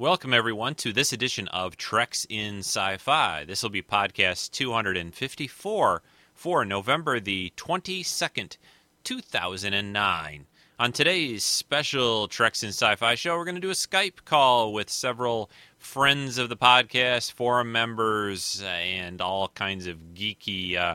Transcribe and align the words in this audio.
Welcome, 0.00 0.32
everyone, 0.32 0.76
to 0.76 0.92
this 0.92 1.12
edition 1.12 1.48
of 1.48 1.76
Treks 1.76 2.24
in 2.30 2.60
Sci 2.60 2.98
Fi. 2.98 3.44
This 3.44 3.64
will 3.64 3.70
be 3.70 3.82
podcast 3.82 4.52
254 4.52 6.02
for 6.34 6.64
November 6.64 7.18
the 7.18 7.52
22nd, 7.56 8.58
2009. 9.02 10.46
On 10.78 10.92
today's 10.92 11.42
special 11.42 12.28
Treks 12.28 12.62
in 12.62 12.68
Sci 12.68 12.94
Fi 12.94 13.16
show, 13.16 13.36
we're 13.36 13.44
going 13.44 13.56
to 13.56 13.60
do 13.60 13.70
a 13.70 13.72
Skype 13.72 14.24
call 14.24 14.72
with 14.72 14.88
several 14.88 15.50
friends 15.78 16.38
of 16.38 16.48
the 16.48 16.56
podcast, 16.56 17.32
forum 17.32 17.72
members, 17.72 18.62
and 18.64 19.20
all 19.20 19.48
kinds 19.48 19.88
of 19.88 19.96
geeky 20.14 20.76
uh, 20.76 20.94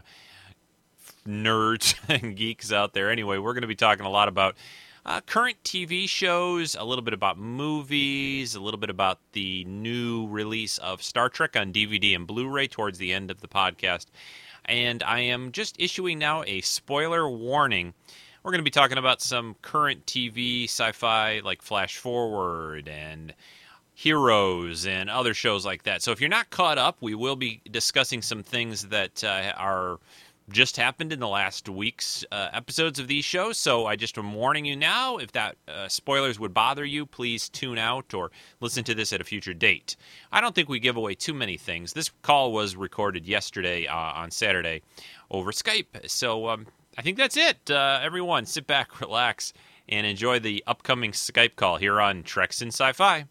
nerds 1.27 1.95
and 2.07 2.38
geeks 2.38 2.71
out 2.71 2.93
there. 2.93 3.11
Anyway, 3.11 3.38
we're 3.38 3.54
going 3.54 3.63
to 3.63 3.67
be 3.67 3.75
talking 3.75 4.05
a 4.05 4.09
lot 4.09 4.29
about 4.29 4.55
uh, 5.05 5.21
current 5.21 5.57
TV 5.63 6.07
shows, 6.07 6.75
a 6.75 6.83
little 6.83 7.04
bit 7.04 7.13
about 7.13 7.38
movies, 7.38 8.55
a 8.55 8.59
little 8.61 8.79
bit 8.79 8.89
about 8.89 9.19
the 9.33 9.65
new 9.65 10.28
release 10.28 10.78
of 10.78 11.04
Star 11.04 11.29
Trek 11.29 11.57
on 11.57 11.73
DVD 11.73 12.15
and 12.15 12.25
Blu 12.25 12.47
ray 12.47 12.68
towards 12.68 12.97
the 12.97 13.11
end 13.11 13.29
of 13.29 13.42
the 13.42 13.47
podcast. 13.47 14.05
And 14.65 15.04
I 15.04 15.19
am 15.19 15.51
just 15.51 15.75
issuing 15.78 16.19
now 16.19 16.43
a 16.43 16.61
spoiler 16.61 17.29
warning. 17.29 17.93
We're 18.43 18.51
going 18.51 18.59
to 18.59 18.64
be 18.64 18.71
talking 18.71 18.97
about 18.97 19.21
some 19.21 19.55
current 19.61 20.05
TV 20.05 20.65
sci 20.65 20.92
fi 20.93 21.42
like 21.43 21.61
Flash 21.61 21.97
Forward 21.97 22.87
and 22.87 23.33
Heroes 23.93 24.86
and 24.86 25.09
other 25.09 25.33
shows 25.33 25.65
like 25.65 25.83
that. 25.83 26.01
So 26.01 26.11
if 26.11 26.21
you're 26.21 26.29
not 26.29 26.50
caught 26.50 26.78
up, 26.78 26.97
we 27.01 27.14
will 27.14 27.36
be 27.36 27.61
discussing 27.70 28.21
some 28.21 28.42
things 28.42 28.87
that 28.87 29.23
uh, 29.23 29.54
are 29.57 30.00
just 30.50 30.78
happened 30.78 31.14
in 31.14 31.20
the 31.20 31.28
last 31.28 31.70
week's 31.70 32.25
uh, 32.31 32.50
episodes 32.53 33.00
of 33.00 33.08
these 33.08 33.25
shows. 33.25 33.58
So 33.58 33.86
I 33.86 33.95
just 33.95 34.17
am 34.17 34.34
warning 34.34 34.66
you 34.66 34.75
now. 34.75 35.17
If 35.17 35.31
that 35.31 35.56
uh, 35.67 35.88
spoilers 35.88 36.39
would 36.39 36.53
bother 36.53 36.86
you, 36.86 37.06
please 37.06 37.50
tune 37.50 37.78
out 37.78 38.14
or 38.14 38.31
listen 38.59 38.84
to 38.86 38.95
this 38.95 39.14
at 39.14 39.22
a 39.22 39.23
future 39.23 39.53
date. 39.53 39.95
I 40.31 40.42
don't 40.42 40.53
think 40.53 40.70
we 40.70 40.80
give 40.80 40.98
away 40.98 41.16
too 41.16 41.34
many 41.34 41.58
things. 41.58 41.94
This 41.94 42.12
call 42.22 42.52
was 42.52 42.76
recorded 42.76 43.26
yesterday 43.26 43.88
uh, 43.88 43.95
on 43.95 44.32
Saturday 44.32 44.82
over 45.32 45.52
Skype. 45.52 46.09
So 46.09 46.50
um, 46.50 46.67
I 46.98 47.02
think 47.02 47.17
that's 47.17 47.38
it. 47.38 47.72
Uh, 47.72 48.00
everyone, 48.02 48.45
sit 48.45 48.67
back, 48.67 49.00
relax, 49.02 49.54
and 49.89 50.06
enjoy 50.06 50.39
the 50.39 50.64
upcoming 50.67 51.12
Skype 51.12 51.56
call 51.56 51.78
here 51.78 52.00
on 52.00 52.23
Treks 52.23 52.62
and 52.62 52.73
Sci 52.73 52.92
Fi. 52.94 53.26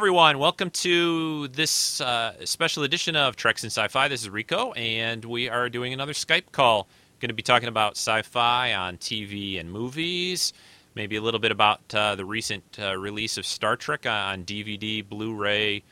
Everyone. 0.00 0.38
Welcome 0.38 0.70
to 0.70 1.48
this 1.48 2.00
uh, 2.00 2.46
special 2.46 2.84
edition 2.84 3.16
of 3.16 3.36
Treks 3.36 3.64
in 3.64 3.66
Sci-Fi. 3.66 4.08
This 4.08 4.22
is 4.22 4.30
Rico, 4.30 4.72
and 4.72 5.22
we 5.22 5.50
are 5.50 5.68
doing 5.68 5.92
another 5.92 6.14
Skype 6.14 6.52
call. 6.52 6.88
Going 7.20 7.28
to 7.28 7.34
be 7.34 7.42
talking 7.42 7.68
about 7.68 7.98
sci-fi 7.98 8.72
on 8.72 8.96
TV 8.96 9.60
and 9.60 9.70
movies. 9.70 10.54
Maybe 10.94 11.16
a 11.16 11.20
little 11.20 11.38
bit 11.38 11.52
about 11.52 11.82
uh, 11.94 12.14
the 12.14 12.24
recent 12.24 12.78
uh, 12.80 12.96
release 12.96 13.36
of 13.36 13.44
Star 13.44 13.76
Trek 13.76 14.06
on 14.06 14.44
DVD, 14.44 15.06
Blu-ray, 15.06 15.82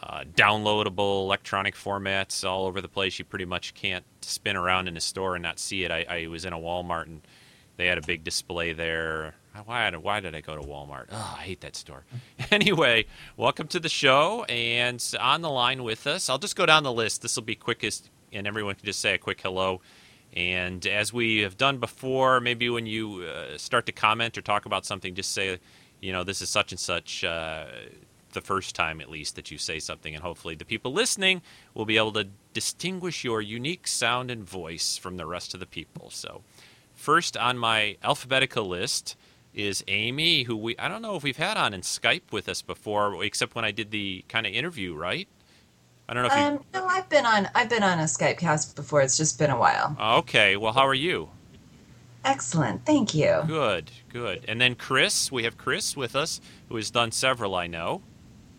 uh, 0.00 0.22
downloadable 0.36 1.24
electronic 1.24 1.74
formats 1.74 2.48
all 2.48 2.66
over 2.66 2.80
the 2.80 2.86
place. 2.86 3.18
You 3.18 3.24
pretty 3.24 3.44
much 3.44 3.74
can't 3.74 4.04
spin 4.20 4.54
around 4.54 4.86
in 4.86 4.96
a 4.96 5.00
store 5.00 5.34
and 5.34 5.42
not 5.42 5.58
see 5.58 5.82
it. 5.82 5.90
I, 5.90 6.06
I 6.08 6.26
was 6.28 6.44
in 6.44 6.52
a 6.52 6.58
Walmart 6.58 7.06
and 7.06 7.22
they 7.76 7.88
had 7.88 7.98
a 7.98 8.02
big 8.02 8.22
display 8.22 8.72
there. 8.72 9.34
Why, 9.64 9.90
why 9.90 10.20
did 10.20 10.34
I 10.34 10.40
go 10.40 10.56
to 10.56 10.62
Walmart? 10.62 11.06
Oh, 11.12 11.36
I 11.38 11.42
hate 11.42 11.60
that 11.60 11.76
store. 11.76 12.04
anyway, 12.50 13.04
welcome 13.36 13.68
to 13.68 13.80
the 13.80 13.88
show. 13.88 14.44
And 14.44 15.04
on 15.20 15.42
the 15.42 15.50
line 15.50 15.82
with 15.84 16.06
us, 16.06 16.30
I'll 16.30 16.38
just 16.38 16.56
go 16.56 16.64
down 16.64 16.82
the 16.82 16.92
list. 16.92 17.22
This 17.22 17.36
will 17.36 17.42
be 17.42 17.54
quickest, 17.54 18.10
and 18.32 18.46
everyone 18.46 18.76
can 18.76 18.86
just 18.86 19.00
say 19.00 19.14
a 19.14 19.18
quick 19.18 19.40
hello. 19.42 19.80
And 20.34 20.86
as 20.86 21.12
we 21.12 21.40
have 21.40 21.58
done 21.58 21.78
before, 21.78 22.40
maybe 22.40 22.70
when 22.70 22.86
you 22.86 23.24
uh, 23.24 23.58
start 23.58 23.84
to 23.86 23.92
comment 23.92 24.38
or 24.38 24.40
talk 24.40 24.64
about 24.64 24.86
something, 24.86 25.14
just 25.14 25.32
say, 25.32 25.58
you 26.00 26.12
know, 26.12 26.24
this 26.24 26.40
is 26.40 26.48
such 26.48 26.72
and 26.72 26.80
such. 26.80 27.22
Uh, 27.22 27.66
the 28.32 28.40
first 28.40 28.74
time, 28.74 29.02
at 29.02 29.10
least, 29.10 29.36
that 29.36 29.50
you 29.50 29.58
say 29.58 29.78
something, 29.78 30.14
and 30.14 30.24
hopefully 30.24 30.54
the 30.54 30.64
people 30.64 30.90
listening 30.90 31.42
will 31.74 31.84
be 31.84 31.98
able 31.98 32.12
to 32.12 32.28
distinguish 32.54 33.24
your 33.24 33.42
unique 33.42 33.86
sound 33.86 34.30
and 34.30 34.42
voice 34.42 34.96
from 34.96 35.18
the 35.18 35.26
rest 35.26 35.52
of 35.52 35.60
the 35.60 35.66
people. 35.66 36.08
So, 36.08 36.40
first 36.94 37.36
on 37.36 37.58
my 37.58 37.98
alphabetical 38.02 38.66
list 38.66 39.16
is 39.54 39.84
Amy, 39.88 40.44
who 40.44 40.56
we 40.56 40.76
I 40.78 40.88
don't 40.88 41.02
know 41.02 41.16
if 41.16 41.22
we've 41.22 41.36
had 41.36 41.56
on 41.56 41.74
in 41.74 41.82
Skype 41.82 42.32
with 42.32 42.48
us 42.48 42.62
before, 42.62 43.22
except 43.24 43.54
when 43.54 43.64
I 43.64 43.70
did 43.70 43.90
the 43.90 44.24
kind 44.28 44.46
of 44.46 44.52
interview, 44.52 44.94
right? 44.94 45.28
I 46.08 46.14
don't 46.14 46.24
know 46.24 46.28
if 46.28 46.38
you. 46.38 46.44
Um, 46.44 46.64
no, 46.74 46.86
I've 46.86 47.08
been 47.08 47.26
on 47.26 47.48
I've 47.54 47.68
been 47.68 47.82
on 47.82 47.98
a 47.98 48.04
Skype 48.04 48.38
cast 48.38 48.76
before. 48.76 49.00
It's 49.02 49.16
just 49.16 49.38
been 49.38 49.50
a 49.50 49.58
while. 49.58 49.96
Okay, 50.18 50.56
well, 50.56 50.72
how 50.72 50.86
are 50.86 50.94
you? 50.94 51.28
Excellent, 52.24 52.84
thank 52.86 53.14
you. 53.14 53.42
Good, 53.46 53.90
good. 54.08 54.44
And 54.46 54.60
then 54.60 54.76
Chris, 54.76 55.32
we 55.32 55.42
have 55.42 55.58
Chris 55.58 55.96
with 55.96 56.14
us, 56.14 56.40
who 56.68 56.76
has 56.76 56.90
done 56.90 57.10
several, 57.10 57.54
I 57.54 57.66
know. 57.66 58.02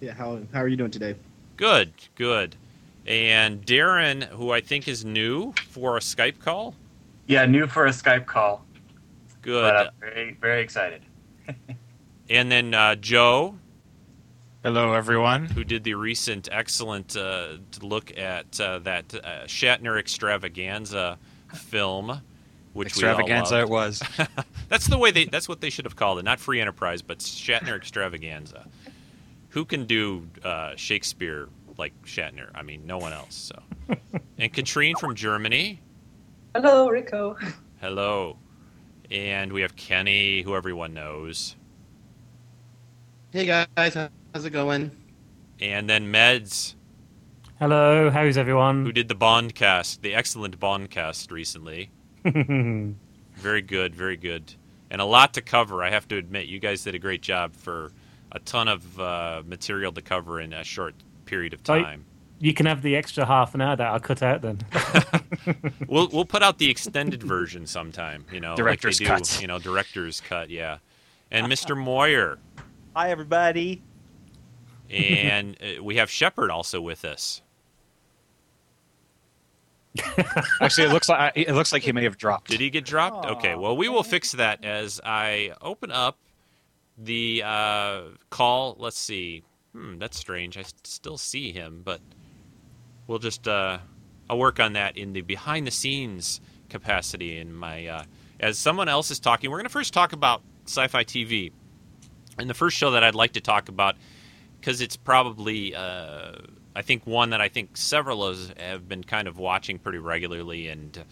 Yeah, 0.01 0.13
how 0.13 0.39
how 0.53 0.61
are 0.61 0.67
you 0.67 0.75
doing 0.75 0.91
today? 0.91 1.15
Good, 1.57 1.93
good. 2.15 2.55
And 3.05 3.65
Darren, 3.65 4.23
who 4.23 4.51
I 4.51 4.61
think 4.61 4.87
is 4.87 5.03
new 5.05 5.53
for 5.69 5.97
a 5.97 5.99
Skype 5.99 6.39
call. 6.39 6.75
Yeah, 7.27 7.45
new 7.45 7.67
for 7.67 7.85
a 7.85 7.89
Skype 7.89 8.25
call. 8.25 8.65
Good. 9.43 9.61
But 9.61 9.87
uh, 9.87 9.89
very, 9.99 10.37
very 10.41 10.61
excited. 10.63 11.03
and 12.29 12.51
then 12.51 12.73
uh, 12.73 12.95
Joe, 12.95 13.55
Hello, 14.63 14.93
everyone. 14.93 15.45
who 15.45 15.65
did 15.65 15.83
the 15.83 15.93
recent 15.95 16.47
excellent 16.49 17.17
uh, 17.17 17.57
look 17.81 18.17
at 18.17 18.59
uh, 18.61 18.79
that 18.79 19.13
uh, 19.13 19.43
Shatner 19.45 19.99
extravaganza 19.99 21.19
film, 21.53 22.21
which 22.71 22.87
Extravaganza 22.87 23.55
we 23.55 23.61
it 23.63 23.69
was. 23.69 24.01
that's 24.69 24.87
the 24.87 24.97
way 24.97 25.11
they. 25.11 25.25
That's 25.25 25.49
what 25.49 25.59
they 25.59 25.69
should 25.69 25.83
have 25.83 25.97
called 25.97 26.19
it. 26.19 26.23
Not 26.23 26.39
Free 26.39 26.61
Enterprise, 26.61 27.01
but 27.01 27.19
Shatner 27.19 27.75
extravaganza. 27.75 28.65
Who 29.49 29.65
can 29.65 29.85
do 29.85 30.29
uh, 30.45 30.77
Shakespeare 30.77 31.49
like 31.77 31.93
Shatner? 32.05 32.49
I 32.55 32.61
mean, 32.63 32.87
no 32.87 32.97
one 32.97 33.11
else. 33.11 33.35
So, 33.35 33.61
and 34.37 34.53
Katrine 34.53 34.95
from 34.95 35.13
Germany. 35.13 35.81
Hello, 36.55 36.87
Rico. 36.87 37.35
Hello. 37.81 38.37
And 39.11 39.53
we 39.53 39.61
have 39.61 39.75
Kenny, 39.75 40.41
who 40.41 40.55
everyone 40.55 40.93
knows. 40.93 41.55
Hey 43.31 43.45
guys, 43.45 43.93
how's 44.33 44.45
it 44.45 44.51
going? 44.51 44.91
And 45.59 45.89
then 45.89 46.11
Meds, 46.11 46.75
Hello, 47.59 48.09
how's 48.09 48.37
everyone? 48.37 48.85
who 48.85 48.91
did 48.91 49.07
the 49.07 49.15
Bond 49.15 49.55
cast, 49.55 50.01
the 50.01 50.13
excellent 50.13 50.59
Bond 50.59 50.89
cast 50.89 51.31
recently. 51.31 51.89
Very 52.25 53.61
good, 53.63 53.95
very 53.95 54.15
good. 54.15 54.53
And 54.91 55.01
a 55.01 55.05
lot 55.05 55.33
to 55.33 55.41
cover, 55.41 55.83
I 55.83 55.89
have 55.89 56.07
to 56.09 56.17
admit. 56.17 56.45
You 56.45 56.59
guys 56.59 56.83
did 56.83 56.93
a 56.93 56.99
great 56.99 57.21
job 57.23 57.55
for 57.55 57.91
a 58.31 58.37
ton 58.39 58.67
of 58.67 58.99
uh, 58.99 59.41
material 59.45 59.91
to 59.91 60.01
cover 60.03 60.39
in 60.39 60.53
a 60.53 60.63
short 60.63 60.93
period 61.25 61.53
of 61.53 61.61
So- 61.65 61.81
time. 61.81 62.05
You 62.43 62.53
can 62.53 62.65
have 62.65 62.81
the 62.81 62.95
extra 62.97 63.25
half 63.25 63.55
an 63.55 63.61
hour 63.61 63.75
that 63.77 63.87
I'll 63.87 63.99
cut 64.01 64.21
out 64.21 64.41
then. 64.41 64.59
we'll 65.87 66.09
we'll 66.09 66.25
put 66.25 66.43
out 66.43 66.57
the 66.57 66.69
extended 66.69 67.23
version 67.23 67.65
sometime. 67.65 68.25
You 68.33 68.41
know, 68.41 68.55
Director's 68.55 68.99
like 68.99 69.07
they 69.09 69.15
do, 69.15 69.21
cut. 69.21 69.41
You 69.41 69.47
know, 69.47 69.59
director's 69.59 70.19
cut. 70.19 70.49
Yeah. 70.49 70.79
and 71.31 71.47
Mr. 71.51 71.77
Moyer. 71.77 72.37
Hi, 72.95 73.11
everybody. 73.11 73.81
And 74.91 75.57
uh, 75.79 75.81
we 75.81 75.95
have 75.95 76.09
Shepard 76.11 76.51
also 76.51 76.81
with 76.81 77.05
us. 77.05 77.41
Actually, 80.59 80.87
it 80.87 80.91
looks 80.91 81.07
like 81.07 81.33
it 81.35 81.53
looks 81.53 81.71
like 81.71 81.83
he 81.83 81.91
may 81.93 82.03
have 82.03 82.17
dropped. 82.17 82.49
Did 82.49 82.59
he 82.59 82.69
get 82.69 82.83
dropped? 82.83 83.25
Okay, 83.25 83.55
well, 83.55 83.77
we 83.77 83.87
will 83.87 84.03
fix 84.03 84.33
that 84.33 84.65
as 84.65 84.99
I 85.05 85.53
open 85.61 85.91
up 85.91 86.17
the 86.97 87.41
uh, 87.45 88.01
call. 88.29 88.75
Let's 88.79 88.97
see. 88.99 89.43
Hmm, 89.71 89.97
that's 89.99 90.17
strange. 90.17 90.57
I 90.57 90.61
s- 90.61 90.73
still 90.83 91.17
see 91.17 91.51
him, 91.51 91.81
but 91.85 92.01
we'll 93.07 93.19
just 93.19 93.47
uh, 93.47 93.79
I'll 94.29 94.37
work 94.37 94.59
on 94.59 94.73
that 94.73 94.97
in 94.97 95.13
the 95.13 95.21
behind 95.21 95.67
the 95.67 95.71
scenes 95.71 96.41
capacity. 96.69 97.37
In 97.37 97.53
my 97.53 97.87
uh, 97.87 98.03
as 98.39 98.57
someone 98.57 98.89
else 98.89 99.11
is 99.11 99.19
talking, 99.19 99.51
we're 99.51 99.57
going 99.57 99.65
to 99.65 99.71
first 99.73 99.93
talk 99.93 100.13
about 100.13 100.41
sci-fi 100.65 101.03
TV, 101.03 101.51
and 102.37 102.49
the 102.49 102.53
first 102.53 102.77
show 102.77 102.91
that 102.91 103.03
I'd 103.03 103.15
like 103.15 103.33
to 103.33 103.41
talk 103.41 103.69
about 103.69 103.95
because 104.59 104.81
it's 104.81 104.95
probably 104.95 105.75
uh, 105.75 106.33
I 106.75 106.81
think 106.81 107.05
one 107.05 107.31
that 107.31 107.41
I 107.41 107.49
think 107.49 107.77
several 107.77 108.25
of 108.25 108.37
us 108.37 108.53
have 108.57 108.87
been 108.87 109.03
kind 109.03 109.27
of 109.27 109.37
watching 109.37 109.77
pretty 109.77 109.99
regularly, 109.99 110.67
and 110.67 110.97
uh, 110.97 111.03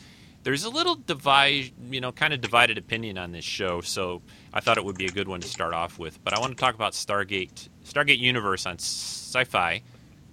there's 0.43 0.63
a 0.63 0.69
little 0.69 0.95
divide, 0.95 1.71
you 1.89 2.01
know, 2.01 2.11
kind 2.11 2.33
of 2.33 2.41
divided 2.41 2.77
opinion 2.77 3.17
on 3.17 3.31
this 3.31 3.45
show. 3.45 3.81
So 3.81 4.21
I 4.53 4.59
thought 4.59 4.77
it 4.77 4.85
would 4.85 4.97
be 4.97 5.05
a 5.05 5.11
good 5.11 5.27
one 5.27 5.41
to 5.41 5.47
start 5.47 5.73
off 5.73 5.99
with. 5.99 6.23
But 6.23 6.33
I 6.33 6.39
want 6.39 6.57
to 6.57 6.59
talk 6.59 6.73
about 6.73 6.93
Stargate, 6.93 7.69
Stargate 7.85 8.19
Universe 8.19 8.65
on 8.65 8.79
Sci-Fi, 8.79 9.81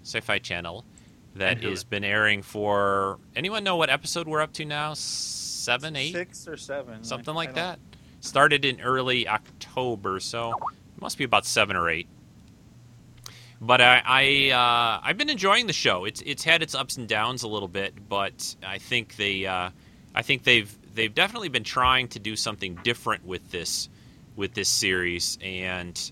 Sci-Fi 0.02 0.38
Channel, 0.38 0.84
that 1.38 1.62
has 1.64 1.84
been 1.84 2.04
airing 2.04 2.42
for. 2.42 3.18
Anyone 3.34 3.64
know 3.64 3.76
what 3.76 3.90
episode 3.90 4.28
we're 4.28 4.40
up 4.40 4.52
to 4.54 4.64
now? 4.64 4.94
Seven, 4.94 5.96
eight, 5.96 6.12
Six 6.12 6.46
or 6.48 6.56
seven. 6.56 7.04
something 7.04 7.32
I- 7.34 7.36
like 7.36 7.48
I 7.50 7.52
that. 7.52 7.78
Started 8.20 8.64
in 8.64 8.80
early 8.80 9.28
October, 9.28 10.18
so 10.20 10.50
it 10.52 11.00
must 11.00 11.18
be 11.18 11.24
about 11.24 11.46
seven 11.46 11.76
or 11.76 11.88
eight. 11.88 12.08
But 13.60 13.80
I, 13.80 14.02
I 14.04 14.50
uh, 14.50 15.00
I've 15.04 15.18
been 15.18 15.30
enjoying 15.30 15.66
the 15.66 15.72
show. 15.72 16.04
It's 16.04 16.20
it's 16.24 16.44
had 16.44 16.62
its 16.62 16.74
ups 16.74 16.96
and 16.96 17.08
downs 17.08 17.42
a 17.42 17.48
little 17.48 17.68
bit, 17.68 17.94
but 18.08 18.54
I 18.64 18.78
think 18.78 19.16
they 19.16 19.46
uh, 19.46 19.70
I 20.14 20.22
think 20.22 20.44
they've 20.44 20.72
they've 20.94 21.14
definitely 21.14 21.48
been 21.48 21.64
trying 21.64 22.08
to 22.08 22.18
do 22.18 22.34
something 22.36 22.76
different 22.82 23.24
with 23.24 23.50
this 23.50 23.88
with 24.36 24.54
this 24.54 24.68
series, 24.68 25.38
and 25.42 26.10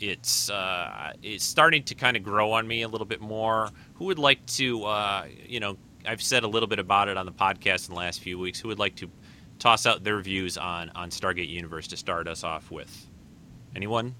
it's 0.00 0.50
uh, 0.50 1.12
it's 1.22 1.44
starting 1.44 1.82
to 1.84 1.94
kind 1.94 2.16
of 2.16 2.22
grow 2.22 2.52
on 2.52 2.66
me 2.66 2.82
a 2.82 2.88
little 2.88 3.06
bit 3.06 3.20
more. 3.20 3.70
Who 3.94 4.06
would 4.06 4.18
like 4.18 4.44
to 4.46 4.84
uh, 4.84 5.26
you 5.46 5.60
know 5.60 5.76
I've 6.06 6.22
said 6.22 6.42
a 6.42 6.48
little 6.48 6.68
bit 6.68 6.78
about 6.78 7.08
it 7.08 7.16
on 7.16 7.26
the 7.26 7.32
podcast 7.32 7.88
in 7.88 7.94
the 7.94 8.00
last 8.00 8.20
few 8.20 8.38
weeks. 8.38 8.58
Who 8.58 8.68
would 8.68 8.78
like 8.78 8.96
to 8.96 9.10
toss 9.58 9.86
out 9.86 10.02
their 10.02 10.20
views 10.20 10.56
on 10.56 10.90
on 10.90 11.10
Stargate 11.10 11.48
Universe 11.48 11.86
to 11.88 11.96
start 11.96 12.26
us 12.26 12.42
off 12.42 12.70
with? 12.70 13.06
Anyone? 13.76 14.14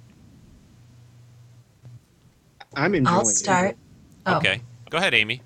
I'm 2.77 2.95
enjoying 2.95 3.17
I'll 3.17 3.25
start. 3.25 3.77
Oh. 4.27 4.37
Okay, 4.37 4.61
go 4.91 4.99
ahead, 4.99 5.15
Amy. 5.15 5.43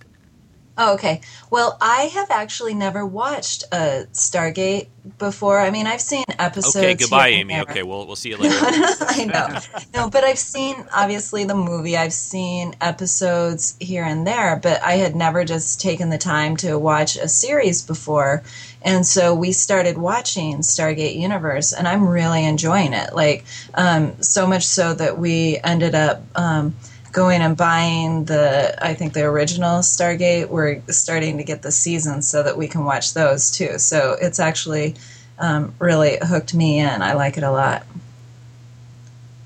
Oh, 0.77 0.95
okay. 0.95 1.21
Well, 1.51 1.79
I 1.81 2.11
have 2.15 2.31
actually 2.31 2.75
never 2.75 3.07
watched 3.07 3.65
uh, 3.71 4.05
Stargate 4.13 4.89
before. 5.19 5.61
I 5.61 5.71
mean, 5.71 5.87
I've 5.87 6.01
seen 6.01 6.25
episodes. 6.39 6.77
Okay, 6.77 6.95
goodbye, 6.95 7.29
Amy. 7.29 7.55
there. 7.55 7.63
Okay, 7.63 7.83
we'll 7.85 8.07
we'll 8.07 8.17
see 8.17 8.31
you 8.31 8.37
later. 8.39 8.57
I 8.61 9.25
know. 9.25 9.59
No, 9.95 10.11
but 10.11 10.25
I've 10.25 10.39
seen 10.39 10.85
obviously 10.93 11.45
the 11.45 11.55
movie. 11.55 11.97
I've 11.97 12.13
seen 12.13 12.75
episodes 12.81 13.77
here 13.79 14.03
and 14.03 14.27
there, 14.27 14.57
but 14.57 14.83
I 14.83 14.95
had 14.95 15.15
never 15.15 15.45
just 15.45 15.81
taken 15.81 16.11
the 16.11 16.19
time 16.19 16.57
to 16.59 16.77
watch 16.77 17.17
a 17.17 17.29
series 17.29 17.81
before. 17.83 18.43
And 18.83 19.07
so 19.07 19.33
we 19.33 19.53
started 19.53 19.97
watching 19.97 20.59
Stargate 20.59 21.17
Universe, 21.17 21.73
and 21.73 21.87
I'm 21.87 22.07
really 22.09 22.45
enjoying 22.45 22.93
it. 22.95 23.15
Like, 23.15 23.45
um, 23.75 24.21
so 24.23 24.47
much 24.47 24.67
so 24.67 24.93
that 24.95 25.19
we 25.19 25.61
ended 25.63 25.95
up. 25.95 26.23
Um, 26.35 26.75
going 27.15 27.41
and 27.41 27.57
buying 27.57 28.25
the 28.25 28.77
I 28.85 28.93
think 28.93 29.15
the 29.15 29.23
original 29.23 29.79
Stargate. 29.79 30.49
We're 30.49 30.83
starting 30.89 31.39
to 31.39 31.45
get 31.45 31.63
the 31.63 31.73
seasons 31.73 32.29
so 32.29 32.43
that 32.43 32.59
we 32.59 32.69
can 32.69 32.85
watch 32.85 33.15
those 33.15 33.51
too. 33.51 33.79
So 33.79 34.17
it's 34.21 34.39
actually 34.39 34.97
um, 35.39 35.75
really 35.79 36.19
hooked 36.21 36.53
me 36.53 36.81
in. 36.81 37.01
I 37.01 37.15
like 37.15 37.39
it 37.39 37.45
a 37.45 37.51
lot, 37.51 37.87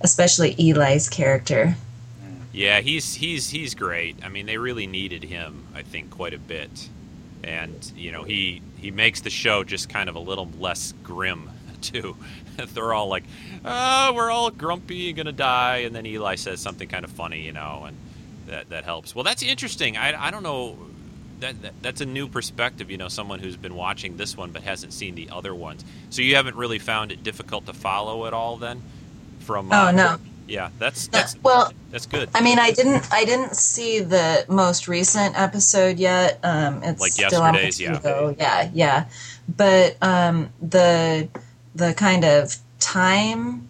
especially 0.01 0.57
Eli's 0.59 1.09
character. 1.09 1.77
Yeah, 2.53 2.81
he's 2.81 3.15
he's 3.15 3.51
he's 3.51 3.75
great. 3.75 4.17
I 4.25 4.29
mean, 4.29 4.47
they 4.47 4.59
really 4.59 4.87
needed 4.87 5.23
him, 5.23 5.67
I 5.75 5.83
think, 5.83 6.11
quite 6.11 6.35
a 6.35 6.39
bit, 6.39 6.89
and 7.45 7.93
you 7.95 8.11
know, 8.11 8.25
he 8.25 8.63
he 8.77 8.91
makes 8.91 9.21
the 9.21 9.31
show 9.31 9.63
just 9.63 9.89
kind 9.89 10.09
of 10.09 10.17
a 10.17 10.21
little 10.21 10.51
less 10.59 10.93
grim 11.05 11.51
too. 11.83 12.17
They're 12.75 12.93
all 12.93 13.09
like, 13.09 13.25
"Oh, 13.65 14.13
we're 14.15 14.31
all 14.31 14.51
grumpy 14.51 15.09
and 15.09 15.17
gonna 15.17 15.33
die," 15.33 15.79
and 15.79 15.95
then 15.95 16.07
Eli 16.07 16.35
says 16.35 16.61
something 16.61 16.89
kind 16.89 17.05
of 17.05 17.11
funny, 17.11 17.43
you 17.43 17.53
know, 17.53 17.85
and 17.87 17.97
that 18.47 18.69
that 18.71 18.85
helps. 18.85 19.15
Well, 19.15 19.25
that's 19.25 19.43
interesting. 19.43 19.97
I 19.97 20.27
I 20.27 20.31
don't 20.31 20.43
know. 20.43 20.77
That, 21.41 21.63
that 21.63 21.75
that's 21.83 22.01
a 22.01 22.07
new 22.07 22.27
perspective, 22.27 22.91
you 22.91 22.97
know, 22.97 23.07
someone 23.07 23.39
who's 23.39 23.57
been 23.57 23.77
watching 23.77 24.17
this 24.17 24.37
one 24.37 24.51
but 24.51 24.63
hasn't 24.63 24.93
seen 24.93 25.15
the 25.15 25.31
other 25.31 25.55
ones. 25.55 25.85
So 26.11 26.21
you 26.21 26.35
haven't 26.35 26.57
really 26.57 26.81
found 26.81 27.13
it 27.13 27.23
difficult 27.23 27.67
to 27.67 27.73
follow 27.73 28.27
at 28.27 28.33
all, 28.33 28.57
then? 28.57 28.83
From 29.41 29.71
uh, 29.71 29.91
Oh 29.91 29.91
no. 29.95 30.17
yeah, 30.49 30.71
that's 30.81 31.07
that's 31.07 31.37
Well, 31.41 31.73
that's 31.93 32.07
good. 32.07 32.29
I 32.35 32.41
mean, 32.41 32.59
I 32.59 32.73
didn't, 32.73 33.07
I 33.13 33.25
didn't 33.25 33.55
see 33.55 34.01
the 34.01 34.47
most 34.49 34.89
recent 34.89 35.39
episode 35.39 35.99
yet. 36.01 36.41
Um, 36.43 36.83
it's 36.83 37.01
Like 37.01 37.13
still 37.13 37.41
on 37.41 37.55
yesterday's, 37.55 37.81
yeah. 37.81 38.33
yeah, 38.37 38.71
yeah. 38.75 39.05
But 39.57 39.97
um, 40.03 40.51
the 40.61 41.29
the 41.79 41.95
kind 41.95 42.25
of 42.25 42.57
time 42.81 43.69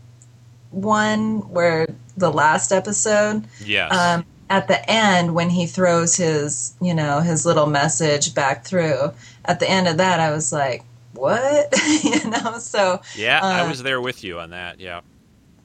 one 0.71 1.41
where 1.51 1.87
the 2.17 2.31
last 2.33 2.73
episode, 2.73 3.45
Yes. 3.65 3.93
um, 3.95 4.25
at 4.51 4.67
the 4.67 4.91
end 4.91 5.35
when 5.35 5.51
he 5.51 5.67
throws 5.67 6.17
his, 6.17 6.75
you 6.81 6.95
know, 6.95 7.21
his 7.21 7.45
little 7.47 7.67
message 7.67 8.35
back 8.35 8.65
through. 8.65 9.13
At 9.45 9.61
the 9.61 9.69
end 9.71 9.89
of 9.89 9.99
that, 9.99 10.21
I 10.21 10.31
was 10.31 10.53
like, 10.53 10.85
what, 11.13 11.73
you 12.03 12.29
know? 12.31 12.59
So 12.59 13.01
Yeah, 13.15 13.41
I 13.43 13.61
Uh, 13.61 13.69
was 13.69 13.83
there 13.83 14.01
with 14.01 14.25
you 14.25 14.41
on 14.41 14.51
that. 14.51 14.81
Yeah. 14.81 15.01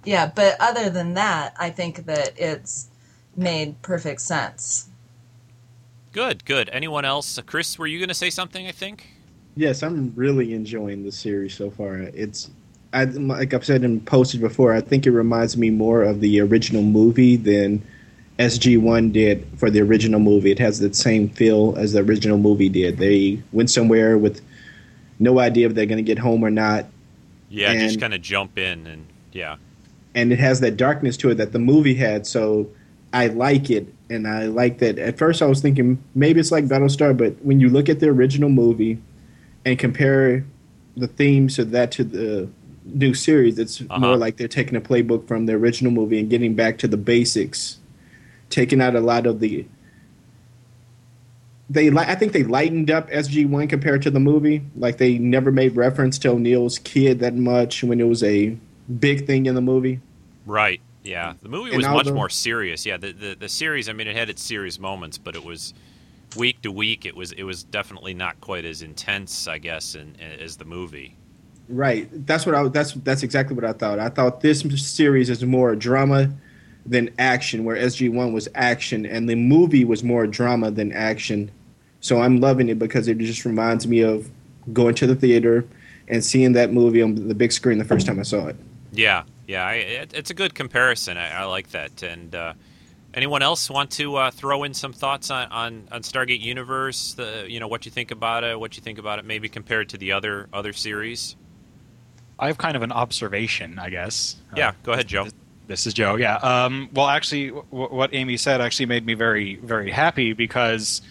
yeah, 0.03 0.31
but 0.33 0.55
other 0.59 0.89
than 0.89 1.13
that, 1.15 1.53
I 1.57 1.69
think 1.69 2.05
that 2.05 2.31
it's 2.37 2.87
made 3.35 3.81
perfect 3.81 4.21
sense. 4.21 4.89
Good, 6.11 6.45
good. 6.45 6.69
Anyone 6.71 7.05
else? 7.05 7.39
Chris, 7.45 7.79
were 7.79 7.87
you 7.87 7.97
going 7.99 8.09
to 8.09 8.13
say 8.15 8.29
something, 8.29 8.67
I 8.67 8.71
think? 8.71 9.07
Yes, 9.55 9.83
I'm 9.83 10.13
really 10.15 10.53
enjoying 10.53 11.03
the 11.03 11.11
series 11.11 11.53
so 11.55 11.69
far. 11.69 11.97
It's, 11.97 12.49
I, 12.91 13.05
like 13.05 13.53
I've 13.53 13.65
said 13.65 13.83
and 13.83 14.05
posted 14.05 14.41
before, 14.41 14.73
I 14.73 14.81
think 14.81 15.05
it 15.05 15.11
reminds 15.11 15.57
me 15.57 15.69
more 15.69 16.03
of 16.03 16.21
the 16.21 16.39
original 16.41 16.81
movie 16.81 17.35
than 17.35 17.81
SG1 18.39 19.13
did 19.13 19.47
for 19.57 19.69
the 19.69 19.81
original 19.81 20.19
movie. 20.19 20.51
It 20.51 20.59
has 20.59 20.79
the 20.79 20.93
same 20.93 21.29
feel 21.29 21.75
as 21.77 21.93
the 21.93 21.99
original 21.99 22.37
movie 22.37 22.69
did. 22.69 22.97
They 22.97 23.41
went 23.51 23.69
somewhere 23.69 24.17
with 24.17 24.41
no 25.19 25.39
idea 25.39 25.67
if 25.67 25.75
they're 25.75 25.85
going 25.85 26.03
to 26.03 26.03
get 26.03 26.17
home 26.19 26.43
or 26.43 26.49
not, 26.49 26.85
Yeah, 27.49 27.73
just 27.75 27.99
kind 27.99 28.13
of 28.15 28.21
jump 28.21 28.57
in 28.57 28.87
and 28.87 29.05
yeah. 29.31 29.57
and 30.15 30.33
it 30.33 30.39
has 30.39 30.59
that 30.61 30.77
darkness 30.77 31.15
to 31.17 31.29
it 31.29 31.35
that 31.35 31.51
the 31.51 31.59
movie 31.59 31.93
had. 31.93 32.25
So 32.25 32.67
I 33.13 33.27
like 33.27 33.69
it, 33.69 33.87
and 34.09 34.27
I 34.27 34.47
like 34.47 34.79
that. 34.79 34.97
At 34.97 35.19
first, 35.19 35.43
I 35.43 35.45
was 35.45 35.61
thinking 35.61 36.03
maybe 36.15 36.39
it's 36.39 36.51
like 36.51 36.65
Battlestar, 36.65 37.15
but 37.15 37.33
when 37.45 37.59
you 37.59 37.69
look 37.69 37.87
at 37.89 37.99
the 37.99 38.07
original 38.09 38.49
movie 38.49 38.97
and 39.65 39.77
compare 39.79 40.45
the 40.95 41.07
themes 41.07 41.57
of 41.59 41.71
that 41.71 41.91
to 41.93 42.03
the 42.03 42.49
new 42.85 43.13
series, 43.13 43.57
it's 43.59 43.81
Uh-huh. 43.81 43.99
more 43.99 44.17
like 44.17 44.37
they're 44.37 44.47
taking 44.47 44.75
a 44.75 44.81
playbook 44.81 45.27
from 45.27 45.45
the 45.45 45.53
original 45.53 45.91
movie 45.91 46.19
and 46.19 46.29
getting 46.29 46.53
back 46.53 46.77
to 46.79 46.87
the 46.87 46.97
basics, 46.97 47.77
taking 48.49 48.81
out 48.81 48.95
a 48.95 48.99
lot 48.99 49.25
of 49.25 49.39
the. 49.39 49.65
They, 51.69 51.89
li- 51.89 52.03
I 52.05 52.15
think 52.15 52.33
they 52.33 52.43
lightened 52.43 52.91
up 52.91 53.09
SG 53.09 53.47
One 53.47 53.67
compared 53.67 54.01
to 54.03 54.11
the 54.11 54.19
movie. 54.19 54.61
Like 54.75 54.97
they 54.97 55.17
never 55.17 55.51
made 55.51 55.75
reference 55.75 56.19
to 56.19 56.29
O'Neill's 56.31 56.77
kid 56.79 57.19
that 57.19 57.35
much 57.35 57.83
when 57.83 57.99
it 57.99 58.07
was 58.07 58.21
a 58.21 58.57
big 58.99 59.25
thing 59.25 59.45
in 59.45 59.55
the 59.55 59.61
movie. 59.61 59.99
Right. 60.45 60.81
Yeah. 61.03 61.33
The 61.41 61.49
movie 61.49 61.75
was 61.75 61.85
much 61.87 62.11
more 62.11 62.29
serious. 62.29 62.85
Yeah, 62.85 62.97
the, 62.97 63.11
the 63.13 63.35
the 63.39 63.49
series, 63.49 63.87
I 63.89 63.93
mean, 63.93 64.07
it 64.07 64.15
had 64.15 64.29
its 64.29 64.43
serious 64.43 64.77
moments, 64.77 65.17
but 65.17 65.35
it 65.35 65.43
was 65.43 65.73
week 66.35 66.61
to 66.61 66.71
week 66.71 67.05
it 67.05 67.15
was 67.15 67.31
it 67.33 67.43
was 67.43 67.63
definitely 67.63 68.13
not 68.13 68.39
quite 68.41 68.65
as 68.65 68.81
intense, 68.81 69.47
I 69.47 69.57
guess, 69.57 69.95
in, 69.95 70.15
as 70.39 70.57
the 70.57 70.65
movie. 70.65 71.15
Right. 71.69 72.07
That's 72.27 72.45
what 72.45 72.55
I. 72.55 72.67
That's 72.67 72.93
that's 72.93 73.23
exactly 73.23 73.55
what 73.55 73.65
I 73.65 73.73
thought. 73.73 73.99
I 73.99 74.09
thought 74.09 74.41
this 74.41 74.61
series 74.61 75.29
is 75.29 75.43
more 75.43 75.75
drama 75.75 76.31
than 76.85 77.09
action, 77.17 77.63
where 77.63 77.77
SG 77.77 78.11
One 78.11 78.33
was 78.33 78.49
action, 78.55 79.05
and 79.05 79.29
the 79.29 79.35
movie 79.35 79.85
was 79.85 80.03
more 80.03 80.27
drama 80.27 80.71
than 80.71 80.91
action. 80.91 81.51
So 82.01 82.21
I'm 82.21 82.41
loving 82.41 82.67
it 82.67 82.77
because 82.77 83.07
it 83.07 83.17
just 83.19 83.45
reminds 83.45 83.87
me 83.87 84.01
of 84.01 84.29
going 84.73 84.95
to 84.95 85.07
the 85.07 85.15
theater 85.15 85.65
and 86.09 86.23
seeing 86.23 86.51
that 86.53 86.73
movie 86.73 87.01
on 87.01 87.29
the 87.29 87.35
big 87.35 87.53
screen 87.53 87.77
the 87.77 87.85
first 87.85 88.05
time 88.05 88.19
I 88.19 88.23
saw 88.23 88.47
it. 88.47 88.57
Yeah. 88.91 89.23
Yeah, 89.47 89.65
I, 89.65 89.73
it, 89.73 90.13
it's 90.13 90.29
a 90.29 90.33
good 90.33 90.55
comparison. 90.55 91.17
I, 91.17 91.29
I 91.29 91.43
like 91.45 91.71
that. 91.71 92.01
And 92.01 92.33
uh, 92.33 92.53
anyone 93.13 93.41
else 93.41 93.69
want 93.69 93.91
to 93.91 94.15
uh, 94.15 94.31
throw 94.31 94.63
in 94.63 94.73
some 94.73 94.93
thoughts 94.93 95.29
on, 95.29 95.47
on, 95.51 95.87
on 95.91 96.01
Stargate 96.01 96.41
Universe? 96.41 97.13
The, 97.13 97.45
you 97.47 97.59
know 97.59 97.67
what 97.67 97.85
you 97.85 97.91
think 97.91 98.11
about 98.11 98.43
it, 98.43 98.59
what 98.59 98.75
you 98.77 98.83
think 98.83 98.99
about 98.99 99.19
it, 99.19 99.25
maybe 99.25 99.49
compared 99.49 99.89
to 99.89 99.97
the 99.97 100.11
other 100.11 100.47
other 100.53 100.73
series. 100.73 101.35
I 102.39 102.47
have 102.47 102.57
kind 102.57 102.75
of 102.75 102.81
an 102.81 102.91
observation, 102.91 103.77
I 103.79 103.89
guess. 103.89 104.37
Yeah, 104.55 104.69
Uh, 104.69 104.73
go 104.83 104.91
ahead, 104.93 105.07
Joe. 105.07 105.27
This 105.67 105.85
is 105.87 105.93
Joe. 105.93 106.15
Yeah. 106.15 106.35
Um, 106.37 106.89
well, 106.93 107.07
actually, 107.07 107.49
w- 107.51 107.63
what 107.71 108.13
Amy 108.13 108.35
said 108.37 108.59
actually 108.59 108.87
made 108.87 109.05
me 109.05 109.13
very, 109.13 109.55
very 109.57 109.91
happy 109.91 110.33
because 110.33 111.01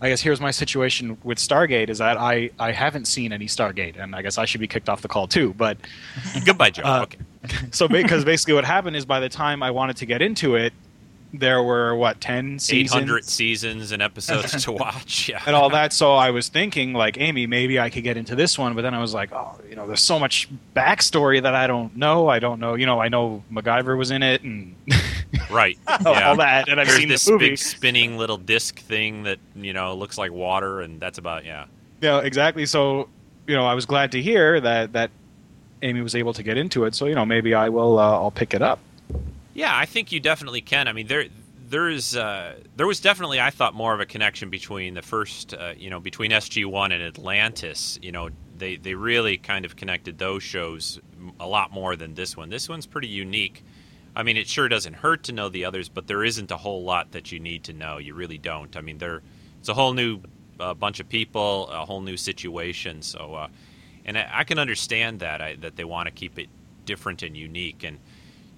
I 0.00 0.08
guess 0.08 0.20
here's 0.20 0.40
my 0.40 0.50
situation 0.50 1.16
with 1.22 1.38
Stargate 1.38 1.88
is 1.88 1.98
that 1.98 2.16
I, 2.16 2.50
I 2.58 2.72
haven't 2.72 3.04
seen 3.06 3.32
any 3.32 3.46
Stargate, 3.46 3.96
and 4.02 4.16
I 4.16 4.22
guess 4.22 4.38
I 4.38 4.44
should 4.44 4.60
be 4.60 4.66
kicked 4.66 4.88
off 4.88 5.02
the 5.02 5.08
call 5.08 5.28
too. 5.28 5.54
But 5.56 5.76
Goodbye, 6.44 6.70
Joe. 6.70 6.82
Uh, 6.84 7.02
okay. 7.02 7.18
so 7.70 7.86
because 7.86 8.24
basically 8.24 8.54
what 8.54 8.64
happened 8.64 8.96
is 8.96 9.04
by 9.04 9.20
the 9.20 9.28
time 9.28 9.62
I 9.62 9.70
wanted 9.70 9.98
to 9.98 10.06
get 10.06 10.20
into 10.22 10.56
it, 10.56 10.72
there 11.34 11.62
were 11.62 11.94
what 11.94 12.20
10 12.20 12.58
seasons 12.58 12.94
800 12.94 13.24
seasons 13.24 13.92
and 13.92 14.02
episodes 14.02 14.64
to 14.64 14.72
watch. 14.84 15.28
Yeah. 15.30 15.42
and 15.46 15.56
all 15.56 15.70
that. 15.70 15.92
So 15.92 16.12
I 16.14 16.30
was 16.30 16.48
thinking 16.48 16.92
like 16.92 17.18
Amy, 17.18 17.46
maybe 17.46 17.80
I 17.80 17.88
could 17.88 18.04
get 18.04 18.16
into 18.16 18.34
this 18.36 18.58
one, 18.58 18.74
but 18.74 18.82
then 18.82 18.92
I 18.94 19.00
was 19.00 19.14
like, 19.14 19.32
oh, 19.32 19.58
you 19.68 19.74
know, 19.74 19.86
there's 19.86 20.02
so 20.02 20.18
much 20.18 20.48
backstory 20.76 21.42
that 21.42 21.54
I 21.54 21.66
don't 21.66 21.96
know. 21.96 22.28
I 22.28 22.38
don't 22.38 22.60
know. 22.60 22.74
You 22.74 22.84
know, 22.86 23.00
I 23.00 23.08
know 23.08 23.42
MacGyver 23.50 23.96
was 23.96 24.10
in 24.10 24.22
it 24.22 24.42
and 24.42 24.74
Right. 25.50 25.78
all 26.04 26.12
Yeah. 26.14 26.34
that, 26.34 26.68
and 26.68 26.78
I've 26.78 26.86
There's 26.86 26.98
seen 26.98 27.08
this 27.08 27.24
the 27.24 27.38
big 27.38 27.56
spinning 27.58 28.18
little 28.18 28.36
disc 28.38 28.78
thing 28.78 29.22
that 29.22 29.38
you 29.56 29.72
know 29.72 29.94
looks 29.94 30.18
like 30.18 30.30
water, 30.32 30.80
and 30.82 31.00
that's 31.00 31.16
about 31.18 31.44
yeah. 31.46 31.64
Yeah, 32.02 32.20
exactly. 32.20 32.66
So, 32.66 33.08
you 33.46 33.54
know, 33.54 33.64
I 33.64 33.74
was 33.74 33.86
glad 33.86 34.12
to 34.12 34.20
hear 34.22 34.60
that 34.60 34.92
that 34.92 35.10
Amy 35.82 36.00
was 36.02 36.14
able 36.14 36.32
to 36.34 36.42
get 36.42 36.56
into 36.58 36.84
it. 36.84 36.94
So, 36.94 37.06
you 37.06 37.14
know, 37.14 37.24
maybe 37.24 37.54
I 37.54 37.68
will. 37.70 37.98
Uh, 37.98 38.10
I'll 38.12 38.30
pick 38.30 38.52
it 38.54 38.60
up. 38.62 38.78
Yeah, 39.54 39.76
I 39.76 39.86
think 39.86 40.12
you 40.12 40.20
definitely 40.20 40.60
can. 40.60 40.88
I 40.88 40.92
mean, 40.92 41.06
there 41.06 41.26
there 41.68 41.88
is 41.88 42.16
uh, 42.16 42.56
there 42.76 42.86
was 42.86 43.00
definitely 43.00 43.40
I 43.40 43.50
thought 43.50 43.74
more 43.74 43.94
of 43.94 44.00
a 44.00 44.06
connection 44.06 44.50
between 44.50 44.94
the 44.94 45.02
first 45.02 45.54
uh, 45.54 45.74
you 45.76 45.90
know 45.90 46.00
between 46.00 46.30
SG 46.30 46.64
One 46.66 46.92
and 46.92 47.02
Atlantis. 47.02 47.98
You 48.02 48.12
know, 48.12 48.30
they 48.56 48.76
they 48.76 48.94
really 48.94 49.38
kind 49.38 49.64
of 49.64 49.76
connected 49.76 50.18
those 50.18 50.42
shows 50.42 51.00
a 51.38 51.46
lot 51.46 51.72
more 51.72 51.96
than 51.96 52.14
this 52.14 52.36
one. 52.36 52.48
This 52.48 52.68
one's 52.68 52.86
pretty 52.86 53.08
unique. 53.08 53.64
I 54.14 54.22
mean, 54.22 54.36
it 54.36 54.46
sure 54.46 54.68
doesn't 54.68 54.94
hurt 54.94 55.22
to 55.24 55.32
know 55.32 55.48
the 55.48 55.64
others, 55.64 55.88
but 55.88 56.06
there 56.06 56.22
isn't 56.22 56.50
a 56.50 56.58
whole 56.58 56.84
lot 56.84 57.12
that 57.12 57.32
you 57.32 57.40
need 57.40 57.64
to 57.64 57.72
know. 57.72 57.96
You 57.96 58.14
really 58.14 58.38
don't. 58.38 58.76
I 58.76 58.82
mean, 58.82 58.98
there 58.98 59.22
it's 59.58 59.68
a 59.68 59.74
whole 59.74 59.94
new 59.94 60.20
uh, 60.60 60.74
bunch 60.74 61.00
of 61.00 61.08
people, 61.08 61.68
a 61.68 61.84
whole 61.84 62.00
new 62.00 62.16
situation. 62.16 63.02
So, 63.02 63.34
uh, 63.34 63.48
and 64.04 64.18
I, 64.18 64.28
I 64.32 64.44
can 64.44 64.58
understand 64.58 65.20
that 65.20 65.40
I, 65.40 65.56
that 65.56 65.76
they 65.76 65.84
want 65.84 66.06
to 66.06 66.12
keep 66.12 66.38
it 66.38 66.48
different 66.84 67.22
and 67.22 67.36
unique 67.36 67.84
and 67.84 67.98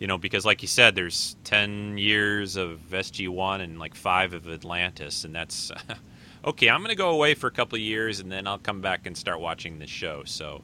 you 0.04 0.08
know, 0.08 0.18
because 0.18 0.44
like 0.44 0.60
you 0.60 0.68
said, 0.68 0.94
there's 0.94 1.34
ten 1.44 1.96
years 1.96 2.56
of 2.56 2.78
SG 2.90 3.26
One 3.26 3.62
and 3.62 3.78
like 3.78 3.94
five 3.94 4.34
of 4.34 4.46
Atlantis, 4.46 5.24
and 5.24 5.34
that's 5.34 5.72
okay. 6.44 6.68
I'm 6.68 6.80
going 6.80 6.90
to 6.90 6.94
go 6.94 7.08
away 7.08 7.32
for 7.32 7.46
a 7.46 7.50
couple 7.50 7.76
of 7.76 7.80
years, 7.80 8.20
and 8.20 8.30
then 8.30 8.46
I'll 8.46 8.58
come 8.58 8.82
back 8.82 9.06
and 9.06 9.16
start 9.16 9.40
watching 9.40 9.78
the 9.78 9.86
show. 9.86 10.22
So, 10.26 10.60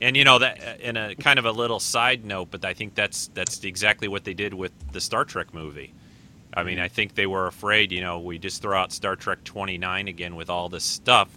and 0.00 0.16
you 0.16 0.24
know 0.24 0.40
that 0.40 0.80
in 0.80 0.96
a 0.96 1.14
kind 1.14 1.38
of 1.38 1.44
a 1.44 1.52
little 1.52 1.78
side 1.78 2.24
note, 2.24 2.48
but 2.50 2.64
I 2.64 2.74
think 2.74 2.96
that's 2.96 3.28
that's 3.28 3.62
exactly 3.62 4.08
what 4.08 4.24
they 4.24 4.34
did 4.34 4.52
with 4.52 4.72
the 4.90 5.00
Star 5.00 5.24
Trek 5.24 5.54
movie. 5.54 5.94
I 6.52 6.64
mean, 6.64 6.78
mm-hmm. 6.78 6.84
I 6.86 6.88
think 6.88 7.14
they 7.14 7.28
were 7.28 7.46
afraid, 7.46 7.92
you 7.92 8.00
know, 8.00 8.18
we 8.18 8.40
just 8.40 8.62
throw 8.62 8.76
out 8.76 8.90
Star 8.90 9.14
Trek 9.14 9.44
29 9.44 10.08
again 10.08 10.34
with 10.34 10.50
all 10.50 10.68
this 10.68 10.82
stuff, 10.82 11.28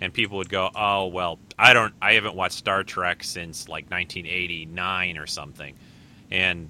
and 0.00 0.14
people 0.14 0.38
would 0.38 0.48
go, 0.48 0.70
"Oh, 0.72 1.08
well, 1.08 1.40
I 1.58 1.72
don't, 1.72 1.94
I 2.00 2.12
haven't 2.12 2.36
watched 2.36 2.58
Star 2.58 2.84
Trek 2.84 3.24
since 3.24 3.68
like 3.68 3.90
1989 3.90 5.18
or 5.18 5.26
something," 5.26 5.74
and 6.30 6.68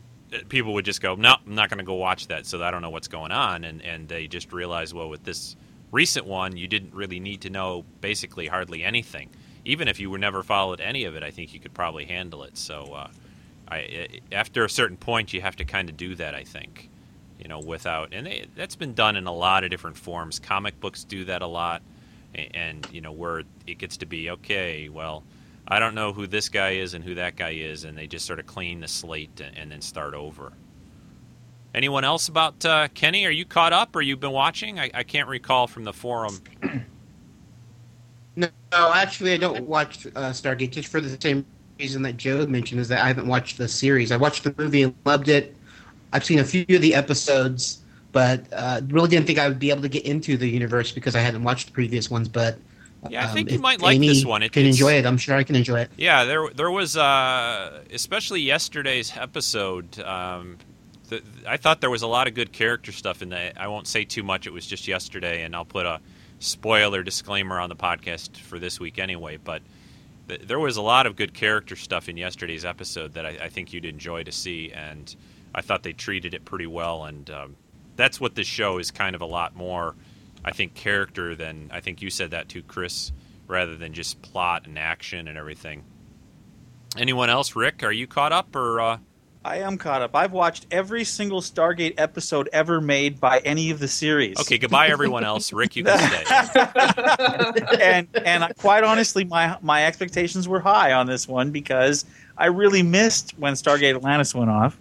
people 0.49 0.75
would 0.75 0.85
just 0.85 1.01
go, 1.01 1.15
"No, 1.15 1.37
I'm 1.47 1.55
not 1.55 1.69
going 1.71 1.79
to 1.79 1.85
go 1.85 1.95
watch 1.95 2.29
that," 2.29 2.47
so 2.47 2.63
I 2.63 2.71
don't 2.71 2.83
know 2.83 2.91
what's 2.91 3.09
going 3.09 3.33
on, 3.33 3.65
and 3.65 3.83
and 3.83 4.09
they 4.09 4.27
just 4.27 4.53
realize, 4.53 4.93
well, 4.95 5.09
with 5.09 5.25
this 5.25 5.57
recent 5.91 6.27
one, 6.27 6.57
you 6.57 6.67
didn't 6.69 6.95
really 6.95 7.21
need 7.21 7.43
to 7.43 7.51
know 7.51 7.85
basically 8.01 8.47
hardly 8.47 8.83
anything. 8.83 9.29
Even 9.65 9.89
if 9.89 10.01
you 10.01 10.11
were 10.11 10.19
never 10.19 10.43
followed 10.43 10.81
any 10.81 11.05
of 11.05 11.15
it, 11.15 11.23
I 11.23 11.31
think 11.31 11.55
you 11.55 11.61
could 11.61 11.75
probably 11.75 12.05
handle 12.07 12.43
it. 12.43 12.57
So, 12.57 12.93
uh, 12.95 13.09
I, 13.69 14.09
after 14.33 14.65
a 14.65 14.71
certain 14.71 14.97
point, 14.97 15.33
you 15.33 15.41
have 15.41 15.57
to 15.57 15.65
kind 15.65 15.89
of 15.89 15.97
do 15.97 16.15
that. 16.17 16.35
I 16.35 16.45
think, 16.45 16.89
you 17.39 17.49
know, 17.49 17.61
without 17.61 18.09
and 18.13 18.27
they, 18.27 18.47
that's 18.57 18.75
been 18.77 18.95
done 18.95 19.17
in 19.17 19.27
a 19.27 19.33
lot 19.35 19.65
of 19.65 19.71
different 19.71 19.97
forms. 19.97 20.39
Comic 20.39 20.81
books 20.81 21.05
do 21.05 21.25
that 21.27 21.43
a 21.43 21.47
lot, 21.47 21.83
a- 22.35 22.55
and 22.57 22.87
you 22.93 23.01
know, 23.01 23.13
where 23.13 23.43
it 23.67 23.79
gets 23.79 23.97
to 23.99 24.07
be 24.07 24.31
okay. 24.31 24.89
Well, 24.89 25.23
I 25.73 25.79
don't 25.79 25.95
know 25.95 26.13
who 26.13 26.27
this 26.27 26.51
guy 26.51 26.73
is 26.73 26.93
and 26.93 27.03
who 27.03 27.15
that 27.15 27.35
guy 27.35 27.53
is, 27.53 27.85
and 27.85 27.97
they 27.97 28.07
just 28.07 28.27
sort 28.27 28.39
of 28.39 28.47
clean 28.47 28.81
the 28.81 28.89
slate 28.89 29.41
and, 29.41 29.57
and 29.57 29.73
then 29.73 29.81
start 29.81 30.13
over. 30.13 30.53
Anyone 31.75 32.05
else 32.05 32.29
about 32.29 32.63
uh, 32.67 32.89
Kenny? 32.89 33.25
Are 33.25 33.31
you 33.31 33.47
caught 33.47 33.73
up, 33.73 33.97
or 33.97 34.03
you've 34.03 34.21
been 34.21 34.33
watching? 34.33 34.79
I, 34.79 34.91
I 34.93 35.03
can't 35.03 35.29
recall 35.29 35.67
from 35.67 35.85
the 35.85 35.93
forum. 35.95 36.39
No, 38.37 38.49
no, 38.71 38.93
actually, 38.93 39.33
I 39.33 39.39
don't 39.39 39.67
watch 39.67 40.05
uh, 40.07 40.31
Stargate 40.31 40.73
just 40.73 40.89
for 40.89 41.01
the 41.01 41.19
same 41.19 41.47
reason 41.79 42.03
that 42.03 42.19
Joe 42.19 42.47
mentioned 42.47 42.81
is 42.81 42.89
that 42.89 43.03
I 43.03 43.09
haven't 43.09 43.27
watched 43.27 43.57
the 43.57 43.67
series. 43.67 44.13
I 44.13 44.19
watched 44.19 44.45
the 44.45 44.55
movie 44.59 44.83
and 44.83 44.95
loved 45.07 45.29
it. 45.29 45.57
I've 46.13 46.25
seen 46.25 46.39
a 46.39 46.45
few 46.45 46.67
of 46.69 46.83
the 46.83 46.95
episodes, 46.95 47.81
but 48.13 48.45
uh, 48.53 48.83
really 48.89 49.09
didn't 49.09 49.27
think 49.27 49.39
I 49.39 49.49
would 49.49 49.59
be 49.59 49.71
able 49.71 49.83
to 49.83 49.89
get 49.89 50.05
into 50.05 50.37
the 50.37 50.49
universe 50.49 50.93
because 50.93 51.17
I 51.17 51.21
hadn't 51.21 51.45
watched 51.45 51.69
the 51.69 51.73
previous 51.73 52.11
ones. 52.11 52.29
But 52.29 52.59
Yeah, 53.09 53.25
I 53.25 53.29
um, 53.29 53.35
think 53.35 53.51
you 53.51 53.59
might 53.59 53.81
like 53.81 53.97
Amy 53.97 54.09
this 54.09 54.25
one. 54.25 54.43
It- 54.43 54.53
can 54.53 54.65
enjoy 54.65 54.95
it. 54.95 55.07
I'm 55.07 55.19
sure 55.19 55.37
I 55.37 55.43
can 55.43 55.57
enjoy 55.57 55.81
it. 55.81 55.91
Yeah, 55.97 56.25
there 56.25 56.49
there 56.51 56.71
was 56.71 56.97
uh, 56.97 57.83
especially 57.93 58.41
yesterday's 58.43 59.13
episode. 59.17 59.99
Um, 60.01 60.59
the, 61.09 61.23
I 61.47 61.57
thought 61.57 61.81
there 61.81 61.91
was 61.91 62.03
a 62.03 62.07
lot 62.07 62.29
of 62.29 62.35
good 62.35 62.53
character 62.53 62.93
stuff 62.93 63.23
in 63.23 63.31
that. 63.31 63.61
I 63.61 63.69
won't 63.69 63.87
say 63.87 64.05
too 64.05 64.23
much. 64.23 64.47
It 64.47 64.53
was 64.53 64.67
just 64.67 64.87
yesterday, 64.87 65.43
and 65.43 65.55
I'll 65.57 65.65
put 65.65 65.85
a 65.85 66.01
spoiler 66.39 67.03
disclaimer 67.03 67.59
on 67.59 67.69
the 67.69 67.77
podcast 67.77 68.37
for 68.37 68.59
this 68.59 68.79
week 68.79 68.99
anyway. 68.99 69.37
But 69.37 69.63
th- 70.29 70.43
there 70.43 70.59
was 70.61 70.77
a 70.77 70.83
lot 70.83 71.07
of 71.07 71.17
good 71.17 71.35
character 71.35 71.77
stuff 71.77 72.09
in 72.09 72.17
yesterday's 72.17 72.65
episode 72.65 73.15
that 73.15 73.27
I, 73.27 73.31
I 73.43 73.49
think 73.49 73.73
you'd 73.73 73.85
enjoy 73.85 74.23
to 74.25 74.33
see, 74.33 74.73
and 74.73 75.15
I 75.55 75.61
thought 75.61 75.83
they 75.83 75.93
treated 75.93 76.35
it 76.35 76.45
pretty 76.45 76.67
well. 76.67 77.05
And 77.05 77.29
um, 77.31 77.57
that's 77.97 78.21
what 78.21 78.37
this 78.37 78.47
show 78.47 78.79
is 78.79 78.91
kind 78.93 79.15
of 79.17 79.23
a 79.23 79.27
lot 79.27 79.57
more. 79.57 79.97
I 80.45 80.53
think 80.53 80.75
character 80.75 81.35
than 81.35 81.71
I 81.73 81.81
think 81.81 82.03
you 82.03 82.11
said 82.11 82.33
that 82.33 82.49
too, 82.49 82.63
Chris, 82.63 83.13
rather 83.47 83.77
than 83.77 83.93
just 83.93 84.23
plot 84.23 84.67
and 84.67 84.79
action 84.79 85.29
and 85.29 85.39
everything. 85.39 85.85
Anyone 86.97 87.31
else, 87.31 87.57
Rick? 87.57 87.83
Are 87.83 87.93
you 87.93 88.07
caught 88.07 88.33
up 88.33 88.55
or? 88.55 88.81
Uh... 88.81 88.99
I 89.45 89.59
am 89.59 89.77
caught 89.77 90.03
up. 90.03 90.15
I've 90.15 90.33
watched 90.33 90.67
every 90.71 91.05
single 91.05 91.41
Stargate 91.41 91.95
episode 91.99 92.49
ever 92.53 92.81
made 92.81 93.19
by 93.19 93.39
any 93.41 93.71
of 93.71 93.81
the 93.81 93.89
series. 93.89 94.39
Okay, 94.39 94.57
goodbye, 94.57 94.89
everyone 94.89 95.25
else. 95.25 95.53
Rick, 95.55 95.75
you 95.75 95.85
can 95.85 95.99
stay. 95.99 96.25
and 97.81 98.09
and 98.25 98.57
quite 98.59 98.85
honestly, 98.85 99.25
my 99.25 99.57
my 99.61 99.85
expectations 99.87 100.47
were 100.47 100.61
high 100.61 100.93
on 100.93 101.07
this 101.07 101.27
one 101.27 101.51
because 101.51 102.05
I 102.39 102.47
really 102.47 102.83
missed 102.83 103.37
when 103.39 103.55
Stargate 103.55 103.97
Atlantis 103.97 104.35
went 104.35 104.51
off. 104.51 104.79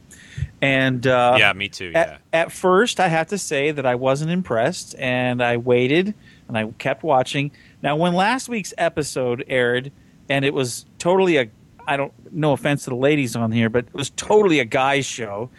And 0.62 1.08
uh, 1.08 1.38
yeah, 1.40 1.54
me 1.54 1.70
too. 1.70 1.92
Yeah. 1.92 2.00
at, 2.00 2.22
at 2.34 2.52
first, 2.52 3.00
I 3.00 3.08
have 3.08 3.28
to 3.28 3.38
say 3.38 3.72
that 3.72 3.86
I 3.86 3.96
wasn't 3.96 4.30
impressed, 4.30 4.96
and 5.00 5.42
I 5.42 5.58
waited 5.58 6.14
and 6.48 6.58
I 6.58 6.72
kept 6.78 7.04
watching. 7.04 7.52
Now, 7.82 7.96
when 7.96 8.14
last 8.14 8.48
week's 8.48 8.74
episode 8.78 9.44
aired, 9.48 9.92
and 10.30 10.46
it 10.46 10.54
was 10.54 10.86
totally 11.00 11.38
a 11.38 11.50
I 11.88 11.98
don't 11.98 12.14
no 12.32 12.54
offense 12.54 12.84
to 12.84 12.92
the 12.92 12.96
ladies 12.96 13.36
on 13.36 13.52
here, 13.52 13.70
but 13.70 13.86
it 13.86 13.94
was 13.94 14.12
totally 14.12 14.60
a 14.60 14.66
guy's 14.66 15.06
show, 15.06 15.50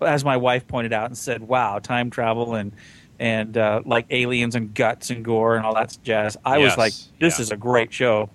as 0.00 0.24
my 0.24 0.36
wife 0.36 0.66
pointed 0.66 0.92
out 0.92 1.06
and 1.06 1.16
said, 1.16 1.42
"Wow, 1.42 1.78
time 1.78 2.10
travel 2.10 2.54
and." 2.54 2.72
And 3.20 3.58
uh, 3.58 3.82
like 3.84 4.06
aliens 4.10 4.54
and 4.54 4.72
guts 4.72 5.10
and 5.10 5.24
gore 5.24 5.56
and 5.56 5.66
all 5.66 5.74
that 5.74 5.98
jazz, 6.04 6.36
I 6.44 6.58
was 6.58 6.78
like, 6.78 6.92
"This 7.18 7.40
yeah. 7.40 7.42
is 7.42 7.50
a 7.50 7.56
great 7.56 7.92
show." 7.92 8.30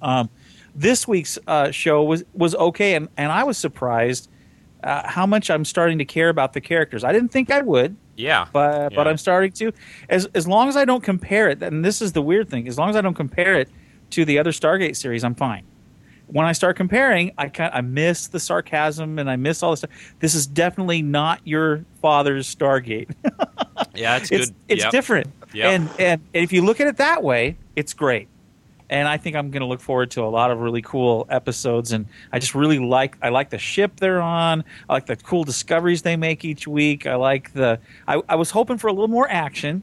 Um, 0.00 0.30
this 0.74 1.06
week's 1.06 1.38
uh, 1.46 1.72
show 1.72 2.02
was 2.04 2.24
was 2.32 2.54
okay, 2.54 2.94
and, 2.94 3.10
and 3.18 3.30
I 3.30 3.44
was 3.44 3.58
surprised 3.58 4.30
uh, 4.84 5.08
how 5.08 5.26
much 5.26 5.50
I'm 5.50 5.64
starting 5.64 5.98
to 5.98 6.04
care 6.04 6.28
about 6.28 6.52
the 6.52 6.60
characters. 6.60 7.04
I 7.04 7.12
didn't 7.12 7.30
think 7.30 7.50
I 7.50 7.60
would, 7.62 7.96
Yeah. 8.16 8.46
but 8.52 8.94
but 8.94 9.08
I'm 9.08 9.16
starting 9.18 9.52
to. 9.52 9.72
As 10.08 10.26
as 10.34 10.46
long 10.46 10.68
as 10.68 10.76
I 10.76 10.84
don't 10.84 11.02
compare 11.02 11.48
it, 11.48 11.62
and 11.62 11.84
this 11.84 12.00
is 12.02 12.12
the 12.12 12.22
weird 12.22 12.48
thing, 12.48 12.68
as 12.68 12.78
long 12.78 12.90
as 12.90 12.96
I 12.96 13.00
don't 13.00 13.14
compare 13.14 13.54
it 13.58 13.68
to 14.10 14.24
the 14.24 14.38
other 14.38 14.52
Stargate 14.52 14.96
series, 14.96 15.24
I'm 15.24 15.34
fine. 15.34 15.64
When 16.28 16.44
I 16.46 16.52
start 16.52 16.76
comparing, 16.76 17.32
I 17.38 17.48
kind 17.48 17.70
I 17.74 17.80
miss 17.80 18.26
the 18.28 18.38
sarcasm 18.38 19.18
and 19.18 19.30
I 19.30 19.36
miss 19.36 19.62
all 19.62 19.70
this 19.70 19.80
stuff. 19.80 19.90
This 20.20 20.34
is 20.34 20.46
definitely 20.46 21.00
not 21.02 21.40
your 21.44 21.84
father's 22.02 22.52
Stargate. 22.54 23.10
Yeah, 23.94 24.16
it's 24.16 24.30
it's 24.32 24.46
good. 24.46 24.54
it's 24.68 24.82
Yep. 24.84 24.92
different. 24.92 25.26
Yep. 25.54 25.66
And 25.72 25.88
and 26.00 26.20
if 26.34 26.52
you 26.52 26.62
look 26.64 26.80
at 26.80 26.88
it 26.88 26.96
that 26.98 27.22
way, 27.22 27.56
it's 27.76 27.94
great. 27.94 28.28
And 28.90 29.06
I 29.06 29.16
think 29.16 29.36
I'm 29.36 29.50
going 29.50 29.60
to 29.60 29.66
look 29.66 29.80
forward 29.80 30.10
to 30.12 30.22
a 30.22 30.26
lot 30.30 30.50
of 30.50 30.60
really 30.60 30.82
cool 30.82 31.26
episodes. 31.28 31.92
And 31.92 32.06
I 32.32 32.38
just 32.38 32.54
really 32.54 32.78
like 32.78 33.16
I 33.22 33.28
like 33.28 33.50
the 33.50 33.58
ship 33.58 33.96
they're 33.96 34.22
on. 34.22 34.64
I 34.88 34.92
like 34.92 35.06
the 35.06 35.16
cool 35.16 35.44
discoveries 35.44 36.02
they 36.02 36.16
make 36.16 36.44
each 36.44 36.66
week. 36.66 37.06
I 37.06 37.16
like 37.16 37.52
the 37.52 37.80
I, 38.06 38.22
I 38.28 38.36
was 38.36 38.50
hoping 38.50 38.78
for 38.78 38.88
a 38.88 38.92
little 38.92 39.08
more 39.08 39.28
action, 39.30 39.82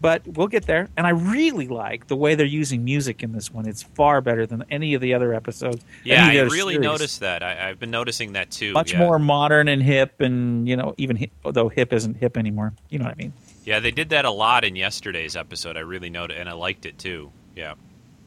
but 0.00 0.26
we'll 0.26 0.48
get 0.48 0.66
there. 0.66 0.88
And 0.96 1.06
I 1.06 1.10
really 1.10 1.68
like 1.68 2.08
the 2.08 2.16
way 2.16 2.34
they're 2.34 2.46
using 2.46 2.82
music 2.84 3.22
in 3.22 3.32
this 3.32 3.52
one. 3.52 3.68
It's 3.68 3.82
far 3.82 4.20
better 4.20 4.46
than 4.46 4.64
any 4.70 4.94
of 4.94 5.00
the 5.00 5.12
other 5.14 5.34
episodes. 5.34 5.84
Yeah, 6.02 6.26
I 6.26 6.40
really 6.40 6.74
series. 6.74 6.80
noticed 6.80 7.20
that. 7.20 7.42
I, 7.42 7.68
I've 7.68 7.78
been 7.78 7.90
noticing 7.90 8.32
that 8.32 8.50
too. 8.50 8.72
Much 8.72 8.92
yeah. 8.92 8.98
more 8.98 9.18
modern 9.18 9.68
and 9.68 9.82
hip, 9.82 10.20
and 10.20 10.66
you 10.66 10.76
know, 10.76 10.94
even 10.96 11.16
hip, 11.16 11.30
though 11.44 11.68
hip 11.68 11.92
isn't 11.92 12.16
hip 12.16 12.36
anymore. 12.36 12.72
You 12.88 12.98
know 12.98 13.04
what 13.04 13.14
I 13.14 13.16
mean? 13.16 13.32
Yeah, 13.64 13.78
they 13.78 13.92
did 13.92 14.08
that 14.08 14.24
a 14.24 14.30
lot 14.30 14.64
in 14.64 14.74
yesterday's 14.74 15.36
episode. 15.36 15.76
I 15.76 15.80
really 15.80 16.10
noticed, 16.10 16.40
and 16.40 16.48
I 16.48 16.52
liked 16.52 16.84
it 16.86 16.98
too. 16.98 17.30
Yeah. 17.54 17.74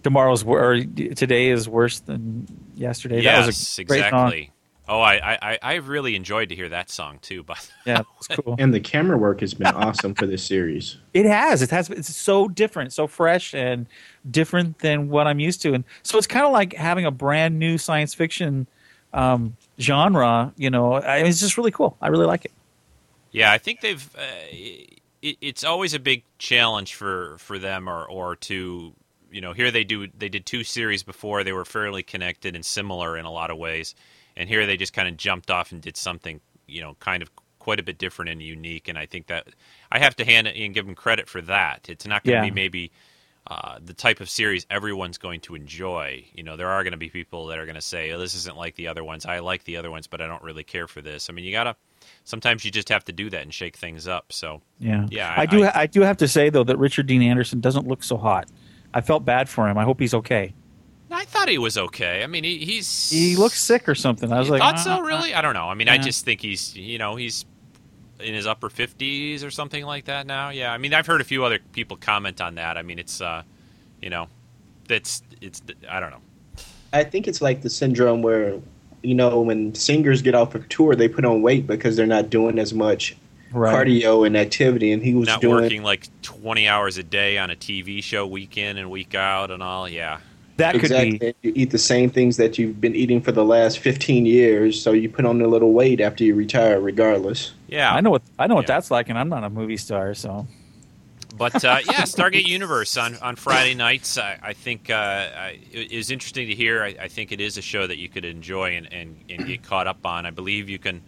Tomorrow's 0.06 0.44
or 0.44 0.84
today 1.16 1.50
is 1.50 1.68
worse 1.68 2.00
than 2.00 2.46
yesterday. 2.76 3.22
yes, 3.22 3.40
that 3.40 3.46
was 3.48 3.80
a 3.80 3.84
great 3.86 4.02
song. 4.02 4.28
exactly. 4.28 4.52
Oh, 4.88 5.02
I, 5.02 5.36
I 5.42 5.60
I 5.64 5.74
really 5.78 6.16
enjoyed 6.16 6.50
to 6.50 6.56
hear 6.56 6.70
that 6.70 6.92
song 6.92 7.18
too. 7.24 7.42
But 7.42 7.68
Yeah, 7.88 8.04
it's 8.18 8.28
cool. 8.28 8.56
And 8.60 8.72
the 8.72 8.80
camera 8.80 9.18
work 9.18 9.40
has 9.40 9.56
been 9.56 9.66
awesome 9.66 10.14
for 10.14 10.28
this 10.28 10.46
series. 10.46 10.98
It 11.16 11.26
has. 11.26 11.64
It 11.64 11.72
has. 11.72 11.90
It's 11.90 12.16
so 12.16 12.48
different, 12.48 12.94
so 12.94 13.08
fresh, 13.08 13.56
and 13.56 13.88
different 14.30 14.78
than 14.80 15.10
what 15.10 15.26
I'm 15.26 15.40
used 15.40 15.64
to. 15.64 15.74
And 15.74 15.86
so 16.04 16.20
it's 16.20 16.28
kind 16.28 16.46
of 16.46 16.52
like 16.52 16.74
having 16.74 17.06
a 17.06 17.12
brand 17.12 17.58
new 17.58 17.80
science 17.80 18.14
fiction 18.14 18.68
um, 19.12 19.58
genre. 19.80 20.54
You 20.56 20.70
know, 20.70 20.94
I, 20.94 21.20
it's 21.24 21.40
just 21.40 21.58
really 21.58 21.72
cool. 21.72 21.98
I 22.00 22.10
really 22.10 22.28
like 22.28 22.46
it. 22.46 22.52
Yeah, 23.32 23.52
I 23.52 23.58
think 23.58 23.82
they've. 23.82 24.08
Uh, 24.16 24.22
it, 24.52 25.38
it's 25.42 25.64
always 25.64 25.96
a 25.96 26.00
big 26.00 26.22
challenge 26.38 26.94
for 26.94 27.38
for 27.40 27.58
them, 27.58 27.90
or 27.90 28.06
or 28.06 28.36
to 28.36 28.94
you 29.36 29.42
know 29.42 29.54
here 29.54 29.70
they 29.72 29.84
do 29.84 30.08
they 30.18 30.30
did 30.30 30.46
two 30.46 30.64
series 30.64 31.04
before 31.04 31.44
they 31.44 31.52
were 31.52 31.66
fairly 31.66 32.04
connected 32.04 32.56
and 32.56 32.66
similar 32.66 33.18
in 33.18 33.26
a 33.26 33.32
lot 33.32 33.52
of 33.52 33.58
ways, 33.58 33.94
and 34.38 34.48
here 34.50 34.66
they 34.66 34.78
just 34.78 34.94
kind 34.94 35.08
of 35.10 35.18
jumped 35.18 35.52
off 35.52 35.72
and 35.74 35.82
did 35.82 35.98
something 35.98 36.40
you 36.68 36.82
know 36.82 36.96
kind 37.00 37.22
of 37.22 37.30
quite 37.60 37.80
a 37.80 37.84
bit 37.84 37.98
different 37.98 38.30
and 38.32 38.42
unique. 38.42 38.88
And 38.88 38.98
I 38.98 39.06
think 39.08 39.28
that 39.28 39.48
I 39.92 40.00
have 40.00 40.16
to 40.18 40.26
hand 40.26 40.48
it 40.48 40.56
and 40.56 40.74
give 40.74 40.86
them 40.86 40.96
credit 40.96 41.28
for 41.28 41.42
that. 41.42 41.88
It's 41.90 42.06
not 42.08 42.24
going 42.24 42.38
to 42.42 42.46
Yeah. 42.46 42.50
be 42.52 42.56
maybe. 42.56 42.92
Uh, 43.48 43.78
the 43.80 43.94
type 43.94 44.22
of 44.22 44.28
series 44.28 44.66
everyone's 44.72 45.20
going 45.20 45.40
to 45.40 45.54
enjoy. 45.54 46.26
You 46.34 46.42
know, 46.42 46.58
there 46.58 46.70
are 46.70 46.82
going 46.84 46.94
to 46.94 46.98
be 46.98 47.10
people 47.10 47.46
that 47.46 47.60
are 47.60 47.66
going 47.68 47.76
to 47.76 47.82
say, 47.94 48.10
"Oh, 48.12 48.18
this 48.18 48.34
isn't 48.34 48.58
like 48.58 48.74
the 48.74 48.88
other 48.88 49.04
ones. 49.04 49.24
I 49.24 49.38
like 49.38 49.66
the 49.66 49.78
other 49.78 49.92
ones, 49.92 50.08
but 50.08 50.20
I 50.20 50.26
don't 50.26 50.42
really 50.42 50.64
care 50.64 50.88
for 50.88 51.00
this." 51.00 51.30
I 51.30 51.34
mean, 51.34 51.46
you 51.46 51.52
gotta. 51.52 51.76
Sometimes 52.24 52.66
you 52.66 52.72
just 52.72 52.90
have 52.90 53.06
to 53.06 53.12
do 53.12 53.30
that 53.30 53.44
and 53.44 53.54
shake 53.54 53.78
things 53.78 54.08
up. 54.08 54.34
So, 54.34 54.64
Yeah, 54.80 55.06
Yeah, 55.12 55.32
I, 55.38 55.44
I- 55.44 55.46
do. 55.46 55.64
I- 55.64 55.82
I, 55.82 55.86
do 55.86 56.02
have 56.02 56.18
to 56.18 56.28
say 56.28 56.50
though 56.50 56.64
that 56.64 56.78
Richard 56.80 57.06
Dean 57.06 57.22
Anderson 57.22 57.60
doesn't 57.60 57.86
look 57.88 58.02
so 58.04 58.18
hot. 58.18 58.50
I 58.96 59.02
felt 59.02 59.26
bad 59.26 59.50
for 59.50 59.70
him. 59.70 59.78
I 59.78 59.84
hope 59.84 60.00
he's 60.00 60.14
okay. 60.14 60.54
I 61.12 61.26
thought 61.26 61.50
he 61.50 61.58
was 61.58 61.78
okay. 61.78 62.24
I 62.24 62.28
mean, 62.28 62.44
he, 62.44 62.58
he's 62.66 63.10
He 63.10 63.36
looks 63.36 63.62
sick 63.62 63.88
or 63.88 63.94
something. 63.96 64.32
I 64.32 64.40
was 64.40 64.48
You 64.48 64.54
like, 64.54 64.62
thought 64.62 64.76
"Ah, 64.76 64.98
so? 64.98 65.02
Really? 65.02 65.34
I 65.34 65.42
don't 65.42 65.54
know. 65.54 65.70
I 65.70 65.74
mean, 65.76 65.88
I 65.90 65.98
just 65.98 66.26
think 66.26 66.42
he's 66.42 66.76
you 66.76 66.98
know 66.98 67.16
he's 67.16 67.46
in 68.20 68.34
his 68.34 68.48
upper 68.48 68.70
fifties 68.70 69.44
or 69.44 69.52
something 69.52 69.86
like 69.86 70.06
that 70.06 70.26
now. 70.26 70.50
Yeah. 70.50 70.72
I 70.72 70.78
mean, 70.78 70.94
I've 70.94 71.06
heard 71.06 71.22
a 71.22 71.26
few 71.26 71.44
other 71.46 71.60
people 71.74 71.98
comment 71.98 72.42
on 72.42 72.56
that. 72.56 72.78
I 72.78 72.82
mean, 72.82 72.98
it's 72.98 73.22
uh, 73.22 73.44
you 74.02 74.10
know, 74.10 74.28
that's 74.88 75.22
it's 75.42 75.62
I 75.90 76.00
don't 76.00 76.12
know. 76.12 76.22
I 76.94 77.04
think 77.04 77.28
it's 77.28 77.42
like 77.42 77.62
the 77.62 77.70
syndrome 77.70 78.22
where, 78.22 78.60
you 79.04 79.14
know, 79.16 79.42
when 79.42 79.76
singers 79.76 80.22
get 80.22 80.34
off 80.36 80.56
of 80.56 80.68
tour, 80.70 80.96
they 80.96 81.10
put 81.10 81.26
on 81.26 81.42
weight 81.42 81.68
because 81.68 81.98
they're 81.98 82.08
not 82.08 82.30
doing 82.30 82.58
as 82.58 82.74
much 82.74 83.18
Right. 83.52 83.74
cardio 83.74 84.26
and 84.28 84.36
activity. 84.36 84.92
And 84.92 85.02
he 85.02 85.14
was 85.14 85.28
Not 85.28 85.42
doing 85.42 85.56
working 85.56 85.84
like 85.84 86.10
twenty 86.22 86.68
hours 86.68 86.98
a 86.98 87.04
day 87.04 87.38
on 87.38 87.50
a 87.52 87.56
TV 87.56 88.04
show, 88.04 88.26
week 88.28 88.58
in 88.58 88.78
and 88.78 88.90
week 88.90 89.16
out, 89.16 89.52
and 89.52 89.64
all. 89.64 89.88
Yeah. 89.88 90.20
that 90.58 90.74
could 90.74 90.92
exactly. 90.92 91.34
be. 91.42 91.50
You 91.50 91.54
eat 91.56 91.72
the 91.72 91.78
same 91.78 92.10
things 92.10 92.38
that 92.38 92.58
you've 92.58 92.80
been 92.82 92.96
eating 92.96 93.22
for 93.22 93.32
the 93.34 93.44
last 93.44 93.80
15 93.80 94.26
years, 94.26 94.82
so 94.82 94.94
you 94.94 95.10
put 95.10 95.26
on 95.26 95.42
a 95.42 95.48
little 95.48 95.74
weight 95.74 96.00
after 96.02 96.24
you 96.24 96.34
retire, 96.36 96.80
regardless. 96.80 97.52
Yeah. 97.68 97.94
I 97.94 98.02
know 98.02 98.10
what 98.12 98.22
I 98.40 98.48
know 98.48 98.56
what 98.56 98.68
that's 98.68 98.90
like, 98.92 99.10
and 99.10 99.18
I'm 99.18 99.30
not 99.30 99.44
a 99.44 99.50
movie 99.50 99.78
star, 99.78 100.14
so 100.14 100.48
But 101.38 101.64
uh, 101.66 101.80
yeah, 101.86 102.02
Stargate 102.04 102.46
Universe 102.48 102.96
on, 102.98 103.16
on 103.18 103.36
Friday 103.36 103.74
nights. 103.74 104.18
I, 104.18 104.40
I 104.42 104.54
think 104.54 104.90
uh, 104.90 104.94
I, 104.96 105.60
it 105.72 105.92
is 105.92 106.10
interesting 106.12 106.48
to 106.48 106.56
hear. 106.56 106.84
I, 106.84 106.96
I 107.02 107.08
think 107.10 107.32
it 107.32 107.42
is 107.42 107.58
a 107.58 107.62
show 107.62 107.86
that 107.88 107.98
you 107.98 108.08
could 108.10 108.24
enjoy 108.26 108.78
and, 108.78 108.92
and, 108.94 109.18
and 109.30 109.46
get 109.46 109.64
caught 109.64 109.88
up 109.88 110.06
on. 110.06 110.26
I 110.26 110.32
believe 110.32 110.70
you 110.70 110.80
can. 110.80 111.02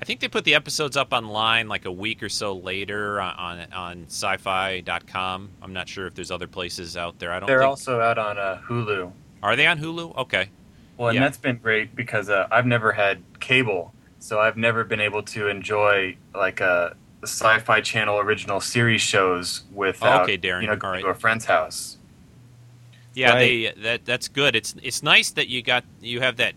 I 0.00 0.04
think 0.04 0.20
they 0.20 0.28
put 0.28 0.44
the 0.44 0.54
episodes 0.54 0.96
up 0.96 1.12
online 1.12 1.68
like 1.68 1.84
a 1.84 1.90
week 1.92 2.22
or 2.22 2.28
so 2.28 2.54
later 2.54 3.20
on 3.20 3.34
on, 3.60 3.72
on 3.72 4.04
sci-fi.com. 4.06 5.50
I'm 5.60 5.72
not 5.72 5.88
sure 5.88 6.06
if 6.06 6.14
there's 6.14 6.30
other 6.30 6.46
places 6.46 6.96
out 6.96 7.18
there. 7.18 7.32
I 7.32 7.40
don't. 7.40 7.46
They're 7.48 7.58
think, 7.60 7.68
also 7.68 8.00
out 8.00 8.16
on 8.18 8.38
uh, 8.38 8.60
Hulu. 8.66 9.10
Are 9.42 9.56
they 9.56 9.66
on 9.66 9.78
Hulu? 9.78 10.16
Okay. 10.18 10.50
Well, 10.96 11.08
and 11.08 11.16
Yeah. 11.16 11.22
that's 11.22 11.38
been 11.38 11.56
great 11.58 11.94
because 11.96 12.28
uh, 12.28 12.46
I've 12.50 12.66
never 12.66 12.92
had 12.92 13.22
cable, 13.40 13.92
so 14.18 14.40
I've 14.40 14.56
never 14.56 14.84
been 14.84 15.00
able 15.00 15.22
to 15.24 15.48
enjoy 15.48 16.16
like 16.34 16.60
a 16.60 16.96
Sci-Fi 17.22 17.80
Channel 17.80 18.18
original 18.18 18.60
series 18.60 19.00
shows 19.00 19.62
without 19.72 20.22
Okay, 20.22 20.38
Darren. 20.38 20.62
you 20.62 20.68
know 20.68 20.76
going 20.76 20.94
right. 20.94 21.02
to 21.04 21.08
a 21.08 21.14
friend's 21.14 21.44
house. 21.44 21.98
Yeah, 23.14 23.30
Right. 23.32 23.74
they 23.74 23.82
that 23.82 24.04
that's 24.04 24.28
good. 24.28 24.54
It's 24.54 24.76
it's 24.82 25.02
nice 25.02 25.30
that 25.32 25.48
you 25.48 25.60
got 25.62 25.84
you 26.00 26.20
have 26.20 26.36
that 26.36 26.54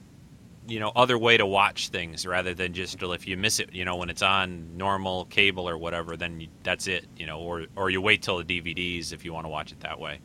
you 0.68 0.80
know 0.80 0.92
other 0.96 1.18
way 1.18 1.38
to 1.38 1.46
watch 1.46 1.90
things 1.90 2.26
rather 2.26 2.54
than 2.54 2.74
just 2.74 3.02
if 3.02 3.28
you 3.28 3.36
miss 3.38 3.60
it, 3.60 3.74
you 3.74 3.84
know, 3.86 3.96
when 3.98 4.10
it's 4.10 4.22
on 4.22 4.78
normal 4.78 5.26
cable 5.26 5.68
or 5.68 5.78
whatever, 5.78 6.16
then 6.16 6.42
you, 6.42 6.48
that's 6.64 6.88
it, 6.88 7.06
you 7.18 7.26
know, 7.26 7.40
or 7.40 7.66
or 7.76 7.90
you 7.90 8.00
wait 8.02 8.22
till 8.22 8.38
the 8.44 8.44
DVDs 8.62 9.12
if 9.14 9.26
you 9.26 9.34
want 9.34 9.46
to 9.46 9.50
watch 9.50 9.72
it 9.72 9.80
that 9.82 10.00
way. 10.00 10.20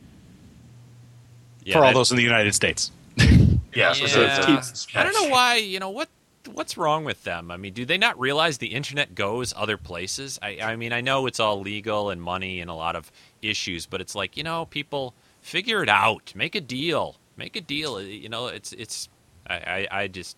Yeah, 1.64 1.74
for 1.74 1.78
all 1.80 1.84
that- 1.86 1.94
those 1.94 2.10
in 2.10 2.16
the 2.16 2.22
United 2.22 2.54
States. 2.54 2.90
Yeah, 3.74 3.92
so 3.92 4.22
Yeah. 4.22 4.40
it's- 4.54 4.86
I 4.94 5.02
don't 5.02 5.12
know 5.12 5.28
why. 5.28 5.56
You 5.56 5.78
know 5.80 5.90
what? 5.90 6.08
What's 6.50 6.78
wrong 6.78 7.04
with 7.04 7.24
them? 7.24 7.50
I 7.50 7.58
mean, 7.58 7.74
do 7.74 7.84
they 7.84 7.98
not 7.98 8.18
realize 8.18 8.56
the 8.56 8.68
internet 8.68 9.14
goes 9.14 9.52
other 9.54 9.76
places? 9.76 10.38
I, 10.40 10.58
I 10.62 10.76
mean, 10.76 10.94
I 10.94 11.02
know 11.02 11.26
it's 11.26 11.38
all 11.40 11.60
legal 11.60 12.08
and 12.08 12.22
money 12.22 12.60
and 12.60 12.70
a 12.70 12.74
lot 12.74 12.96
of 12.96 13.12
issues, 13.42 13.84
but 13.84 14.00
it's 14.00 14.14
like 14.14 14.34
you 14.34 14.42
know, 14.44 14.64
people 14.64 15.12
figure 15.42 15.82
it 15.82 15.90
out, 15.90 16.32
make 16.34 16.54
a 16.54 16.60
deal, 16.62 17.16
make 17.36 17.54
a 17.54 17.60
deal. 17.60 18.00
You 18.00 18.30
know, 18.30 18.46
it's 18.46 18.72
it's. 18.72 19.10
I, 19.48 19.54
I, 19.54 19.88
I 20.02 20.08
just 20.08 20.36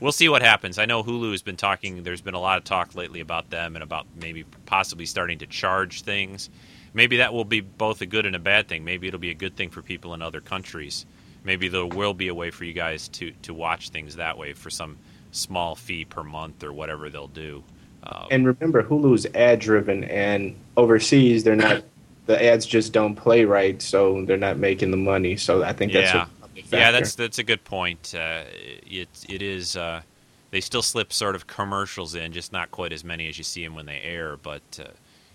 we'll 0.00 0.12
see 0.12 0.28
what 0.28 0.42
happens. 0.42 0.78
I 0.78 0.86
know 0.86 1.02
Hulu 1.02 1.30
has 1.32 1.42
been 1.42 1.56
talking. 1.56 2.02
There's 2.02 2.20
been 2.20 2.34
a 2.34 2.40
lot 2.40 2.58
of 2.58 2.64
talk 2.64 2.94
lately 2.94 3.20
about 3.20 3.50
them 3.50 3.76
and 3.76 3.82
about 3.82 4.06
maybe 4.16 4.44
possibly 4.66 5.06
starting 5.06 5.38
to 5.38 5.46
charge 5.46 6.02
things. 6.02 6.50
Maybe 6.92 7.18
that 7.18 7.32
will 7.32 7.44
be 7.44 7.60
both 7.60 8.00
a 8.00 8.06
good 8.06 8.26
and 8.26 8.34
a 8.34 8.40
bad 8.40 8.68
thing. 8.68 8.84
Maybe 8.84 9.06
it'll 9.06 9.20
be 9.20 9.30
a 9.30 9.34
good 9.34 9.56
thing 9.56 9.70
for 9.70 9.82
people 9.82 10.14
in 10.14 10.22
other 10.22 10.40
countries. 10.40 11.06
Maybe 11.44 11.68
there 11.68 11.86
will 11.86 12.14
be 12.14 12.28
a 12.28 12.34
way 12.34 12.50
for 12.50 12.64
you 12.64 12.72
guys 12.72 13.08
to 13.08 13.32
to 13.42 13.54
watch 13.54 13.90
things 13.90 14.16
that 14.16 14.36
way 14.36 14.52
for 14.52 14.70
some 14.70 14.98
small 15.30 15.74
fee 15.76 16.04
per 16.04 16.24
month 16.24 16.64
or 16.64 16.72
whatever 16.72 17.08
they'll 17.08 17.28
do. 17.28 17.62
Uh, 18.02 18.26
And 18.30 18.46
remember, 18.46 18.82
Hulu's 18.82 19.26
ad 19.34 19.60
driven, 19.60 20.04
and 20.04 20.56
overseas, 20.76 21.44
they're 21.44 21.56
not. 21.56 21.84
The 22.26 22.44
ads 22.44 22.64
just 22.64 22.92
don't 22.92 23.16
play 23.16 23.44
right, 23.44 23.80
so 23.82 24.24
they're 24.24 24.36
not 24.36 24.56
making 24.56 24.90
the 24.92 24.96
money. 24.96 25.36
So 25.36 25.64
I 25.64 25.72
think 25.72 25.92
that's 25.92 26.14
yeah, 26.14 26.26
a, 26.39 26.39
big 26.68 26.80
yeah, 26.80 26.90
that's 26.90 27.14
that's 27.14 27.38
a 27.38 27.44
good 27.44 27.64
point. 27.64 28.14
Uh, 28.16 28.44
it 28.86 29.08
it 29.28 29.42
is. 29.42 29.76
Uh, 29.76 30.02
they 30.50 30.60
still 30.60 30.82
slip 30.82 31.12
sort 31.12 31.36
of 31.36 31.46
commercials 31.46 32.14
in, 32.14 32.32
just 32.32 32.52
not 32.52 32.70
quite 32.70 32.92
as 32.92 33.04
many 33.04 33.28
as 33.28 33.38
you 33.38 33.44
see 33.44 33.62
them 33.64 33.74
when 33.74 33.86
they 33.86 34.00
air. 34.00 34.36
But 34.36 34.62
uh, 34.80 34.90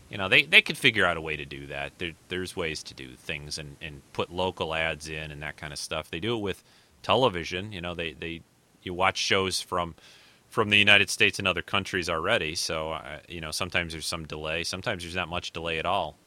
you 0.10 0.18
know, 0.18 0.30
they 0.30 0.44
they 0.44 0.62
could 0.62 0.78
figure 0.78 1.06
out 1.06 1.18
a 1.18 1.22
way 1.22 1.36
to 1.36 1.46
do 1.46 1.68
that. 1.68 1.98
There, 1.98 2.12
there's 2.30 2.56
ways 2.56 2.84
to 2.84 2.94
do 2.94 3.16
things 3.16 3.58
and 3.58 3.78
and 3.82 4.02
put 4.14 4.32
local 4.32 4.74
ads 4.74 5.08
in 5.08 5.32
and 5.32 5.42
that 5.42 5.58
kind 5.58 5.74
of 5.74 5.80
stuff. 5.80 6.10
They 6.12 6.20
do 6.20 6.36
it 6.36 6.42
with 6.42 6.64
television. 7.02 7.72
You 7.72 7.82
know, 7.82 7.96
they 7.96 8.14
they 8.14 8.42
you 8.84 8.94
watch 8.94 9.18
shows 9.18 9.62
from 9.62 9.96
from 10.50 10.70
the 10.70 10.78
United 10.78 11.10
States 11.10 11.40
and 11.40 11.48
other 11.48 11.62
countries 11.62 12.10
already. 12.10 12.56
So 12.56 12.92
uh, 12.92 13.20
you 13.28 13.42
know, 13.42 13.52
sometimes 13.52 13.94
there's 13.94 14.06
some 14.06 14.26
delay. 14.26 14.64
Sometimes 14.64 15.04
there's 15.04 15.16
not 15.16 15.28
much 15.28 15.52
delay 15.52 15.80
at 15.80 15.86
all. 15.86 16.18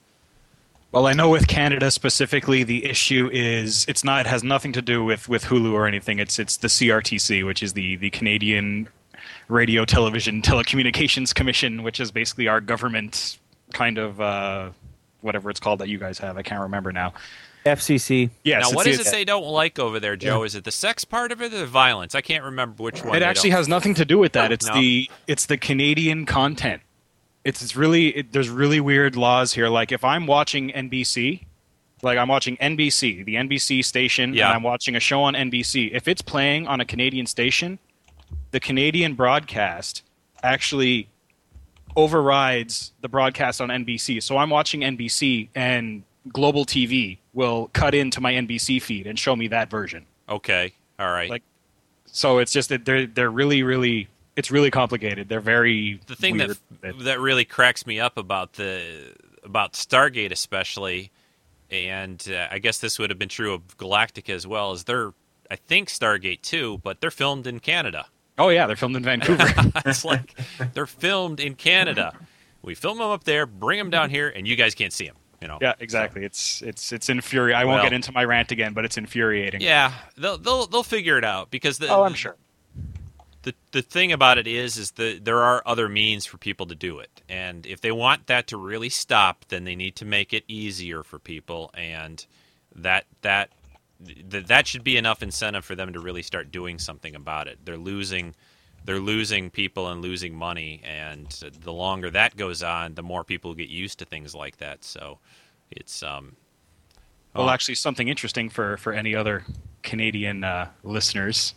Well, 0.90 1.06
I 1.06 1.12
know 1.12 1.28
with 1.28 1.48
Canada 1.48 1.90
specifically, 1.90 2.62
the 2.64 2.84
issue 2.86 3.28
is 3.30 3.84
it's 3.88 4.02
not 4.04 4.20
it 4.24 4.26
has 4.28 4.42
nothing 4.42 4.72
to 4.72 4.80
do 4.82 5.04
with, 5.04 5.28
with 5.28 5.44
Hulu 5.44 5.72
or 5.72 5.86
anything. 5.86 6.18
It's 6.18 6.38
it's 6.38 6.56
the 6.56 6.68
CRTC, 6.68 7.44
which 7.44 7.62
is 7.62 7.74
the 7.74 7.96
the 7.96 8.08
Canadian 8.10 8.88
Radio, 9.48 9.84
Television, 9.84 10.40
Telecommunications 10.40 11.34
Commission, 11.34 11.82
which 11.82 12.00
is 12.00 12.10
basically 12.10 12.48
our 12.48 12.60
government 12.62 13.38
kind 13.74 13.98
of 13.98 14.18
uh, 14.20 14.70
whatever 15.20 15.50
it's 15.50 15.60
called 15.60 15.80
that 15.80 15.88
you 15.88 15.98
guys 15.98 16.18
have. 16.20 16.38
I 16.38 16.42
can't 16.42 16.62
remember 16.62 16.90
now. 16.92 17.12
FCC. 17.66 18.30
Yes, 18.44 18.62
now, 18.62 18.68
it's 18.68 18.76
what 18.76 18.84
the- 18.84 18.90
is 18.92 19.00
it 19.06 19.10
they 19.10 19.26
don't 19.26 19.44
like 19.46 19.78
over 19.78 20.00
there, 20.00 20.16
Joe? 20.16 20.42
Is 20.44 20.54
it 20.54 20.64
the 20.64 20.70
sex 20.72 21.04
part 21.04 21.32
of 21.32 21.42
it 21.42 21.52
or 21.52 21.58
the 21.58 21.66
violence? 21.66 22.14
I 22.14 22.22
can't 22.22 22.44
remember 22.44 22.82
which 22.82 23.04
one. 23.04 23.14
It 23.14 23.22
actually 23.22 23.50
don't- 23.50 23.58
has 23.58 23.68
nothing 23.68 23.92
to 23.94 24.06
do 24.06 24.16
with 24.16 24.32
that. 24.32 24.52
It's 24.52 24.66
No. 24.66 24.74
the 24.74 25.10
it's 25.26 25.44
the 25.44 25.58
Canadian 25.58 26.24
content. 26.24 26.80
It's, 27.48 27.62
it's 27.62 27.76
really 27.76 28.08
it, 28.08 28.32
there's 28.32 28.48
really 28.50 28.80
weird 28.80 29.16
laws 29.16 29.52
here. 29.54 29.68
Like 29.68 29.90
if 29.92 30.04
I'm 30.04 30.26
watching 30.26 30.70
NBC, 30.70 31.44
like 32.02 32.18
I'm 32.18 32.28
watching 32.28 32.56
NBC, 32.58 33.24
the 33.24 33.34
NBC 33.36 33.84
station, 33.84 34.34
Yeah. 34.34 34.46
and 34.48 34.56
I'm 34.56 34.62
watching 34.62 34.94
a 34.96 35.00
show 35.00 35.22
on 35.22 35.34
NBC. 35.34 35.90
If 35.92 36.08
it's 36.08 36.22
playing 36.22 36.66
on 36.68 36.80
a 36.80 36.84
Canadian 36.84 37.26
station, 37.26 37.78
the 38.50 38.60
Canadian 38.60 39.14
broadcast 39.14 40.02
actually 40.42 41.08
overrides 41.96 42.92
the 43.00 43.08
broadcast 43.08 43.60
on 43.60 43.68
NBC. 43.68 44.22
So 44.22 44.36
I'm 44.36 44.50
watching 44.50 44.80
NBC 44.82 45.48
and 45.54 46.02
Global 46.32 46.64
TV 46.64 47.18
will 47.32 47.70
cut 47.72 47.94
into 47.94 48.20
my 48.20 48.32
NBC 48.34 48.80
feed 48.82 49.06
and 49.06 49.18
show 49.18 49.34
me 49.34 49.48
that 49.48 49.70
version. 49.70 50.04
Okay, 50.28 50.72
all 50.98 51.10
right. 51.10 51.30
Like, 51.30 51.42
So 52.06 52.38
it's 52.38 52.52
just 52.52 52.68
that 52.68 52.84
they're 52.84 53.06
they're 53.06 53.30
really 53.30 53.62
really 53.62 54.08
it's 54.38 54.52
really 54.52 54.70
complicated. 54.70 55.28
They're 55.28 55.40
very 55.40 56.00
the 56.06 56.14
thing 56.14 56.38
weird. 56.38 56.56
that 56.82 56.98
that 57.00 57.20
really 57.20 57.44
cracks 57.44 57.84
me 57.84 57.98
up 57.98 58.16
about 58.16 58.52
the 58.52 59.12
about 59.42 59.72
Stargate 59.72 60.30
especially, 60.30 61.10
and 61.72 62.24
uh, 62.30 62.46
I 62.48 62.60
guess 62.60 62.78
this 62.78 63.00
would 63.00 63.10
have 63.10 63.18
been 63.18 63.28
true 63.28 63.52
of 63.52 63.76
Galactica 63.78 64.32
as 64.32 64.46
well. 64.46 64.70
Is 64.70 64.84
they're 64.84 65.12
I 65.50 65.56
think 65.56 65.88
Stargate 65.88 66.42
too, 66.42 66.78
but 66.84 67.00
they're 67.00 67.10
filmed 67.10 67.48
in 67.48 67.58
Canada. 67.58 68.06
Oh 68.38 68.48
yeah, 68.50 68.68
they're 68.68 68.76
filmed 68.76 68.94
in 68.94 69.02
Vancouver. 69.02 69.44
it's 69.84 70.04
like 70.04 70.38
they're 70.72 70.86
filmed 70.86 71.40
in 71.40 71.56
Canada. 71.56 72.12
We 72.62 72.76
film 72.76 72.98
them 72.98 73.08
up 73.08 73.24
there, 73.24 73.44
bring 73.44 73.78
them 73.78 73.90
down 73.90 74.08
here, 74.08 74.28
and 74.28 74.46
you 74.46 74.54
guys 74.54 74.76
can't 74.76 74.92
see 74.92 75.06
them. 75.06 75.16
You 75.42 75.48
know. 75.48 75.58
Yeah, 75.60 75.74
exactly. 75.80 76.24
It's 76.24 76.62
it's 76.62 76.92
it's 76.92 77.08
infuriating. 77.08 77.60
I 77.60 77.64
won't 77.64 77.82
get 77.82 77.92
into 77.92 78.12
my 78.12 78.24
rant 78.24 78.52
again, 78.52 78.72
but 78.72 78.84
it's 78.84 78.96
infuriating. 78.96 79.62
Yeah, 79.62 79.94
they'll 80.16 80.38
they'll 80.38 80.66
they'll 80.68 80.84
figure 80.84 81.18
it 81.18 81.24
out 81.24 81.50
because 81.50 81.78
the 81.78 81.88
Oh, 81.88 82.04
I'm 82.04 82.14
sure. 82.14 82.36
The 83.48 83.54
the 83.72 83.82
thing 83.82 84.12
about 84.12 84.36
it 84.36 84.46
is 84.46 84.76
is 84.76 84.90
that 84.92 85.24
there 85.24 85.42
are 85.42 85.62
other 85.64 85.88
means 85.88 86.26
for 86.26 86.36
people 86.36 86.66
to 86.66 86.74
do 86.74 86.98
it. 86.98 87.22
And 87.28 87.64
if 87.66 87.80
they 87.80 87.92
want 87.92 88.26
that 88.26 88.46
to 88.48 88.56
really 88.58 88.90
stop 88.90 89.46
then 89.48 89.64
they 89.64 89.74
need 89.74 89.96
to 89.96 90.04
make 90.04 90.34
it 90.34 90.44
easier 90.48 91.02
for 91.02 91.18
people. 91.18 91.70
And 91.72 92.24
that 92.74 93.06
that 93.22 93.50
th- 94.04 94.46
that 94.46 94.66
should 94.66 94.84
be 94.84 94.98
enough 94.98 95.22
incentive 95.22 95.64
for 95.64 95.74
them 95.74 95.94
to 95.94 96.00
really 96.00 96.22
start 96.22 96.52
doing 96.52 96.78
something 96.78 97.14
about 97.14 97.48
it. 97.48 97.58
They're 97.64 97.78
losing 97.78 98.34
they're 98.84 99.00
losing 99.00 99.50
people 99.50 99.88
and 99.88 100.02
losing 100.02 100.34
money. 100.34 100.82
And 100.84 101.26
the 101.62 101.72
longer 101.72 102.10
that 102.10 102.36
goes 102.36 102.62
on 102.62 102.94
the 102.96 103.02
more 103.02 103.24
people 103.24 103.54
get 103.54 103.70
used 103.70 103.98
to 104.00 104.04
things 104.04 104.34
like 104.34 104.58
that. 104.58 104.84
So 104.84 105.20
it's 105.70 106.02
um 106.02 106.36
Well, 107.34 107.48
oh, 107.48 107.50
actually, 107.50 107.76
something 107.76 108.08
interesting 108.08 108.50
for 108.50 108.76
for 108.76 108.92
any 108.92 109.14
other 109.14 109.44
Canadian 109.82 110.44
uh, 110.44 110.68
listeners 110.82 111.54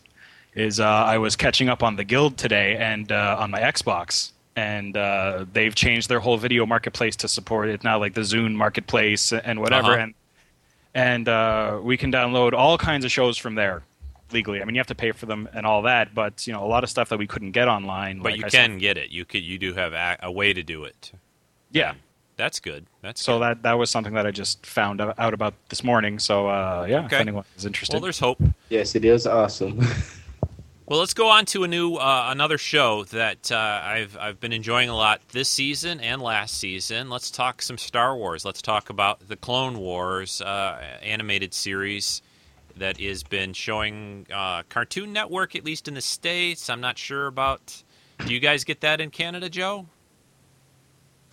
is 0.55 0.79
uh, 0.79 0.85
I 0.85 1.17
was 1.17 1.35
catching 1.35 1.69
up 1.69 1.83
on 1.83 1.95
the 1.95 2.03
Guild 2.03 2.37
today 2.37 2.75
and 2.77 3.11
uh, 3.11 3.37
on 3.39 3.51
my 3.51 3.61
Xbox, 3.61 4.31
and 4.55 4.95
uh, 4.97 5.45
they've 5.53 5.73
changed 5.73 6.09
their 6.09 6.19
whole 6.19 6.37
video 6.37 6.65
marketplace 6.65 7.15
to 7.17 7.27
support 7.27 7.69
it 7.69 7.83
now, 7.83 7.97
like 7.99 8.13
the 8.13 8.21
Zune 8.21 8.53
marketplace 8.53 9.31
and 9.31 9.59
whatever, 9.59 9.91
Uh-huh. 9.93 10.01
and 10.03 10.13
and 10.93 11.29
uh, 11.29 11.79
we 11.81 11.95
can 11.95 12.11
download 12.11 12.51
all 12.53 12.77
kinds 12.77 13.05
of 13.05 13.11
shows 13.11 13.37
from 13.37 13.55
there 13.55 13.81
legally. 14.33 14.61
I 14.61 14.65
mean, 14.65 14.75
you 14.75 14.79
have 14.79 14.87
to 14.87 14.95
pay 14.95 15.13
for 15.13 15.25
them 15.25 15.47
and 15.53 15.65
all 15.65 15.81
that, 15.83 16.13
but 16.13 16.45
you 16.45 16.51
know, 16.51 16.65
a 16.65 16.67
lot 16.67 16.83
of 16.83 16.89
stuff 16.89 17.07
that 17.09 17.17
we 17.19 17.27
couldn't 17.27 17.51
get 17.51 17.69
online. 17.69 18.17
but 18.19 18.31
like 18.33 18.39
you 18.41 18.45
I 18.45 18.49
can 18.49 18.77
get 18.77 18.97
it 18.97 19.09
you 19.09 19.23
could 19.23 19.41
you 19.41 19.57
do 19.57 19.73
have 19.73 19.93
a, 19.93 20.17
a 20.23 20.31
way 20.31 20.51
to 20.53 20.61
do 20.63 20.83
it 20.83 21.11
yeah. 21.71 21.93
that's 22.35 22.59
good 22.59 22.85
that's 23.01 23.21
So 23.21 23.33
good. 23.39 23.41
that 23.41 23.63
that 23.63 23.77
was 23.77 23.89
something 23.89 24.13
that 24.15 24.25
I 24.27 24.31
just 24.31 24.65
found 24.65 24.99
out 24.99 25.17
out 25.17 25.33
about 25.33 25.53
this 25.69 25.81
morning. 25.83 26.19
So 26.19 26.47
uh, 26.49 26.85
yeah, 26.89 27.05
Okay. 27.05 27.15
if 27.15 27.21
anyone 27.21 27.45
is 27.57 27.65
interested. 27.65 27.93
well 27.93 28.01
there's 28.01 28.19
hope 28.19 28.41
Yes, 28.69 28.95
it 28.95 29.05
is 29.05 29.25
awesome. 29.25 29.79
Well, 30.91 30.99
let's 30.99 31.13
go 31.13 31.30
on 31.30 31.45
to 31.45 31.63
a 31.63 31.69
new 31.69 31.95
uh, 31.95 32.25
another 32.32 32.58
show 32.58 33.06
that 33.06 33.49
uh, 33.49 33.82
I've 33.82 34.17
I've 34.17 34.41
been 34.41 34.51
enjoying 34.51 34.89
a 34.89 34.93
lot 34.93 35.21
this 35.30 35.47
season 35.47 36.01
and 36.01 36.21
last 36.21 36.58
season. 36.58 37.10
Let's 37.10 37.32
talk 37.32 37.62
some 37.62 37.77
Star 37.77 38.13
Wars. 38.13 38.43
Let's 38.43 38.62
talk 38.62 38.89
about 38.89 39.25
the 39.30 39.38
Clone 39.38 39.77
Wars 39.77 40.41
uh, 40.41 40.84
animated 41.01 41.54
series 41.54 42.21
that 42.75 42.99
has 42.99 43.23
been 43.23 43.54
showing 43.54 44.27
uh, 44.34 44.63
Cartoon 44.67 45.13
Network 45.13 45.56
at 45.56 45.63
least 45.63 45.88
in 45.88 45.93
the 45.93 46.01
states. 46.01 46.69
I'm 46.69 46.82
not 46.82 46.97
sure 46.97 47.27
about. 47.27 47.84
Do 48.27 48.34
you 48.34 48.41
guys 48.41 48.65
get 48.65 48.82
that 48.82 48.99
in 48.99 49.12
Canada, 49.12 49.49
Joe? 49.49 49.86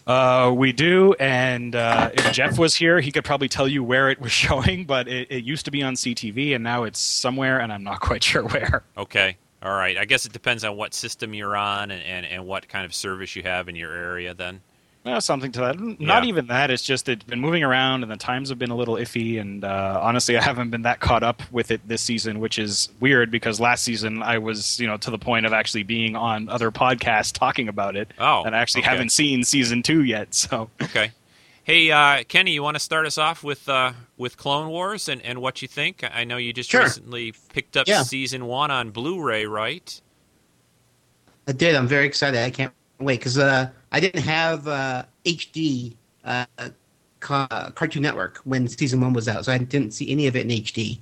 Uh, 0.06 0.52
we 0.54 0.70
do, 0.70 1.14
and 1.14 1.74
uh, 1.74 2.10
if 2.14 2.32
Jeff 2.32 2.60
was 2.60 2.76
here, 2.76 3.00
he 3.00 3.10
could 3.10 3.24
probably 3.24 3.48
tell 3.48 3.66
you 3.66 3.82
where 3.82 4.08
it 4.08 4.20
was 4.20 4.30
showing. 4.46 4.84
But 4.84 5.08
it, 5.08 5.32
it 5.32 5.42
used 5.42 5.64
to 5.64 5.72
be 5.72 5.82
on 5.82 5.96
CTV, 5.96 6.54
and 6.54 6.62
now 6.62 6.84
it's 6.84 7.00
somewhere, 7.00 7.58
and 7.58 7.72
I'm 7.72 7.82
not 7.82 7.98
quite 7.98 8.22
sure 8.22 8.44
where. 8.44 8.84
Okay. 8.96 9.36
All 9.62 9.72
right. 9.72 9.98
I 9.98 10.04
guess 10.04 10.24
it 10.26 10.32
depends 10.32 10.62
on 10.64 10.76
what 10.76 10.94
system 10.94 11.34
you're 11.34 11.56
on 11.56 11.90
and, 11.90 12.02
and, 12.02 12.24
and 12.26 12.46
what 12.46 12.68
kind 12.68 12.84
of 12.84 12.94
service 12.94 13.34
you 13.34 13.42
have 13.42 13.68
in 13.68 13.74
your 13.76 13.92
area 13.92 14.32
then. 14.34 14.60
Uh, 15.06 15.18
something 15.20 15.50
to 15.52 15.60
that. 15.60 15.78
Not 16.00 16.22
Yeah. 16.24 16.28
even 16.28 16.48
that. 16.48 16.70
It's 16.70 16.82
just 16.82 17.08
it's 17.08 17.24
been 17.24 17.40
moving 17.40 17.62
around, 17.62 18.02
and 18.02 18.12
the 18.12 18.16
times 18.16 18.50
have 18.50 18.58
been 18.58 18.70
a 18.70 18.76
little 18.76 18.96
iffy. 18.96 19.40
And 19.40 19.64
uh, 19.64 20.00
honestly, 20.02 20.36
I 20.36 20.42
haven't 20.42 20.70
been 20.70 20.82
that 20.82 21.00
caught 21.00 21.22
up 21.22 21.40
with 21.50 21.70
it 21.70 21.80
this 21.88 22.02
season, 22.02 22.40
which 22.40 22.58
is 22.58 22.90
weird 23.00 23.30
because 23.30 23.58
last 23.58 23.84
season 23.84 24.22
I 24.22 24.36
was, 24.38 24.78
you 24.78 24.86
know, 24.86 24.96
to 24.98 25.10
the 25.10 25.16
point 25.18 25.46
of 25.46 25.52
actually 25.52 25.84
being 25.84 26.14
on 26.14 26.48
other 26.50 26.70
podcasts 26.70 27.32
talking 27.32 27.68
about 27.68 27.96
it, 27.96 28.12
Oh. 28.18 28.42
and 28.44 28.54
I 28.54 28.58
actually 28.58 28.82
okay. 28.82 28.90
haven't 28.90 29.10
seen 29.10 29.44
season 29.44 29.82
two 29.82 30.02
yet. 30.04 30.34
So 30.34 30.68
Okay. 30.82 31.10
Hey, 31.68 31.90
uh, 31.90 32.24
Kenny, 32.24 32.52
you 32.52 32.62
want 32.62 32.76
to 32.76 32.80
start 32.80 33.04
us 33.04 33.18
off 33.18 33.44
with 33.44 33.68
uh, 33.68 33.92
with 34.16 34.38
Clone 34.38 34.70
Wars 34.70 35.06
and, 35.06 35.20
and 35.20 35.42
what 35.42 35.60
you 35.60 35.68
think? 35.68 36.02
I 36.02 36.24
know 36.24 36.38
you 36.38 36.54
just 36.54 36.70
Sure. 36.70 36.84
recently 36.84 37.34
picked 37.52 37.76
up 37.76 37.86
Yeah. 37.86 38.04
season 38.04 38.46
one 38.46 38.70
on 38.70 38.88
Blu-ray, 38.90 39.44
right? 39.44 40.00
I 41.46 41.52
did. 41.52 41.74
I'm 41.74 41.86
very 41.86 42.06
excited. 42.06 42.40
I 42.42 42.48
can't 42.48 42.72
wait 42.98 43.18
because 43.20 43.36
uh, 43.36 43.68
I 43.92 44.00
didn't 44.00 44.22
have 44.22 44.66
uh, 44.66 45.04
HD 45.26 45.94
uh, 46.24 46.46
ca- 47.20 47.70
Cartoon 47.74 48.00
Network 48.00 48.38
when 48.44 48.66
season 48.66 49.02
one 49.02 49.12
was 49.12 49.28
out, 49.28 49.44
so 49.44 49.52
I 49.52 49.58
didn't 49.58 49.90
see 49.92 50.10
any 50.10 50.26
of 50.26 50.36
it 50.36 50.50
in 50.50 50.62
HD. 50.62 51.00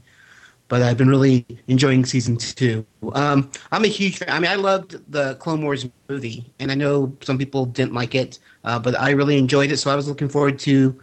But 0.66 0.82
I've 0.82 0.96
been 0.96 1.08
really 1.08 1.46
enjoying 1.68 2.04
season 2.04 2.38
two. 2.38 2.84
Um, 3.12 3.52
I'm 3.70 3.84
a 3.84 3.86
huge 3.86 4.18
fan. 4.18 4.30
I 4.30 4.40
mean, 4.40 4.50
I 4.50 4.56
loved 4.56 5.00
the 5.12 5.36
Clone 5.36 5.62
Wars 5.62 5.86
movie, 6.08 6.44
and 6.58 6.72
I 6.72 6.74
know 6.74 7.16
some 7.22 7.38
people 7.38 7.66
didn't 7.66 7.94
like 7.94 8.16
it, 8.16 8.40
uh, 8.66 8.78
but 8.78 8.98
I 9.00 9.10
really 9.10 9.38
enjoyed 9.38 9.70
it. 9.70 9.78
So 9.78 9.90
I 9.90 9.94
was 9.94 10.08
looking 10.08 10.28
forward 10.28 10.58
to 10.60 11.00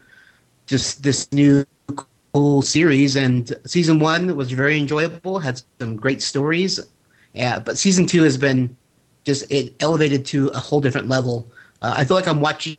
just 0.67 1.01
this 1.01 1.31
new 1.31 1.65
cool 2.33 2.61
series. 2.61 3.15
And 3.15 3.51
season 3.65 3.99
one 3.99 4.35
was 4.35 4.51
very 4.51 4.77
enjoyable, 4.77 5.39
had 5.39 5.61
some 5.79 5.95
great 5.95 6.21
stories. 6.21 6.79
Yeah, 7.33 7.59
but 7.59 7.77
season 7.77 8.05
two 8.05 8.23
has 8.23 8.37
been 8.37 8.75
just 9.23 9.49
it 9.51 9.73
elevated 9.79 10.25
to 10.25 10.49
a 10.49 10.59
whole 10.59 10.81
different 10.81 11.07
level. 11.07 11.51
Uh, 11.81 11.95
I 11.97 12.03
feel 12.03 12.15
like 12.15 12.27
I'm 12.27 12.41
watching 12.41 12.77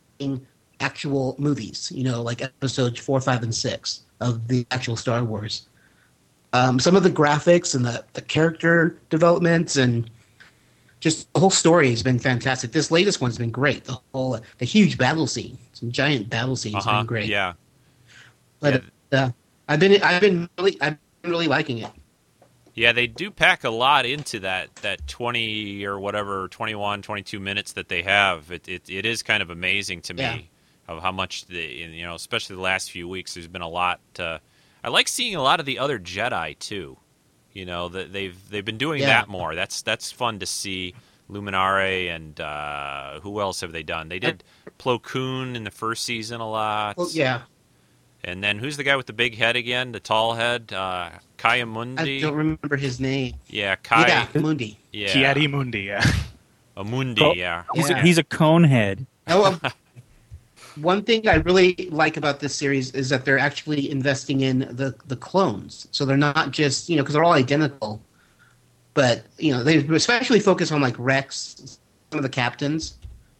actual 0.80 1.34
movies, 1.38 1.90
you 1.94 2.04
know, 2.04 2.22
like 2.22 2.42
episodes 2.42 3.00
four, 3.00 3.20
five, 3.20 3.42
and 3.42 3.54
six 3.54 4.02
of 4.20 4.46
the 4.48 4.66
actual 4.70 4.96
Star 4.96 5.24
Wars. 5.24 5.68
Um, 6.52 6.78
some 6.78 6.94
of 6.94 7.02
the 7.02 7.10
graphics 7.10 7.74
and 7.74 7.84
the, 7.84 8.04
the 8.12 8.22
character 8.22 8.96
developments 9.10 9.76
and 9.76 10.08
just 11.04 11.30
the 11.34 11.38
whole 11.40 11.50
story 11.50 11.90
has 11.90 12.02
been 12.02 12.18
fantastic. 12.18 12.72
This 12.72 12.90
latest 12.90 13.20
one's 13.20 13.36
been 13.36 13.50
great. 13.50 13.84
The 13.84 13.98
whole 14.14 14.40
the 14.58 14.64
huge 14.64 14.96
battle 14.96 15.26
scene, 15.26 15.58
some 15.74 15.92
giant 15.92 16.30
battle 16.30 16.56
scenes, 16.56 16.76
Uh-huh. 16.86 17.00
been 17.00 17.06
great. 17.06 17.26
Yeah. 17.28 17.52
But 18.60 18.82
uh, 19.12 19.30
I've 19.68 19.80
been 19.80 20.02
I've 20.02 20.22
been 20.22 20.48
really 20.58 20.78
I've 20.80 20.96
been 21.22 21.30
really 21.30 21.46
liking 21.46 21.78
it. 21.78 21.90
Yeah, 22.72 22.92
they 22.92 23.06
do 23.06 23.30
pack 23.30 23.64
a 23.64 23.70
lot 23.70 24.06
into 24.06 24.40
that 24.40 24.74
that 24.76 25.06
20 25.06 25.84
or 25.84 25.98
whatever 26.00 26.48
21 26.48 27.02
22 27.02 27.38
minutes 27.38 27.72
that 27.72 27.88
they 27.88 28.02
have. 28.02 28.50
It 28.50 28.66
it, 28.66 28.88
it 28.88 29.04
is 29.04 29.22
kind 29.22 29.42
of 29.42 29.50
amazing 29.50 30.00
to 30.02 30.14
me 30.14 30.22
Yeah. 30.22 30.38
of 30.88 31.02
how 31.02 31.12
much 31.12 31.44
the 31.46 31.62
you 31.62 32.02
know, 32.06 32.14
especially 32.14 32.56
the 32.56 32.62
last 32.62 32.90
few 32.90 33.06
weeks 33.06 33.34
there's 33.34 33.46
been 33.46 33.60
a 33.62 33.68
lot 33.68 34.00
uh, 34.18 34.38
I 34.82 34.88
like 34.88 35.08
seeing 35.08 35.34
a 35.34 35.42
lot 35.42 35.60
of 35.60 35.66
the 35.66 35.78
other 35.78 35.98
Jedi 35.98 36.58
too. 36.58 36.96
You 37.54 37.64
know, 37.64 37.88
that 37.88 38.12
they've 38.12 38.36
they've 38.50 38.64
been 38.64 38.76
doing 38.78 39.00
Yeah. 39.00 39.06
that 39.06 39.28
more. 39.28 39.54
That's 39.54 39.80
that's 39.82 40.12
fun 40.12 40.38
to 40.40 40.46
see. 40.46 40.94
Luminara 41.30 42.14
and 42.14 42.38
uh, 42.38 43.18
who 43.20 43.40
else 43.40 43.62
have 43.62 43.72
they 43.72 43.82
done? 43.82 44.10
They 44.10 44.18
did 44.18 44.44
Plo 44.78 45.00
Koon 45.02 45.56
in 45.56 45.64
the 45.64 45.70
first 45.70 46.04
season 46.04 46.42
a 46.42 46.48
lot. 46.50 46.98
Well, 46.98 47.08
yeah, 47.10 47.42
And 48.22 48.44
then 48.44 48.58
who's 48.58 48.76
the 48.76 48.82
guy 48.84 48.94
with 48.94 49.06
the 49.06 49.14
big 49.14 49.34
head 49.38 49.56
again? 49.56 49.92
The 49.92 50.00
tall 50.00 50.34
head? 50.34 50.70
Uh, 50.70 51.08
Ki-Adi-Mundi. 51.38 52.18
I 52.18 52.20
don't 52.20 52.34
remember 52.34 52.76
his 52.76 53.00
name. 53.00 53.36
Yeah, 53.48 53.74
Kai. 53.76 54.06
Yeah, 54.06 54.26
Mundi. 54.38 54.78
Yeah. 54.92 55.08
Kiadi 55.08 55.48
Mundi, 55.50 55.80
yeah. 55.84 56.04
A 56.76 56.84
Mundi, 56.84 57.22
Oh. 57.22 57.32
yeah. 57.32 57.64
He's, 57.72 57.88
Yeah. 57.88 57.98
a, 57.98 58.02
he's 58.02 58.18
a 58.18 58.24
cone 58.24 58.64
head. 58.64 59.06
Oh, 59.26 59.46
um, 59.46 59.60
one 60.76 61.02
thing 61.02 61.28
I 61.28 61.36
really 61.36 61.88
like 61.90 62.16
about 62.16 62.40
this 62.40 62.54
series 62.54 62.90
is 62.92 63.08
that 63.08 63.24
they're 63.24 63.38
actually 63.38 63.90
investing 63.90 64.40
in 64.40 64.60
the 64.60 64.94
the 65.06 65.16
clones. 65.16 65.88
So 65.90 66.04
they're 66.04 66.16
not 66.16 66.50
just 66.50 66.88
you 66.88 66.96
know 66.96 67.02
because 67.02 67.14
they're 67.14 67.24
all 67.24 67.32
identical, 67.32 68.00
but 68.94 69.24
you 69.38 69.52
know 69.52 69.62
they 69.62 69.78
especially 69.78 70.40
focus 70.40 70.72
on 70.72 70.80
like 70.80 70.94
Rex, 70.98 71.78
some 72.10 72.18
of 72.18 72.22
the 72.22 72.28
captains. 72.28 72.98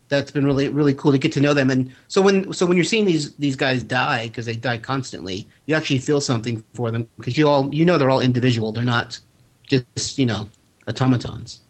That's 0.08 0.30
been 0.30 0.44
really 0.44 0.68
really 0.68 0.94
cool 0.94 1.12
to 1.12 1.18
get 1.18 1.32
to 1.32 1.40
know 1.40 1.54
them. 1.54 1.70
And 1.70 1.92
so 2.08 2.22
when 2.22 2.52
so 2.52 2.66
when 2.66 2.76
you're 2.76 2.84
seeing 2.84 3.04
these 3.04 3.34
these 3.36 3.56
guys 3.56 3.82
die 3.82 4.28
because 4.28 4.46
they 4.46 4.56
die 4.56 4.78
constantly, 4.78 5.46
you 5.66 5.74
actually 5.74 5.98
feel 5.98 6.20
something 6.20 6.62
for 6.74 6.90
them 6.90 7.08
because 7.16 7.36
you 7.36 7.48
all 7.48 7.74
you 7.74 7.84
know 7.84 7.98
they're 7.98 8.10
all 8.10 8.20
individual. 8.20 8.72
They're 8.72 8.84
not 8.84 9.18
just 9.66 10.18
you 10.18 10.26
know 10.26 10.48
automatons. 10.88 11.60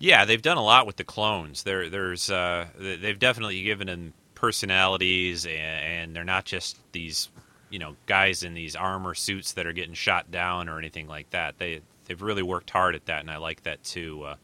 Yeah, 0.00 0.24
they've 0.24 0.42
done 0.42 0.58
a 0.58 0.62
lot 0.62 0.86
with 0.86 0.96
the 0.96 1.04
clones. 1.04 1.64
There, 1.64 1.90
there's, 1.90 2.30
uh, 2.30 2.66
th- 2.78 3.00
they've 3.00 3.18
definitely 3.18 3.62
given 3.64 3.88
them 3.88 4.14
personalities, 4.38 5.46
and, 5.46 6.14
they're 6.14 6.24
not 6.24 6.44
just 6.44 6.78
these, 6.92 7.28
you 7.70 7.78
know, 7.78 7.96
guys 8.06 8.42
in 8.44 8.54
these 8.54 8.76
armor 8.76 9.14
suits 9.14 9.52
that 9.52 9.66
are 9.66 9.72
getting 9.72 9.94
shot 9.94 10.30
down 10.30 10.68
or 10.68 10.78
anything 10.78 11.06
like 11.08 11.28
that. 11.30 11.58
They, 11.58 11.80
they've 12.06 12.22
really 12.22 12.42
worked 12.42 12.70
hard 12.70 12.94
at 12.94 13.06
that, 13.06 13.20
and 13.20 13.30
I 13.30 13.36
like 13.36 13.62
that 13.64 13.82
too. 13.84 14.22
Uh, 14.24 14.36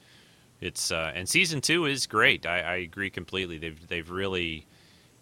it's, 0.61 0.91
uh, 0.91 1.13
and 1.15 1.29
season 1.29 1.61
two 1.61 1.87
is 1.87 2.07
great. 2.07 2.45
I, 2.47 2.61
I 2.61 2.75
agree 2.77 3.11
completely. 3.11 3.59
They've, 3.59 3.89
they've 3.89 4.11
really, 4.11 4.67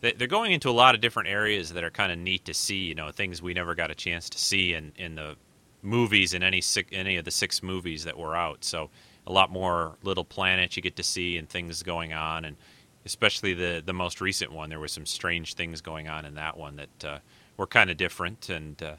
they- 0.00 0.12
they're 0.12 0.26
going 0.26 0.52
into 0.52 0.70
a 0.70 0.72
lot 0.72 0.94
of 0.94 1.00
different 1.00 1.28
areas 1.28 1.72
that 1.72 1.85
are 1.85 1.90
kind 1.90 2.11
of 2.11 2.18
neat 2.18 2.44
to 2.46 2.54
see. 2.54 2.78
You 2.85 2.94
know, 2.94 3.11
things 3.11 3.42
we 3.42 3.54
never 3.54 3.74
got 3.74 3.90
a 3.90 3.94
chance 3.94 4.28
to 4.30 4.38
see 4.38 4.74
in, 4.74 4.92
in 4.96 5.14
the 5.14 5.37
movies 5.82 6.32
in 6.35 6.42
any 6.42 6.61
six, 6.61 6.88
any 6.92 7.16
of 7.16 7.24
the 7.24 7.30
six 7.30 7.62
movies 7.62 8.04
that 8.04 8.16
were 8.16 8.37
out. 8.37 8.64
So 8.64 8.90
a 9.26 9.32
lot 9.32 9.50
more 9.50 9.96
little 10.02 10.24
planets 10.24 10.76
you 10.76 10.82
get 10.82 10.96
to 10.96 11.02
see 11.02 11.38
and 11.38 11.48
things 11.48 11.82
going 11.82 12.12
on, 12.12 12.44
and 12.44 12.56
especially 13.04 13.54
the 13.54 13.82
the 13.84 13.92
most 13.92 14.20
recent 14.20 14.52
one, 14.52 14.68
there 14.70 14.80
were 14.80 14.88
some 14.88 15.06
strange 15.06 15.54
things 15.54 15.80
going 15.80 16.08
on 16.08 16.24
in 16.24 16.34
that 16.34 16.56
one 16.56 16.76
that 16.76 17.04
uh, 17.04 17.18
were 17.56 17.66
kind 17.66 17.90
of 17.90 17.96
different. 17.96 18.48
And 18.48 18.82
uh, 18.82 18.94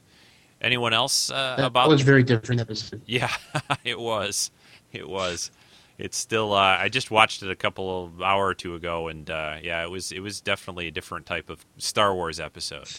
anyone 0.61 0.93
else 0.93 1.29
uh, 1.31 1.55
That 1.57 1.65
about? 1.67 1.89
was 1.89 2.01
very 2.01 2.23
different 2.23 2.61
episode. 2.61 3.01
Yeah, 3.05 3.31
it 3.83 3.99
was. 3.99 4.51
It 4.91 5.07
was. 5.07 5.51
It's 5.97 6.17
still. 6.17 6.53
Uh, 6.53 6.77
I 6.79 6.89
just 6.89 7.11
watched 7.11 7.43
it 7.43 7.51
a 7.51 7.55
couple 7.55 8.05
of 8.05 8.21
hour 8.21 8.47
or 8.47 8.53
two 8.55 8.75
ago, 8.75 9.07
and 9.09 9.29
uh, 9.29 9.57
yeah, 9.61 9.83
it 9.83 9.89
was. 9.91 10.11
It 10.11 10.19
was 10.21 10.41
definitely 10.41 10.87
a 10.87 10.91
different 10.91 11.25
type 11.25 11.49
of 11.49 11.65
Star 11.77 12.13
Wars 12.15 12.39
episode. 12.39 12.89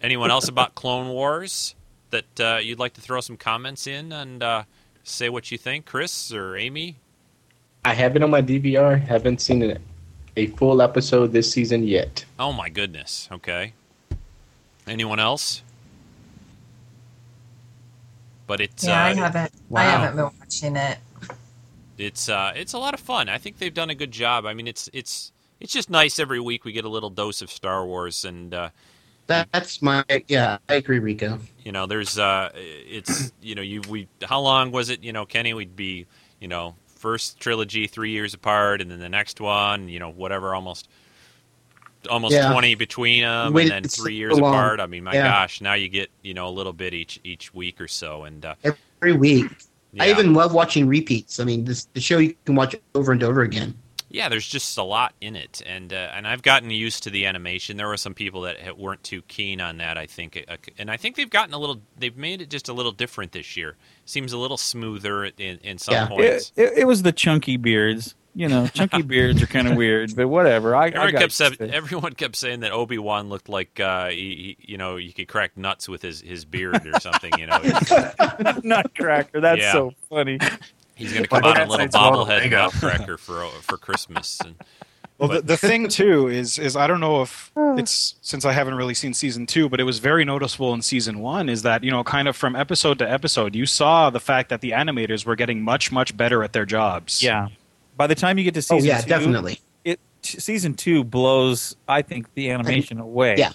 Anyone 0.00 0.30
else 0.30 0.48
about 0.48 0.74
Clone 0.76 1.08
Wars 1.08 1.74
that 2.10 2.40
uh, 2.40 2.58
you'd 2.62 2.78
like 2.78 2.94
to 2.94 3.00
throw 3.00 3.20
some 3.20 3.36
comments 3.36 3.86
in 3.86 4.12
and 4.12 4.42
uh, 4.42 4.64
say 5.02 5.28
what 5.28 5.50
you 5.50 5.58
think, 5.58 5.84
Chris 5.86 6.32
or 6.32 6.56
Amy? 6.56 6.96
I 7.84 7.92
have 7.92 8.16
it 8.16 8.22
on 8.22 8.30
my 8.30 8.40
DVR. 8.40 9.00
Haven't 9.00 9.40
seen 9.40 9.62
a, 9.62 9.78
a 10.36 10.46
full 10.48 10.80
episode 10.80 11.32
this 11.32 11.50
season 11.52 11.84
yet. 11.84 12.24
Oh 12.38 12.52
my 12.52 12.68
goodness. 12.68 13.28
Okay. 13.30 13.74
Anyone 14.86 15.20
else? 15.20 15.62
But 18.46 18.60
it's 18.60 18.84
Yeah, 18.84 19.02
uh, 19.02 19.06
I 19.06 19.14
haven't. 19.14 19.52
Wow. 19.68 19.80
I 19.80 19.84
haven't 19.84 20.16
been 20.16 20.30
watching 20.38 20.76
it. 20.76 20.98
it's 21.98 22.28
uh, 22.28 22.52
it's 22.54 22.72
a 22.72 22.78
lot 22.78 22.94
of 22.94 23.00
fun. 23.00 23.28
I 23.28 23.38
think 23.38 23.58
they've 23.58 23.72
done 23.72 23.90
a 23.90 23.94
good 23.94 24.12
job. 24.12 24.46
I 24.46 24.54
mean, 24.54 24.66
it's 24.66 24.88
it's 24.92 25.32
it's 25.60 25.72
just 25.72 25.90
nice 25.90 26.18
every 26.18 26.40
week 26.40 26.64
we 26.64 26.72
get 26.72 26.84
a 26.84 26.88
little 26.88 27.10
dose 27.10 27.40
of 27.42 27.50
Star 27.50 27.86
Wars, 27.86 28.24
and 28.24 28.52
uh, 28.52 28.68
that's 29.26 29.80
my 29.80 30.04
yeah. 30.28 30.58
I 30.68 30.74
agree, 30.74 30.98
Rico. 30.98 31.38
you 31.62 31.72
know, 31.72 31.86
there's 31.86 32.18
uh, 32.18 32.50
it's 32.54 33.32
you 33.40 33.54
know, 33.54 33.62
you 33.62 33.80
we 33.88 34.08
how 34.22 34.40
long 34.40 34.72
was 34.72 34.90
it? 34.90 35.02
You 35.02 35.12
know, 35.12 35.24
Kenny, 35.24 35.54
we'd 35.54 35.76
be 35.76 36.06
you 36.40 36.48
know 36.48 36.74
first 37.04 37.38
trilogy 37.38 37.86
three 37.86 38.12
years 38.12 38.32
apart, 38.32 38.80
and 38.80 38.90
then 38.90 38.98
the 38.98 39.10
next 39.10 39.42
one, 39.42 39.90
you 39.90 39.98
know, 39.98 40.08
whatever, 40.08 40.54
almost 40.54 40.88
almost 42.08 42.32
Yeah. 42.34 42.50
twenty 42.50 42.74
between 42.74 43.22
them, 43.22 43.54
and 43.56 43.70
then 43.70 43.84
three 43.84 44.14
years 44.14 44.38
long. 44.38 44.54
apart. 44.54 44.80
I 44.80 44.86
mean, 44.86 45.04
my 45.04 45.12
Yeah. 45.12 45.24
gosh, 45.28 45.60
now 45.60 45.74
you 45.74 45.88
get 45.88 46.10
you 46.22 46.32
know 46.32 46.48
a 46.48 46.54
little 46.58 46.72
bit 46.72 46.94
each 46.94 47.20
each 47.24 47.52
week 47.52 47.78
or 47.78 47.88
so, 47.88 48.24
and 48.24 48.42
uh, 48.44 48.54
Every 48.64 49.12
week. 49.12 49.50
I 50.00 50.08
even 50.10 50.32
love 50.32 50.52
watching 50.54 50.88
repeats. 50.88 51.38
I 51.40 51.44
mean, 51.44 51.66
this 51.66 51.86
the 51.92 52.00
show 52.00 52.16
you 52.18 52.34
can 52.46 52.54
watch 52.54 52.74
over 52.94 53.12
and 53.12 53.22
over 53.22 53.42
again. 53.42 53.74
Yeah, 54.10 54.28
there's 54.28 54.46
just 54.46 54.78
a 54.78 54.82
lot 54.82 55.12
in 55.20 55.36
it, 55.36 55.60
and 55.66 55.92
uh, 55.92 56.10
and 56.14 56.26
I've 56.26 56.42
gotten 56.42 56.70
used 56.70 57.02
to 57.02 57.10
the 57.10 57.26
animation. 57.26 57.76
There 57.76 57.88
were 57.88 57.98
some 57.98 58.14
people 58.14 58.40
that 58.42 58.78
weren't 58.78 59.02
too 59.04 59.20
keen 59.28 59.60
on 59.60 59.76
that, 59.78 59.98
I 59.98 60.06
think, 60.06 60.42
uh, 60.48 60.56
and 60.78 60.90
I 60.90 60.96
think 60.96 61.16
they've 61.16 61.28
gotten 61.28 61.52
a 61.52 61.58
little. 61.58 61.80
They've 61.98 62.16
made 62.16 62.40
it 62.40 62.48
just 62.48 62.68
a 62.68 62.72
little 62.72 62.92
different 62.92 63.32
this 63.32 63.56
year. 63.56 63.76
Seems 64.06 64.32
a 64.32 64.38
little 64.38 64.56
smoother 64.58 65.24
in 65.24 65.58
in 65.62 65.78
some 65.78 65.94
Yeah. 65.94 66.06
points. 66.08 66.52
It, 66.56 66.62
it, 66.62 66.78
it 66.78 66.84
was 66.86 67.02
the 67.02 67.12
chunky 67.12 67.56
beards. 67.56 68.14
You 68.36 68.48
know, 68.48 68.66
chunky 68.66 69.02
beards 69.14 69.40
are 69.42 69.46
kind 69.46 69.68
of 69.68 69.76
weird, 69.76 70.14
but 70.16 70.26
whatever. 70.28 70.74
I, 70.74 70.86
I 70.86 70.86
Everyone 70.88 71.12
got 71.12 71.18
kept, 71.20 71.22
used 71.22 71.36
sa- 71.36 71.48
to 71.50 71.64
it. 71.64 71.70
everyone 71.72 72.12
kept 72.14 72.34
saying 72.36 72.60
that 72.60 72.72
Obi 72.72 72.98
Wan 72.98 73.28
looked 73.28 73.48
like 73.48 73.78
uh, 73.78 74.08
he, 74.08 74.56
he, 74.58 74.72
you 74.72 74.76
know 74.76 74.96
you 74.96 75.12
could 75.12 75.28
crack 75.28 75.56
nuts 75.56 75.88
with 75.88 76.02
his, 76.02 76.20
his 76.20 76.44
beard 76.44 76.84
or 76.86 76.98
something. 77.00 77.32
You 77.38 77.46
know, 77.46 77.58
Nutcracker. 78.62 79.40
That's 79.40 79.60
Yeah. 79.60 79.72
so 79.72 79.94
funny. 80.10 80.38
he's 80.96 81.12
going 81.12 81.22
to 81.24 81.28
come 81.28 81.42
Like 81.42 81.58
out 81.58 81.68
a 81.68 81.70
little 81.70 81.88
sounds 81.90 81.94
more 81.94 82.26
bobblehead 82.26 82.40
Lego. 82.42 82.56
nutcracker 82.56 83.18
for 83.18 83.46
for 83.62 83.76
Christmas. 83.76 84.40
And, 84.40 84.56
Well, 85.18 85.28
the, 85.28 85.42
the 85.42 85.56
thing 85.56 85.88
too 86.00 86.28
is 86.28 86.58
is 86.58 86.76
I 86.76 86.86
don't 86.86 87.00
know 87.00 87.22
if 87.22 87.52
it's 87.56 88.16
since 88.20 88.44
I 88.44 88.52
haven't 88.52 88.74
really 88.74 88.94
seen 88.94 89.14
season 89.14 89.46
two, 89.46 89.68
but 89.68 89.78
it 89.80 89.84
was 89.84 89.98
very 90.00 90.24
noticeable 90.24 90.74
in 90.74 90.82
season 90.82 91.20
one. 91.20 91.48
Is 91.48 91.62
that 91.62 91.84
you 91.84 91.90
know 91.90 92.02
kind 92.04 92.26
of 92.28 92.36
from 92.36 92.56
episode 92.56 92.98
to 92.98 93.10
episode, 93.10 93.54
you 93.54 93.66
saw 93.66 94.10
the 94.10 94.20
fact 94.20 94.48
that 94.50 94.60
the 94.60 94.72
animators 94.72 95.24
were 95.24 95.36
getting 95.36 95.62
much 95.62 95.92
much 95.92 96.16
better 96.16 96.42
at 96.42 96.52
their 96.52 96.66
jobs. 96.66 97.22
Yeah. 97.22 97.48
By 97.96 98.08
the 98.08 98.14
time 98.16 98.38
you 98.38 98.44
get 98.44 98.54
to 98.54 98.62
season, 98.62 98.76
Oh 98.76 98.80
season 98.80 98.88
yeah, 98.96 99.00
two, 99.02 99.08
definitely. 99.24 99.60
it 99.84 100.00
season 100.22 100.74
two 100.74 101.04
blows. 101.04 101.76
I 101.86 102.02
think 102.02 102.32
the 102.34 102.50
animation 102.50 102.98
away. 102.98 103.36
Yeah. 103.38 103.52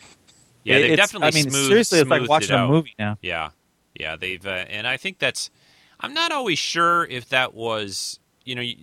yeah, 0.64 0.76
they've 0.80 0.92
It's- 0.94 0.98
definitely 1.10 1.28
I 1.28 1.32
mean, 1.32 1.50
smoothed, 1.52 1.68
seriously, 1.68 2.00
it's 2.00 2.10
like 2.10 2.20
smoothed 2.20 2.30
watching 2.30 2.56
it 2.56 2.62
a 2.64 2.68
movie 2.68 2.96
now. 2.98 3.18
Yeah, 3.22 3.50
yeah, 3.96 4.16
they've 4.16 4.46
uh, 4.46 4.50
and 4.70 4.88
I 4.88 4.96
think 4.96 5.20
that's. 5.20 5.50
I'm 6.00 6.14
not 6.14 6.32
always 6.32 6.58
sure 6.58 7.04
if 7.06 7.28
that 7.30 7.54
was 7.54 8.22
you 8.46 8.56
know 8.56 8.62
y- 8.62 8.78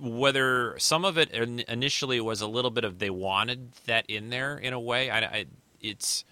whether 0.00 0.78
some 0.78 1.04
of 1.04 1.18
it 1.18 1.30
initially 1.32 2.20
was 2.20 2.40
a 2.40 2.46
little 2.48 2.70
bit 2.70 2.84
of 2.84 2.98
they 2.98 3.10
wanted 3.10 3.72
that 3.86 4.06
in 4.08 4.30
there 4.30 4.58
in 4.58 4.72
a 4.72 4.80
way. 4.80 5.10
I, 5.10 5.18
I 5.20 5.44
it's 5.80 6.24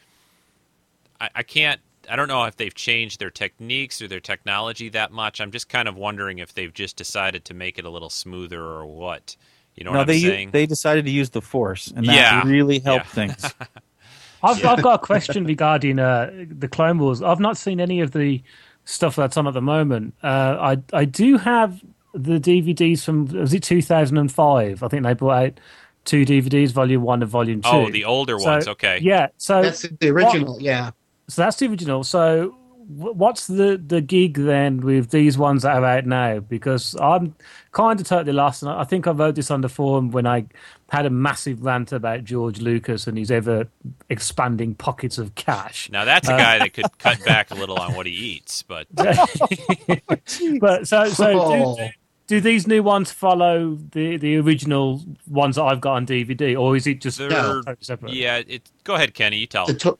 I, 1.20 1.30
I 1.36 1.42
can't. 1.42 1.80
I 2.08 2.16
don't 2.16 2.28
know 2.28 2.44
if 2.44 2.56
they've 2.56 2.74
changed 2.74 3.20
their 3.20 3.30
techniques 3.30 4.00
or 4.00 4.08
their 4.08 4.20
technology 4.20 4.88
that 4.90 5.12
much. 5.12 5.40
I'm 5.40 5.50
just 5.50 5.68
kind 5.68 5.88
of 5.88 5.96
wondering 5.96 6.38
if 6.38 6.54
they've 6.54 6.72
just 6.72 6.96
decided 6.96 7.44
to 7.46 7.54
make 7.54 7.78
it 7.78 7.84
a 7.84 7.90
little 7.90 8.10
smoother 8.10 8.62
or 8.62 8.86
what. 8.86 9.36
You 9.74 9.84
know 9.84 9.92
no, 9.92 9.98
what 9.98 10.04
I'm 10.04 10.08
they 10.08 10.18
saying? 10.18 10.52
they 10.52 10.66
decided 10.66 11.04
to 11.06 11.10
use 11.10 11.30
the 11.30 11.42
force, 11.42 11.88
and 11.88 12.08
that 12.08 12.26
Yeah. 12.26 12.42
really 12.42 12.80
helped 12.80 13.08
Yeah. 13.08 13.14
things. 13.14 13.54
I've, 14.42 14.64
Yeah. 14.64 14.66
I've 14.66 14.82
got 14.82 14.96
a 14.96 14.98
question 15.06 15.44
regarding 15.46 15.98
uh, 15.98 16.30
the 16.48 16.68
Clone 16.68 16.98
Wars. 16.98 17.22
I've 17.22 17.40
not 17.40 17.56
seen 17.56 17.80
any 17.80 18.00
of 18.00 18.12
the 18.12 18.42
stuff 18.84 19.16
that's 19.16 19.36
on 19.36 19.46
at 19.48 19.54
the 19.54 19.62
moment. 19.62 20.14
Uh, 20.22 20.76
I 20.92 20.98
I 20.98 21.04
do 21.06 21.38
have 21.38 21.82
the 22.16 22.40
DVDs 22.40 23.04
from 23.04 23.26
was 23.26 23.52
it 23.54 23.62
2005? 23.62 24.82
I 24.82 24.88
think 24.88 25.02
they 25.04 25.14
brought 25.14 25.44
out 25.44 25.60
two 26.04 26.24
DVDs, 26.24 26.70
Volume 26.72 27.02
One 27.02 27.22
and 27.22 27.30
Volume 27.30 27.62
Two. 27.62 27.68
oh, 27.68 27.90
the 27.90 28.04
older 28.04 28.38
So, 28.38 28.44
ones. 28.50 28.68
Okay. 28.68 28.98
Yeah, 29.02 29.28
so 29.38 29.62
That's 29.62 29.82
the 29.82 30.08
original. 30.08 30.58
Yeah. 30.60 30.90
so 31.28 31.42
that's 31.42 31.56
the 31.56 31.66
original. 31.66 32.04
So 32.04 32.56
what's 32.88 33.48
the 33.48 33.82
the 33.84 34.00
gig 34.00 34.34
then 34.34 34.78
with 34.80 35.10
these 35.10 35.36
ones 35.36 35.62
that 35.62 35.74
are 35.76 35.84
out 35.84 36.06
now? 36.06 36.38
Because 36.38 36.94
I'm 37.00 37.34
kind 37.72 37.98
of 38.00 38.06
totally 38.06 38.32
lost, 38.32 38.62
and 38.62 38.70
I 38.70 38.82
I 38.82 38.84
think 38.84 39.08
I 39.08 39.10
wrote 39.10 39.34
this 39.34 39.50
on 39.50 39.60
the 39.62 39.68
forum 39.68 40.12
when 40.12 40.24
I 40.26 40.46
had 40.88 41.04
a 41.04 41.10
massive 41.10 41.64
rant 41.64 41.90
about 41.90 42.22
George 42.22 42.60
Lucas 42.60 43.08
and 43.08 43.18
his 43.18 43.32
ever 43.32 43.66
expanding 44.08 44.76
pockets 44.76 45.18
of 45.18 45.34
cash. 45.34 45.90
Now 45.90 46.04
that's 46.04 46.28
a 46.28 46.34
Uh, 46.34 46.38
guy 46.38 46.58
that 46.60 46.72
could 46.74 46.86
cut 46.98 47.24
back 47.24 47.50
a 47.50 47.54
little 47.56 47.76
on 47.76 47.96
what 47.96 48.06
he 48.06 48.12
eats, 48.12 48.62
but 48.62 48.86
but 48.94 50.86
so 50.86 51.06
so 51.08 51.32
Oh. 51.34 51.76
do, 51.76 51.82
do 51.82 51.88
these 52.28 52.66
new 52.66 52.82
ones 52.82 53.12
follow 53.12 53.76
the 53.92 54.16
the 54.16 54.36
original 54.36 55.02
ones 55.28 55.56
that 55.56 55.62
I've 55.62 55.80
got 55.80 55.94
on 55.94 56.06
DVD, 56.06 56.58
or 56.58 56.76
is 56.76 56.86
it 56.86 57.00
just 57.00 57.18
They're- 57.18 57.62
separate? 57.80 58.12
yeah, 58.14 58.42
it. 58.46 58.70
Go 58.84 58.94
ahead, 58.94 59.14
Kenny. 59.14 59.38
You 59.38 59.46
tell. 59.46 59.66
The 59.66 59.74
to- 59.74 59.98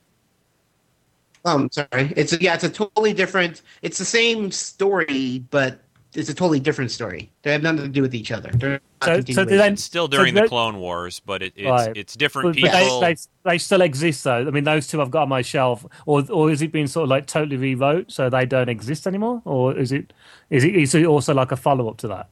um, 1.45 1.71
sorry. 1.71 2.13
It's 2.17 2.33
a, 2.33 2.43
yeah, 2.43 2.55
it's 2.55 2.65
a 2.65 2.69
totally 2.71 3.13
different. 3.13 3.63
It's 3.83 3.99
the 3.99 4.05
same 4.05 4.51
story, 4.51 5.45
but 5.51 5.81
it's 6.17 6.29
a 6.29 6.35
totally 6.35 6.61
different 6.61 6.91
story. 6.91 7.31
They 7.43 7.53
have 7.53 7.63
nothing 7.63 7.83
to 7.83 7.89
do 7.89 8.03
with 8.03 8.15
each 8.15 8.33
other. 8.33 8.51
They're 8.55 8.81
So- 9.03 9.07
so 9.07 9.21
do 9.21 9.35
continuations. 9.35 9.59
they- 9.61 9.73
It's 9.73 9.85
still 9.85 10.09
during 10.09 10.35
so 10.35 10.43
the 10.43 10.49
Clone 10.49 10.79
Wars, 10.79 11.21
but 11.25 11.43
it, 11.43 11.53
it's 11.57 11.67
Right. 11.69 11.97
it's 11.97 12.15
different 12.17 12.55
But, 12.57 12.63
but 12.63 12.73
people. 12.83 13.01
they, 13.01 13.15
they 13.15 13.21
they 13.45 13.59
still 13.59 13.83
exist 13.83 14.25
though. 14.25 14.47
I 14.47 14.51
mean, 14.51 14.65
those 14.65 14.87
two 14.87 15.01
I've 15.03 15.11
got 15.11 15.23
on 15.23 15.29
my 15.29 15.43
shelf, 15.43 15.85
or 16.07 16.25
or 16.31 16.51
is 16.51 16.63
it 16.63 16.73
being 16.73 16.87
sort 16.87 17.05
of 17.05 17.11
like 17.11 17.27
totally 17.27 17.57
rewrote 17.57 18.11
so 18.11 18.29
they 18.31 18.47
don't 18.47 18.69
exist 18.69 19.07
anymore, 19.07 19.43
or 19.45 19.77
is 19.77 19.93
it 19.93 20.13
is 20.51 20.65
it 20.65 20.75
is 20.75 20.95
it 20.95 21.05
also 21.07 21.35
like 21.35 21.53
a 21.53 21.57
follow 21.57 21.89
up 21.89 21.99
to 21.99 22.09
that? 22.09 22.29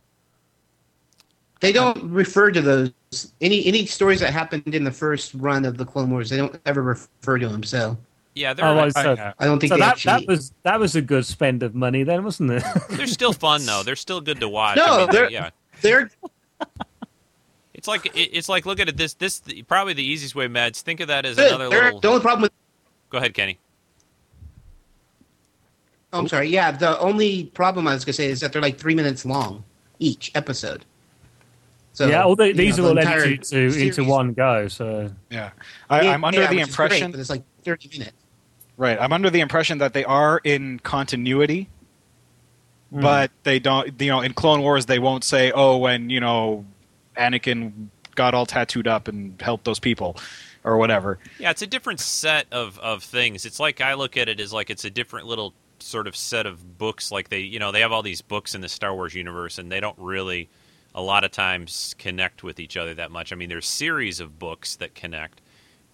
They 1.60 1.72
don't 1.72 2.02
refer 2.10 2.50
to 2.50 2.60
those 2.60 3.32
any 3.40 3.64
any 3.66 3.86
stories 3.86 4.20
that 4.20 4.32
happened 4.32 4.74
in 4.74 4.84
the 4.84 4.90
first 4.90 5.34
run 5.34 5.64
of 5.64 5.76
the 5.76 5.84
Clone 5.84 6.10
Wars. 6.10 6.30
They 6.30 6.36
don't 6.36 6.60
ever 6.66 6.82
refer 6.82 7.38
to 7.38 7.48
them. 7.48 7.62
So 7.62 7.96
yeah, 8.34 8.52
they're 8.54 8.64
Oh, 8.66 8.74
well, 8.76 8.90
so, 8.90 9.32
I 9.38 9.44
don't 9.44 9.58
think 9.60 9.68
so 9.70 9.76
they 9.76 9.80
that 9.80 9.92
actually. 9.92 10.10
that 10.24 10.28
was 10.28 10.52
that 10.62 10.80
was 10.80 10.96
a 10.96 11.02
good 11.02 11.24
spend 11.26 11.62
of 11.62 11.74
money 11.74 12.02
then, 12.02 12.24
wasn't 12.24 12.50
it? 12.52 12.62
they're 12.90 13.06
still 13.06 13.32
fun 13.32 13.64
though. 13.66 13.82
They're 13.82 13.96
still 13.96 14.20
good 14.20 14.40
to 14.40 14.48
watch. 14.48 14.76
No, 14.76 14.84
I 14.84 14.98
mean, 14.98 15.10
they're- 15.10 15.30
yeah. 15.30 15.50
They're 15.80 16.10
It's 17.74 17.86
like 17.88 18.10
it's 18.14 18.48
like 18.48 18.64
look 18.66 18.80
at 18.80 18.88
it. 18.88 18.96
This 18.96 19.14
this 19.14 19.42
probably 19.68 19.92
the 19.92 20.02
easiest 20.04 20.34
way, 20.34 20.48
Mads. 20.48 20.80
Think 20.82 21.00
of 21.00 21.08
that 21.08 21.26
as 21.26 21.36
good. 21.36 21.48
another 21.48 21.68
They're- 21.68 21.84
little. 21.84 22.00
The 22.00 22.08
only 22.08 22.20
problem 22.20 22.42
with 22.42 22.52
Go 23.10 23.18
ahead, 23.18 23.34
Kenny. 23.34 23.58
oh, 26.12 26.18
I'm 26.20 26.28
sorry. 26.28 26.48
Yeah, 26.48 26.70
the 26.72 26.98
only 26.98 27.44
problem 27.46 27.86
I 27.86 27.94
was 27.94 28.04
gonna 28.04 28.14
say 28.14 28.26
is 28.30 28.40
that 28.40 28.52
they're 28.52 28.62
like 28.62 28.78
three 28.78 28.94
minutes 28.94 29.24
long 29.24 29.64
each 29.98 30.32
episode. 30.34 30.84
So 31.92 32.08
yeah, 32.08 32.24
all 32.24 32.34
the, 32.34 32.52
these 32.52 32.76
know, 32.78 32.86
are 32.86 32.88
all 32.88 32.94
the 32.94 33.00
entire 33.02 33.20
edited 33.20 33.42
to, 33.44 33.80
into 33.86 34.02
one 34.04 34.32
go. 34.32 34.66
So 34.66 35.10
Yeah. 35.30 35.50
I, 35.88 36.08
I'm 36.08 36.24
under 36.24 36.40
yeah, 36.40 36.48
the 36.50 36.56
which 36.56 36.68
is 36.68 36.74
great, 36.74 36.86
impression 36.86 37.10
but 37.12 37.20
it's 37.20 37.30
like 37.30 37.42
thirty 37.62 37.88
minutes. 37.96 38.16
Right. 38.76 38.98
I'm 39.00 39.12
under 39.12 39.30
the 39.30 39.40
impression 39.40 39.78
that 39.78 39.92
they 39.94 40.04
are 40.04 40.40
in 40.42 40.80
continuity, 40.80 41.68
Hmm. 42.92 43.00
but 43.00 43.30
they 43.44 43.58
don't. 43.58 44.00
You 44.00 44.10
know, 44.10 44.20
in 44.20 44.34
Clone 44.34 44.62
Wars, 44.62 44.86
they 44.86 44.98
won't 44.98 45.24
say, 45.24 45.52
"Oh, 45.52 45.76
when 45.78 46.10
you 46.10 46.20
know, 46.20 46.64
Anakin 47.16 47.88
got 48.14 48.34
all 48.34 48.46
tattooed 48.46 48.86
up 48.88 49.08
and 49.08 49.40
helped 49.40 49.64
those 49.64 49.78
people," 49.78 50.16
or 50.64 50.76
whatever. 50.76 51.18
Yeah, 51.38 51.50
it's 51.50 51.62
a 51.62 51.66
different 51.66 52.00
set 52.00 52.46
of, 52.52 52.78
of 52.80 53.02
things. 53.04 53.44
It's 53.46 53.60
like 53.60 53.80
I 53.80 53.94
look 53.94 54.16
at 54.16 54.28
it 54.28 54.40
as 54.40 54.52
like 54.52 54.70
it's 54.70 54.84
a 54.84 54.90
different 54.90 55.26
little 55.26 55.54
sort 55.78 56.06
of 56.06 56.16
set 56.16 56.46
of 56.46 56.78
books. 56.78 57.12
Like 57.12 57.28
they, 57.28 57.40
you 57.40 57.58
know, 57.58 57.70
they 57.72 57.80
have 57.80 57.92
all 57.92 58.02
these 58.02 58.22
books 58.22 58.54
in 58.54 58.60
the 58.60 58.68
Star 58.68 58.94
Wars 58.94 59.14
universe, 59.14 59.58
and 59.58 59.70
they 59.70 59.80
don't 59.80 59.98
really, 59.98 60.48
a 60.94 61.02
lot 61.02 61.22
of 61.24 61.30
times, 61.30 61.94
connect 61.98 62.42
with 62.42 62.58
each 62.58 62.76
other 62.76 62.94
that 62.94 63.10
much. 63.12 63.32
I 63.32 63.36
mean, 63.36 63.48
there's 63.48 63.66
series 63.68 64.18
of 64.20 64.38
books 64.38 64.76
that 64.76 64.94
connect, 64.94 65.40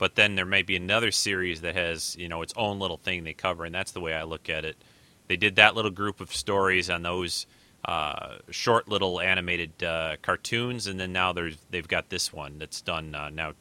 but 0.01 0.15
then 0.15 0.35
there 0.35 0.47
may 0.47 0.63
be 0.63 0.77
another 0.77 1.11
series 1.11 1.61
that 1.61 1.77
has, 1.77 2.17
you 2.17 2.27
know, 2.27 2.41
its 2.41 2.55
own 2.57 2.79
little 2.79 2.97
thing 2.97 3.23
they 3.23 3.35
cover, 3.35 3.67
and 3.67 3.75
that's 3.75 3.93
the 3.93 4.01
way 4.01 4.15
I 4.15 4.23
look 4.23 4.49
at 4.49 4.65
it. 4.65 4.79
They 5.29 5.37
did 5.37 5.57
that 5.57 5.77
little 5.77 5.91
group 5.91 6.23
of 6.23 6.35
stories 6.35 6.89
on 6.89 7.03
those 7.03 7.47
uh, 7.85 8.39
short 8.49 8.89
little 8.89 9.21
animated 9.21 9.85
uh, 9.85 10.17
cartoons, 10.23 10.87
and 10.87 10.99
then 10.99 11.13
now 11.13 11.35
they've 11.35 11.87
got 11.87 12.09
this 12.09 12.33
one 12.33 12.59
that's 12.59 12.81
done 12.81 13.15
uh, 13.15 13.29
now 13.29 13.53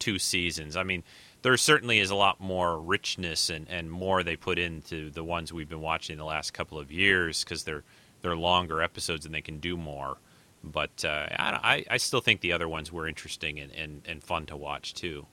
two 0.00 0.18
seasons. 0.18 0.76
I 0.76 0.82
mean, 0.82 1.04
there 1.42 1.56
certainly 1.56 2.00
is 2.00 2.10
a 2.10 2.16
lot 2.16 2.40
more 2.40 2.76
richness 2.76 3.48
and, 3.48 3.68
and 3.70 3.88
more 3.88 4.24
they 4.24 4.34
put 4.34 4.58
into 4.58 5.10
the 5.10 5.22
ones 5.22 5.52
we've 5.52 5.68
been 5.68 5.80
watching 5.80 6.18
the 6.18 6.24
last 6.24 6.52
couple 6.52 6.76
of 6.76 6.90
years 6.90 7.44
because 7.44 7.62
they're 7.62 7.84
they're 8.20 8.34
longer 8.34 8.82
episodes 8.82 9.26
and 9.26 9.34
they 9.34 9.42
can 9.42 9.60
do 9.60 9.76
more. 9.76 10.16
But 10.64 11.04
uh, 11.04 11.28
I, 11.30 11.60
I 11.62 11.84
I 11.94 11.96
still 11.98 12.20
think 12.20 12.40
the 12.40 12.52
other 12.52 12.68
ones 12.68 12.90
were 12.90 13.06
interesting 13.06 13.60
and, 13.60 13.70
and, 13.72 14.02
and 14.08 14.24
fun 14.24 14.46
to 14.46 14.56
watch 14.56 14.92
too. 14.94 15.26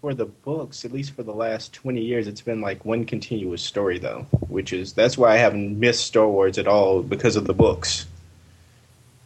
For 0.00 0.14
the 0.14 0.26
books, 0.26 0.84
at 0.84 0.92
least 0.92 1.12
for 1.12 1.22
the 1.22 1.34
last 1.34 1.72
twenty 1.72 2.02
years, 2.02 2.28
it's 2.28 2.40
been 2.40 2.60
like 2.60 2.84
one 2.84 3.04
continuous 3.04 3.62
story 3.62 3.98
though, 3.98 4.26
which 4.48 4.72
is 4.72 4.92
that's 4.92 5.18
why 5.18 5.34
I 5.34 5.36
haven't 5.36 5.78
missed 5.78 6.06
Star 6.06 6.28
Wars 6.28 6.58
at 6.58 6.68
all 6.68 7.02
because 7.02 7.36
of 7.36 7.46
the 7.46 7.54
books. 7.54 8.06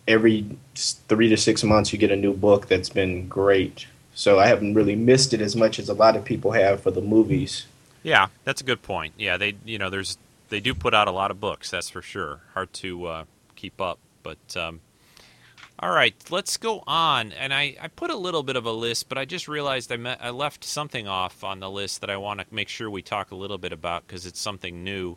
Every 0.09 0.47
three 0.75 1.29
to 1.29 1.37
six 1.37 1.63
months, 1.63 1.93
you 1.93 1.99
get 1.99 2.11
a 2.11 2.17
new 2.17 2.35
book 2.35 2.67
that's 2.67 2.89
been 2.89 3.29
great. 3.29 3.87
So 4.15 4.39
I 4.39 4.47
haven't 4.47 4.75
really 4.75 4.97
missed 4.97 5.33
it 5.33 5.41
as 5.41 5.57
much 5.57 5.79
as 5.79 5.89
a 5.89 5.95
lot 5.95 6.17
of 6.17 6.25
people 6.25 6.53
have 6.53 6.83
for 6.83 6.91
the 6.91 7.01
movies. 7.01 7.67
Yeah, 8.03 8.29
that's 8.45 8.61
a 8.61 8.65
good 8.65 8.83
point. 8.83 9.15
Yeah, 9.17 9.37
they 9.37 9.55
you 9.65 9.79
know 9.79 9.91
there's 9.91 10.19
they 10.49 10.61
do 10.61 10.75
put 10.75 10.95
out 10.95 11.09
a 11.09 11.13
lot 11.13 11.31
of 11.31 11.41
books. 11.41 11.71
That's 11.71 11.89
for 11.89 12.03
sure. 12.03 12.41
Hard 12.55 12.73
to 12.75 13.07
uh, 13.07 13.25
keep 13.57 13.81
up, 13.81 13.99
but 14.23 14.57
um, 14.57 14.81
all 15.83 15.91
right, 15.91 16.15
let's 16.31 16.57
go 16.57 16.85
on. 16.87 17.33
And 17.33 17.53
I, 17.53 17.77
I 17.81 17.89
put 17.89 18.11
a 18.11 18.17
little 18.17 18.45
bit 18.45 18.55
of 18.55 18.65
a 18.67 18.71
list, 18.71 19.09
but 19.09 19.19
I 19.19 19.25
just 19.25 19.49
realized 19.49 19.91
I 19.91 19.97
met, 19.97 20.19
I 20.23 20.31
left 20.31 20.63
something 20.63 21.09
off 21.09 21.43
on 21.43 21.59
the 21.59 21.69
list 21.69 22.01
that 22.03 22.11
I 22.11 22.17
want 22.17 22.39
to 22.39 22.47
make 22.53 22.69
sure 22.69 22.89
we 22.89 23.03
talk 23.03 23.33
a 23.33 23.35
little 23.35 23.59
bit 23.59 23.73
about 23.73 24.07
because 24.07 24.25
it's 24.25 24.41
something 24.41 24.85
new 24.85 25.17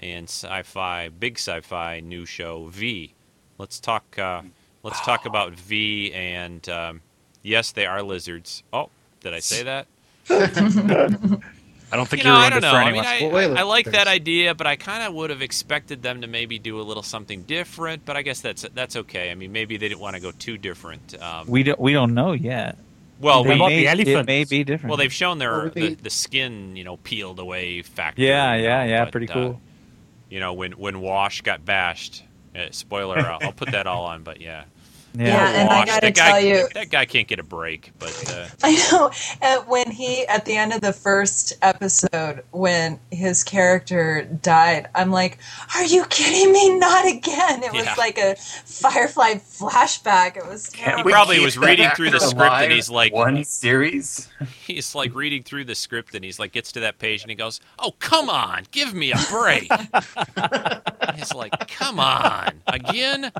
and 0.00 0.24
sci-fi, 0.24 1.10
big 1.10 1.38
sci-fi 1.38 2.00
new 2.00 2.26
show 2.26 2.66
V. 2.66 3.14
Let's 3.56 3.78
talk. 3.78 4.18
Uh, 4.18 4.42
let's 4.82 5.00
talk 5.02 5.26
about 5.26 5.52
V 5.52 6.12
and 6.12 6.68
um, 6.68 7.02
yes, 7.42 7.70
they 7.70 7.86
are 7.86 8.02
lizards. 8.02 8.64
Oh, 8.72 8.90
did 9.20 9.32
I 9.32 9.38
say 9.38 9.62
that? 9.62 9.86
I 11.92 11.96
don't 11.96 12.08
think 12.08 12.22
you 12.22 12.28
you 12.30 12.34
know, 12.34 12.40
are 12.40 12.44
I 12.44 12.50
don't 12.50 12.62
know. 12.62 12.72
I 12.72 12.92
mean, 12.92 13.04
anyone. 13.04 13.06
I, 13.06 13.20
Well, 13.22 13.50
wait, 13.50 13.56
I, 13.58 13.60
I 13.60 13.62
like 13.64 13.86
that 13.86 14.06
idea, 14.06 14.54
but 14.54 14.66
I 14.66 14.76
kind 14.76 15.02
of 15.02 15.12
would 15.14 15.30
have 15.30 15.42
expected 15.42 16.02
them 16.02 16.20
to 16.20 16.26
maybe 16.26 16.58
do 16.58 16.80
a 16.80 16.82
little 16.82 17.02
something 17.02 17.42
different. 17.42 18.04
But 18.04 18.16
I 18.16 18.22
guess 18.22 18.40
that's 18.40 18.62
that's 18.74 18.96
okay. 18.96 19.30
I 19.30 19.34
mean, 19.34 19.52
maybe 19.52 19.76
they 19.76 19.88
didn't 19.88 20.00
want 20.00 20.14
to 20.16 20.22
go 20.22 20.30
too 20.30 20.56
different. 20.58 21.20
Um, 21.20 21.48
We 21.48 21.62
don't 21.64 21.80
we 21.80 21.92
don't 21.92 22.14
know 22.14 22.32
yet. 22.32 22.78
well, 23.20 23.42
They 23.44 23.50
we, 23.54 23.56
might 23.58 23.68
may, 23.68 23.76
be 23.80 23.86
it 23.86 23.90
elephants. 24.08 24.26
may 24.26 24.44
be 24.44 24.64
different. 24.64 24.90
well, 24.90 24.96
they've 24.98 25.12
shown 25.12 25.38
their 25.38 25.70
the, 25.70 25.94
the 25.94 26.10
skin, 26.10 26.76
you 26.76 26.84
know, 26.84 26.96
peeled 26.98 27.38
away 27.38 27.82
factor. 27.82 28.22
yeah, 28.22 28.54
you 28.54 28.62
yeah, 28.64 28.84
know, 28.84 28.90
yeah. 28.90 29.04
but, 29.04 29.12
Pretty 29.12 29.28
uh, 29.28 29.34
cool. 29.34 29.60
you 30.30 30.40
know, 30.40 30.52
when 30.52 30.72
when 30.72 31.00
Wash 31.00 31.40
got 31.42 31.64
bashed. 31.64 32.24
Uh, 32.52 32.66
spoiler, 32.72 33.16
I'll, 33.18 33.38
I'll 33.42 33.52
put 33.52 33.70
that 33.70 33.86
all 33.86 34.06
on. 34.06 34.24
But 34.24 34.40
yeah, 34.40 34.64
Yeah, 35.14 35.26
yeah. 35.26 35.60
and 35.60 35.68
I 35.68 35.84
gotta 35.86 36.00
that 36.06 36.14
guy, 36.14 36.30
tell 36.30 36.40
you- 36.40 36.68
that 36.74 36.90
guy 36.90 37.04
can't 37.04 37.26
get 37.26 37.38
a 37.38 37.42
break. 37.42 37.92
But 37.98 38.32
uh, 38.32 38.46
I 38.62 38.72
know. 38.92 39.10
Uh, 39.42 39.62
when 39.66 39.90
he, 39.90 40.26
at 40.28 40.44
the 40.44 40.56
end 40.56 40.72
of 40.72 40.80
the 40.82 40.92
first 40.92 41.52
episode, 41.62 42.44
when 42.52 42.98
his 43.10 43.42
character 43.42 44.22
died, 44.42 44.88
I'm 44.94 45.10
like, 45.10 45.38
are 45.74 45.84
you 45.84 46.04
kidding 46.06 46.52
me? 46.52 46.78
Not 46.78 47.06
again. 47.06 47.62
It 47.64 47.72
was 47.72 47.88
like 47.98 48.18
a 48.18 48.36
Firefly 48.36 49.34
flashback. 49.34 50.36
It 50.36 50.46
was 50.46 50.68
Can't 50.68 50.86
terrible. 50.90 51.04
we 51.04 51.12
probably 51.12 51.40
was 51.40 51.58
reading 51.58 51.90
through 51.96 52.10
the 52.10 52.20
script 52.20 52.52
and 52.54 52.72
he's 52.72 52.88
like- 52.90 53.12
one 53.12 53.42
series. 53.44 54.28
he's 54.66 54.94
like 54.94 55.14
reading 55.14 55.42
through 55.42 55.64
the 55.64 55.74
script 55.74 56.14
and 56.14 56.24
he's 56.24 56.38
like 56.38 56.52
gets 56.52 56.72
to 56.72 56.80
that 56.80 56.98
page 56.98 57.22
and 57.22 57.30
he 57.30 57.34
goes, 57.34 57.60
"Oh, 57.78 57.92
come 57.98 58.30
on, 58.30 58.64
give 58.70 58.94
me 58.94 59.12
a 59.12 59.18
break." 59.30 59.70
he's 61.16 61.34
like, 61.34 61.52
"Come 61.68 61.98
on, 62.00 62.52
again." 62.66 63.32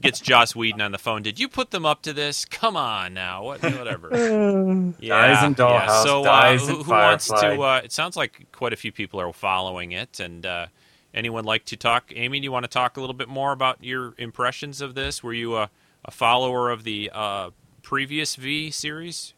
Gets 0.00 0.20
Joss 0.20 0.54
Whedon 0.54 0.80
on 0.80 0.92
the 0.92 0.98
phone. 0.98 1.22
Did 1.22 1.38
you 1.40 1.48
put 1.48 1.70
them 1.70 1.86
up 1.86 2.02
to 2.02 2.12
this? 2.12 2.44
Come 2.44 2.76
on 2.76 3.14
now, 3.14 3.44
what, 3.44 3.62
whatever. 3.62 4.10
yeah, 5.00 5.34
Dies 5.34 5.44
in 5.44 5.52
yeah. 5.52 5.56
Dollhouse, 5.56 6.02
So, 6.04 6.24
uh, 6.24 6.58
who, 6.58 6.78
in 6.80 6.84
who 6.84 6.90
wants 6.90 7.28
to? 7.28 7.60
Uh, 7.60 7.80
it 7.82 7.92
sounds 7.92 8.16
like 8.16 8.46
quite 8.52 8.72
a 8.72 8.76
few 8.76 8.92
people 8.92 9.20
are 9.20 9.32
following 9.32 9.92
it, 9.92 10.20
and 10.20 10.44
uh, 10.44 10.66
anyone 11.14 11.44
like 11.44 11.64
to 11.66 11.76
talk? 11.76 12.12
Amy, 12.14 12.40
do 12.40 12.44
you 12.44 12.52
want 12.52 12.64
to 12.64 12.70
talk 12.70 12.96
a 12.96 13.00
little 13.00 13.14
bit 13.14 13.28
more 13.28 13.52
about 13.52 13.82
your 13.82 14.14
impressions 14.18 14.80
of 14.80 14.94
this? 14.94 15.22
Were 15.22 15.32
you 15.32 15.56
a, 15.56 15.70
a 16.04 16.10
follower 16.10 16.70
of 16.70 16.84
the 16.84 17.10
uh, 17.12 17.50
previous 17.82 18.36
V 18.36 18.70
series? 18.70 19.34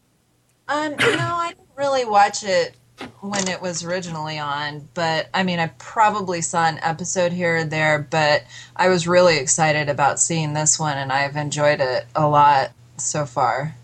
Um, 0.68 0.92
no, 0.98 1.06
I 1.08 1.48
didn't 1.56 1.68
really 1.76 2.04
watch 2.04 2.42
it 2.44 2.76
when 3.20 3.48
it 3.48 3.60
was 3.60 3.84
originally 3.84 4.38
on, 4.38 4.88
but 4.94 5.28
I 5.34 5.42
mean, 5.42 5.58
I 5.58 5.68
probably 5.78 6.40
saw 6.40 6.66
an 6.66 6.78
episode 6.82 7.32
here 7.32 7.58
or 7.58 7.64
there, 7.64 7.98
but 8.10 8.44
I 8.76 8.88
was 8.88 9.08
really 9.08 9.38
excited 9.38 9.88
about 9.88 10.20
seeing 10.20 10.52
this 10.52 10.78
one, 10.78 10.96
and 10.98 11.10
I've 11.12 11.36
enjoyed 11.36 11.80
it 11.80 12.06
a 12.14 12.26
lot 12.28 12.72
so 12.98 13.24
far. 13.26 13.74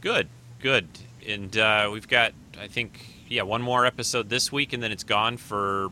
Good, 0.00 0.28
good. 0.60 0.88
And 1.28 1.56
uh, 1.56 1.90
we've 1.92 2.08
got, 2.08 2.32
I 2.60 2.66
think, 2.66 3.06
yeah, 3.28 3.42
one 3.42 3.62
more 3.62 3.86
episode 3.86 4.28
this 4.28 4.50
week, 4.50 4.72
and 4.72 4.82
then 4.82 4.90
it's 4.92 5.04
gone 5.04 5.36
for 5.36 5.90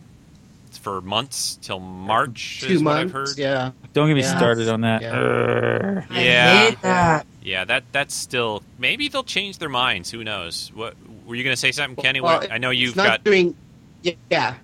for 0.80 1.00
months 1.00 1.58
till 1.60 1.80
March. 1.80 2.60
Two 2.60 2.74
is 2.74 2.82
what 2.82 2.96
I've 2.96 3.12
months. 3.12 3.32
heard. 3.32 3.38
Yeah. 3.38 3.72
Don't 3.92 4.06
get 4.06 4.14
me 4.14 4.20
Yeah. 4.22 4.36
started 4.38 4.68
on 4.68 4.82
that. 4.82 5.02
Yeah. 5.02 5.14
Urgh. 5.14 6.06
I 6.10 6.22
Yeah. 6.22 6.58
hate 6.66 6.82
that. 6.82 7.26
Yeah, 7.42 7.64
that 7.64 7.84
that's 7.92 8.14
still 8.14 8.62
maybe 8.78 9.08
they'll 9.08 9.24
change 9.24 9.58
their 9.58 9.68
minds. 9.68 10.10
Who 10.12 10.22
knows? 10.22 10.70
What 10.72 10.94
were 11.30 11.36
you 11.36 11.44
going 11.44 11.54
to 11.54 11.60
say 11.60 11.70
something, 11.72 12.02
Kenny? 12.02 12.20
Well, 12.20 12.40
What- 12.40 12.50
I 12.52 12.58
know 12.58 12.70
you've 12.70 12.96
not 12.96 13.06
got. 13.06 13.24
doing. 13.24 13.54
Yeah. 14.02 14.54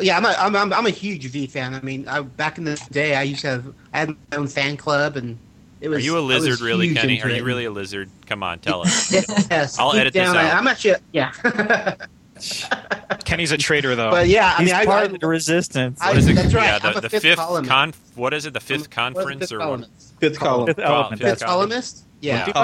Yeah, 0.00 0.16
I'm 0.18 0.24
a, 0.24 0.28
I'm, 0.38 0.54
I'm, 0.54 0.72
I'm 0.72 0.86
a 0.86 0.90
huge 0.90 1.24
V 1.26 1.46
fan. 1.46 1.74
I 1.74 1.80
mean, 1.80 2.06
I, 2.06 2.20
back 2.20 2.56
in 2.58 2.64
the 2.64 2.76
day, 2.92 3.16
I 3.16 3.22
used 3.22 3.40
to 3.40 3.48
have 3.48 3.74
I 3.94 3.98
had 4.00 4.08
my 4.10 4.16
own 4.36 4.46
fan 4.46 4.76
club, 4.76 5.16
and 5.16 5.38
it 5.80 5.88
was. 5.88 5.98
Are 5.98 6.02
you 6.02 6.18
a 6.18 6.20
lizard, 6.20 6.60
really, 6.60 6.88
huge 6.88 6.98
Kenny? 6.98 7.22
Are 7.22 7.30
you 7.30 7.42
really 7.42 7.64
a 7.64 7.70
lizard? 7.70 8.10
Come 8.26 8.42
on, 8.42 8.58
tell 8.60 8.82
us. 8.82 9.10
yes. 9.50 9.78
I'll 9.78 9.92
deep 9.92 10.02
edit 10.02 10.12
this 10.12 10.22
down, 10.22 10.36
I- 10.36 10.50
out. 10.50 10.56
I'm 10.58 10.68
actually. 10.68 10.96
Yeah. 11.12 11.32
Kenny's 13.24 13.50
a 13.52 13.56
traitor, 13.56 13.96
though. 13.96 14.10
but 14.10 14.28
yeah, 14.28 14.54
I 14.58 14.62
He's 14.62 14.72
I, 14.72 14.84
part 14.84 15.02
I, 15.02 15.14
of 15.14 15.18
the 15.18 15.26
resistance. 15.26 15.98
I- 16.02 16.08
What 16.10 16.18
is 16.18 16.28
it? 16.28 16.34
that's 16.34 16.52
right, 16.54 16.66
Yeah, 16.66 16.78
I'm 16.82 16.92
the, 16.92 16.98
a 16.98 17.00
the 17.00 17.08
fifth 17.08 17.22
fifth 17.22 17.38
columnist. 17.38 17.70
con. 17.70 17.94
What 18.14 18.34
is 18.34 18.44
it? 18.44 18.52
The 18.52 18.60
fifth 18.60 18.80
What's 18.80 18.88
the 18.88 18.94
conference 18.94 19.40
fifth 19.40 19.52
or 19.52 19.58
columnist? 19.58 20.14
Fifth 20.20 20.38
column. 20.38 20.66
Fifth 20.66 20.78
element. 20.78 21.22
fifth 21.22 21.30
Fifth 21.38 21.44
columnist. 21.48 22.04
Yeah. 22.20 22.44
Fifth 22.44 22.54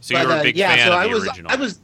So 0.00 0.14
But, 0.14 0.26
a 0.26 0.34
uh, 0.34 0.42
big 0.42 0.56
yeah, 0.56 0.74
fan 0.74 0.86
so 0.86 0.92
of 0.92 0.98
I 0.98 1.08
the 1.08 1.14
was, 1.14 1.26
original. 1.26 1.50
I 1.50 1.56
was, 1.56 1.78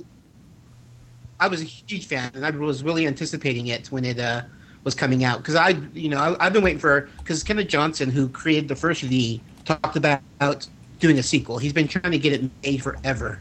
I 1.41 1.49
was 1.49 1.61
a 1.61 1.65
huge 1.65 2.07
fan, 2.07 2.31
and 2.35 2.47
I 2.47 2.51
was 2.51 2.83
really 2.83 3.07
anticipating 3.07 3.67
it 3.69 3.89
when 3.89 4.05
it 4.05 4.19
uh, 4.19 4.43
was 4.85 4.95
coming 4.95 5.25
out 5.25 5.39
because 5.39 5.57
I, 5.57 5.71
you 5.93 6.09
know, 6.09 6.19
I, 6.19 6.47
I've 6.47 6.53
been 6.53 6.63
waiting 6.63 6.79
for 6.79 7.09
because 7.19 7.43
Kenneth 7.43 7.69
Johnson, 7.69 8.11
who 8.11 8.29
created 8.29 8.69
the 8.69 8.77
first 8.77 9.03
V, 9.03 9.41
talked 9.65 9.97
about 9.97 10.67
doing 11.01 11.19
a 11.19 11.23
sequel. 11.23 11.59
He's 11.59 11.73
been 11.73 11.89
trying 11.89 12.13
to 12.13 12.19
get 12.19 12.33
it 12.33 12.51
made 12.63 12.83
forever, 12.83 13.41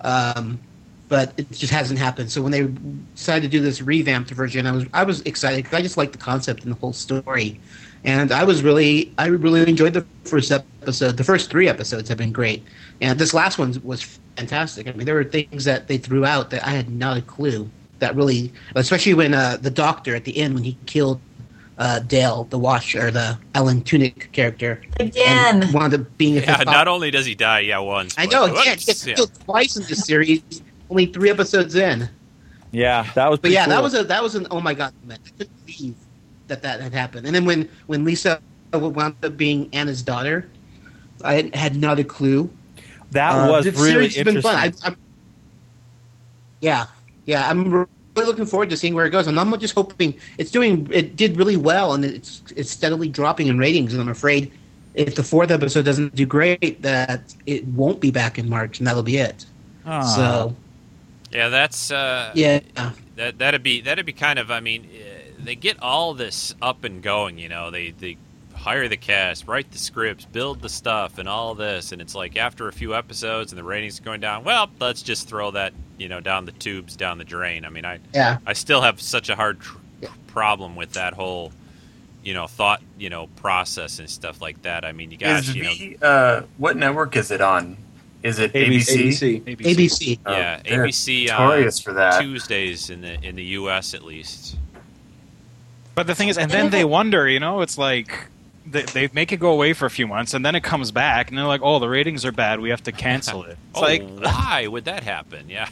um, 0.00 0.58
but 1.08 1.32
it 1.36 1.50
just 1.50 1.72
hasn't 1.72 1.98
happened. 1.98 2.30
So 2.30 2.42
when 2.42 2.52
they 2.52 2.66
decided 3.14 3.42
to 3.42 3.48
do 3.48 3.62
this 3.62 3.82
revamped 3.82 4.30
version, 4.30 4.66
I 4.66 4.72
was 4.72 4.86
I 4.94 5.04
was 5.04 5.20
excited 5.22 5.64
because 5.64 5.78
I 5.78 5.82
just 5.82 5.96
liked 5.96 6.12
the 6.12 6.18
concept 6.18 6.62
and 6.62 6.72
the 6.72 6.78
whole 6.78 6.92
story, 6.92 7.60
and 8.04 8.32
I 8.32 8.44
was 8.44 8.62
really 8.62 9.12
I 9.18 9.26
really 9.26 9.68
enjoyed 9.68 9.92
the 9.92 10.06
first 10.24 10.50
episode. 10.50 11.16
The 11.16 11.24
first 11.24 11.50
three 11.50 11.68
episodes 11.68 12.08
have 12.08 12.18
been 12.18 12.32
great, 12.32 12.64
and 13.00 13.18
this 13.18 13.34
last 13.34 13.58
one 13.58 13.80
was 13.82 14.02
fantastic. 14.36 14.88
I 14.88 14.92
mean, 14.92 15.06
there 15.06 15.14
were 15.14 15.24
things 15.24 15.64
that 15.64 15.88
they 15.88 15.98
threw 15.98 16.24
out 16.24 16.50
that 16.50 16.66
I 16.66 16.70
had 16.70 16.90
not 16.90 17.16
a 17.16 17.22
clue. 17.22 17.70
That 18.00 18.16
really, 18.16 18.52
especially 18.74 19.14
when 19.14 19.34
uh, 19.34 19.56
the 19.60 19.70
doctor 19.70 20.14
at 20.14 20.24
the 20.24 20.36
end 20.36 20.54
when 20.54 20.64
he 20.64 20.76
killed 20.86 21.20
uh, 21.78 22.00
Dale, 22.00 22.44
the 22.44 22.58
Wash 22.58 22.94
or 22.94 23.10
the 23.10 23.38
Alan 23.54 23.82
Tudyk 23.82 24.30
character, 24.32 24.82
Again. 25.00 25.62
and 25.62 25.72
wound 25.74 25.94
up 25.94 26.18
being 26.18 26.36
a 26.38 26.40
yeah, 26.40 26.58
fifth 26.58 26.66
not 26.66 26.88
only 26.88 27.10
does 27.10 27.24
he 27.26 27.34
die, 27.34 27.60
yeah, 27.60 27.78
once. 27.78 28.14
I 28.18 28.26
know, 28.26 28.44
again, 28.44 28.54
whoops, 28.56 28.80
he 28.80 28.86
gets 28.86 29.06
yeah. 29.06 29.14
killed 29.14 29.32
twice 29.44 29.76
in 29.76 29.84
this 29.84 30.00
series. 30.04 30.42
Only 30.90 31.06
three 31.06 31.30
episodes 31.30 31.74
in, 31.76 32.08
Yeah, 32.72 33.10
that 33.14 33.30
was. 33.30 33.38
but 33.38 33.42
pretty 33.42 33.54
yeah, 33.54 33.66
that 33.66 33.82
was 33.82 33.94
a 33.94 34.04
that 34.04 34.22
was 34.22 34.34
an 34.34 34.46
oh 34.50 34.60
my 34.60 34.74
god 34.74 34.92
moment. 35.02 35.20
I 35.26 35.30
couldn't 35.38 35.66
believe 35.66 35.94
that 36.48 36.62
that 36.62 36.80
had 36.80 36.92
happened. 36.92 37.26
And 37.26 37.34
then 37.34 37.44
when 37.44 37.68
when 37.86 38.04
Lisa 38.04 38.40
wound 38.72 39.16
up 39.22 39.36
being 39.36 39.68
Anna's 39.72 40.02
daughter, 40.02 40.48
I 41.24 41.34
had, 41.34 41.54
had 41.54 41.76
not 41.76 41.98
a 41.98 42.04
clue. 42.04 42.50
That 43.14 43.32
Uh, 43.32 43.50
was 43.50 43.64
the 43.64 43.72
really 43.72 44.10
series 44.10 44.16
has 44.16 44.26
interesting. 44.26 44.34
been 44.34 44.42
fun. 44.42 44.56
I, 44.84 44.88
I'm, 44.88 44.96
yeah, 46.60 46.86
yeah, 47.26 47.48
I'm 47.48 47.70
really 47.72 47.86
looking 48.14 48.46
forward 48.46 48.70
to 48.70 48.76
seeing 48.76 48.94
where 48.94 49.06
it 49.06 49.10
goes, 49.10 49.26
and 49.26 49.38
I'm 49.38 49.58
just 49.58 49.74
hoping 49.74 50.14
it's 50.38 50.50
doing. 50.50 50.88
It 50.92 51.16
did 51.16 51.36
really 51.36 51.56
well, 51.56 51.94
and 51.94 52.04
it's 52.04 52.42
it's 52.56 52.70
steadily 52.70 53.08
dropping 53.08 53.48
in 53.48 53.58
ratings. 53.58 53.92
And 53.92 54.00
I'm 54.02 54.08
afraid 54.08 54.52
if 54.94 55.14
the 55.16 55.24
fourth 55.24 55.50
episode 55.50 55.84
doesn't 55.84 56.14
do 56.14 56.26
great, 56.26 56.80
that 56.82 57.34
it 57.46 57.66
won't 57.68 58.00
be 58.00 58.10
back 58.10 58.38
in 58.38 58.48
March, 58.48 58.78
and 58.78 58.86
that'll 58.86 59.02
be 59.02 59.16
it. 59.18 59.46
Aw. 59.86 60.02
So 60.02 60.56
Yeah, 61.32 61.48
that's 61.48 61.90
uh, 61.90 62.30
yeah, 62.34 62.60
that 63.16 63.38
that'd 63.38 63.62
be 63.62 63.80
that'd 63.80 64.06
be 64.06 64.12
kind 64.12 64.38
of. 64.38 64.50
I 64.50 64.60
mean, 64.60 64.88
eh, 64.94 65.30
they 65.38 65.56
get 65.56 65.80
all 65.82 66.14
this 66.14 66.54
up 66.62 66.84
and 66.84 67.02
going. 67.02 67.38
You 67.38 67.48
know, 67.48 67.70
they 67.70 67.90
they 67.90 68.16
hire 68.64 68.88
the 68.88 68.96
cast, 68.96 69.46
write 69.46 69.70
the 69.70 69.78
scripts, 69.78 70.24
build 70.24 70.62
the 70.62 70.70
stuff, 70.70 71.18
and 71.18 71.28
all 71.28 71.54
this. 71.54 71.92
And 71.92 72.00
it's 72.00 72.14
like 72.14 72.36
after 72.38 72.66
a 72.66 72.72
few 72.72 72.94
episodes 72.94 73.52
and 73.52 73.58
the 73.58 73.62
ratings 73.62 74.00
are 74.00 74.02
going 74.02 74.20
down. 74.20 74.42
Well, 74.42 74.70
let's 74.80 75.02
just 75.02 75.28
throw 75.28 75.50
that 75.50 75.74
you 75.98 76.08
know 76.08 76.20
down 76.20 76.46
the 76.46 76.52
tubes, 76.52 76.96
down 76.96 77.18
the 77.18 77.24
drain. 77.24 77.66
I 77.66 77.68
mean, 77.68 77.84
I 77.84 78.00
yeah. 78.14 78.38
I 78.46 78.54
still 78.54 78.80
have 78.80 79.00
such 79.00 79.28
a 79.28 79.36
hard 79.36 79.60
tr- 79.60 79.76
problem 80.28 80.76
with 80.76 80.94
that 80.94 81.12
whole 81.12 81.52
you 82.24 82.32
know 82.32 82.46
thought 82.46 82.82
you 82.98 83.10
know 83.10 83.26
process 83.36 83.98
and 83.98 84.08
stuff 84.08 84.40
like 84.40 84.62
that. 84.62 84.84
I 84.84 84.92
mean, 84.92 85.10
you 85.10 85.18
guys, 85.18 85.50
Is 85.50 85.56
you 85.56 85.62
know. 85.62 85.74
V, 85.74 85.96
uh, 86.00 86.42
what 86.56 86.76
network 86.78 87.16
is 87.16 87.30
it 87.30 87.42
on? 87.42 87.76
Is 88.22 88.38
it 88.38 88.54
ABC? 88.54 89.42
ABC. 89.42 89.44
ABC. 89.44 90.18
Oh, 90.24 90.32
Yeah, 90.32 90.62
they're 90.64 90.86
ABC 90.86 91.28
notorious 91.28 91.80
uh, 91.80 91.82
for 91.82 91.92
that. 91.92 92.22
Tuesdays 92.22 92.88
in 92.88 93.02
the 93.02 93.22
in 93.22 93.36
the 93.36 93.44
U.S. 93.44 93.92
at 93.92 94.02
least. 94.02 94.56
But 95.94 96.06
the 96.06 96.14
thing 96.14 96.28
is, 96.28 96.38
and 96.38 96.50
then 96.50 96.70
they 96.70 96.84
wonder, 96.84 97.28
you 97.28 97.38
know, 97.38 97.60
it's 97.60 97.78
like 97.78 98.30
they, 98.66 98.82
they 98.82 99.08
make 99.12 99.32
it 99.32 99.38
go 99.38 99.50
away 99.52 99.72
for 99.72 99.86
a 99.86 99.90
few 99.90 100.06
months, 100.06 100.34
and 100.34 100.44
then 100.44 100.54
it 100.54 100.62
comes 100.62 100.90
back, 100.90 101.28
and 101.28 101.38
they're 101.38 101.46
like, 101.46 101.60
"Oh, 101.62 101.78
the 101.78 101.88
ratings 101.88 102.24
are 102.24 102.32
bad. 102.32 102.60
We 102.60 102.70
have 102.70 102.82
to 102.84 102.92
cancel 102.92 103.42
it." 103.44 103.58
It's 103.70 103.78
oh, 103.78 103.80
like, 103.80 104.02
why 104.20 104.66
would 104.68 104.84
that 104.84 105.02
happen? 105.02 105.48
Yeah. 105.48 105.68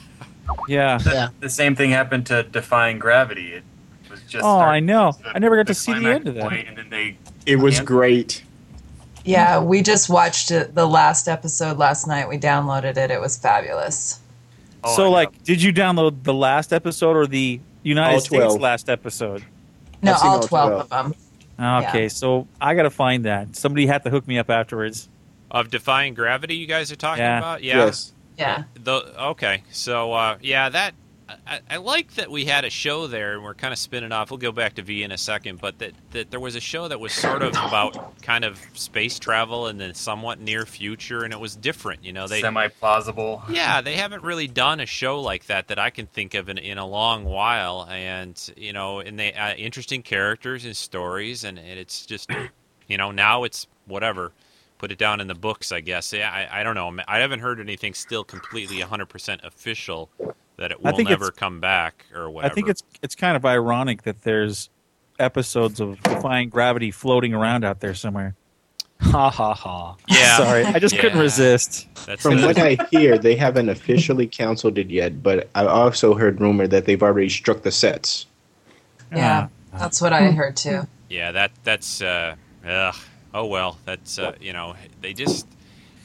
yeah. 0.68 0.98
Yeah. 1.04 1.28
The 1.40 1.48
same 1.48 1.76
thing 1.76 1.90
happened 1.90 2.26
to 2.26 2.42
Defying 2.42 2.98
Gravity. 2.98 3.52
It 3.54 3.62
was 4.10 4.20
just. 4.22 4.44
Oh, 4.44 4.58
starting 4.58 4.74
I 4.74 4.80
know. 4.80 5.12
to 5.22 5.28
I 5.28 5.38
never 5.38 5.56
got 5.56 5.68
to 5.68 5.74
see 5.74 5.92
the 5.92 6.08
end 6.10 6.26
of 6.28 6.34
that. 6.34 6.42
point, 6.42 6.68
and 6.68 6.76
then 6.76 6.90
they. 6.90 7.16
It 7.46 7.56
was 7.56 7.78
Yeah. 7.78 7.84
great. 7.84 8.42
Yeah, 9.24 9.60
we 9.62 9.82
just 9.82 10.08
watched 10.08 10.50
it, 10.50 10.74
the 10.74 10.86
last 10.86 11.28
episode 11.28 11.78
last 11.78 12.08
night. 12.08 12.28
We 12.28 12.38
downloaded 12.38 12.96
it. 12.96 13.10
It 13.12 13.20
was 13.20 13.36
fabulous. 13.36 14.18
Oh, 14.82 14.92
I 14.92 14.96
so, 14.96 15.04
know. 15.04 15.10
like, 15.12 15.44
did 15.44 15.62
you 15.62 15.72
download 15.72 16.24
the 16.24 16.34
last 16.34 16.72
episode 16.72 17.16
or 17.16 17.28
the 17.28 17.60
United 17.84 18.14
All 18.14 18.20
States 18.20 18.44
12. 18.44 18.60
last 18.60 18.88
episode? 18.88 19.44
No, 20.02 20.12
I've 20.12 20.18
seen 20.18 20.28
all 20.28 20.40
all 20.40 20.48
12 20.48 20.70
12. 20.70 20.82
of 20.82 20.88
them. 20.88 21.14
Okay, 21.58 22.02
Yeah. 22.02 22.08
so 22.08 22.48
I 22.60 22.74
got 22.74 22.82
to 22.84 22.90
find 22.90 23.24
that. 23.24 23.54
Somebody 23.56 23.86
had 23.86 24.02
to 24.04 24.10
hook 24.10 24.26
me 24.26 24.38
up 24.38 24.50
afterwards. 24.50 25.08
Of 25.50 25.70
Defying 25.70 26.14
Gravity, 26.14 26.56
you 26.56 26.66
guys 26.66 26.90
are 26.90 26.96
talking 26.96 27.22
Yeah. 27.22 27.38
about? 27.38 27.62
Yeah. 27.62 27.84
Yes. 27.84 28.12
Yeah. 28.38 28.64
The, 28.74 28.94
okay, 29.30 29.62
so 29.70 30.12
uh, 30.12 30.36
yeah, 30.40 30.68
that 30.70 30.94
I, 31.46 31.60
I 31.70 31.76
like 31.78 32.14
that 32.14 32.30
we 32.30 32.44
had 32.44 32.64
a 32.64 32.70
show 32.70 33.06
there, 33.06 33.34
and 33.34 33.42
we're 33.42 33.54
kind 33.54 33.72
of 33.72 33.78
spinning 33.78 34.12
off. 34.12 34.30
We'll 34.30 34.38
go 34.38 34.52
back 34.52 34.74
to 34.74 34.82
V 34.82 35.02
in 35.02 35.12
a 35.12 35.18
second, 35.18 35.60
but 35.60 35.78
that, 35.78 35.92
that 36.12 36.30
there 36.30 36.40
was 36.40 36.54
a 36.54 36.60
show 36.60 36.88
that 36.88 37.00
was 37.00 37.12
sort 37.12 37.42
of 37.42 37.50
about 37.50 38.20
kind 38.22 38.44
of 38.44 38.60
space 38.74 39.18
travel 39.18 39.68
in 39.68 39.78
the 39.78 39.94
somewhat 39.94 40.40
near 40.40 40.66
future, 40.66 41.24
and 41.24 41.32
it 41.32 41.40
was 41.40 41.56
different. 41.56 42.04
You 42.04 42.12
know, 42.12 42.26
they 42.26 42.40
semi 42.40 42.68
plausible. 42.68 43.42
yeah, 43.50 43.80
they 43.80 43.96
haven't 43.96 44.22
really 44.22 44.48
done 44.48 44.80
a 44.80 44.86
show 44.86 45.20
like 45.20 45.46
that 45.46 45.68
that 45.68 45.78
I 45.78 45.90
can 45.90 46.06
think 46.06 46.34
of 46.34 46.48
in, 46.48 46.58
in 46.58 46.78
a 46.78 46.86
long 46.86 47.24
while, 47.24 47.86
and 47.88 48.38
you 48.56 48.72
know, 48.72 49.00
and 49.00 49.18
they 49.18 49.32
uh, 49.32 49.54
interesting 49.54 50.02
characters 50.02 50.64
and 50.64 50.76
stories, 50.76 51.44
and, 51.44 51.58
and 51.58 51.78
it's 51.78 52.06
just, 52.06 52.30
you 52.88 52.96
know, 52.96 53.10
now 53.10 53.44
it's 53.44 53.66
whatever. 53.86 54.32
Put 54.82 54.90
it 54.90 54.98
down 54.98 55.20
in 55.20 55.28
the 55.28 55.36
books, 55.36 55.70
I 55.70 55.78
guess. 55.78 56.12
Yeah, 56.12 56.28
I, 56.28 56.58
I 56.58 56.62
don't 56.64 56.74
know. 56.74 56.92
I 57.06 57.20
haven't 57.20 57.38
heard 57.38 57.60
anything 57.60 57.94
still 57.94 58.24
completely 58.24 58.78
100% 58.78 59.44
official 59.44 60.10
that 60.56 60.72
it 60.72 60.82
will 60.82 60.96
think 60.96 61.08
never 61.08 61.30
come 61.30 61.60
back 61.60 62.04
or 62.12 62.28
whatever. 62.28 62.50
I 62.50 62.54
think 62.56 62.68
it's 62.68 62.82
it's 63.00 63.14
kind 63.14 63.36
of 63.36 63.46
ironic 63.46 64.02
that 64.02 64.22
there's 64.22 64.70
episodes 65.20 65.78
of 65.78 66.02
Defying 66.02 66.48
Gravity 66.48 66.90
floating 66.90 67.32
around 67.32 67.64
out 67.64 67.78
there 67.78 67.94
somewhere. 67.94 68.34
Ha 69.02 69.30
ha 69.30 69.54
ha. 69.54 69.94
yeah. 70.08 70.36
Sorry, 70.38 70.64
I 70.64 70.80
just 70.80 70.98
couldn't 70.98 71.20
resist. 71.20 71.86
That's 72.04 72.20
From 72.20 72.40
the- 72.40 72.46
what 72.48 72.58
I 72.58 72.76
hear, 72.90 73.18
they 73.18 73.36
haven't 73.36 73.68
officially 73.68 74.26
canceled 74.26 74.78
it 74.78 74.90
yet, 74.90 75.22
but 75.22 75.48
I 75.54 75.64
also 75.64 76.14
heard 76.14 76.40
rumor 76.40 76.66
that 76.66 76.86
they've 76.86 77.04
already 77.04 77.28
struck 77.28 77.62
the 77.62 77.70
sets. 77.70 78.26
Yeah. 79.14 79.46
That's 79.78 80.00
what 80.00 80.12
I 80.12 80.32
heard 80.32 80.56
too. 80.56 80.88
Yeah, 81.08 81.30
that 81.30 81.52
that's 81.62 82.02
uh, 82.02 82.34
ugh. 82.66 82.96
Oh 83.34 83.46
well. 83.46 83.78
That's 83.84 84.18
uh, 84.18 84.32
you 84.40 84.52
know 84.52 84.74
they 85.00 85.12
just 85.12 85.46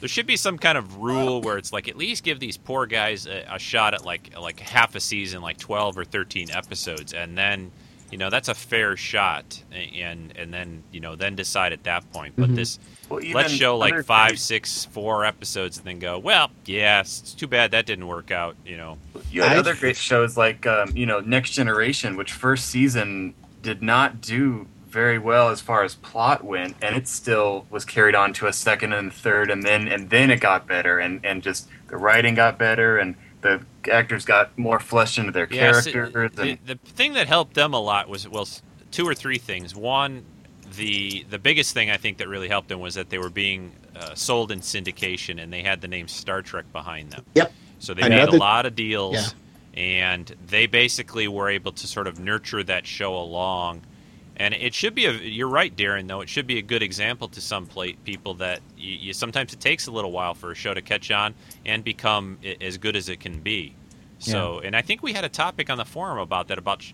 there 0.00 0.08
should 0.08 0.26
be 0.26 0.36
some 0.36 0.58
kind 0.58 0.78
of 0.78 0.96
rule 0.98 1.40
where 1.42 1.58
it's 1.58 1.72
like 1.72 1.88
at 1.88 1.96
least 1.96 2.22
give 2.24 2.38
these 2.40 2.56
poor 2.56 2.86
guys 2.86 3.26
a, 3.26 3.44
a 3.50 3.58
shot 3.58 3.94
at 3.94 4.04
like 4.04 4.36
like 4.38 4.60
half 4.60 4.94
a 4.94 5.00
season, 5.00 5.42
like 5.42 5.58
twelve 5.58 5.98
or 5.98 6.04
thirteen 6.04 6.50
episodes, 6.50 7.12
and 7.14 7.36
then 7.36 7.70
you 8.10 8.16
know 8.18 8.30
that's 8.30 8.48
a 8.48 8.54
fair 8.54 8.96
shot, 8.96 9.62
and 9.72 10.32
and 10.36 10.52
then 10.54 10.82
you 10.92 11.00
know 11.00 11.16
then 11.16 11.34
decide 11.34 11.72
at 11.72 11.82
that 11.84 12.10
point. 12.12 12.34
But 12.36 12.50
Mhm. 12.50 12.56
this 12.56 12.78
Well, 13.08 13.20
let's 13.32 13.52
show 13.52 13.76
like 13.76 13.92
other 13.94 14.02
five, 14.02 14.28
things- 14.30 14.42
six, 14.42 14.84
four 14.84 15.24
episodes, 15.24 15.78
and 15.78 15.86
then 15.86 15.98
go. 15.98 16.18
Well, 16.18 16.50
yeah, 16.64 17.00
it's 17.00 17.34
too 17.34 17.46
bad 17.46 17.70
that 17.72 17.84
didn't 17.86 18.06
work 18.06 18.30
out. 18.30 18.56
You 18.64 18.76
know. 18.76 18.98
You 19.30 19.42
had 19.42 19.58
other 19.58 19.74
great 19.74 19.96
shows 19.96 20.36
like 20.36 20.66
um, 20.66 20.92
you 20.96 21.06
know 21.06 21.20
Next 21.20 21.50
Generation, 21.50 22.16
which 22.16 22.32
first 22.32 22.66
season 22.66 23.34
did 23.62 23.82
not 23.82 24.20
do 24.22 24.66
very 24.88 25.18
well 25.18 25.50
as 25.50 25.60
far 25.60 25.84
as 25.84 25.94
plot 25.96 26.44
went, 26.44 26.76
and 26.82 26.96
it 26.96 27.06
still 27.08 27.66
was 27.70 27.84
carried 27.84 28.14
on 28.14 28.32
to 28.34 28.46
a 28.46 28.52
second 28.52 28.92
and 28.92 29.12
third, 29.12 29.50
and 29.50 29.62
then 29.62 29.88
and 29.88 30.10
then 30.10 30.30
it 30.30 30.40
got 30.40 30.66
better, 30.66 30.98
and 30.98 31.24
and 31.24 31.42
just 31.42 31.68
the 31.88 31.96
writing 31.96 32.34
got 32.34 32.58
better, 32.58 32.98
and 32.98 33.14
the 33.42 33.60
actors 33.90 34.24
got 34.24 34.56
more 34.58 34.80
fleshed 34.80 35.18
into 35.18 35.30
their 35.32 35.46
Yeah, 35.50 35.72
so 35.80 35.92
characters. 35.92 36.32
the, 36.34 36.42
and, 36.42 36.58
the 36.66 36.74
thing 36.76 37.12
that 37.12 37.28
helped 37.28 37.54
them 37.54 37.72
a 37.72 37.80
lot 37.80 38.08
was 38.08 38.28
well, 38.28 38.48
two 38.90 39.06
or 39.06 39.14
three 39.14 39.38
things. 39.38 39.76
One, 39.76 40.24
the 40.76 41.24
the 41.30 41.38
biggest 41.38 41.74
thing 41.74 41.90
I 41.90 41.96
think 41.96 42.18
that 42.18 42.28
really 42.28 42.48
helped 42.48 42.68
them 42.68 42.80
was 42.80 42.94
that 42.94 43.10
they 43.10 43.18
were 43.18 43.30
being 43.30 43.72
uh, 43.94 44.14
sold 44.14 44.50
in 44.52 44.60
syndication, 44.60 45.40
and 45.42 45.52
they 45.52 45.62
had 45.62 45.80
the 45.80 45.88
name 45.88 46.08
Star 46.08 46.42
Trek 46.42 46.70
behind 46.72 47.10
them. 47.10 47.24
Yep. 47.34 47.52
So 47.78 47.94
they 47.94 48.08
made 48.08 48.28
a 48.28 48.36
lot 48.36 48.66
of 48.66 48.74
deals, 48.74 49.14
Yeah. 49.14 49.28
and 49.80 50.34
they 50.46 50.66
basically 50.66 51.28
were 51.28 51.48
able 51.48 51.72
to 51.72 51.86
sort 51.86 52.06
of 52.08 52.18
nurture 52.18 52.62
that 52.64 52.86
show 52.86 53.14
along. 53.16 53.82
And 54.38 54.54
it 54.54 54.72
should 54.72 54.94
be 54.94 55.06
a. 55.06 55.12
You're 55.12 55.48
right, 55.48 55.74
Darren. 55.74 56.06
Though 56.06 56.20
it 56.20 56.28
should 56.28 56.46
be 56.46 56.58
a 56.58 56.62
good 56.62 56.82
example 56.82 57.28
to 57.28 57.40
some 57.40 57.66
pla 57.66 57.86
people 58.04 58.34
that 58.34 58.60
you, 58.76 58.94
you 58.94 59.12
sometimes 59.12 59.52
it 59.52 59.60
takes 59.60 59.88
a 59.88 59.90
little 59.90 60.12
while 60.12 60.34
for 60.34 60.52
a 60.52 60.54
show 60.54 60.72
to 60.74 60.80
catch 60.80 61.10
on 61.10 61.34
and 61.66 61.82
become 61.82 62.38
as 62.60 62.78
good 62.78 62.94
as 62.94 63.08
it 63.08 63.18
can 63.18 63.40
be. 63.40 63.74
So, 64.18 64.60
and 64.60 64.74
I 64.74 64.82
think 64.82 65.02
we 65.02 65.12
had 65.12 65.24
a 65.24 65.28
topic 65.28 65.70
on 65.70 65.78
the 65.78 65.84
forum 65.84 66.18
about 66.18 66.48
that, 66.48 66.58
about, 66.58 66.84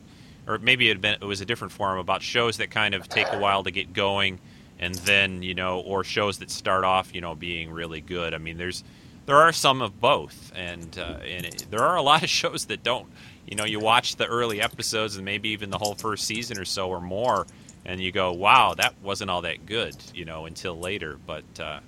or 0.47 0.59
maybe 0.59 0.91
it, 0.91 1.01
been, 1.01 1.15
it 1.15 1.25
was 1.25 1.41
a 1.41 1.47
different 1.47 1.73
forum 1.73 1.99
about 1.99 2.23
shows 2.23 2.59
that 2.59 2.71
kind 2.71 2.95
of 2.95 3.09
take 3.09 3.33
a 3.33 3.39
while 3.39 3.65
to 3.65 3.71
get 3.71 3.95
going, 3.95 4.41
and 4.79 4.95
then 4.97 5.43
you 5.43 5.55
know, 5.55 5.81
or 5.81 6.05
shows 6.05 6.39
that 6.39 6.51
start 6.51 6.85
off, 6.85 7.15
you 7.15 7.21
know, 7.21 7.35
being 7.35 7.71
really 7.71 8.01
good. 8.01 8.35
I 8.35 8.39
mean, 8.39 8.59
there's 8.59 8.85
there 9.27 9.37
are 9.37 9.53
some 9.53 9.81
of 9.81 10.01
both, 10.01 10.53
and 10.55 10.99
uh, 10.99 11.19
and 11.27 11.47
it, 11.47 11.67
there 11.71 11.83
are 11.83 11.97
a 11.97 12.03
lot 12.03 12.23
of 12.23 12.29
shows 12.43 12.67
that 12.67 12.83
don't. 12.83 13.09
You 13.47 13.57
know, 13.57 13.65
you 13.65 13.81
watch 13.81 14.17
the 14.17 14.27
early 14.27 14.61
episodes 14.61 15.17
and 15.17 15.25
maybe 15.25 15.51
even 15.51 15.71
the 15.71 15.79
whole 15.79 15.95
first 15.95 16.25
season 16.25 16.59
or 16.59 16.65
so 16.65 16.89
or 16.89 17.01
more, 17.01 17.47
and 17.85 18.01
you 18.01 18.13
go, 18.13 18.33
"Wow, 18.33 18.75
that 18.75 18.95
wasn't 19.03 19.31
all 19.31 19.43
that 19.43 19.67
good," 19.67 19.97
you 20.15 20.25
know, 20.25 20.47
until 20.47 20.79
later. 20.79 21.19
But 21.27 21.45
uh, 21.61 21.81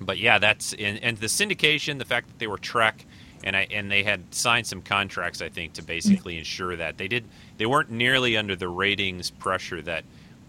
but 0.00 0.18
yeah, 0.18 0.38
that's 0.38 0.72
and, 0.74 0.98
and 1.02 1.16
the 1.18 1.26
syndication, 1.26 1.98
the 1.98 2.04
fact 2.04 2.28
that 2.28 2.38
they 2.38 2.46
were 2.46 2.58
Trek, 2.58 3.04
and 3.44 3.56
I 3.56 3.66
and 3.70 3.90
they 3.90 4.02
had 4.02 4.34
signed 4.34 4.66
some 4.66 4.82
contracts, 4.82 5.42
I 5.42 5.48
think, 5.48 5.74
to 5.74 5.82
basically 5.82 6.38
ensure 6.38 6.76
that 6.76 6.98
they 6.98 7.08
did 7.08 7.24
they 7.58 7.66
weren't 7.66 7.90
nearly 7.90 8.36
under 8.36 8.56
the 8.56 8.68
ratings 8.68 9.30
pressure 9.30 9.82
that 9.82 10.04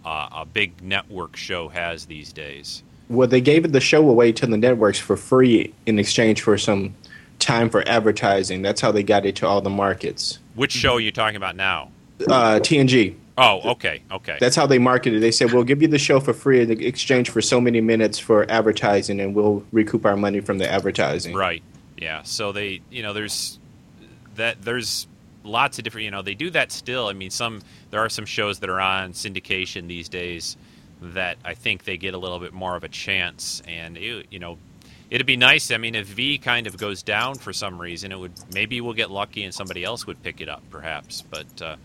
uh, 0.05 0.29
a 0.31 0.45
big 0.45 0.81
network 0.81 1.35
show 1.35 1.69
has 1.69 2.05
these 2.05 2.31
days. 2.33 2.83
Well, 3.09 3.27
they 3.27 3.41
gave 3.41 3.71
the 3.71 3.81
show 3.81 4.07
away 4.07 4.31
to 4.31 4.47
the 4.47 4.57
networks 4.57 4.97
for 4.97 5.17
free 5.17 5.73
in 5.85 5.99
exchange 5.99 6.41
for 6.41 6.57
some 6.57 6.95
time 7.41 7.69
for 7.69 7.87
advertising. 7.87 8.61
That's 8.61 8.79
how 8.79 8.91
they 8.91 9.03
got 9.03 9.25
it 9.25 9.35
to 9.37 9.47
all 9.47 9.61
the 9.61 9.69
markets. 9.69 10.39
Which 10.55 10.71
show 10.71 10.93
are 10.93 10.99
you 10.99 11.11
talking 11.11 11.35
about 11.35 11.55
now? 11.55 11.91
Uh, 12.21 12.59
TNG. 12.59 13.15
Oh, 13.37 13.71
okay, 13.71 14.03
okay. 14.11 14.37
That's 14.39 14.55
how 14.55 14.67
they 14.67 14.77
marketed. 14.77 15.17
it. 15.17 15.21
They 15.21 15.31
said, 15.31 15.51
"We'll 15.51 15.63
give 15.63 15.81
you 15.81 15.87
the 15.87 15.97
show 15.97 16.19
for 16.19 16.33
free 16.33 16.61
in 16.61 16.69
exchange 16.71 17.29
for 17.29 17.41
so 17.41 17.59
many 17.59 17.81
minutes 17.81 18.19
for 18.19 18.49
advertising, 18.51 19.19
and 19.19 19.33
we'll 19.33 19.63
recoup 19.71 20.05
our 20.05 20.15
money 20.15 20.41
from 20.41 20.57
the 20.57 20.71
advertising." 20.71 21.35
Right. 21.35 21.63
Yeah. 21.97 22.23
So 22.23 22.51
they, 22.51 22.81
you 22.91 23.01
know, 23.01 23.13
there's 23.13 23.57
that. 24.35 24.61
There's 24.61 25.07
lots 25.43 25.77
of 25.77 25.83
different. 25.83 26.05
You 26.05 26.11
know, 26.11 26.21
they 26.21 26.35
do 26.35 26.49
that 26.51 26.71
still. 26.71 27.07
I 27.07 27.13
mean, 27.13 27.31
some 27.31 27.61
there 27.89 28.01
are 28.01 28.09
some 28.09 28.25
shows 28.25 28.59
that 28.59 28.69
are 28.69 28.81
on 28.81 29.13
syndication 29.13 29.87
these 29.87 30.09
days 30.09 30.57
that 31.01 31.37
I 31.43 31.55
think 31.55 31.85
they 31.85 31.97
get 31.97 32.13
a 32.13 32.17
little 32.17 32.39
bit 32.39 32.53
more 32.53 32.75
of 32.75 32.83
a 32.83 32.89
chance. 32.89 33.63
And 33.67 33.97
you, 33.97 34.23
you 34.29 34.39
know, 34.39 34.57
it'd 35.11 35.27
be 35.27 35.37
nice. 35.37 35.69
I 35.69 35.77
mean, 35.77 35.93
if 35.93 36.07
V 36.07 36.39
kind 36.39 36.65
of 36.65 36.77
goes 36.77 37.03
down 37.03 37.35
for 37.35 37.53
some 37.53 37.79
reason, 37.79 38.11
it 38.11 38.17
would 38.17 38.31
maybe 38.53 38.81
we'll 38.81 38.93
get 38.93 39.11
lucky 39.11 39.43
and 39.43 39.53
somebody 39.53 39.83
else 39.83 40.07
would 40.07 40.23
pick 40.23 40.41
it 40.41 40.49
up, 40.49 40.63
perhaps. 40.71 41.21
But 41.21 41.61
uh, 41.61 41.75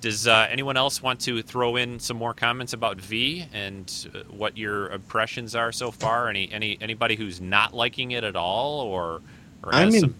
does 0.00 0.28
uh, 0.28 0.46
anyone 0.50 0.76
else 0.76 1.02
want 1.02 1.20
to 1.22 1.42
throw 1.42 1.76
in 1.76 1.98
some 1.98 2.18
more 2.18 2.34
comments 2.34 2.74
about 2.74 3.00
V 3.00 3.46
and 3.52 4.08
uh, 4.14 4.18
what 4.30 4.56
your 4.56 4.90
impressions 4.90 5.56
are 5.56 5.72
so 5.72 5.90
far? 5.90 6.28
Any 6.28 6.52
any 6.52 6.78
anybody 6.80 7.16
who's 7.16 7.40
not 7.40 7.74
liking 7.74 8.12
it 8.12 8.22
at 8.22 8.36
all, 8.36 8.82
or 8.82 9.22
or 9.64 9.74
I'm 9.74 9.88
in, 9.88 10.00
some, 10.00 10.14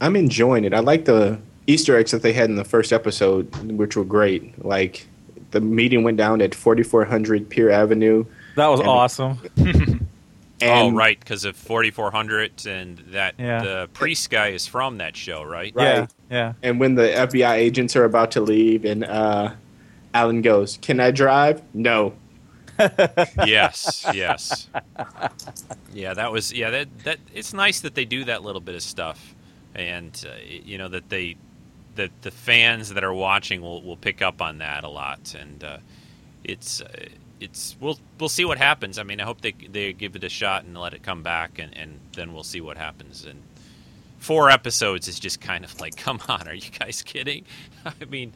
I'm 0.00 0.16
enjoying 0.16 0.64
it. 0.64 0.72
I 0.72 0.80
like 0.80 1.04
the 1.04 1.38
Easter 1.66 1.96
eggs 1.96 2.10
that 2.10 2.22
they 2.22 2.32
had 2.32 2.48
in 2.48 2.56
the 2.56 2.64
first 2.64 2.92
episode, 2.92 3.54
which 3.70 3.96
were 3.96 4.04
great. 4.04 4.64
Like 4.64 5.06
the 5.50 5.60
meeting 5.60 6.02
went 6.02 6.16
down 6.16 6.40
at 6.40 6.54
4400 6.54 7.50
Pier 7.50 7.70
Avenue. 7.70 8.24
That 8.56 8.68
was 8.68 8.80
And- 10.60 10.94
oh 10.94 10.96
right 10.96 11.18
because 11.18 11.44
of 11.44 11.56
4400 11.56 12.66
and 12.66 12.98
that 13.12 13.34
Yeah. 13.38 13.62
the 13.62 13.88
priest 13.92 14.28
guy 14.30 14.48
is 14.48 14.66
from 14.66 14.98
that 14.98 15.16
show, 15.16 15.42
right? 15.44 15.72
Yeah, 15.76 15.98
Right. 16.00 16.10
yeah. 16.30 16.52
And 16.62 16.80
when 16.80 16.94
the 16.96 17.02
FBI 17.14 17.54
agents 17.54 17.94
are 17.96 18.04
about 18.04 18.30
to 18.32 18.40
leave, 18.40 18.84
and 18.84 19.04
uh, 19.04 19.50
Alan 20.14 20.42
goes, 20.42 20.78
"Can 20.82 20.98
I 21.00 21.10
drive?" 21.12 21.62
No. 21.74 22.14
yes, 23.46 24.06
yes. 24.14 24.68
Yeah, 25.92 26.14
that 26.14 26.30
was 26.32 26.52
yeah. 26.52 26.70
That 26.70 26.88
that 27.04 27.18
it's 27.34 27.52
nice 27.52 27.80
that 27.80 27.94
they 27.94 28.04
do 28.04 28.24
that 28.24 28.42
little 28.44 28.60
bit 28.60 28.74
of 28.74 28.82
stuff, 28.82 29.34
and 29.74 30.24
uh, 30.28 30.34
you 30.44 30.78
know 30.78 30.88
that 30.88 31.08
they 31.08 31.36
that 31.96 32.10
the 32.22 32.30
fans 32.30 32.90
that 32.94 33.02
are 33.02 33.12
watching 33.14 33.60
will, 33.60 33.82
will 33.82 33.96
pick 33.96 34.22
up 34.22 34.40
on 34.40 34.58
that 34.58 34.84
a 34.84 34.88
lot, 34.88 35.34
and 35.38 35.64
uh, 35.64 35.78
it's 36.44 36.80
uh, 36.80 36.86
it's 37.40 37.76
we'll 37.80 37.98
we'll 38.18 38.28
see 38.28 38.44
what 38.44 38.58
happens. 38.58 38.98
I 38.98 39.02
mean, 39.02 39.20
I 39.20 39.24
hope 39.24 39.40
they 39.40 39.52
they 39.52 39.92
give 39.92 40.16
it 40.16 40.24
a 40.24 40.28
shot 40.28 40.64
and 40.64 40.76
let 40.76 40.94
it 40.94 41.02
come 41.02 41.22
back, 41.22 41.58
and, 41.58 41.76
and 41.76 42.00
then 42.14 42.32
we'll 42.32 42.42
see 42.44 42.60
what 42.60 42.76
happens. 42.76 43.24
And 43.24 43.42
four 44.18 44.50
episodes 44.50 45.08
is 45.08 45.18
just 45.20 45.40
kind 45.40 45.64
of 45.64 45.80
like, 45.80 45.96
come 46.06 46.20
on, 46.28 46.48
are 46.48 46.54
you 46.54 46.70
guys 46.78 47.02
kidding? 47.02 47.44
I 47.84 48.04
mean, 48.08 48.32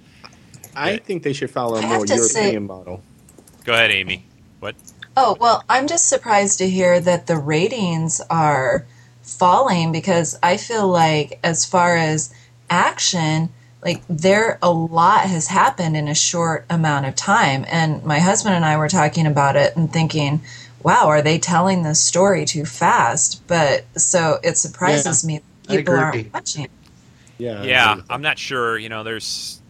I 0.76 0.92
Yeah. 0.92 0.98
think 0.98 1.22
they 1.22 1.32
should 1.32 1.50
follow 1.50 1.76
a 1.76 1.80
I 1.80 1.86
more 1.86 1.92
have 1.98 2.06
to 2.06 2.18
say- 2.18 2.40
European 2.42 2.66
model. 2.66 3.02
Go 3.64 3.72
ahead, 3.74 3.90
Amy. 3.90 4.24
What? 4.60 4.74
Oh, 5.16 5.36
well, 5.40 5.62
I'm 5.68 5.86
just 5.86 6.08
surprised 6.08 6.58
to 6.58 6.68
hear 6.68 6.98
that 7.00 7.26
the 7.26 7.36
ratings 7.36 8.20
are 8.30 8.86
falling 9.22 9.92
because 9.92 10.38
I 10.42 10.56
feel 10.56 10.88
like, 10.88 11.38
as 11.44 11.64
far 11.64 11.96
as 11.96 12.32
action, 12.70 13.50
like 13.84 14.02
there 14.08 14.58
a 14.62 14.70
lot 14.70 15.22
has 15.22 15.48
happened 15.48 15.96
in 15.96 16.08
a 16.08 16.14
short 16.14 16.66
amount 16.70 17.06
of 17.06 17.16
time. 17.16 17.64
And 17.70 18.04
my 18.04 18.18
husband 18.20 18.54
and 18.54 18.64
I 18.64 18.76
were 18.76 18.88
talking 18.88 19.26
about 19.26 19.56
it 19.56 19.76
and 19.76 19.92
thinking, 19.92 20.42
wow, 20.82 21.08
are 21.08 21.22
they 21.22 21.38
telling 21.38 21.82
this 21.82 22.00
story 22.00 22.44
too 22.44 22.64
fast? 22.64 23.42
But 23.46 23.84
so 23.96 24.38
it 24.42 24.56
surprises 24.58 25.24
me 25.24 25.40
I 25.68 25.76
people 25.76 25.94
aren't 25.98 26.32
watching. 26.32 26.68
Yeah. 27.38 27.62
Yeah, 27.62 27.92
agree 27.92 27.96
with 27.96 28.08
that. 28.08 28.14
I'm 28.14 28.22
not 28.22 28.38
sure. 28.38 28.78
You 28.78 28.88
know, 28.88 29.02
there's. 29.02 29.60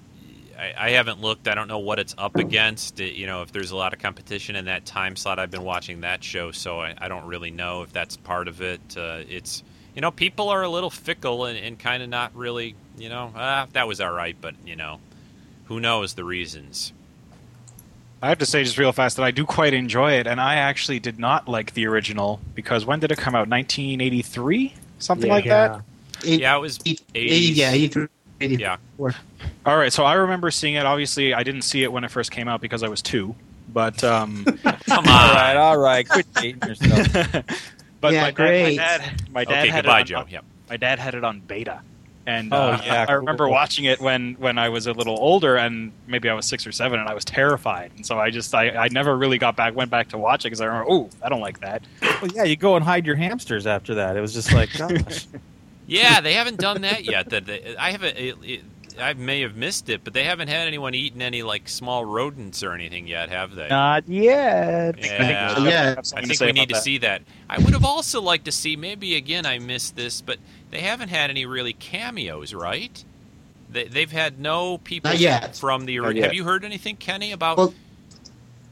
I, 0.58 0.74
I 0.76 0.90
haven't 0.90 1.20
looked. 1.20 1.48
I 1.48 1.54
don't 1.54 1.68
know 1.68 1.78
what 1.78 1.98
it's 1.98 2.14
up 2.18 2.36
against. 2.36 3.00
It- 3.00 3.14
you 3.14 3.26
know, 3.26 3.42
if 3.42 3.52
there's 3.52 3.70
a 3.70 3.76
lot 3.76 3.92
of 3.94 3.98
competition 3.98 4.56
in 4.56 4.66
that 4.66 4.84
time 4.84 5.16
slot. 5.16 5.38
I've 5.38 5.50
been 5.50 5.64
watching 5.64 6.02
that 6.02 6.22
show, 6.22 6.50
so 6.52 6.80
I, 6.80 6.94
I 6.98 7.08
don't 7.08 7.26
really 7.26 7.50
know 7.50 7.82
if 7.82 7.92
that's 7.92 8.16
part 8.16 8.48
of 8.48 8.60
it. 8.60 8.80
Uh, 8.96 9.22
it's. 9.28 9.62
You 9.94 10.00
know, 10.00 10.10
people 10.10 10.48
are 10.48 10.62
a 10.62 10.68
little 10.68 10.90
fickle 10.90 11.44
and, 11.44 11.58
and 11.58 11.78
kind 11.78 12.02
of 12.02 12.08
not 12.08 12.34
really. 12.34 12.74
You 12.98 13.08
know, 13.08 13.32
ah, 13.34 13.66
that 13.72 13.88
was 13.88 14.00
all 14.00 14.12
right, 14.12 14.36
but 14.40 14.54
you 14.66 14.76
know, 14.76 15.00
who 15.66 15.80
knows 15.80 16.14
the 16.14 16.24
reasons. 16.24 16.92
I 18.20 18.28
have 18.28 18.38
to 18.38 18.46
say 18.46 18.62
just 18.62 18.78
real 18.78 18.92
fast 18.92 19.16
that 19.16 19.24
I 19.24 19.30
do 19.32 19.44
quite 19.44 19.74
enjoy 19.74 20.12
it, 20.12 20.26
and 20.28 20.40
I 20.40 20.54
actually 20.56 21.00
did 21.00 21.18
not 21.18 21.48
like 21.48 21.74
the 21.74 21.86
original 21.86 22.40
because 22.54 22.84
when 22.84 23.00
did 23.00 23.10
it 23.10 23.18
come 23.18 23.34
out? 23.34 23.48
1983, 23.48 24.74
something 25.00 25.26
Yeah. 25.26 25.32
like 25.34 25.44
that. 25.46 25.80
Eight- 26.24 26.40
Yeah, 26.42 26.56
it 26.56 26.60
was 26.60 26.78
eight- 26.86 27.00
80s. 27.14 27.56
yeah, 27.56 27.70
83, 27.72 28.08
Yeah. 28.40 28.76
All 29.66 29.76
right, 29.76 29.92
so 29.92 30.04
I 30.04 30.14
remember 30.14 30.50
seeing 30.52 30.74
it. 30.74 30.86
Obviously, 30.86 31.34
I 31.34 31.42
didn't 31.42 31.62
see 31.62 31.82
it 31.82 31.90
when 31.92 32.04
it 32.04 32.10
first 32.12 32.30
came 32.30 32.46
out 32.46 32.60
because 32.60 32.82
I 32.84 32.88
was 32.88 33.02
two, 33.02 33.34
but 33.72 34.04
um, 34.04 34.44
Come 34.62 34.78
All 34.90 34.98
on. 34.98 35.34
right, 35.34 35.56
all 35.56 35.78
right. 35.78 36.08
Quit 36.08 36.26
dating 36.34 36.62
yourself. 36.68 37.44
but 38.02 38.12
Yeah, 38.12 38.20
my, 38.22 38.30
dad, 38.30 38.38
my 38.38 38.46
great. 38.48 38.76
dad, 38.76 39.22
my 39.32 39.44
dad 39.44 39.60
Okay, 39.62 39.68
had 39.70 39.84
goodbye, 39.84 40.00
it 40.00 40.00
on, 40.02 40.06
Joe. 40.06 40.24
Yep. 40.28 40.44
my 40.68 40.76
dad 40.76 40.98
had 40.98 41.14
it 41.14 41.24
on 41.24 41.40
beta, 41.40 41.80
and 42.26 42.52
Oh, 42.52 42.56
uh, 42.72 42.82
yeah, 42.84 43.06
I 43.08 43.12
remember 43.12 43.44
cool. 43.46 43.52
watching 43.52 43.86
it 43.86 44.00
when 44.00 44.34
when 44.34 44.58
I 44.58 44.68
was 44.68 44.86
a 44.86 44.92
little 44.92 45.16
older, 45.18 45.56
and 45.56 45.92
maybe 46.06 46.28
I 46.28 46.34
was 46.34 46.44
six 46.46 46.66
or 46.66 46.72
seven, 46.72 47.00
and 47.00 47.08
I 47.08 47.14
was 47.14 47.24
terrified, 47.24 47.92
and 47.96 48.04
so 48.04 48.18
I 48.18 48.30
just 48.30 48.54
I, 48.54 48.68
I 48.70 48.88
never 48.88 49.16
really 49.16 49.38
got 49.38 49.56
back 49.56 49.74
went 49.74 49.90
back 49.90 50.08
to 50.10 50.18
watch 50.18 50.42
it 50.44 50.48
because 50.48 50.60
I 50.60 50.66
remember, 50.66 50.90
oh, 50.90 51.08
I 51.22 51.28
don't 51.30 51.40
like 51.40 51.60
that. 51.60 51.82
well, 52.02 52.30
yeah, 52.34 52.44
you 52.44 52.56
go 52.56 52.76
and 52.76 52.84
hide 52.84 53.06
your 53.06 53.16
hamsters 53.16 53.66
after 53.66 53.94
that. 53.96 54.16
It 54.16 54.20
was 54.20 54.34
just 54.34 54.52
like, 54.52 54.70
gosh. 54.78 55.26
Yeah, 55.86 56.20
they 56.20 56.34
haven't 56.34 56.58
done 56.60 56.82
that 56.82 57.04
yet. 57.04 57.30
That 57.30 57.46
they, 57.46 57.74
I 57.76 57.90
haven't. 57.90 58.16
It, 58.16 58.36
it, 58.42 58.60
I 59.00 59.14
may 59.14 59.40
have 59.42 59.56
missed 59.56 59.88
it, 59.88 60.04
but 60.04 60.12
they 60.12 60.24
haven't 60.24 60.48
had 60.48 60.66
anyone 60.68 60.94
eating 60.94 61.22
any 61.22 61.42
like 61.42 61.68
small 61.68 62.04
rodents 62.04 62.62
or 62.62 62.72
anything 62.72 63.06
yet, 63.06 63.28
have 63.28 63.54
they? 63.54 63.68
Not 63.68 64.08
yet. 64.08 64.96
Yeah. 64.98 65.54
I 65.58 65.68
Yeah. 65.68 65.94
I 66.14 66.22
think 66.22 66.40
we 66.40 66.52
need 66.52 66.68
to 66.68 66.74
that. 66.74 66.82
see 66.82 66.98
that. 66.98 67.22
I 67.48 67.58
would 67.58 67.72
have 67.72 67.84
also 67.84 68.20
liked 68.20 68.44
to 68.46 68.52
see. 68.52 68.76
Maybe 68.76 69.16
again, 69.16 69.46
I 69.46 69.58
missed 69.58 69.96
this, 69.96 70.20
but 70.20 70.38
they 70.70 70.80
haven't 70.80 71.08
had 71.08 71.30
any 71.30 71.46
really 71.46 71.72
cameos, 71.72 72.54
right? 72.54 73.04
They, 73.70 73.84
they've 73.84 74.12
had 74.12 74.38
no 74.38 74.78
people 74.78 75.10
Not 75.12 75.20
yet. 75.20 75.56
from 75.56 75.86
the. 75.86 75.98
Not 75.98 76.06
ori- 76.06 76.16
yet. 76.16 76.24
Have 76.24 76.34
you 76.34 76.44
heard 76.44 76.64
anything, 76.64 76.96
Kenny, 76.96 77.32
about? 77.32 77.56
Well, 77.58 77.74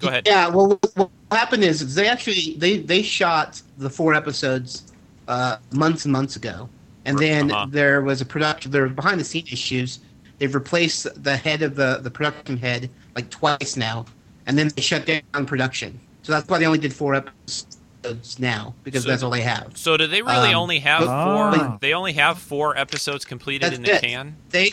Go 0.00 0.08
ahead. 0.08 0.26
Yeah, 0.26 0.48
well, 0.48 0.68
what 0.68 0.92
what 0.96 1.10
happened 1.30 1.62
is, 1.64 1.82
is 1.82 1.94
they 1.94 2.08
actually 2.08 2.54
they 2.58 2.78
they 2.78 3.02
shot 3.02 3.60
the 3.78 3.90
four 3.90 4.14
episodes 4.14 4.92
uh, 5.28 5.56
months 5.72 6.04
and 6.04 6.12
months 6.12 6.36
ago, 6.36 6.68
and 7.04 7.18
then 7.18 7.50
Uh-huh. 7.50 7.66
there 7.70 8.00
was 8.02 8.20
a 8.20 8.24
production. 8.26 8.70
There 8.70 8.82
were 8.82 8.88
behind 8.88 9.20
the 9.20 9.24
scenes 9.24 9.52
issues. 9.52 9.98
They've 10.40 10.54
replaced 10.54 11.22
the 11.22 11.36
head 11.36 11.60
of 11.62 11.76
the 11.76 12.00
the 12.02 12.10
production 12.10 12.56
head 12.56 12.88
like 13.14 13.28
twice 13.30 13.76
now, 13.76 14.06
and 14.46 14.58
then 14.58 14.70
they 14.74 14.80
shut 14.82 15.04
down 15.06 15.44
production. 15.46 16.00
So 16.22 16.32
that's 16.32 16.48
why 16.48 16.58
they 16.58 16.64
only 16.66 16.78
did 16.78 16.94
four 16.94 17.14
episodes 17.14 18.38
now 18.38 18.74
because 18.82 19.02
So- 19.04 19.10
that's 19.10 19.22
all 19.22 19.30
they 19.30 19.42
have. 19.42 19.72
So 19.76 19.96
do 19.98 20.06
they 20.06 20.22
really 20.22 20.48
Um, 20.54 20.62
only 20.62 20.78
have 20.80 21.02
Ah. 21.06 21.52
four? 21.52 21.78
They 21.82 21.92
only 21.92 22.14
have 22.14 22.38
four 22.38 22.76
episodes 22.76 23.24
completed 23.26 23.74
in 23.74 23.82
the 23.82 23.96
it. 23.96 24.00
can. 24.02 24.34
They, 24.48 24.72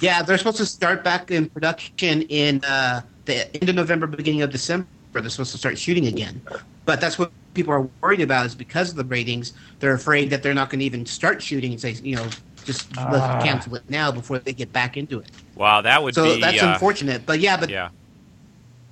yeah, 0.00 0.22
they're 0.22 0.38
supposed 0.38 0.56
to 0.58 0.66
start 0.66 1.04
back 1.04 1.30
in 1.30 1.50
production 1.50 2.22
in 2.22 2.64
uh, 2.64 3.02
the 3.26 3.54
end 3.54 3.68
of 3.68 3.74
November, 3.76 4.06
beginning 4.06 4.40
of 4.42 4.50
December. 4.50 4.86
They're 5.12 5.28
supposed 5.28 5.52
to 5.52 5.58
start 5.58 5.78
shooting 5.78 6.06
again, 6.06 6.40
but 6.86 7.00
that's 7.02 7.18
what 7.18 7.32
people 7.54 7.72
are 7.74 7.86
worried 8.02 8.20
about 8.22 8.44
is 8.46 8.54
because 8.54 8.90
of 8.90 8.96
the 8.96 9.04
ratings. 9.04 9.52
They're 9.80 9.94
afraid 9.94 10.28
that 10.30 10.42
they're 10.42 10.54
not 10.54 10.68
going 10.70 10.80
to 10.80 10.84
even 10.86 11.04
start 11.06 11.42
shooting 11.42 11.72
and 11.72 11.80
say, 11.80 11.92
you 12.02 12.16
know, 12.16 12.26
just 12.66 12.88
Ah. 12.98 13.08
let's 13.10 13.44
cancel 13.44 13.74
it 13.76 13.88
now 13.88 14.10
before 14.10 14.38
they 14.38 14.52
get 14.52 14.72
back 14.72 14.96
into 14.96 15.20
it. 15.20 15.30
Wow, 15.54 15.80
that 15.80 16.02
would 16.02 16.14
be. 16.14 16.20
so 16.20 16.34
be. 16.34 16.40
that's 16.40 16.62
uh, 16.62 16.72
unfortunate. 16.72 17.24
But 17.24 17.40
yeah, 17.40 17.56
but 17.56 17.70
yeah. 17.70 17.88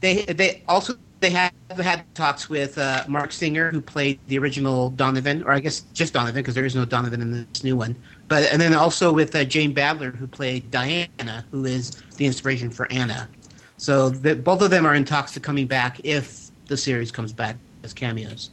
they 0.00 0.22
they 0.24 0.62
also 0.66 0.94
they 1.20 1.30
have 1.30 1.52
had 1.78 2.04
talks 2.14 2.48
with 2.48 2.78
uh, 2.78 3.04
Marc 3.08 3.32
Singer, 3.32 3.70
who 3.70 3.80
played 3.80 4.18
the 4.28 4.38
original 4.38 4.90
Donovan, 4.90 5.42
or 5.42 5.52
I 5.52 5.60
guess 5.60 5.80
just 5.92 6.12
Donovan 6.12 6.40
because 6.42 6.54
there 6.54 6.64
is 6.64 6.74
no 6.74 6.84
Donovan 6.84 7.20
in 7.20 7.30
this 7.32 7.64
new 7.64 7.76
one. 7.76 7.96
But 8.28 8.44
and 8.52 8.60
then 8.60 8.74
also 8.74 9.12
with 9.12 9.34
uh, 9.34 9.44
Jane 9.44 9.74
Badler, 9.74 10.14
who 10.14 10.26
played 10.26 10.70
Diana, 10.70 11.44
who 11.50 11.64
is 11.64 12.02
the 12.16 12.26
inspiration 12.26 12.70
for 12.70 12.90
Anna. 12.92 13.28
So 13.76 14.08
the, 14.08 14.36
both 14.36 14.62
of 14.62 14.70
them 14.70 14.86
are 14.86 14.94
in 14.94 15.04
talks 15.04 15.32
to 15.32 15.40
coming 15.40 15.66
back 15.66 16.00
if 16.04 16.50
the 16.66 16.76
series 16.76 17.10
comes 17.10 17.32
back 17.32 17.56
as 17.82 17.92
cameos. 17.92 18.50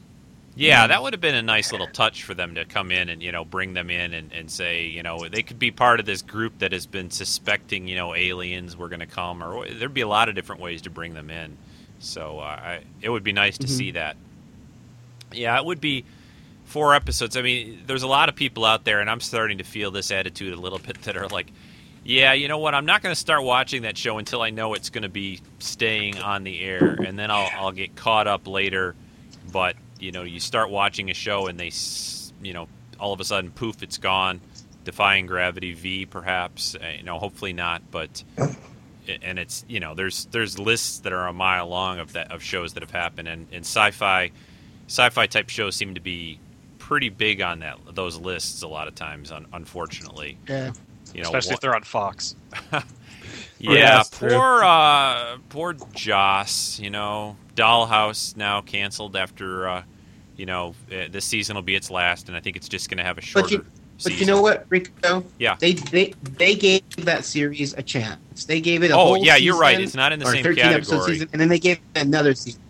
Yeah, 0.56 0.88
that 0.88 1.02
would 1.02 1.14
have 1.14 1.22
been 1.22 1.36
a 1.36 1.42
nice 1.42 1.72
little 1.72 1.88
touch 1.88 2.24
for 2.24 2.34
them 2.34 2.56
to 2.56 2.66
come 2.66 2.92
in 2.92 3.10
and 3.10 3.24
you 3.24 3.32
know 3.32 3.46
bring 3.46 3.74
them 3.74 3.90
in 3.90 4.14
and, 4.14 4.34
and 4.34 4.52
say 4.52 4.86
you 4.86 5.02
know 5.02 5.28
they 5.30 5.44
could 5.44 5.60
be 5.60 5.72
part 5.72 6.00
of 6.00 6.06
this 6.06 6.22
group 6.22 6.60
that 6.60 6.74
has 6.74 6.86
been 6.86 7.10
suspecting 7.10 7.88
you 7.88 7.96
know 7.96 8.14
aliens 8.14 8.76
were 8.76 8.90
going 8.90 9.00
to 9.00 9.06
come 9.06 9.42
or 9.42 9.68
there'd 9.70 9.94
be 9.94 10.02
a 10.02 10.08
lot 10.08 10.28
of 10.28 10.36
different 10.36 10.62
ways 10.62 10.82
to 10.84 10.90
bring 10.90 11.14
them 11.14 11.30
in. 11.30 11.58
So 12.00 12.40
uh, 12.40 12.44
I, 12.44 12.82
it 13.02 13.10
would 13.10 13.24
be 13.24 13.32
nice 13.32 13.58
to 13.60 13.68
see 13.68 13.92
that. 13.92 14.18
Yeah, 15.32 15.58
it 15.58 15.66
would 15.66 15.80
be 15.80 16.04
four 16.66 16.96
episodes. 16.96 17.38
I 17.38 17.42
mean, 17.42 17.84
there's 17.86 18.04
a 18.04 18.08
lot 18.08 18.28
of 18.28 18.36
people 18.36 18.66
out 18.66 18.86
there, 18.86 19.02
and 19.02 19.10
I'm 19.10 19.20
starting 19.20 19.60
to 19.60 19.64
feel 19.64 19.92
this 19.92 20.10
attitude 20.10 20.54
a 20.54 20.60
little 20.60 20.80
bit 20.86 21.02
that 21.04 21.16
are 21.16 21.28
like, 21.28 21.52
yeah, 22.04 22.34
you 22.34 22.48
know 22.48 22.58
what? 22.58 22.74
I'm 22.74 22.88
not 22.88 23.04
going 23.04 23.14
to 23.14 23.20
start 23.20 23.44
watching 23.44 23.84
that 23.84 23.98
show 23.98 24.18
until 24.18 24.42
I 24.42 24.50
know 24.50 24.74
it's 24.74 24.90
going 24.90 25.04
to 25.04 25.10
be 25.10 25.42
staying 25.60 26.18
on 26.18 26.44
the 26.44 26.62
air, 26.62 26.98
and 27.06 27.18
then 27.20 27.30
I'll 27.30 27.50
I'll 27.56 27.72
get 27.72 27.96
caught 27.96 28.28
up 28.28 28.48
later. 28.48 28.96
But 29.52 29.76
you 30.02 30.12
know, 30.12 30.24
you 30.24 30.40
start 30.40 30.70
watching 30.70 31.10
a 31.10 31.14
show, 31.14 31.48
and 31.48 31.60
they, 31.60 31.72
you 32.46 32.54
know, 32.54 32.68
all 33.00 33.14
of 33.14 33.20
a 33.20 33.24
sudden, 33.24 33.52
poof, 33.52 33.82
it's 33.84 33.98
gone. 33.98 34.42
Defying 34.84 35.28
Gravity 35.28 35.74
V, 35.74 36.06
perhaps. 36.08 36.76
Uh, 36.76 36.88
You 36.98 37.04
know, 37.04 37.20
hopefully 37.20 37.54
not, 37.54 37.82
but. 37.92 38.24
And 39.24 39.40
it's 39.40 39.66
you 39.68 39.80
know 39.80 39.96
there's 39.96 40.26
there's 40.26 40.60
lists 40.60 41.00
that 41.00 41.12
are 41.12 41.26
a 41.28 41.34
mile 41.34 41.68
long 41.68 41.98
of 42.00 42.14
that 42.14 42.32
of 42.32 42.44
shows 42.44 42.74
that 42.74 42.84
have 42.84 42.92
happened 42.92 43.28
and, 43.28 43.48
and 43.52 43.62
sci-fi 43.66 44.30
sci-fi 44.88 45.26
type 45.26 45.50
shows 45.50 45.76
seem 45.76 45.96
to 45.96 46.00
be 46.00 46.40
pretty 46.78 47.10
big 47.10 47.42
on 47.42 47.60
that 47.60 47.80
those 47.96 48.16
lists 48.18 48.62
a 48.62 48.68
lot 48.68 48.88
of 48.88 48.94
times 48.94 49.32
un, 49.32 49.48
unfortunately 49.54 50.38
Yeah. 50.48 50.72
you 51.16 51.24
know 51.24 51.30
especially 51.30 51.50
what- 51.50 51.54
if 51.56 51.60
they're 51.62 51.76
on 51.76 51.84
Fox. 51.84 52.36
yeah, 53.60 54.04
poor 54.12 54.64
uh, 54.64 55.38
poor 55.50 55.74
Joss. 55.94 56.80
You 56.80 56.92
know, 56.92 57.38
Dollhouse 57.62 58.36
now 58.36 58.62
canceled 58.62 59.16
after 59.16 59.68
uh, 59.68 59.84
you 60.38 60.46
know 60.46 60.76
uh, 60.92 61.06
this 61.10 61.26
season 61.26 61.56
will 61.56 61.62
be 61.64 61.76
its 61.76 61.90
last, 61.92 62.28
and 62.28 62.36
I 62.38 62.40
think 62.40 62.56
it's 62.58 62.68
just 62.70 62.90
going 62.90 62.98
to 62.98 63.04
have 63.04 63.18
a 63.18 63.22
shorter. 63.22 63.44
But 63.44 63.52
you, 63.52 63.66
but 64.04 64.20
you 64.20 64.26
know 64.26 64.42
what, 64.42 64.66
Rico? 64.70 65.24
Yeah. 65.38 65.56
They 65.60 65.74
they 65.74 66.14
they 66.24 66.56
gave 66.56 66.82
that 66.98 67.24
series 67.26 67.74
a 67.74 67.84
chance. 67.84 68.46
They 68.46 68.60
gave 68.62 68.84
it 68.84 68.92
a 68.92 68.96
whole. 68.96 69.14
Oh 69.14 69.16
yeah, 69.24 69.36
you're 69.36 69.60
right. 69.60 69.80
It's 69.80 69.94
not 69.96 70.12
in 70.12 70.20
the 70.20 70.26
same 70.26 70.44
13 70.44 70.64
episode 70.66 70.92
category. 70.96 71.14
season, 71.14 71.30
and 71.34 71.42
then 71.42 71.50
they 71.50 71.60
gave 71.60 71.78
it 71.78 72.02
another 72.02 72.34
season. 72.34 72.62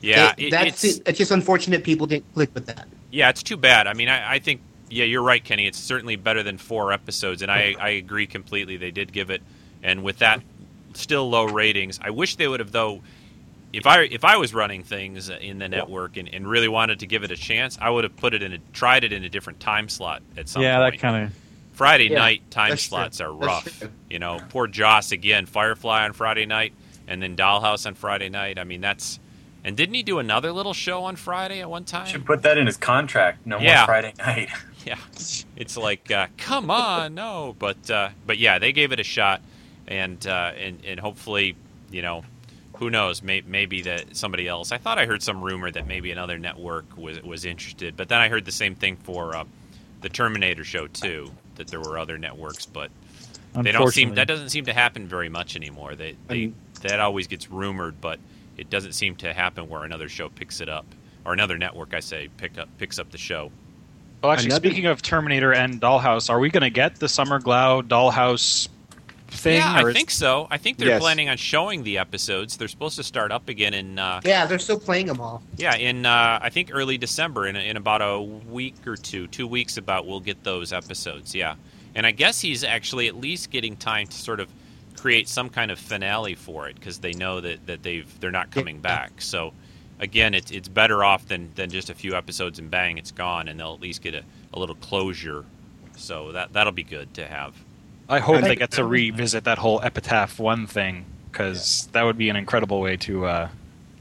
Yeah, 0.00 0.32
They- 0.36 0.44
it- 0.44 0.50
that's 0.50 0.84
it's 0.84 1.00
it's 1.06 1.18
just 1.18 1.30
unfortunate 1.30 1.84
people 1.84 2.06
didn't 2.06 2.32
click 2.34 2.50
with 2.54 2.66
that. 2.66 2.86
yeah, 3.10 3.28
it's 3.30 3.42
too 3.42 3.56
bad. 3.56 3.86
I 3.86 3.94
mean, 3.94 4.08
I, 4.08 4.34
I 4.34 4.38
think 4.38 4.60
yeah, 4.88 5.04
you're 5.04 5.22
right, 5.22 5.42
Kenny. 5.44 5.66
It's 5.66 5.78
certainly 5.78 6.16
better 6.16 6.42
than 6.42 6.56
four 6.58 6.92
episodes, 6.92 7.42
and 7.42 7.50
I 7.50 7.74
I 7.78 7.88
agree 7.90 8.26
completely. 8.26 8.76
They 8.76 8.90
did 8.92 9.12
give 9.12 9.30
it, 9.30 9.42
and 9.82 10.02
with 10.04 10.18
that 10.18 10.40
still 10.94 11.28
low 11.28 11.44
ratings, 11.46 11.98
I 12.02 12.10
wish 12.10 12.36
they 12.36 12.46
would 12.48 12.60
have 12.60 12.72
though. 12.72 13.02
If 13.72 13.86
I 13.86 14.02
if 14.02 14.24
I 14.24 14.36
was 14.36 14.52
running 14.52 14.82
things 14.82 15.28
in 15.28 15.58
the 15.58 15.68
network 15.68 16.16
and, 16.16 16.28
and 16.32 16.48
really 16.48 16.68
wanted 16.68 17.00
to 17.00 17.06
give 17.06 17.22
it 17.22 17.30
a 17.30 17.36
chance, 17.36 17.78
I 17.80 17.90
would 17.90 18.04
have 18.04 18.16
put 18.16 18.34
it 18.34 18.42
in 18.42 18.52
a 18.52 18.58
tried 18.72 19.04
it 19.04 19.12
in 19.12 19.22
a 19.24 19.28
different 19.28 19.60
time 19.60 19.88
slot 19.88 20.22
at 20.36 20.48
some 20.48 20.62
yeah, 20.62 20.78
point. 20.78 20.94
that 20.94 20.98
kind 21.00 21.24
of. 21.26 21.32
Friday 21.72 22.08
Yeah, 22.10 22.18
night 22.18 22.50
time 22.50 22.70
that's 22.70 22.82
true. 22.82 22.88
slots 22.88 23.20
are 23.20 23.32
rough. 23.32 23.82
You 24.10 24.18
know, 24.18 24.40
poor 24.50 24.66
Joss 24.66 25.12
again. 25.12 25.46
Firefly 25.46 26.04
on 26.04 26.12
Friday 26.12 26.46
night, 26.46 26.72
and 27.06 27.22
then 27.22 27.36
Dollhouse 27.36 27.86
on 27.86 27.94
Friday 27.94 28.28
night. 28.28 28.58
I 28.58 28.64
mean, 28.64 28.80
that's. 28.80 29.18
And 29.62 29.76
didn't 29.76 29.94
he 29.94 30.02
do 30.02 30.18
another 30.18 30.52
little 30.52 30.72
show 30.72 31.04
on 31.04 31.16
Friday 31.16 31.60
at 31.60 31.68
one 31.70 31.84
time? 31.84 32.06
Should 32.06 32.24
put 32.24 32.42
that 32.42 32.56
in 32.58 32.66
his 32.66 32.78
contract. 32.78 33.46
No 33.46 33.58
Yeah. 33.58 33.80
more 33.80 33.86
Friday 33.86 34.12
night. 34.18 34.48
Yeah, 34.86 34.96
it's 35.56 35.76
like, 35.76 36.10
uh, 36.10 36.28
come 36.38 36.70
on, 36.70 37.14
no, 37.14 37.54
but 37.58 37.90
uh, 37.90 38.08
but 38.26 38.38
yeah, 38.38 38.58
they 38.58 38.72
gave 38.72 38.92
it 38.92 38.98
a 39.00 39.04
shot, 39.04 39.42
and 39.86 40.26
uh, 40.26 40.52
and 40.58 40.82
and 40.86 40.98
hopefully, 40.98 41.54
you 41.90 42.00
know, 42.00 42.24
who 42.80 42.88
knows, 42.88 43.22
may, 43.22 43.42
maybe 43.46 43.82
that 43.82 44.16
somebody 44.16 44.48
else. 44.48 44.72
I 44.72 44.78
thought 44.78 44.98
I 44.98 45.04
heard 45.04 45.22
some 45.22 45.42
rumor 45.42 45.70
that 45.70 45.86
maybe 45.86 46.10
another 46.10 46.38
network 46.38 46.96
was 46.96 47.22
was 47.22 47.44
interested, 47.44 47.94
but 47.94 48.08
then 48.08 48.20
I 48.20 48.28
heard 48.28 48.46
the 48.46 48.52
same 48.52 48.74
thing 48.74 48.96
for 48.96 49.36
uh, 49.36 49.44
the 50.00 50.08
Terminator 50.08 50.64
show 50.64 50.86
too, 50.86 51.30
that 51.56 51.68
there 51.68 51.78
were 51.78 51.98
other 51.98 52.16
networks, 52.16 52.64
but 52.64 52.90
they 53.54 53.70
don't 53.70 53.92
seem 53.92 54.14
that 54.14 54.26
doesn't 54.26 54.48
seem 54.48 54.64
to 54.64 54.72
happen 54.72 55.06
very 55.06 55.28
much 55.28 55.56
anymore. 55.56 55.94
They 55.94 56.16
they 56.26 56.52
that 56.80 57.00
always 57.00 57.26
gets 57.26 57.50
rumored, 57.50 58.00
but 58.00 58.18
it 58.56 58.70
doesn't 58.70 58.92
seem 58.92 59.14
to 59.16 59.34
happen 59.34 59.68
where 59.68 59.84
another 59.84 60.08
show 60.08 60.30
picks 60.30 60.62
it 60.62 60.70
up 60.70 60.86
or 61.26 61.34
another 61.34 61.58
network, 61.58 61.92
I 61.92 62.00
say, 62.00 62.30
pick 62.38 62.56
up 62.58 62.70
picks 62.78 62.98
up 62.98 63.10
the 63.10 63.18
show. 63.18 63.52
Well, 64.22 64.32
actually, 64.32 64.46
Another- 64.46 64.68
speaking 64.68 64.86
of 64.86 65.02
Terminator 65.02 65.52
and 65.52 65.80
Dollhouse, 65.82 66.30
are 66.30 66.38
we 66.38 66.48
going 66.48 66.62
to 66.62 66.70
get 66.70 66.96
the 66.96 67.08
Summer 67.10 67.40
Glau 67.40 67.82
Dollhouse 67.82 68.68
thing? 69.30 69.56
yeah, 69.56 69.80
or 69.82 69.86
I 69.86 69.90
is- 69.90 69.96
think 69.96 70.10
so. 70.10 70.46
I 70.50 70.58
think 70.58 70.78
they're 70.78 70.88
Yes. 70.88 71.00
planning 71.00 71.28
on 71.28 71.36
showing 71.36 71.82
the 71.82 71.98
episodes. 71.98 72.56
They're 72.56 72.68
supposed 72.68 72.96
to 72.96 73.02
start 73.02 73.32
up 73.32 73.48
again 73.48 73.74
in 73.74 73.98
uh, 73.98 74.20
Yeah, 74.24 74.46
they're 74.46 74.58
still 74.58 74.78
playing 74.80 75.06
them 75.06 75.20
all. 75.20 75.42
yeah 75.56 75.74
in 75.76 76.04
uh, 76.06 76.38
I 76.42 76.50
think 76.50 76.70
early 76.72 76.98
December 76.98 77.46
in 77.46 77.56
in 77.56 77.76
about 77.76 78.02
a 78.02 78.20
week 78.20 78.86
or 78.86 78.96
two, 78.96 79.26
two 79.28 79.46
weeks 79.46 79.76
about 79.76 80.06
we'll 80.06 80.20
get 80.20 80.42
those 80.44 80.72
episodes. 80.72 81.34
Yeah, 81.34 81.54
and 81.94 82.06
I 82.06 82.10
guess 82.10 82.40
he's 82.40 82.64
actually 82.64 83.08
at 83.08 83.16
least 83.16 83.50
getting 83.50 83.76
time 83.76 84.06
to 84.08 84.16
sort 84.16 84.40
of 84.40 84.48
create 84.96 85.28
some 85.28 85.48
kind 85.48 85.70
of 85.70 85.78
finale 85.78 86.34
for 86.34 86.68
it 86.68 86.74
because 86.74 86.98
they 86.98 87.12
know 87.12 87.40
that, 87.40 87.66
that 87.66 87.82
they've 87.82 88.20
they're 88.20 88.30
not 88.30 88.50
coming 88.50 88.80
back. 88.80 89.20
So 89.22 89.52
again, 89.98 90.34
it's 90.34 90.50
it's 90.50 90.68
better 90.68 91.02
off 91.04 91.26
than 91.28 91.50
than 91.54 91.70
just 91.70 91.88
a 91.90 91.94
few 91.94 92.14
episodes 92.14 92.58
and 92.58 92.70
bang, 92.70 92.98
it's 92.98 93.10
gone, 93.12 93.48
and 93.48 93.58
they'll 93.60 93.74
at 93.74 93.80
least 93.80 94.02
get 94.02 94.14
a, 94.14 94.22
a 94.52 94.58
little 94.58 94.74
closure. 94.74 95.44
So 95.96 96.32
that 96.32 96.52
that'll 96.52 96.72
be 96.72 96.82
good 96.82 97.14
to 97.14 97.26
have. 97.26 97.54
I 98.10 98.18
hope 98.18 98.42
they 98.42 98.56
get 98.56 98.72
to 98.72 98.84
revisit 98.84 99.44
that 99.44 99.58
whole 99.58 99.80
Epitaph 99.82 100.38
One 100.38 100.66
thing 100.66 101.04
because 101.30 101.88
that 101.92 102.02
would 102.02 102.18
be 102.18 102.28
an 102.28 102.36
incredible 102.36 102.80
way 102.80 102.96
to. 102.98 103.24
Uh, 103.26 103.48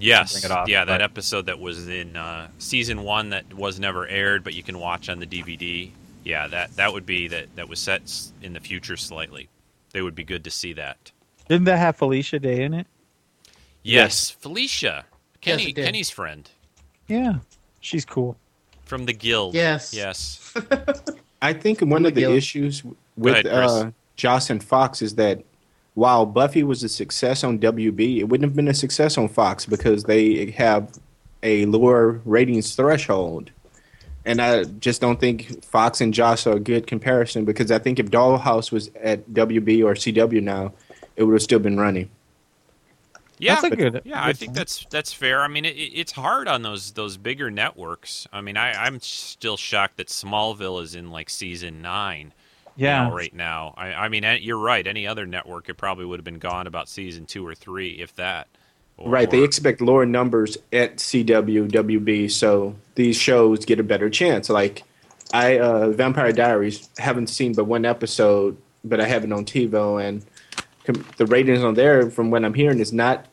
Yes, 0.01 0.31
bring 0.39 0.49
it 0.49 0.55
off, 0.57 0.69
yeah, 0.69 0.85
that 0.85 1.01
episode 1.01 1.47
that 1.47 1.59
was 1.59 1.89
in 1.89 2.15
uh, 2.15 2.47
season 2.57 3.03
one 3.03 3.31
that 3.31 3.53
was 3.53 3.81
never 3.81 4.07
aired, 4.07 4.45
but 4.45 4.53
you 4.53 4.63
can 4.63 4.79
watch 4.79 5.09
on 5.09 5.19
the 5.19 5.25
DVD. 5.27 5.91
Yeah, 6.23 6.47
that 6.47 6.73
that 6.77 6.93
would 6.93 7.05
be 7.05 7.27
that 7.27 7.53
that 7.57 7.67
was 7.67 7.79
set 7.79 8.01
in 8.41 8.53
the 8.53 8.61
future 8.61 8.95
slightly. 8.95 9.49
They 9.91 10.01
would 10.01 10.15
be 10.15 10.23
good 10.23 10.45
to 10.45 10.51
see 10.51 10.71
that. 10.71 11.11
Didn't 11.49 11.65
that 11.65 11.79
have 11.79 11.97
Felicia 11.97 12.39
Day 12.39 12.63
in 12.63 12.73
it? 12.73 12.87
Yes, 13.83 14.29
Felicia, 14.29 15.03
Kenny, 15.41 15.69
it 15.71 15.75
did. 15.75 15.83
Kenny's 15.83 16.09
friend 16.09 16.49
Yeah, 17.09 17.39
she's 17.81 18.05
cool. 18.05 18.37
from 18.85 19.05
the 19.05 19.11
guild. 19.13 19.53
Yes. 19.53 19.93
yes. 19.93 20.53
I 21.41 21.51
think 21.51 21.81
one 21.81 22.05
of 22.05 22.13
the 22.15 22.21
Miguel. 22.21 22.37
issues 22.37 22.83
with 23.17 23.33
ahead, 23.33 23.47
uh, 23.47 23.91
Joss 24.19 24.49
and 24.49 24.61
Fox 24.63 25.01
is 25.01 25.15
that 25.15 25.41
while 25.95 26.25
Buffy 26.25 26.61
was 26.63 26.83
a 26.83 26.89
success 26.89 27.43
on 27.43 27.57
WB, 27.57 28.17
it 28.19 28.25
wouldn't 28.25 28.47
have 28.49 28.55
been 28.55 28.67
a 28.67 28.73
success 28.73 29.17
on 29.17 29.29
Fox 29.29 29.65
because 29.65 30.03
they 30.03 30.51
have 30.51 30.91
a 31.41 31.65
lower 31.65 32.21
ratings 32.25 32.75
threshold. 32.75 33.49
And 34.25 34.41
I 34.41 34.65
just 34.65 34.99
don't 35.01 35.19
think 35.19 35.63
Fox 35.63 36.01
and 36.01 36.13
Joss 36.13 36.45
are 36.45 36.57
a 36.57 36.59
good 36.59 36.85
comparison 36.85 37.45
because 37.45 37.71
I 37.71 37.79
think 37.79 37.97
if 37.97 38.07
Dollhouse 38.11 38.71
was 38.71 38.91
at 39.01 39.27
WB 39.29 39.83
or 39.85 39.93
CW 39.95 40.43
now, 40.43 40.73
it 41.15 41.23
would 41.23 41.33
have 41.33 41.41
still 41.41 41.59
been 41.59 41.79
running. 41.79 42.09
Yeah, 43.41 43.55
That's 43.61 43.73
a 43.73 43.75
good- 43.77 44.01
yeah, 44.03 44.21
I 44.23 44.33
think 44.33 44.53
that's 44.53 44.85
that's 44.89 45.13
fair. 45.13 45.41
I 45.41 45.47
mean, 45.47 45.63
it, 45.63 45.77
it- 45.77 45.93
it's 45.97 46.11
hard 46.11 46.49
on 46.49 46.61
those 46.61 46.91
those 46.91 47.15
bigger 47.15 47.49
networks. 47.49 48.27
I 48.33 48.41
mean, 48.41 48.57
I, 48.57 48.73
I'm 48.73 48.99
still 48.99 49.55
shocked 49.55 49.95
that 49.97 50.07
Smallville 50.07 50.83
is 50.83 50.93
in 50.93 51.09
like 51.09 51.29
season 51.29 51.81
nine. 51.81 52.33
You 52.79 52.85
Yeah, 52.87 53.09
know, 53.09 53.15
right 53.15 53.33
now. 53.33 53.73
I, 53.77 53.93
I 53.93 54.09
mean, 54.09 54.23
you're 54.41 54.57
right. 54.57 54.85
Any 54.85 55.05
other 55.05 55.25
network, 55.25 55.69
it 55.69 55.75
probably 55.75 56.05
would 56.05 56.19
have 56.19 56.25
been 56.25 56.39
gone 56.39 56.65
about 56.67 56.87
season 56.89 57.25
two 57.25 57.45
or 57.45 57.53
three, 57.55 57.89
if 58.01 58.15
that. 58.15 58.47
Or- 58.97 59.09
Right, 59.09 59.29
they 59.29 59.41
or- 59.41 59.45
expect 59.45 59.81
lower 59.81 60.05
numbers 60.05 60.57
at 60.73 60.97
CW, 60.97 61.69
WB, 61.69 62.29
so 62.31 62.75
these 62.95 63.15
shows 63.17 63.65
get 63.65 63.79
a 63.79 63.83
better 63.83 64.09
chance. 64.09 64.49
Like, 64.49 64.83
I 65.33 65.59
uh, 65.59 65.89
Vampire 65.89 66.31
Diaries 66.33 66.89
haven't 66.97 67.27
seen 67.27 67.53
but 67.53 67.65
one 67.65 67.85
episode, 67.85 68.57
but 68.83 68.99
I 68.99 69.05
have 69.07 69.23
it 69.23 69.31
on 69.31 69.45
TiVo, 69.45 70.03
and 70.03 70.25
com- 70.85 71.05
the 71.17 71.25
ratings 71.27 71.63
on 71.63 71.75
there, 71.75 72.09
from 72.09 72.31
what 72.31 72.43
I'm 72.43 72.53
hearing, 72.55 72.79
is 72.79 72.91
not 72.91 73.25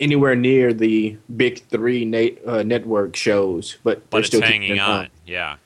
anywhere 0.00 0.34
near 0.36 0.72
the 0.72 1.16
big 1.36 1.60
three 1.68 2.04
na- 2.04 2.40
uh, 2.46 2.62
network 2.62 3.16
shows. 3.16 3.76
But 3.82 4.02
but 4.10 4.10
they're 4.10 4.20
it's 4.20 4.28
still 4.28 4.42
hanging 4.42 4.76
it 4.76 4.78
on. 4.78 5.08
Yeah, 5.26 5.56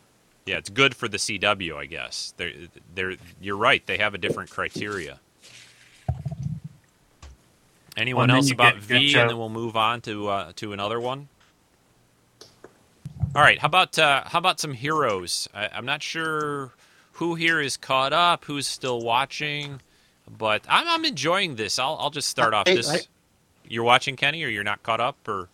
yeah, 0.49 0.57
it's 0.57 0.70
good 0.70 0.94
for 0.96 1.07
the 1.09 1.18
CW, 1.18 1.76
I 1.76 1.86
guess. 1.86 2.34
They're, 2.36 2.53
they're, 2.94 3.14
you're 3.40 3.57
right. 3.57 3.84
They 3.86 3.99
have 3.99 4.14
a 4.14 4.18
different 4.18 4.51
criteria. 4.51 5.20
Anyone 7.96 8.28
Well, 8.28 8.36
else 8.36 8.51
about 8.51 8.74
get- 8.74 8.82
V, 8.82 9.12
get 9.12 9.20
and 9.22 9.30
then 9.30 9.38
we'll 9.38 9.49
move 9.49 9.76
on 9.76 10.01
to 10.03 10.28
uh, 10.28 10.53
to 10.57 10.72
another 10.72 11.01
one. 11.01 11.28
All 13.34 13.42
right, 13.42 13.59
how 13.59 13.66
about 13.66 13.99
uh, 13.99 14.22
how 14.26 14.38
about 14.38 14.61
some 14.61 14.72
heroes? 14.72 15.49
I, 15.53 15.68
I'm 15.72 15.84
not 15.84 16.03
sure 16.03 16.72
who 17.14 17.34
here 17.34 17.61
is 17.61 17.76
caught 17.76 18.12
up, 18.12 18.44
who's 18.44 18.66
still 18.68 19.01
watching, 19.03 19.80
but 20.38 20.62
I'm, 20.68 20.86
I'm 20.86 21.05
enjoying 21.05 21.57
this. 21.57 21.78
I'll 21.78 21.96
I'll 22.01 22.11
just 22.11 22.28
start 22.28 22.55
off 22.55 22.68
I- 22.68 22.74
this. 22.74 22.88
I- 22.88 23.01
you're 23.70 23.84
watching 23.84 24.16
Kenny, 24.16 24.42
or 24.44 24.49
you're 24.49 24.64
not 24.64 24.82
caught 24.82 25.01
up, 25.01 25.16
or 25.28 25.49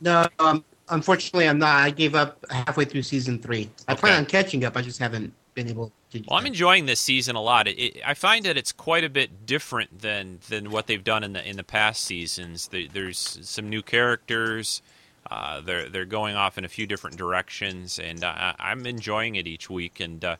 No, 0.00 0.26
um, 0.40 0.62
unfortunately, 0.88 1.48
I'm 1.48 1.58
not. 1.58 1.76
I 1.76 1.90
gave 1.90 2.14
up 2.14 2.44
halfway 2.50 2.84
through 2.84 3.02
season 3.02 3.38
three. 3.38 3.70
I 3.88 3.94
plan 3.94 4.18
on 4.18 4.26
catching 4.26 4.64
up. 4.64 4.76
I 4.76 4.82
just 4.82 4.98
haven't 4.98 5.32
been 5.54 5.68
able 5.68 5.92
to. 6.10 6.22
Well, 6.28 6.38
I'm 6.38 6.46
enjoying 6.46 6.86
this 6.86 7.00
season 7.00 7.36
a 7.36 7.42
lot. 7.42 7.68
It, 7.68 7.78
it, 7.78 8.00
I 8.04 8.14
find 8.14 8.44
that 8.44 8.56
it's 8.56 8.72
quite 8.72 9.04
a 9.04 9.08
bit 9.08 9.46
different 9.46 10.00
than 10.00 10.40
than 10.48 10.70
what 10.70 10.86
they've 10.86 11.02
done 11.02 11.24
in 11.24 11.32
the 11.32 11.48
in 11.48 11.56
the 11.56 11.64
past 11.64 12.04
seasons. 12.04 12.68
The, 12.68 12.88
there's 12.88 13.38
some 13.42 13.68
new 13.68 13.82
characters. 13.82 14.82
Uh, 15.30 15.60
they're 15.60 15.88
they're 15.88 16.04
going 16.04 16.36
off 16.36 16.58
in 16.58 16.64
a 16.64 16.68
few 16.68 16.86
different 16.86 17.16
directions, 17.16 17.98
and 17.98 18.22
uh, 18.22 18.52
I'm 18.58 18.86
enjoying 18.86 19.36
it 19.36 19.46
each 19.46 19.70
week. 19.70 20.00
And 20.00 20.24
uh, 20.24 20.36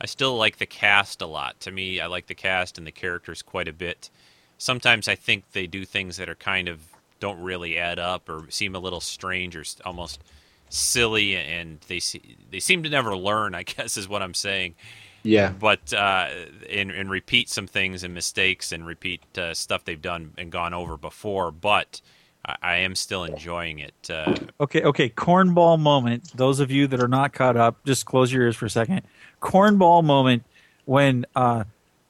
I 0.00 0.06
still 0.06 0.36
like 0.36 0.58
the 0.58 0.66
cast 0.66 1.22
a 1.22 1.26
lot. 1.26 1.60
To 1.60 1.70
me, 1.70 2.00
I 2.00 2.06
like 2.06 2.26
the 2.26 2.34
cast 2.34 2.78
and 2.78 2.86
the 2.86 2.92
characters 2.92 3.42
quite 3.42 3.68
a 3.68 3.72
bit. 3.72 4.10
Sometimes 4.58 5.08
I 5.08 5.14
think 5.14 5.52
they 5.52 5.66
do 5.66 5.84
things 5.84 6.16
that 6.16 6.28
are 6.28 6.34
kind 6.34 6.68
of 6.68 6.93
don't 7.20 7.40
really 7.40 7.78
add 7.78 7.98
up 7.98 8.28
or 8.28 8.46
seem 8.50 8.74
a 8.74 8.78
little 8.78 9.00
strange 9.00 9.56
or 9.56 9.64
almost 9.84 10.22
silly, 10.68 11.36
and 11.36 11.80
they 11.88 12.00
se- 12.00 12.36
they 12.50 12.60
seem 12.60 12.82
to 12.84 12.90
never 12.90 13.16
learn. 13.16 13.54
I 13.54 13.62
guess 13.64 13.96
is 13.96 14.08
what 14.08 14.22
I'm 14.22 14.34
saying 14.34 14.74
Yeah, 15.22 15.54
but 15.58 15.92
uh, 15.92 16.28
and, 16.70 16.90
and 16.90 17.10
repeat 17.10 17.48
some 17.48 17.66
things 17.66 18.04
and 18.04 18.14
mistakes 18.14 18.72
and 18.72 18.86
repeat 18.86 19.22
uh, 19.38 19.54
stuff 19.54 19.84
they've 19.84 20.00
done 20.02 20.32
and 20.38 20.52
gone 20.52 20.74
over 20.74 20.96
before. 20.96 21.50
But 21.52 22.00
I, 22.44 22.56
I 22.62 22.76
am 22.78 22.94
still 22.94 23.24
enjoying 23.24 23.78
it. 23.80 24.10
Uh, 24.10 24.36
Okay, 24.60 24.82
okay. 24.82 25.10
Cornball 25.10 25.78
moment. 25.78 26.30
Those 26.36 26.60
of 26.60 26.70
you 26.70 26.86
that 26.88 27.00
are 27.00 27.08
not 27.08 27.32
caught 27.32 27.56
up, 27.56 27.84
just 27.84 28.06
close 28.06 28.32
your 28.32 28.42
ears 28.44 28.56
for 28.56 28.66
a 28.66 28.70
second. 28.70 29.02
Cornball 29.42 30.04
moment 30.04 30.44
when 30.84 31.26
uh, 31.34 31.64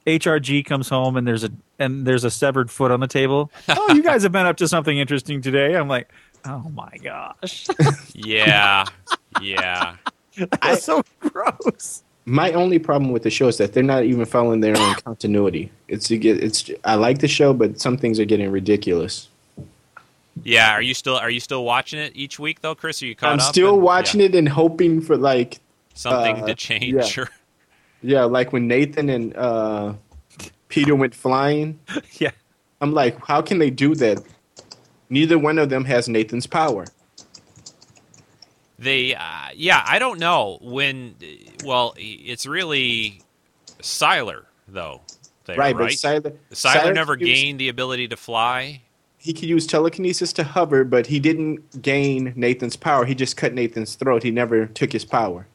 HRG 0.05 0.65
comes 0.65 0.89
home 0.89 1.17
and 1.17 1.27
there's 1.27 1.43
a 1.43 1.49
and 1.79 2.05
there's 2.05 2.23
a 2.23 2.31
severed 2.31 2.69
foot 2.71 2.91
on 2.91 2.99
the 2.99 3.07
table. 3.07 3.51
Oh, 3.69 3.93
you 3.93 4.01
guys 4.03 4.23
have 4.23 4.31
been 4.31 4.45
up 4.45 4.57
to 4.57 4.67
something 4.67 4.97
interesting 4.97 5.41
today. 5.41 5.75
I'm 5.75 5.87
like, 5.87 6.09
oh 6.45 6.69
my 6.73 6.97
gosh, 7.03 7.67
yeah, 8.13 8.85
yeah, 9.41 9.95
that's 10.61 10.83
so 10.83 11.03
gross. 11.19 12.03
my 12.25 12.51
only 12.53 12.79
problem 12.79 13.11
with 13.11 13.23
the 13.23 13.29
show 13.29 13.47
is 13.47 13.57
that 13.57 13.73
they're 13.73 13.83
not 13.83 14.03
even 14.03 14.25
following 14.25 14.59
their 14.61 14.77
own 14.77 14.95
continuity. 14.95 15.71
It's 15.87 16.09
it's 16.11 16.69
I 16.83 16.95
like 16.95 17.19
the 17.19 17.27
show, 17.27 17.53
but 17.53 17.79
some 17.79 17.97
things 17.97 18.19
are 18.19 18.25
getting 18.25 18.49
ridiculous. 18.51 19.27
yeah. 20.43 20.71
Are 20.71 20.81
you 20.81 20.93
still 20.93 21.15
are 21.15 21.29
you 21.29 21.39
still 21.39 21.63
watching 21.63 21.99
it 21.99 22.11
each 22.15 22.39
week 22.39 22.61
though, 22.61 22.75
Chris? 22.75 23.01
Are 23.01 23.05
you 23.05 23.15
caught 23.15 23.33
I'm 23.33 23.39
up? 23.39 23.53
still 23.53 23.75
And- 23.75 23.83
watching 23.83 24.19
yeah, 24.21 24.27
it 24.27 24.35
and 24.35 24.49
hoping 24.49 25.01
for 25.01 25.17
like 25.17 25.59
something 25.93 26.43
uh, 26.43 26.47
to 26.47 26.55
change. 26.55 27.17
yeah. 27.17 27.23
Or, 27.23 27.29
yeah, 28.01 28.23
like 28.25 28.53
when 28.53 28.67
Nathan 28.67 29.09
and 29.09 29.35
uh, 29.35 29.93
Peter 30.75 30.93
went 30.93 31.15
flying. 31.15 31.79
Yeah. 32.19 32.31
I'm 32.81 32.93
like, 32.93 33.17
how 33.25 33.41
can 33.41 33.57
they 33.59 33.69
do 33.69 33.95
that? 33.95 34.21
Neither 35.09 35.39
one 35.39 35.57
of 35.57 35.69
them 35.69 35.85
has 35.85 36.09
Nathan's 36.09 36.45
power. 36.45 36.85
They, 38.77 39.15
uh, 39.15 39.49
yeah, 39.55 39.83
I 39.87 39.99
don't 39.99 40.19
know 40.19 40.59
when. 40.61 41.15
Well, 41.63 41.93
it's 41.97 42.45
really 42.45 43.21
Sylar 43.81 44.43
though. 44.67 45.01
There, 45.45 45.55
right, 45.55 45.73
right. 45.75 45.87
but 45.87 45.91
Sylar, 45.91 46.37
Sylar 46.51 46.93
never 46.93 47.15
could 47.15 47.27
use- 47.27 47.39
gained 47.39 47.59
the 47.59 47.69
ability 47.69 48.09
to 48.09 48.17
fly. 48.17 48.81
He 49.17 49.33
could 49.33 49.49
use 49.49 49.65
telekinesis 49.65 50.33
to 50.33 50.43
hover, 50.43 50.83
but 50.83 51.07
he 51.07 51.19
didn't 51.19 51.81
gain 51.81 52.33
Nathan's 52.35 52.75
power. 52.75 53.05
He 53.05 53.15
just 53.15 53.37
cut 53.37 53.53
Nathan's 53.53 53.95
throat. 53.95 54.21
He 54.23 54.29
never 54.31 54.67
took 54.67 54.91
his 54.91 55.05
power. 55.05 55.47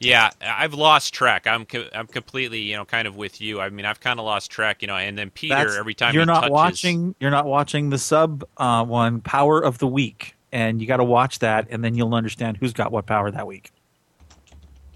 Yeah, 0.00 0.30
I've 0.40 0.74
lost 0.74 1.12
track. 1.12 1.46
I'm 1.46 1.64
co- 1.64 1.88
I'm 1.92 2.06
completely, 2.06 2.60
you 2.60 2.76
know, 2.76 2.84
kind 2.84 3.08
of 3.08 3.16
with 3.16 3.40
you. 3.40 3.60
I 3.60 3.68
mean, 3.70 3.84
I've 3.84 4.00
kind 4.00 4.20
of 4.20 4.24
lost 4.26 4.50
track, 4.50 4.80
you 4.82 4.88
know. 4.88 4.96
And 4.96 5.18
then 5.18 5.30
Peter, 5.30 5.56
That's- 5.56 5.76
every 5.76 5.94
time 5.94 6.14
you're 6.14 6.22
he 6.22 6.26
not 6.26 6.40
touches, 6.42 6.52
watching, 6.52 7.14
you're 7.18 7.30
not 7.30 7.46
watching 7.46 7.90
the 7.90 7.98
sub 7.98 8.44
uh, 8.56 8.84
one, 8.84 9.20
Power 9.20 9.60
of 9.60 9.78
the 9.78 9.88
Week, 9.88 10.36
and 10.52 10.80
you 10.80 10.86
got 10.86 10.98
to 10.98 11.04
watch 11.04 11.40
that, 11.40 11.66
and 11.70 11.82
then 11.82 11.94
you'll 11.96 12.14
understand 12.14 12.58
who's 12.58 12.72
got 12.72 12.92
what 12.92 13.06
power 13.06 13.30
that 13.30 13.46
week. 13.46 13.72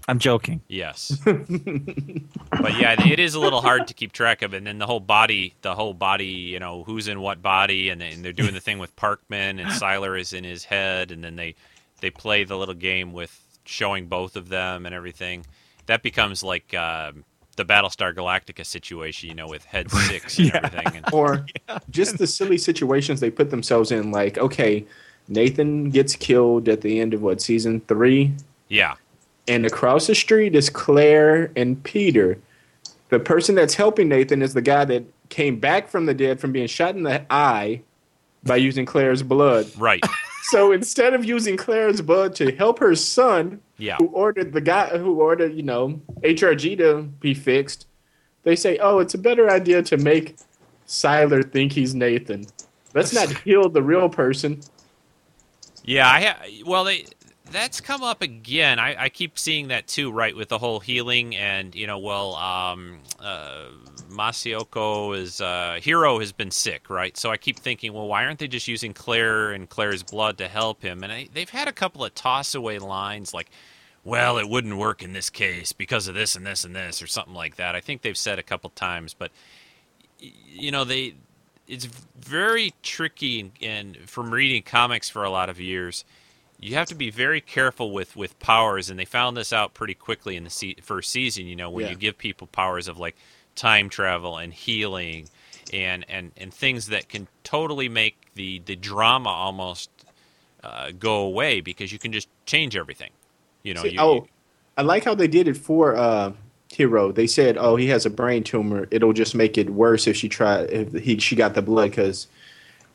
I'm 0.07 0.19
joking. 0.19 0.61
Yes, 0.67 1.17
but 1.25 2.77
yeah, 2.77 3.01
it 3.07 3.19
is 3.19 3.35
a 3.35 3.39
little 3.39 3.61
hard 3.61 3.87
to 3.87 3.93
keep 3.93 4.11
track 4.11 4.41
of. 4.41 4.53
And 4.53 4.67
then 4.67 4.77
the 4.77 4.85
whole 4.85 4.99
body, 4.99 5.53
the 5.61 5.75
whole 5.75 5.93
body, 5.93 6.25
you 6.25 6.59
know, 6.59 6.83
who's 6.83 7.07
in 7.07 7.21
what 7.21 7.41
body, 7.41 7.87
and, 7.89 8.01
then 8.01 8.21
they're 8.21 8.33
doing 8.33 8.53
the 8.53 8.59
thing 8.59 8.79
with 8.79 8.93
Parkman 8.97 9.61
and 9.61 9.67
Sylar 9.67 10.19
is 10.19 10.33
in 10.33 10.43
his 10.43 10.65
head, 10.65 11.11
and 11.11 11.23
then 11.23 11.37
they 11.37 11.55
they 12.01 12.09
play 12.09 12.43
the 12.43 12.57
little 12.57 12.73
game 12.73 13.13
with 13.13 13.39
showing 13.65 14.07
both 14.07 14.35
of 14.35 14.49
them 14.49 14.85
and 14.85 14.93
everything. 14.95 15.45
That 15.87 16.03
becomes 16.03 16.43
like. 16.43 16.73
um 16.73 17.25
the 17.55 17.63
Battlestar 17.63 18.15
Galactica 18.15 18.65
situation, 18.65 19.29
you 19.29 19.35
know, 19.35 19.47
with 19.47 19.63
Head 19.63 19.91
Six 20.07 20.39
and 20.39 20.47
Yeah. 20.47 20.57
everything. 20.63 20.95
And, 20.95 21.13
or 21.13 21.45
just 21.91 22.17
the 22.17 22.25
silly 22.25 22.57
situations 22.57 23.19
they 23.19 23.29
put 23.29 23.51
themselves 23.51 23.91
in. 23.91 24.09
Like, 24.09 24.39
okay, 24.39 24.83
Nathan 25.27 25.91
gets 25.91 26.15
killed 26.15 26.67
at 26.67 26.81
the 26.81 26.99
end 26.99 27.13
of 27.13 27.21
what 27.21 27.41
season 27.43 27.79
three, 27.81 28.31
yeah, 28.69 28.95
and 29.47 29.67
across 29.67 30.07
the 30.07 30.15
street 30.15 30.55
is 30.55 30.71
Claire 30.71 31.51
and 31.55 31.81
Peter. 31.83 32.39
The 33.09 33.19
person 33.19 33.53
that's 33.53 33.75
helping 33.75 34.09
Nathan 34.09 34.41
is 34.41 34.55
the 34.55 34.61
guy 34.63 34.83
that 34.85 35.03
came 35.29 35.59
back 35.59 35.89
from 35.89 36.07
the 36.07 36.15
dead 36.15 36.39
from 36.39 36.53
being 36.53 36.65
shot 36.65 36.95
in 36.95 37.03
the 37.03 37.23
eye 37.31 37.81
by 38.43 38.55
using 38.55 38.87
Claire's 38.87 39.21
blood. 39.21 39.67
right. 39.77 40.03
So 40.51 40.71
instead 40.71 41.13
of 41.13 41.23
using 41.25 41.55
Claire's 41.57 42.01
blood 42.01 42.35
to 42.35 42.51
help 42.55 42.79
her 42.79 42.95
son, 42.95 43.61
Yeah. 43.77 43.95
who 43.97 44.07
ordered 44.07 44.53
the 44.53 44.61
guy 44.61 44.97
who 44.97 45.13
ordered, 45.19 45.53
you 45.53 45.63
know, 45.63 46.01
HRG 46.23 46.75
to 46.77 47.03
be 47.03 47.33
fixed, 47.33 47.87
they 48.43 48.55
say, 48.55 48.77
"Oh, 48.79 48.99
it's 48.99 49.13
a 49.13 49.17
better 49.17 49.49
idea 49.49 49.81
to 49.83 49.97
make 49.97 50.35
Sylar 50.87 51.49
think 51.49 51.71
he's 51.73 51.95
Nathan. 51.95 52.45
Let's 52.93 53.13
not 53.13 53.29
heal 53.45 53.69
the 53.69 53.81
real 53.81 54.09
person." 54.09 54.61
Yeah, 55.85 56.09
I 56.09 56.21
ha- 56.25 56.63
well 56.65 56.83
they 56.83 57.05
that's 57.53 57.79
come 57.79 58.03
up 58.03 58.21
again. 58.21 58.79
I, 58.79 59.03
I 59.03 59.09
keep 59.09 59.39
seeing 59.39 59.69
that 59.69 59.87
too, 59.87 60.11
right, 60.11 60.35
with 60.35 60.49
the 60.49 60.57
whole 60.57 60.79
healing 60.79 61.35
and 61.35 61.73
you 61.73 61.87
know, 61.87 61.99
well, 61.99 62.35
um, 62.35 62.99
uh, 63.19 63.67
Masi 64.09 64.53
Oka 64.53 65.17
is 65.17 65.39
uh, 65.39 65.79
Hiro 65.81 66.19
has 66.19 66.31
been 66.31 66.51
sick, 66.51 66.89
right? 66.89 67.15
So 67.15 67.31
I 67.31 67.37
keep 67.37 67.57
thinking, 67.59 67.93
well, 67.93 68.07
why 68.07 68.25
aren't 68.25 68.39
they 68.39 68.47
just 68.47 68.67
using 68.67 68.93
Claire 68.93 69.51
and 69.51 69.69
Claire's 69.69 70.03
blood 70.03 70.37
to 70.39 70.47
help 70.47 70.81
him? 70.81 71.03
And 71.03 71.13
I, 71.13 71.29
they've 71.33 71.49
had 71.49 71.67
a 71.67 71.71
couple 71.71 72.03
of 72.03 72.13
toss 72.15 72.55
away 72.55 72.79
lines 72.79 73.33
like, 73.33 73.49
well, 74.03 74.37
it 74.37 74.49
wouldn't 74.49 74.77
work 74.77 75.01
in 75.01 75.13
this 75.13 75.29
case 75.29 75.71
because 75.71 76.07
of 76.07 76.15
this 76.15 76.35
and 76.35 76.45
this 76.45 76.65
and 76.65 76.75
this 76.75 77.01
or 77.01 77.07
something 77.07 77.35
like 77.35 77.55
that. 77.55 77.75
I 77.75 77.79
think 77.79 78.01
they've 78.01 78.17
said 78.17 78.39
a 78.39 78.43
couple 78.43 78.69
times, 78.71 79.13
but 79.13 79.31
you 80.19 80.71
know 80.71 80.83
they 80.83 81.15
it's 81.67 81.85
very 82.19 82.73
tricky 82.81 83.39
and, 83.39 83.51
and 83.61 83.97
from 84.09 84.33
reading 84.33 84.63
comics 84.63 85.09
for 85.09 85.23
a 85.23 85.29
lot 85.29 85.49
of 85.49 85.59
years 85.59 86.03
you 86.63 86.75
have 86.75 86.87
to 86.87 86.95
be 86.95 87.09
very 87.09 87.41
careful 87.41 87.91
with 87.91 88.15
with 88.15 88.37
powers 88.39 88.89
and 88.89 88.97
they 88.99 89.05
found 89.05 89.35
this 89.37 89.51
out 89.53 89.73
pretty 89.73 89.93
quickly 89.93 90.35
in 90.35 90.43
the 90.43 90.49
se- 90.49 90.77
first 90.81 91.11
season 91.11 91.45
you 91.45 91.55
know 91.55 91.69
when 91.69 91.85
Yeah. 91.85 91.91
you 91.91 91.97
give 91.97 92.17
people 92.17 92.47
powers 92.47 92.87
of 92.87 92.97
like 92.97 93.15
time 93.55 93.89
travel 93.89 94.37
and 94.37 94.53
healing 94.53 95.29
and 95.71 96.05
and 96.09 96.31
and 96.37 96.53
things 96.53 96.87
that 96.87 97.09
can 97.09 97.27
totally 97.43 97.89
make 97.89 98.15
the 98.35 98.61
the 98.65 98.75
drama 98.75 99.29
almost 99.29 99.89
uh, 100.63 100.91
go 100.97 101.17
away 101.17 101.59
because 101.61 101.91
you 101.91 101.99
can 101.99 102.13
just 102.13 102.29
change 102.45 102.75
everything 102.75 103.11
you 103.63 103.73
know 103.73 103.81
See, 103.83 103.89
you, 103.93 103.99
oh, 103.99 104.27
I 104.77 104.81
like 104.81 105.03
how 105.03 105.15
they 105.15 105.27
did 105.27 105.47
it 105.47 105.57
for 105.57 105.95
uh, 105.95 106.31
Hiro. 106.71 107.11
They 107.11 107.27
said, 107.27 107.57
"Oh, 107.57 107.75
he 107.75 107.87
has 107.87 108.05
a 108.05 108.09
brain 108.09 108.43
tumor. 108.43 108.87
It'll 108.89 109.13
just 109.13 109.35
make 109.35 109.57
it 109.57 109.69
worse 109.69 110.07
if 110.07 110.15
she 110.15 110.29
try 110.29 110.61
if 110.63 110.93
he 110.93 111.19
she 111.19 111.35
got 111.35 111.53
the 111.53 111.61
blood 111.61 111.91
because 111.91 112.27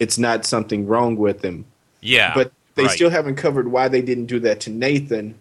it's 0.01 0.19
not 0.19 0.45
something 0.45 0.87
wrong 0.87 1.17
with 1.17 1.45
him." 1.45 1.67
yeah 2.01 2.33
but 2.35 2.53
they 2.79 2.85
right. 2.85 2.93
still 2.93 3.11
haven't 3.11 3.37
covered 3.37 3.69
why 3.69 3.89
they 3.89 4.01
didn't 4.01 4.27
do 4.27 4.41
that 4.41 4.61
to 4.61 4.71
Nathan 4.71 5.35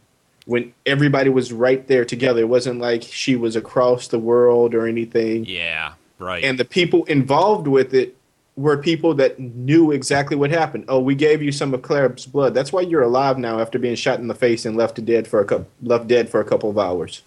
when 0.46 0.74
everybody 0.86 1.30
was 1.30 1.54
right 1.54 1.88
there 1.88 2.04
together. 2.04 2.42
It 2.42 2.50
wasn't 2.50 2.80
like 2.80 3.04
she 3.04 3.36
was 3.36 3.56
across 3.56 4.08
the 4.08 4.20
world 4.20 4.74
or 4.74 4.88
anything. 4.88 5.46
yeah 5.46 5.94
right 6.20 6.44
And 6.44 6.60
the 6.60 6.66
people 6.66 7.06
involved 7.06 7.68
with 7.68 7.94
it 7.94 8.18
were 8.56 8.76
people 8.76 9.14
that 9.14 9.40
knew 9.40 9.92
exactly 9.92 10.36
what 10.36 10.50
happened. 10.50 10.86
Oh, 10.88 11.00
we 11.00 11.14
gave 11.14 11.44
you 11.44 11.52
some 11.52 11.74
of 11.76 11.84
Claire's 11.84 12.26
blood. 12.26 12.56
That's 12.56 12.74
why 12.74 12.82
you're 12.82 13.04
alive 13.04 13.38
now 13.38 13.60
after 13.60 13.78
being 13.78 13.96
shot 13.96 14.20
in 14.20 14.28
the 14.28 14.34
face 14.34 14.66
and 14.66 14.76
left 14.76 15.04
dead 15.06 15.28
for 15.28 15.40
a 15.40 15.46
couple, 15.46 15.68
left 15.84 16.08
dead 16.08 16.28
for 16.28 16.42
a 16.42 16.46
couple 16.46 16.70
of 16.72 16.78
hours. 16.78 17.22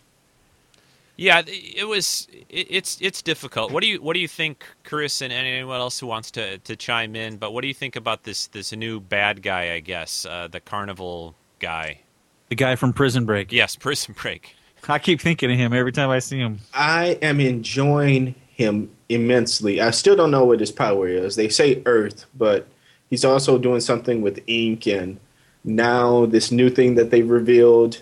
Yeah, 1.21 1.43
it 1.47 1.87
was. 1.87 2.29
It, 2.49 2.67
it's 2.71 2.99
it's 3.03 3.21
difficult. 3.21 3.73
What 3.73 3.83
do 3.83 3.89
you 3.89 4.01
what 4.01 4.15
do 4.15 4.21
you 4.21 4.27
think, 4.27 4.65
Chris, 4.85 5.21
and 5.21 5.31
anyone 5.31 5.79
else 5.79 6.01
who 6.01 6.07
wants 6.07 6.31
to 6.31 6.57
to 6.57 6.77
chime 6.77 7.15
in? 7.15 7.37
But 7.37 7.53
what 7.53 7.61
do 7.61 7.69
you 7.69 7.75
think 7.75 7.95
about 7.95 8.23
this 8.23 8.47
this 8.47 8.73
new 8.73 9.01
bad 9.01 9.43
guy? 9.43 9.75
I 9.75 9.81
guess 9.81 10.25
uh, 10.25 10.49
the 10.51 10.61
carnival 10.61 11.35
guy. 11.59 12.01
The 12.49 12.55
guy 12.55 12.75
from 12.75 12.95
Prison 12.95 13.27
Break. 13.27 13.53
Yes, 13.53 13.77
Prison 13.77 14.15
Break. 14.19 14.57
I 14.89 14.99
keep 14.99 15.21
thinking 15.21 15.53
of 15.53 15.59
him 15.59 15.75
every 15.75 15.93
time 15.93 16.09
I 16.09 16.21
see 16.21 16.39
him. 16.39 16.61
I 16.73 17.19
am 17.21 17.39
enjoying 17.39 18.35
him 18.55 18.91
immensely. 19.11 19.79
I 19.79 19.91
still 19.91 20.17
don't 20.17 20.31
know 20.31 20.47
what 20.47 20.61
his 20.61 20.73
power 20.73 21.07
is. 21.07 21.37
They 21.37 21.51
say 21.51 21.83
Earth, 21.85 22.25
but 22.35 22.67
he's 23.11 23.27
also 23.27 23.59
doing 23.59 23.81
something 23.81 24.23
with 24.23 24.41
ink 24.47 24.87
and 24.87 25.21
now 25.65 26.25
this 26.25 26.51
new 26.51 26.71
thing 26.71 26.95
that 26.95 27.11
they 27.11 27.21
revealed. 27.21 28.01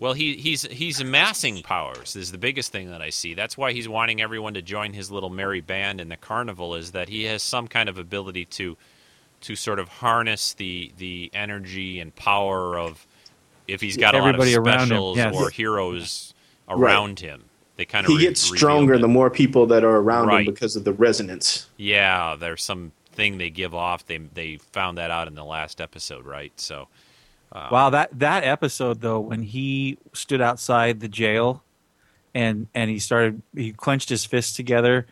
Well, 0.00 0.14
he 0.14 0.34
he's 0.36 0.62
he's 0.62 0.98
amassing 1.00 1.62
powers. 1.62 2.16
Is 2.16 2.32
the 2.32 2.38
biggest 2.38 2.72
thing 2.72 2.90
that 2.90 3.02
I 3.02 3.10
see. 3.10 3.34
That's 3.34 3.56
why 3.58 3.72
he's 3.72 3.86
wanting 3.86 4.22
everyone 4.22 4.54
to 4.54 4.62
join 4.62 4.94
his 4.94 5.10
little 5.10 5.28
merry 5.28 5.60
band 5.60 6.00
in 6.00 6.08
the 6.08 6.16
carnival. 6.16 6.74
Is 6.74 6.92
that 6.92 7.10
he 7.10 7.24
has 7.24 7.42
some 7.42 7.68
kind 7.68 7.88
of 7.88 7.98
ability 7.98 8.46
to 8.46 8.78
to 9.42 9.54
sort 9.56 9.78
of 9.78 9.88
harness 9.88 10.54
the 10.54 10.90
the 10.96 11.30
energy 11.34 12.00
and 12.00 12.14
power 12.16 12.78
of 12.78 13.06
if 13.68 13.82
he's 13.82 13.98
got 13.98 14.14
Everybody 14.14 14.54
a 14.54 14.60
lot 14.60 14.66
of 14.68 14.74
around 14.74 14.86
specials 14.86 15.16
yes. 15.18 15.34
or 15.34 15.50
heroes 15.50 16.34
around 16.68 17.20
him. 17.20 17.44
They 17.76 17.84
kind 17.84 18.06
of 18.06 18.12
He 18.12 18.18
gets 18.20 18.40
stronger 18.40 18.98
the 18.98 19.08
more 19.08 19.30
people 19.30 19.66
that 19.66 19.84
are 19.84 19.96
around 19.96 20.28
Right. 20.28 20.46
him 20.46 20.52
because 20.52 20.76
of 20.76 20.84
the 20.84 20.92
resonance. 20.92 21.66
Yeah, 21.76 22.36
there's 22.38 22.62
some 22.62 22.92
thing 23.12 23.38
they 23.38 23.50
give 23.50 23.74
off. 23.74 24.06
They 24.06 24.16
they 24.18 24.56
found 24.56 24.98
that 24.98 25.10
out 25.10 25.28
in 25.28 25.34
the 25.34 25.44
last 25.44 25.80
episode, 25.80 26.24
right? 26.24 26.52
So 26.58 26.88
Um, 27.52 27.66
wow, 27.70 27.90
that 27.90 28.18
that 28.18 28.44
episode 28.44 29.00
though, 29.00 29.20
when 29.20 29.42
he 29.42 29.98
stood 30.12 30.40
outside 30.40 31.00
the 31.00 31.08
jail, 31.08 31.62
and 32.34 32.68
and 32.74 32.90
he 32.90 32.98
started, 32.98 33.42
he 33.54 33.72
clenched 33.72 34.08
his 34.08 34.24
fists 34.24 34.54
together. 34.54 35.06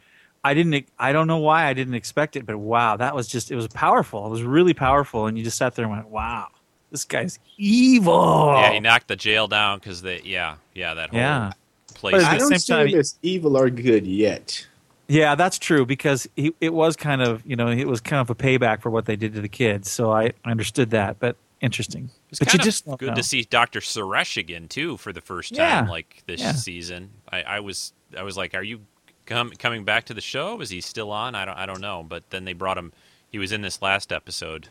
I 0.45 0.55
didn't, 0.55 0.87
I 0.99 1.13
don't 1.13 1.27
know 1.27 1.39
why 1.39 1.67
I 1.67 1.73
didn't 1.75 1.95
expect 1.95 2.37
it, 2.37 2.47
but 2.47 2.57
wow, 2.57 2.97
that 2.97 3.13
was 3.15 3.27
just, 3.27 3.51
it 3.51 3.57
was 3.57 3.67
powerful. 3.67 4.25
It 4.25 4.31
was 4.31 4.43
really 4.45 4.73
powerful, 4.73 5.27
and 5.27 5.37
you 5.37 5.43
just 5.43 5.59
sat 5.59 5.75
there 5.75 5.85
and 5.85 5.93
went, 5.93 6.09
wow, 6.09 6.47
this 6.93 7.05
guy's 7.05 7.41
evil. 7.57 8.53
yeah, 8.55 8.73
he 8.73 8.81
knocked 8.81 9.09
the 9.09 9.17
jail 9.17 9.49
down 9.49 9.79
because 9.81 10.03
they 10.03 10.21
yeah 10.23 10.57
yeah 10.75 10.95
that 10.95 11.11
whole 11.11 11.19
Yeah. 11.19 11.53
place. 11.95 12.13
But 12.13 12.21
at 12.23 12.35
I 12.35 12.39
don't 12.39 12.51
same 12.51 12.59
see 12.61 12.73
time, 12.73 12.89
him 12.89 13.01
as 13.01 13.19
evil 13.23 13.57
or 13.59 13.69
good 13.69 14.07
yet. 14.07 14.67
Yeah, 15.09 15.35
that's 15.35 15.59
true 15.59 15.87
because 15.87 16.29
he, 16.37 16.55
it 16.61 16.73
was 16.73 16.95
kind 16.95 17.23
of, 17.23 17.45
you 17.47 17.57
know, 17.57 17.69
it 17.69 17.87
was 17.89 18.01
kind 18.01 18.21
of 18.21 18.31
a 18.31 18.35
payback 18.35 18.81
for 18.83 18.91
what 18.91 19.07
they 19.07 19.17
did 19.17 19.35
to 19.35 19.41
the 19.41 19.49
kids. 19.49 19.91
So 19.91 20.13
I, 20.13 20.33
I 20.45 20.51
understood 20.51 20.91
that, 20.91 21.19
but 21.19 21.37
interesting. 21.61 22.11
It's 22.31 22.39
but 22.39 22.49
kind 22.49 22.59
you 22.59 22.63
of 22.63 22.65
just 22.65 22.87
don't 22.87 22.99
good 23.01 23.09
know. 23.11 23.15
to 23.15 23.23
see 23.23 23.43
Doctor 23.43 23.81
Suresh 23.81 24.37
again 24.37 24.69
too 24.69 24.97
for 24.97 25.13
the 25.13 25.21
first 25.21 25.53
Yeah. 25.53 25.81
time 25.81 25.89
like 25.89 26.23
this 26.27 26.41
Yeah. 26.41 26.53
season. 26.53 27.11
I, 27.31 27.43
I 27.43 27.61
was 27.61 27.93
I 28.17 28.23
was 28.23 28.37
like, 28.37 28.55
are 28.55 28.63
you 28.63 28.81
com- 29.27 29.51
coming 29.59 29.85
back 29.85 30.05
to 30.07 30.15
the 30.15 30.21
show? 30.21 30.61
Is 30.61 30.71
he 30.71 30.81
still 30.81 31.11
on? 31.11 31.35
I 31.35 31.45
don't 31.45 31.57
I 31.59 31.67
don't 31.67 31.81
know. 31.81 32.03
But 32.07 32.31
then 32.31 32.45
they 32.45 32.53
brought 32.53 32.79
him. 32.79 32.93
He 33.31 33.39
was 33.39 33.53
in 33.53 33.61
this 33.63 33.83
last 33.83 34.13
episode. 34.13 34.69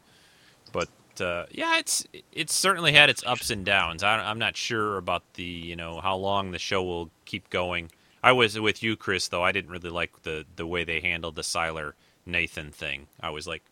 But 0.71 0.89
uh, 1.21 1.45
yeah, 1.51 1.77
it's 1.79 2.05
it's 2.31 2.53
certainly 2.53 2.93
had 2.93 3.09
its 3.09 3.23
ups 3.25 3.49
and 3.49 3.65
downs. 3.65 4.03
I, 4.03 4.17
I'm 4.19 4.39
not 4.39 4.55
sure 4.57 4.97
about 4.97 5.23
the 5.33 5.43
you 5.43 5.75
know 5.75 5.99
how 6.01 6.15
long 6.15 6.51
the 6.51 6.59
show 6.59 6.83
will 6.83 7.09
keep 7.25 7.49
going. 7.49 7.91
I 8.23 8.31
was 8.31 8.59
with 8.59 8.81
you, 8.83 8.95
Chris, 8.97 9.27
though. 9.27 9.43
I 9.43 9.51
didn't 9.51 9.71
really 9.71 9.89
like 9.89 10.23
the 10.23 10.45
the 10.55 10.67
way 10.67 10.83
they 10.83 10.99
handled 10.99 11.35
the 11.35 11.43
Sylar 11.43 11.93
Nathan 12.25 12.71
thing. 12.71 13.07
I 13.21 13.29
was 13.29 13.47
like, 13.47 13.63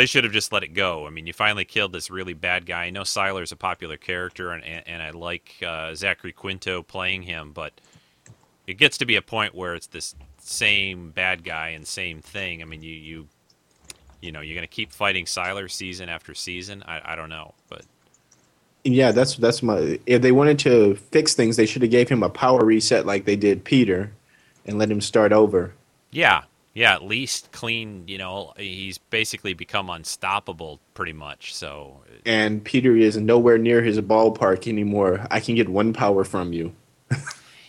they 0.00 0.06
should 0.06 0.24
have 0.24 0.32
just 0.32 0.50
let 0.50 0.62
it 0.62 0.72
go. 0.72 1.06
I 1.06 1.10
mean, 1.10 1.26
you 1.26 1.34
finally 1.34 1.66
killed 1.66 1.92
this 1.92 2.10
really 2.10 2.32
bad 2.32 2.64
guy. 2.64 2.86
I 2.86 2.90
know 2.90 3.02
Sylar's 3.02 3.52
a 3.52 3.56
popular 3.56 3.98
character, 3.98 4.50
and 4.52 4.64
and, 4.64 4.88
and 4.88 5.02
I 5.02 5.10
like 5.10 5.56
uh, 5.66 5.94
Zachary 5.94 6.32
Quinto 6.32 6.82
playing 6.82 7.22
him, 7.22 7.52
but 7.52 7.74
it 8.66 8.74
gets 8.78 8.96
to 8.98 9.04
be 9.04 9.16
a 9.16 9.22
point 9.22 9.54
where 9.54 9.74
it's 9.74 9.88
this 9.88 10.14
same 10.38 11.10
bad 11.10 11.44
guy 11.44 11.68
and 11.70 11.86
same 11.86 12.22
thing. 12.22 12.62
I 12.62 12.64
mean, 12.64 12.82
you 12.82 12.94
you 12.94 13.28
you 14.22 14.32
know, 14.32 14.40
you're 14.40 14.54
going 14.54 14.66
to 14.66 14.74
keep 14.74 14.90
fighting 14.90 15.26
Sylar 15.26 15.70
season 15.70 16.08
after 16.08 16.34
season. 16.34 16.82
I 16.86 17.12
I 17.12 17.16
don't 17.16 17.28
know, 17.30 17.54
but 17.68 17.84
Yeah, 18.84 19.12
that's 19.12 19.36
that's 19.36 19.62
my. 19.62 20.00
If 20.06 20.22
they 20.22 20.32
wanted 20.32 20.58
to 20.60 20.96
fix 20.96 21.34
things, 21.34 21.56
they 21.56 21.66
should 21.66 21.82
have 21.82 21.90
gave 21.90 22.08
him 22.08 22.22
a 22.22 22.30
power 22.30 22.64
reset 22.64 23.06
like 23.06 23.26
they 23.26 23.36
did 23.36 23.64
Peter, 23.64 24.12
and 24.64 24.78
let 24.78 24.90
him 24.90 25.02
start 25.02 25.32
over. 25.32 25.74
yeah. 26.10 26.44
Yeah, 26.72 26.94
at 26.94 27.02
least 27.02 27.50
clean, 27.50 28.04
you 28.06 28.16
know, 28.16 28.52
he's 28.56 28.98
basically 28.98 29.54
become 29.54 29.90
unstoppable 29.90 30.78
pretty 30.94 31.12
much. 31.12 31.52
So, 31.54 32.02
And 32.24 32.62
Peter 32.62 32.96
is 32.96 33.16
nowhere 33.16 33.58
near 33.58 33.82
his 33.82 33.98
ballpark 34.00 34.68
anymore. 34.68 35.26
I 35.30 35.40
can 35.40 35.56
get 35.56 35.68
one 35.68 35.92
power 35.92 36.22
from 36.22 36.52
you. 36.52 36.72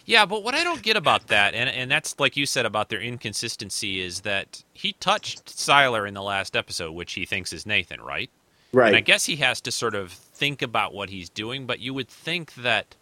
Yeah, 0.06 0.26
but 0.26 0.44
what 0.44 0.56
I 0.56 0.64
don't 0.64 0.82
get 0.82 0.98
about 0.98 1.28
that, 1.28 1.54
and 1.54 1.70
and 1.70 1.90
that's 1.90 2.20
like 2.20 2.36
you 2.36 2.46
said 2.46 2.66
about 2.66 2.90
their 2.90 3.00
inconsistency, 3.00 4.02
is 4.02 4.22
that 4.22 4.64
he 4.74 4.94
touched 4.94 5.46
Sylar 5.46 6.08
in 6.08 6.14
the 6.14 6.24
last 6.24 6.56
episode, 6.56 6.92
which 6.92 7.14
he 7.14 7.26
thinks 7.26 7.54
is 7.54 7.66
Nathan, 7.66 8.02
right? 8.02 8.30
Right. 8.74 8.88
And 8.88 8.96
I 8.96 9.02
guess 9.02 9.26
he 9.26 9.38
has 9.38 9.62
to 9.62 9.72
sort 9.72 9.96
of 9.96 10.12
think 10.12 10.62
about 10.62 10.94
what 10.94 11.10
he's 11.10 11.30
doing, 11.30 11.66
but 11.66 11.80
you 11.80 11.94
would 11.94 12.10
think 12.10 12.56
that 12.56 12.96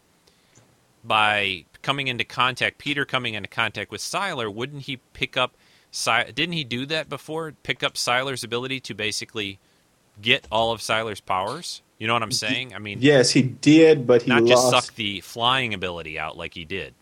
by 1.03 1.65
coming 1.81 2.07
into 2.07 2.23
contact, 2.23 2.77
Peter 2.77 3.05
coming 3.05 3.33
into 3.33 3.49
contact 3.49 3.91
with 3.91 4.01
Sylar, 4.01 4.53
wouldn't 4.53 4.83
he 4.83 4.97
pick 5.13 5.37
up? 5.37 5.55
Si- 5.91 6.31
didn't 6.33 6.53
he 6.53 6.63
do 6.63 6.85
that 6.87 7.09
before? 7.09 7.53
Pick 7.63 7.83
up 7.83 7.93
Sylar's 7.95 8.43
ability 8.43 8.79
to 8.81 8.93
basically 8.93 9.59
get 10.21 10.47
all 10.51 10.71
of 10.71 10.81
Sylar's 10.81 11.21
powers. 11.21 11.81
You 11.97 12.07
know 12.07 12.13
what 12.13 12.23
I'm 12.23 12.31
saying? 12.31 12.73
I 12.73 12.79
mean, 12.79 12.99
yes, 13.01 13.31
he 13.31 13.41
did, 13.41 14.07
but 14.07 14.21
he 14.21 14.29
not 14.29 14.43
lost. 14.43 14.71
just 14.71 14.85
suck 14.87 14.95
the 14.95 15.19
flying 15.21 15.73
ability 15.73 16.17
out 16.17 16.37
like 16.37 16.53
he 16.53 16.63
did. 16.63 16.93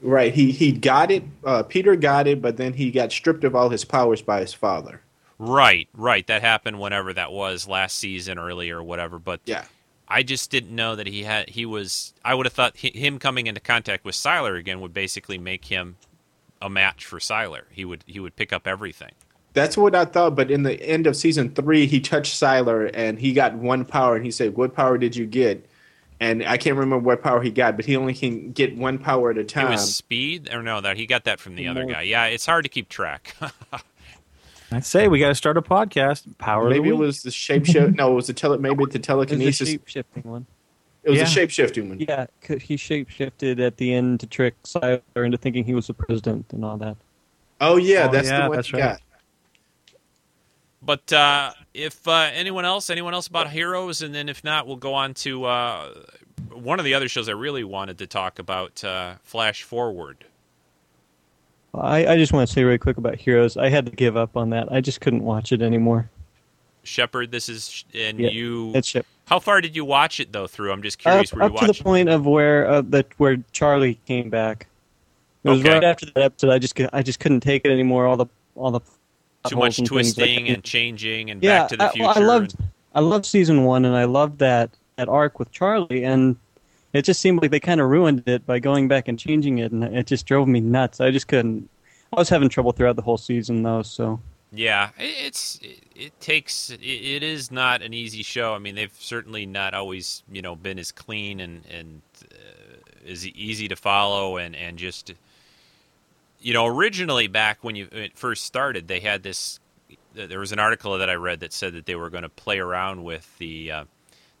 Right. 0.00 0.32
He 0.32 0.50
he 0.50 0.72
got 0.72 1.10
it. 1.10 1.24
Uh, 1.44 1.62
Peter 1.62 1.94
got 1.94 2.26
it, 2.26 2.40
but 2.40 2.56
then 2.56 2.72
he 2.72 2.90
got 2.90 3.12
stripped 3.12 3.44
of 3.44 3.54
all 3.54 3.68
his 3.68 3.84
powers 3.84 4.22
by 4.22 4.40
his 4.40 4.54
father. 4.54 5.02
Right, 5.38 5.88
right. 5.94 6.26
That 6.26 6.40
happened 6.42 6.80
whenever 6.80 7.12
that 7.14 7.32
was 7.32 7.68
last 7.68 7.98
season, 7.98 8.38
early 8.38 8.70
or 8.70 8.82
whatever. 8.82 9.18
But 9.18 9.40
Yeah. 9.44 9.64
I 10.08 10.22
just 10.22 10.50
didn't 10.50 10.74
know 10.74 10.96
that 10.96 11.06
he 11.06 11.22
had. 11.24 11.50
He 11.50 11.64
was. 11.66 12.14
I 12.24 12.34
would 12.34 12.46
have 12.46 12.52
thought 12.52 12.76
him 12.78 13.18
coming 13.18 13.46
into 13.46 13.60
contact 13.60 14.04
with 14.04 14.14
Sylar 14.14 14.58
again 14.58 14.80
would 14.80 14.92
basically 14.94 15.38
make 15.38 15.66
him 15.66 15.96
a 16.62 16.68
match 16.70 17.04
for 17.04 17.18
Sylar. 17.18 17.62
He 17.70 17.84
would. 17.84 18.04
He 18.06 18.20
would 18.20 18.36
pick 18.36 18.52
up 18.52 18.66
everything. 18.66 19.12
That's 19.52 19.76
what 19.76 19.94
I 19.94 20.04
thought. 20.04 20.36
But 20.36 20.50
in 20.50 20.62
the 20.62 20.80
end 20.82 21.06
of 21.06 21.16
season 21.16 21.50
three, 21.54 21.86
he 21.86 22.00
touched 22.00 22.34
Sylar 22.40 22.90
and 22.94 23.18
he 23.18 23.32
got 23.32 23.54
one 23.54 23.84
power. 23.84 24.14
And 24.16 24.24
he 24.24 24.30
said, 24.30 24.56
"What 24.56 24.74
power 24.74 24.96
did 24.98 25.16
you 25.16 25.26
get?" 25.26 25.66
And 26.20 26.44
I 26.44 26.56
can't 26.58 26.76
remember 26.76 26.98
what 27.04 27.22
power 27.22 27.40
he 27.40 27.50
got, 27.50 27.76
but 27.76 27.86
he 27.86 27.96
only 27.96 28.12
can 28.12 28.52
get 28.52 28.76
one 28.76 28.98
power 28.98 29.30
at 29.30 29.38
a 29.38 29.40
It 29.40 29.48
time. 29.48 29.70
was 29.70 29.96
speed, 29.96 30.52
or 30.52 30.62
no? 30.62 30.80
That 30.82 30.98
he 30.98 31.06
got 31.06 31.24
that 31.24 31.40
from 31.40 31.56
the 31.56 31.66
other 31.66 31.84
guy. 31.86 32.02
Yeah, 32.02 32.26
it's 32.26 32.44
hard 32.44 32.64
to 32.64 32.68
keep 32.68 32.88
track. 32.90 33.34
I'd 34.72 34.84
say 34.84 35.08
we 35.08 35.18
got 35.18 35.28
to 35.28 35.34
start 35.34 35.56
a 35.56 35.62
podcast. 35.62 36.22
Power 36.38 36.66
of 36.66 36.70
Maybe 36.72 36.90
the 36.90 36.94
it 36.94 36.98
was 36.98 37.22
the 37.22 37.30
shapeshift. 37.30 37.96
no, 37.96 38.12
it 38.12 38.14
was 38.14 38.26
the 38.28 38.34
tele. 38.34 38.58
Maybe 38.58 38.76
the 38.76 38.82
It 38.82 38.92
was 38.98 39.06
telekinesis. 39.06 39.68
shape 39.68 39.88
shifting 39.88 40.22
one. 40.22 40.46
It 41.02 41.10
was 41.10 41.18
Yeah. 41.18 41.24
a 41.24 41.28
shape 41.28 41.50
shifting 41.50 41.88
one. 41.88 41.98
Yeah, 42.00 42.26
'cause 42.42 42.60
he 42.62 42.76
shapeshifted 42.76 43.58
at 43.58 43.76
the 43.78 43.94
end 43.94 44.20
to 44.20 44.26
trick 44.26 44.54
Sylar 44.64 45.00
into 45.16 45.38
thinking 45.38 45.64
he 45.64 45.74
was 45.74 45.86
the 45.86 45.94
president 45.94 46.46
and 46.52 46.64
all 46.64 46.76
that. 46.78 46.96
Oh 47.60 47.76
yeah, 47.76 48.06
Oh, 48.08 48.12
that's 48.12 48.28
yeah, 48.28 48.42
the 48.42 48.48
one 48.48 48.56
that's 48.56 48.68
he 48.68 48.76
right. 48.76 48.82
got. 48.82 49.00
But 50.82 51.12
uh, 51.12 51.52
if 51.74 52.06
uh, 52.08 52.30
anyone 52.32 52.64
else, 52.64 52.88
anyone 52.90 53.12
else 53.14 53.26
about 53.26 53.50
Heroes, 53.50 54.00
and 54.02 54.14
then 54.14 54.28
if 54.28 54.42
not, 54.42 54.66
we'll 54.66 54.76
go 54.76 54.94
on 54.94 55.12
to 55.14 55.44
uh, 55.44 55.94
one 56.52 56.78
of 56.78 56.84
the 56.84 56.94
other 56.94 57.08
shows 57.08 57.28
I 57.28 57.32
really 57.32 57.64
wanted 57.64 57.98
to 57.98 58.06
talk 58.06 58.38
about, 58.38 58.82
uh, 58.82 59.14
Flash 59.22 59.62
Forward. 59.62 60.24
I, 61.74 62.06
I 62.06 62.16
just 62.16 62.32
want 62.32 62.48
to 62.48 62.52
say 62.52 62.64
really 62.64 62.78
quick 62.78 62.96
about 62.96 63.16
Heroes. 63.16 63.56
I 63.56 63.68
had 63.68 63.86
to 63.86 63.92
give 63.92 64.16
up 64.16 64.36
on 64.36 64.50
that. 64.50 64.72
I 64.72 64.80
just 64.80 65.00
couldn't 65.00 65.22
watch 65.22 65.52
it 65.52 65.60
anymore. 65.62 66.10
Shepard, 66.82 67.30
this 67.30 67.48
is, 67.48 67.84
and 67.94 68.18
Yeah, 68.18 68.30
you. 68.30 68.72
It's 68.74 68.88
shit. 68.88 69.06
How 69.30 69.38
far 69.38 69.60
did 69.60 69.74
you 69.76 69.84
watch 69.84 70.18
it 70.20 70.32
though? 70.32 70.46
Through, 70.48 70.72
I'm 70.72 70.82
just 70.82 70.98
Up, 71.06 71.12
curious 71.12 71.32
where 71.32 71.44
up 71.44 71.52
you 71.52 71.58
to 71.60 71.66
the 71.68 71.82
point 71.82 72.08
of 72.08 72.26
where 72.26 72.68
uh, 72.68 72.82
that 72.88 73.06
where 73.16 73.36
Charlie 73.52 73.94
came 74.06 74.28
back. 74.28 74.66
It 75.44 75.50
was 75.50 75.60
Okay. 75.60 75.72
right 75.72 75.84
after 75.84 76.06
that 76.06 76.18
episode. 76.18 76.50
I 76.50 76.58
just 76.58 76.78
I 76.92 77.02
just 77.02 77.20
couldn't 77.20 77.40
take 77.40 77.64
it 77.64 77.70
anymore. 77.70 78.06
All 78.06 78.16
the 78.16 78.26
all 78.56 78.70
the 78.72 78.80
Too 79.48 79.56
much 79.56 79.78
and 79.78 79.86
twisting 79.86 80.48
and 80.48 80.62
changing 80.62 81.30
and 81.30 81.42
yeah, 81.42 81.60
Back 81.60 81.68
to 81.70 81.76
the 81.78 81.84
I, 81.84 81.90
Future. 81.92 82.04
well, 82.08 82.18
I 82.18 82.20
loved 82.20 82.54
and- 82.58 82.68
I 82.92 82.98
loved 83.00 83.24
season 83.24 83.64
one, 83.64 83.84
and 83.84 83.94
I 83.96 84.04
loved 84.04 84.40
that 84.40 84.70
that 84.96 85.08
arc 85.08 85.38
with 85.38 85.52
Charlie, 85.52 86.04
and 86.04 86.34
it 86.92 87.02
just 87.02 87.20
seemed 87.20 87.40
like 87.40 87.52
they 87.52 87.60
kind 87.60 87.80
of 87.80 87.88
ruined 87.88 88.24
it 88.26 88.44
by 88.44 88.58
going 88.58 88.88
back 88.88 89.06
and 89.06 89.16
changing 89.16 89.58
it, 89.58 89.70
and 89.70 89.84
it 89.84 90.08
just 90.08 90.26
drove 90.26 90.48
me 90.48 90.58
nuts. 90.60 91.00
I 91.00 91.12
just 91.12 91.28
couldn't. 91.28 91.70
I 92.12 92.16
was 92.18 92.28
having 92.28 92.48
trouble 92.48 92.72
throughout 92.72 92.96
the 92.96 93.02
whole 93.02 93.16
season, 93.16 93.62
though. 93.62 93.82
So 93.82 94.20
Yeah, 94.52 94.90
it- 94.98 95.26
it's 95.26 95.58
it, 95.62 95.78
it 95.94 96.20
takes 96.20 96.70
it, 96.70 96.80
it 96.82 97.22
is 97.22 97.50
not 97.50 97.82
an 97.82 97.94
easy 97.94 98.22
show. 98.22 98.54
I 98.54 98.58
mean, 98.58 98.74
they've 98.74 98.92
certainly 98.98 99.46
not 99.46 99.74
always 99.74 100.22
you 100.30 100.42
know 100.42 100.56
been 100.56 100.78
as 100.78 100.90
clean 100.92 101.40
and 101.40 101.64
and 101.70 102.02
uh, 102.32 103.08
as 103.10 103.26
easy 103.26 103.68
to 103.68 103.76
follow 103.76 104.36
and 104.38 104.56
and 104.56 104.78
just 104.78 105.12
you 106.40 106.52
know 106.52 106.66
originally 106.66 107.28
back 107.28 107.62
when 107.62 107.76
you 107.76 107.88
it 107.92 108.16
first 108.18 108.44
started, 108.44 108.88
they 108.88 109.00
had 109.00 109.22
this. 109.22 109.60
There 110.14 110.40
was 110.40 110.50
an 110.50 110.58
article 110.58 110.98
that 110.98 111.08
I 111.08 111.14
read 111.14 111.40
that 111.40 111.52
said 111.52 111.74
that 111.74 111.86
they 111.86 111.94
were 111.94 112.10
going 112.10 112.24
to 112.24 112.28
play 112.28 112.58
around 112.58 113.04
with 113.04 113.36
the. 113.38 113.72
Uh, 113.72 113.84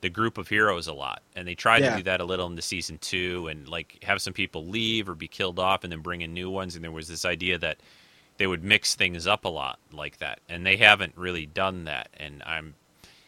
the 0.02 0.08
group 0.08 0.38
of 0.38 0.48
heroes 0.48 0.86
a 0.86 0.94
lot, 0.94 1.20
and 1.36 1.46
they 1.46 1.54
tried 1.54 1.82
Yeah. 1.82 1.90
to 1.90 1.96
do 1.98 2.02
that 2.04 2.22
a 2.22 2.24
little 2.24 2.46
into 2.46 2.62
season 2.62 2.96
two, 3.02 3.48
and 3.48 3.68
like 3.68 4.02
have 4.02 4.22
some 4.22 4.32
people 4.32 4.66
leave 4.66 5.10
or 5.10 5.14
be 5.14 5.28
killed 5.28 5.58
off, 5.58 5.84
and 5.84 5.92
then 5.92 6.00
bring 6.00 6.22
in 6.22 6.32
new 6.32 6.48
ones. 6.48 6.74
And 6.74 6.82
there 6.82 6.90
was 6.90 7.06
this 7.06 7.26
idea 7.26 7.58
that 7.58 7.76
they 8.40 8.46
would 8.46 8.64
mix 8.64 8.94
things 8.94 9.26
up 9.26 9.44
a 9.44 9.48
lot 9.48 9.78
like 9.92 10.16
that 10.16 10.40
and 10.48 10.64
they 10.64 10.78
haven't 10.78 11.12
really 11.14 11.44
done 11.44 11.84
that 11.84 12.08
and 12.16 12.42
i'm 12.46 12.74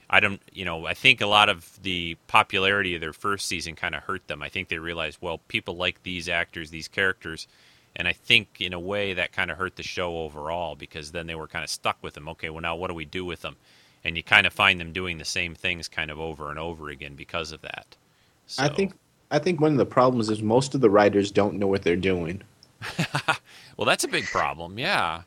i 0.09 0.19
don't 0.19 0.41
you 0.55 0.65
know 0.65 0.87
i 0.87 0.95
think 0.95 1.21
a 1.21 1.27
lot 1.27 1.51
of 1.51 1.79
the 1.83 2.17
popularity 2.29 2.95
of 2.95 3.03
their 3.03 3.13
first 3.13 3.47
season 3.47 3.77
kind 3.77 3.95
of 3.95 4.03
hurt 4.05 4.27
them. 4.27 4.43
I 4.43 4.49
think 4.49 4.69
they 4.69 4.79
realized 4.79 5.19
well 5.21 5.37
people 5.49 5.77
like 5.77 6.03
these 6.03 6.31
actors 6.31 6.71
these 6.71 6.89
characters 6.89 7.47
and 7.95 8.09
i 8.09 8.15
think 8.15 8.59
in 8.59 8.73
a 8.73 8.81
way 8.81 9.13
that 9.13 9.33
kind 9.33 9.51
of 9.51 9.59
hurt 9.59 9.77
the 9.77 9.83
show 9.83 10.17
overall 10.17 10.77
because 10.77 11.13
then 11.13 11.27
they 11.27 11.35
were 11.35 11.47
kind 11.47 11.63
of 11.63 11.69
stuck 11.69 11.99
with 12.01 12.15
them. 12.15 12.27
Okay 12.31 12.49
well 12.49 12.63
now 12.63 12.75
what 12.75 12.89
do 12.89 12.95
we 12.95 13.05
do 13.05 13.27
with 13.27 13.43
them? 13.43 13.57
And 14.05 14.17
you 14.17 14.23
kind 14.23 14.47
of 14.47 14.55
find 14.55 14.81
them 14.81 14.95
doing 14.95 15.19
the 15.19 15.27
same 15.27 15.55
things 15.55 15.89
kind 15.89 16.11
of 16.11 16.19
over 16.19 16.49
and 16.49 16.59
over 16.59 16.89
again 16.89 17.17
because 17.17 17.53
of 17.53 17.61
that. 17.61 17.97
I 18.59 18.69
think 18.69 18.95
I 19.31 19.39
think 19.39 19.61
one 19.61 19.73
of 19.73 19.79
the 19.79 19.85
problems 19.85 20.31
is 20.31 20.43
most 20.43 20.75
of 20.75 20.81
the 20.81 20.91
writers 20.91 21.31
don't 21.31 21.59
know 21.59 21.67
what 21.67 21.83
they're 21.83 21.97
doing. 21.97 22.43
well 23.77 23.87
that's 23.87 24.05
a 24.05 24.09
big 24.09 24.25
problem 24.27 24.79
yeah 24.79 25.23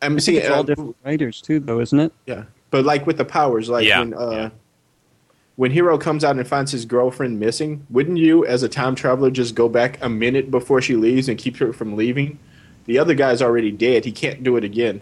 I 0.00 0.08
mean, 0.08 0.18
I 0.18 0.20
think 0.20 0.22
see, 0.22 0.36
it's 0.38 0.48
all 0.48 0.60
uh, 0.60 0.62
different 0.62 0.96
writers 1.04 1.40
too, 1.40 1.58
though, 1.60 1.80
isn't 1.80 1.98
it? 1.98 2.12
Yeah, 2.26 2.44
but 2.70 2.84
like 2.84 3.06
with 3.06 3.18
the 3.18 3.24
powers, 3.24 3.68
like 3.68 3.86
Yeah, 3.86 4.00
when 4.00 4.14
uh, 4.14 4.30
yeah. 4.30 4.50
when 5.56 5.70
Hiro 5.72 5.98
comes 5.98 6.24
out 6.24 6.36
and 6.36 6.46
finds 6.46 6.70
his 6.70 6.84
girlfriend 6.84 7.40
missing, 7.40 7.84
wouldn't 7.90 8.18
you, 8.18 8.46
as 8.46 8.62
a 8.62 8.68
time 8.68 8.94
traveler, 8.94 9.30
just 9.30 9.54
go 9.54 9.68
back 9.68 9.98
a 10.00 10.08
minute 10.08 10.50
before 10.50 10.80
she 10.80 10.94
leaves 10.94 11.28
and 11.28 11.36
keep 11.38 11.56
her 11.56 11.72
from 11.72 11.96
leaving? 11.96 12.38
The 12.84 12.98
other 12.98 13.14
guy's 13.14 13.42
already 13.42 13.70
dead. 13.72 14.04
He 14.04 14.12
can't 14.12 14.42
do 14.42 14.56
it 14.56 14.64
again. 14.64 15.00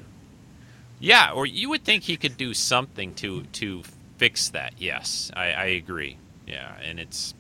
Yeah, 0.98 1.30
or 1.32 1.44
you 1.44 1.68
would 1.68 1.84
think 1.84 2.04
he 2.04 2.16
could 2.16 2.36
do 2.38 2.54
something 2.54 3.14
to 3.16 3.42
to 3.42 3.82
fix 4.16 4.48
that. 4.50 4.72
Yes, 4.78 5.30
I, 5.36 5.52
I 5.52 5.64
agree. 5.66 6.16
Yeah, 6.46 6.72
and 6.82 6.98
it's 6.98 7.34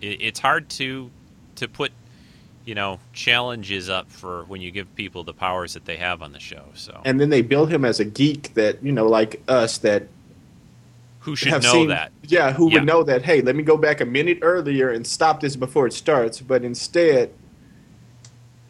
it, 0.00 0.22
it's 0.22 0.38
hard 0.38 0.68
to 0.70 1.10
to 1.56 1.66
put 1.66 1.90
you 2.70 2.76
know 2.76 3.00
challenges 3.12 3.90
up 3.90 4.08
for 4.12 4.44
when 4.44 4.60
you 4.60 4.70
give 4.70 4.94
people 4.94 5.24
the 5.24 5.34
powers 5.34 5.74
that 5.74 5.86
they 5.86 5.96
have 5.96 6.22
on 6.22 6.30
the 6.30 6.38
show. 6.38 6.66
So 6.74 7.00
And 7.04 7.20
then 7.20 7.28
they 7.28 7.42
build 7.42 7.68
him 7.68 7.84
as 7.84 7.98
a 7.98 8.04
geek 8.04 8.54
that 8.54 8.80
you 8.80 8.92
know, 8.92 9.08
like 9.08 9.42
us, 9.48 9.78
that 9.78 10.04
who 11.18 11.34
should 11.34 11.48
have 11.48 11.64
know 11.64 11.72
seen, 11.72 11.88
that? 11.88 12.12
Yeah, 12.22 12.52
who 12.52 12.68
Yeah. 12.68 12.74
would 12.74 12.86
know 12.86 13.02
that? 13.02 13.22
Hey, 13.22 13.40
let 13.40 13.56
me 13.56 13.64
go 13.64 13.76
back 13.76 14.00
a 14.00 14.04
minute 14.04 14.38
earlier 14.42 14.90
and 14.90 15.04
stop 15.04 15.40
this 15.40 15.56
before 15.56 15.88
it 15.88 15.92
starts. 15.94 16.40
But 16.40 16.62
instead, 16.62 17.32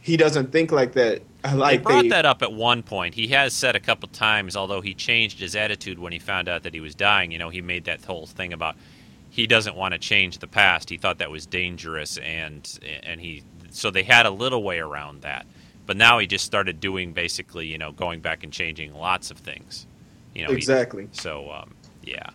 he 0.00 0.16
doesn't 0.16 0.50
think 0.50 0.72
like 0.72 0.92
that. 0.94 1.20
I 1.44 1.50
They 1.52 1.56
Like 1.56 1.82
brought 1.82 2.02
they, 2.02 2.08
that 2.08 2.24
up 2.24 2.40
at 2.40 2.52
one 2.54 2.82
point. 2.82 3.14
He 3.16 3.28
has 3.28 3.52
said 3.52 3.76
a 3.76 3.80
couple 3.80 4.08
times, 4.08 4.56
although 4.56 4.80
he 4.80 4.94
changed 4.94 5.40
his 5.40 5.54
attitude 5.54 5.98
when 5.98 6.12
he 6.12 6.18
found 6.18 6.48
out 6.48 6.62
that 6.62 6.72
he 6.72 6.80
was 6.80 6.94
dying. 6.94 7.32
You 7.32 7.38
know, 7.38 7.50
he 7.50 7.60
made 7.60 7.84
that 7.84 8.02
whole 8.04 8.26
thing 8.26 8.54
about 8.54 8.76
he 9.30 9.46
doesn't 9.46 9.76
want 9.76 9.92
to 9.94 9.98
change 9.98 10.38
the 10.38 10.48
past. 10.48 10.90
He 10.90 10.96
thought 10.98 11.18
that 11.18 11.30
was 11.30 11.46
dangerous, 11.46 12.18
and 12.18 12.68
and 13.04 13.20
he 13.20 13.44
so 13.70 13.90
they 13.90 14.02
had 14.02 14.26
a 14.26 14.30
little 14.30 14.62
way 14.62 14.78
around 14.78 15.22
that. 15.22 15.46
But 15.86 15.96
now 15.96 16.18
he 16.18 16.26
just 16.26 16.44
started 16.44 16.78
doing 16.80 17.12
basically, 17.12 17.66
you 17.66 17.78
know, 17.78 17.90
going 17.92 18.20
back 18.20 18.44
and 18.44 18.52
changing 18.52 18.94
lots 18.94 19.30
of 19.30 19.38
things. 19.38 19.86
You 20.34 20.44
know, 20.44 20.50
he- 20.50 20.56
exactly. 20.56 21.08
so 21.12 21.50
um, 21.50 21.74
yeah. 22.02 22.30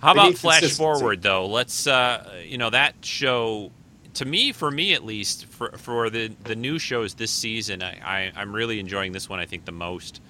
How 0.00 0.14
They 0.14 0.20
about 0.20 0.34
Flash. 0.36 0.76
Forward 0.76 1.22
though? 1.22 1.46
Let's 1.46 1.86
uh, 1.86 2.42
you 2.44 2.58
know 2.58 2.70
that 2.70 2.94
show. 3.02 3.70
To 4.14 4.24
me, 4.24 4.50
for 4.52 4.70
me 4.70 4.94
at 4.94 5.04
least, 5.04 5.46
for 5.46 5.70
for 5.72 6.10
the 6.10 6.28
the 6.44 6.56
new 6.56 6.78
shows 6.78 7.14
this 7.14 7.30
season, 7.30 7.82
I, 7.82 7.98
I 8.02 8.32
I'm 8.34 8.52
really 8.54 8.80
enjoying 8.80 9.12
this 9.12 9.28
one. 9.28 9.38
I 9.38 9.46
think 9.46 9.66
the 9.66 9.72
most. 9.72 10.20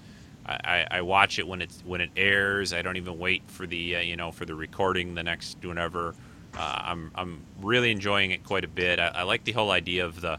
I, 0.45 0.59
I, 0.64 0.86
I 0.99 1.03
watch 1.03 1.38
it 1.38 1.47
when 1.47 1.62
it's 1.62 1.80
when 1.84 2.01
it 2.01 2.11
airs. 2.16 2.72
I 2.72 2.82
don't 2.82 2.97
even 2.97 3.18
wait 3.18 3.43
for 3.47 3.66
the 3.66 3.97
uh, 3.97 4.01
you 4.01 4.16
know 4.16 4.32
for 4.32 4.45
the 4.45 4.55
recording 4.55 5.14
the 5.14 5.22
next 5.22 5.57
whenever. 5.64 6.14
Uh, 6.57 6.83
I'm 6.85 7.11
I'm 7.15 7.43
really 7.61 7.91
enjoying 7.91 8.31
it 8.31 8.45
quite 8.45 8.65
a 8.65 8.69
bit. 8.69 8.99
I, 8.99 9.09
I 9.09 9.23
like 9.23 9.45
the 9.45 9.53
whole 9.53 9.71
idea 9.71 10.05
of 10.05 10.21
the 10.21 10.39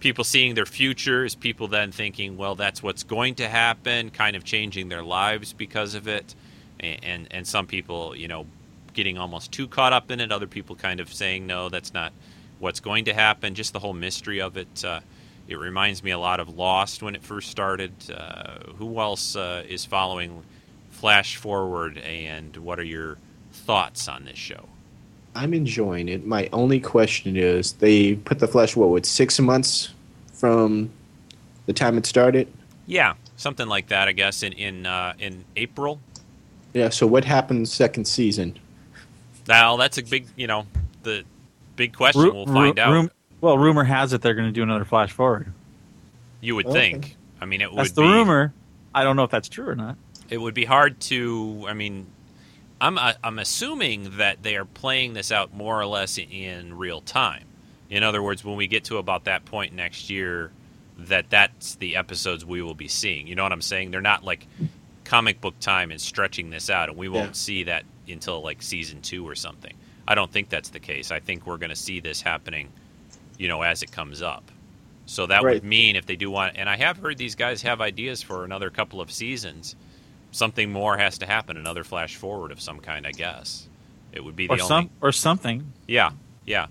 people 0.00 0.24
seeing 0.24 0.54
their 0.54 0.66
futures, 0.66 1.34
people 1.34 1.68
then 1.68 1.92
thinking, 1.92 2.36
well, 2.36 2.54
that's 2.56 2.82
what's 2.82 3.04
going 3.04 3.36
to 3.36 3.48
happen, 3.48 4.10
kind 4.10 4.34
of 4.36 4.44
changing 4.44 4.88
their 4.88 5.02
lives 5.02 5.52
because 5.52 5.94
of 5.94 6.08
it, 6.08 6.34
and 6.80 7.04
and, 7.04 7.28
and 7.30 7.46
some 7.46 7.66
people, 7.66 8.14
you 8.16 8.28
know, 8.28 8.46
getting 8.94 9.18
almost 9.18 9.52
too 9.52 9.66
caught 9.68 9.92
up 9.92 10.10
in 10.10 10.20
it. 10.20 10.32
Other 10.32 10.46
people 10.46 10.76
kind 10.76 11.00
of 11.00 11.12
saying, 11.12 11.46
no, 11.46 11.68
that's 11.68 11.92
not 11.94 12.12
what's 12.58 12.80
going 12.80 13.06
to 13.06 13.14
happen. 13.14 13.54
Just 13.54 13.72
the 13.72 13.78
whole 13.78 13.94
mystery 13.94 14.40
of 14.40 14.56
it. 14.56 14.84
Uh, 14.84 15.00
it 15.48 15.58
reminds 15.58 16.02
me 16.02 16.12
a 16.12 16.18
lot 16.18 16.40
of 16.40 16.56
Lost 16.56 17.02
when 17.02 17.14
it 17.14 17.22
first 17.22 17.50
started. 17.50 17.92
Uh, 18.10 18.72
who 18.78 19.00
else 19.00 19.36
uh, 19.36 19.64
is 19.68 19.84
following 19.84 20.44
Flash 20.90 21.36
Forward, 21.36 21.98
and 21.98 22.56
what 22.56 22.78
are 22.78 22.84
your 22.84 23.18
thoughts 23.52 24.08
on 24.08 24.24
this 24.24 24.38
show? 24.38 24.68
I'm 25.34 25.54
enjoying 25.54 26.08
it. 26.08 26.26
My 26.26 26.48
only 26.52 26.78
question 26.80 27.36
is 27.36 27.72
they 27.74 28.14
put 28.16 28.38
the 28.38 28.46
Flash 28.48 28.76
what 28.76 28.90
with 28.90 29.06
six 29.06 29.38
months 29.40 29.90
from 30.32 30.90
the 31.66 31.72
time 31.72 31.96
it 31.96 32.04
started. 32.06 32.48
Yeah, 32.86 33.14
something 33.36 33.66
like 33.68 33.88
that, 33.88 34.08
I 34.08 34.12
guess. 34.12 34.42
In 34.42 34.52
in 34.52 34.86
uh, 34.86 35.14
in 35.18 35.44
April. 35.56 36.00
Yeah. 36.74 36.88
So 36.90 37.06
what 37.06 37.24
happens 37.24 37.72
second 37.72 38.06
season? 38.06 38.58
Now 39.48 39.76
that's 39.76 39.98
a 39.98 40.02
big, 40.02 40.26
you 40.36 40.46
know, 40.46 40.66
the 41.02 41.24
big 41.76 41.94
question. 41.96 42.22
Ru- 42.22 42.32
we'll 42.32 42.46
find 42.46 42.76
ru- 42.76 42.82
out. 42.82 42.92
rum- 42.92 43.10
well, 43.40 43.58
rumor 43.58 43.84
has 43.84 44.12
it 44.12 44.22
they're 44.22 44.34
going 44.34 44.46
to 44.48 44.52
do 44.52 44.62
another 44.62 44.84
Flash 44.84 45.12
Forward. 45.12 45.52
you 46.40 46.54
would 46.56 46.66
Okay. 46.66 46.92
think. 46.92 47.16
I 47.40 47.44
mean, 47.44 47.60
it 47.60 47.70
That's 47.74 47.90
would 47.90 47.94
the 47.96 48.02
be, 48.02 48.08
rumor. 48.08 48.52
I 48.94 49.02
don't 49.04 49.16
know 49.16 49.24
if 49.24 49.30
that's 49.30 49.48
true 49.48 49.68
or 49.68 49.74
not. 49.74 49.96
It 50.30 50.38
would 50.38 50.54
be 50.54 50.64
hard 50.64 51.00
to. 51.02 51.64
I 51.68 51.72
mean, 51.74 52.06
I'm 52.82 52.98
I'm 52.98 53.38
assuming 53.38 54.16
that 54.18 54.42
they 54.42 54.56
are 54.56 54.64
playing 54.64 55.14
this 55.14 55.30
out 55.30 55.54
more 55.54 55.80
or 55.80 55.86
less 55.86 56.18
in 56.18 56.76
real 56.76 57.00
time. 57.00 57.44
In 57.88 58.02
other 58.02 58.22
words, 58.22 58.44
when 58.44 58.56
we 58.56 58.66
get 58.66 58.84
to 58.84 58.98
about 58.98 59.24
that 59.24 59.44
point 59.44 59.72
next 59.72 60.10
year, 60.10 60.50
that 60.98 61.30
that's 61.30 61.76
the 61.76 61.94
episodes 61.94 62.44
we 62.44 62.60
will 62.60 62.74
be 62.74 62.88
seeing. 62.88 63.28
You 63.28 63.36
know 63.36 63.44
what 63.44 63.52
I'm 63.52 63.62
saying? 63.62 63.92
They're 63.92 64.00
not 64.00 64.24
like 64.24 64.48
comic 65.04 65.40
book 65.40 65.58
time 65.60 65.92
and 65.92 66.00
stretching 66.00 66.50
this 66.50 66.68
out, 66.70 66.88
and 66.88 66.98
we 66.98 67.08
won't 67.08 67.28
Yeah. 67.28 67.32
see 67.32 67.62
that 67.64 67.84
until 68.08 68.42
like 68.42 68.62
season 68.62 69.00
two 69.00 69.26
or 69.28 69.36
something. 69.36 69.74
I 70.08 70.16
don't 70.16 70.30
think 70.32 70.48
that's 70.48 70.70
the 70.70 70.80
case. 70.80 71.12
I 71.12 71.20
think 71.20 71.46
we're 71.46 71.58
going 71.58 71.70
to 71.70 71.76
see 71.76 72.00
this 72.00 72.20
happening, 72.22 72.70
you 73.38 73.46
know, 73.46 73.62
as 73.62 73.84
it 73.84 73.92
comes 73.92 74.22
up. 74.22 74.50
So 75.06 75.26
that 75.26 75.44
Right. 75.44 75.54
would 75.54 75.64
mean 75.64 75.94
if 75.94 76.06
they 76.06 76.16
do 76.16 76.30
want, 76.32 76.56
and 76.56 76.68
I 76.68 76.76
have 76.76 76.98
heard 76.98 77.16
these 77.18 77.36
guys 77.36 77.62
have 77.62 77.80
ideas 77.80 78.22
for 78.22 78.44
another 78.44 78.70
couple 78.70 79.00
of 79.00 79.12
seasons. 79.12 79.76
Something 80.32 80.72
more 80.72 80.96
has 80.98 81.18
to 81.18 81.26
happen, 81.26 81.56
another 81.56 81.84
flash 81.84 82.16
forward 82.16 82.50
of 82.50 82.60
some 82.60 82.80
kind, 82.80 83.06
I 83.06 83.12
guess. 83.12 83.68
It 84.12 84.24
would 84.24 84.34
be 84.34 84.46
the 84.46 84.54
or 84.54 84.56
only 84.56 84.66
some 84.66 84.90
or 85.00 85.12
something. 85.12 85.72
yeah, 85.86 86.10
yeah, 86.44 86.66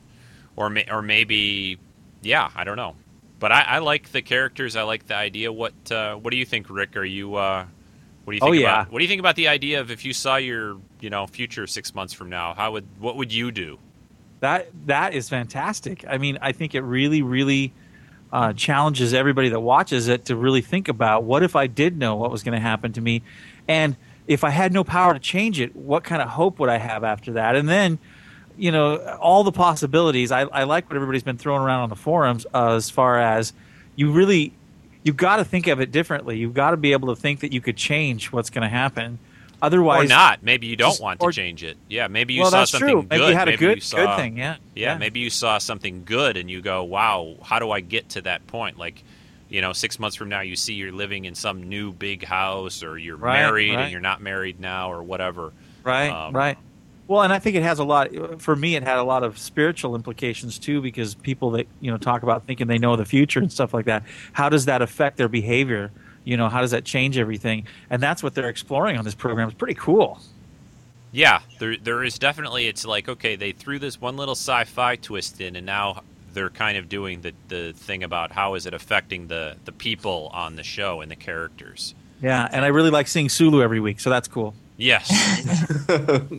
or 0.56 0.70
may, 0.70 0.86
or 0.92 1.02
maybe, 1.02 1.78
yeah, 2.22 2.50
I 2.56 2.64
don't 2.64 2.76
know. 2.78 2.96
But 3.40 3.52
I, 3.52 3.62
I 3.62 3.78
like 3.80 4.12
the 4.12 4.22
characters. 4.22 4.76
I 4.76 4.84
like 4.84 5.08
the 5.08 5.16
idea. 5.16 5.52
What 5.52 5.74
uh, 5.92 6.16
what 6.16 6.32
do 6.32 6.38
you 6.38 6.46
think, 6.46 6.70
Rick? 6.70 6.96
Are 6.98 7.04
you 7.06 7.36
uh, 7.36 7.66
what 8.26 8.34
do 8.34 8.36
you 8.38 8.40
Oh, 8.44 8.52
think 8.52 8.62
yeah. 8.62 8.82
about 8.82 8.92
what 8.92 9.00
do 9.00 9.06
you 9.06 9.10
think 9.10 9.20
about 9.20 9.36
the 9.36 9.48
idea 9.48 9.80
of 9.80 9.90
if 9.90 10.06
you 10.06 10.14
saw 10.14 10.36
your 10.36 10.78
you 11.00 11.10
know 11.10 11.26
future 11.28 11.66
six 11.68 11.96
months 11.96 12.14
from 12.14 12.30
now? 12.30 12.54
How 12.54 12.72
would 12.74 12.86
what 13.00 13.16
would 13.18 13.32
you 13.34 13.52
do? 13.52 13.80
That 14.42 14.70
that 14.86 15.14
is 15.14 15.30
fantastic. 15.30 16.04
I 16.08 16.18
mean, 16.20 16.38
I 16.42 16.52
think 16.52 16.74
it 16.76 16.82
really, 16.82 17.22
really 17.24 17.74
uh, 18.32 18.54
challenges 18.54 19.14
everybody 19.14 19.50
that 19.50 19.60
watches 19.60 20.08
it 20.08 20.26
to 20.26 20.36
really 20.36 20.62
think 20.62 20.88
about 20.88 21.24
what 21.24 21.44
if 21.44 21.56
I 21.56 21.68
did 21.68 21.98
know 21.98 22.16
what 22.16 22.32
was 22.32 22.44
going 22.44 22.54
to 22.56 22.62
happen 22.62 22.94
to 22.94 23.02
me, 23.02 23.24
and 23.68 23.96
if 24.28 24.44
I 24.44 24.50
had 24.50 24.72
no 24.72 24.84
power 24.84 25.14
to 25.14 25.20
change 25.20 25.60
it, 25.60 25.76
what 25.76 26.04
kind 26.04 26.22
of 26.22 26.30
hope 26.30 26.60
would 26.60 26.70
I 26.70 26.78
have 26.78 27.04
after 27.04 27.34
that? 27.34 27.56
And 27.56 27.68
then, 27.68 28.00
you 28.58 28.72
know, 28.72 28.98
all 29.20 29.44
the 29.44 29.52
possibilities. 29.52 30.32
I, 30.32 30.42
I 30.42 30.64
like 30.64 30.90
what 30.90 30.96
everybody's 30.96 31.24
been 31.24 31.38
throwing 31.38 31.62
around 31.62 31.82
on 31.82 31.90
the 31.90 31.96
forums 31.96 32.46
uh, 32.54 32.76
as 32.76 32.90
far 32.90 33.20
as 33.20 33.54
you 33.96 34.12
really 34.12 34.54
you've 35.04 35.18
got 35.18 35.38
to 35.38 35.46
think 35.46 35.68
of 35.68 35.82
it 35.82 35.92
differently. 35.92 36.38
You've 36.38 36.54
got 36.54 36.72
to 36.72 36.78
be 36.78 36.92
able 36.92 37.14
to 37.14 37.20
think 37.20 37.40
that 37.40 37.52
you 37.52 37.62
could 37.62 37.76
change 37.78 38.32
what's 38.32 38.50
going 38.50 38.64
to 38.64 38.70
happen. 38.70 39.20
Otherwise, 39.64 40.06
or 40.06 40.10
not? 40.10 40.42
Maybe 40.42 40.66
you 40.68 40.76
don't 40.76 40.90
just- 40.90 41.02
want 41.02 41.22
or- 41.22 41.32
to 41.32 41.36
change 41.36 41.64
it. 41.64 41.78
Yeah, 41.88 42.08
maybe 42.08 42.34
you 42.34 42.42
well, 42.42 42.52
saw 42.52 42.60
that's 42.60 42.72
something 42.72 42.90
true. 42.90 43.02
good. 43.04 43.10
Maybe 43.12 43.26
you 43.26 43.36
had 43.36 43.48
a 43.48 43.58
good 43.58 43.84
saw, 43.84 43.98
good 43.98 44.16
thing. 44.16 44.38
Yeah. 44.38 44.56
yeah, 44.76 44.98
maybe 44.98 45.20
you 45.20 45.30
saw 45.30 45.60
something 45.60 46.04
good 46.04 46.36
and 46.36 46.50
you 46.50 46.62
go, 46.62 46.84
"Wow, 46.84 47.36
how 47.44 47.60
do 47.60 47.70
I 47.70 47.80
get 47.80 48.10
to 48.10 48.22
that 48.22 48.48
point?" 48.48 48.80
Like, 48.80 49.04
you 49.52 49.62
know, 49.62 49.74
six 49.74 50.00
months 50.00 50.16
from 50.16 50.30
now, 50.30 50.42
you 50.42 50.56
see 50.56 50.74
you're 50.74 50.92
living 50.94 51.26
in 51.26 51.36
some 51.36 51.64
new 51.70 51.92
big 51.92 52.24
house, 52.24 52.82
or 52.84 52.98
you're 52.98 53.18
Right, 53.18 53.42
married 53.42 53.76
right. 53.76 53.84
and 53.84 53.92
you're 53.92 54.02
not 54.02 54.22
married 54.22 54.60
now, 54.60 54.92
or 54.92 55.04
whatever. 55.04 55.52
Right, 55.84 56.10
Um, 56.10 56.34
right. 56.36 56.58
Well, 57.08 57.24
and 57.24 57.34
I 57.34 57.40
think 57.40 57.58
it 57.58 57.64
has 57.64 57.80
a 57.80 57.84
lot. 57.84 58.10
For 58.42 58.56
me, 58.56 58.76
it 58.78 58.84
had 58.84 58.98
a 58.98 59.04
lot 59.04 59.24
of 59.24 59.38
spiritual 59.38 59.96
implications 59.96 60.58
too, 60.58 60.82
because 60.82 61.14
people 61.16 61.52
that 61.52 61.68
you 61.82 61.92
know 61.92 61.98
talk 61.98 62.24
about 62.24 62.48
thinking 62.48 62.68
they 62.68 62.78
know 62.78 62.96
the 62.96 63.06
future 63.06 63.40
and 63.40 63.52
stuff 63.52 63.74
like 63.74 63.86
that. 63.86 64.04
How 64.32 64.48
does 64.50 64.66
that 64.66 64.82
affect 64.82 65.18
their 65.18 65.28
behavior? 65.28 65.92
You 66.24 66.38
know, 66.38 66.48
how 66.48 66.62
does 66.62 66.72
that 66.72 66.86
change 66.86 67.18
everything? 67.18 67.68
And 67.90 68.02
that's 68.02 68.24
what 68.24 68.34
they're 68.36 68.48
exploring 68.50 68.98
on 68.98 69.04
this 69.04 69.16
program. 69.16 69.50
It's 69.50 69.58
pretty 69.58 69.74
cool. 69.74 70.22
Yeah, 71.12 71.42
there 71.60 71.76
there 71.76 72.04
is 72.06 72.18
definitely. 72.18 72.68
It's 72.68 72.86
like 72.86 73.10
okay, 73.10 73.36
they 73.36 73.52
threw 73.52 73.80
this 73.80 74.00
one 74.00 74.16
little 74.16 74.36
sci-fi 74.36 74.96
twist 74.96 75.42
in, 75.42 75.58
and 75.58 75.66
now 75.66 76.04
they're 76.34 76.50
kind 76.50 76.78
of 76.78 76.90
doing 76.90 77.22
the 77.22 77.34
the 77.50 77.74
thing 77.74 78.04
about 78.04 78.32
how 78.32 78.56
is 78.56 78.66
it 78.66 78.74
affecting 78.74 79.28
the 79.28 79.56
the 79.66 79.72
people 79.72 80.30
on 80.34 80.56
the 80.56 80.64
show 80.64 81.02
and 81.02 81.12
the 81.12 81.16
characters. 81.16 81.94
Yeah, 82.22 82.48
and 82.52 82.64
I 82.64 82.68
really 82.68 82.92
like 82.92 83.08
seeing 83.08 83.30
Sulu 83.30 83.62
every 83.64 83.80
week, 83.80 84.00
so 84.00 84.10
that's 84.10 84.28
cool. 84.28 84.54
Yes. 84.78 85.10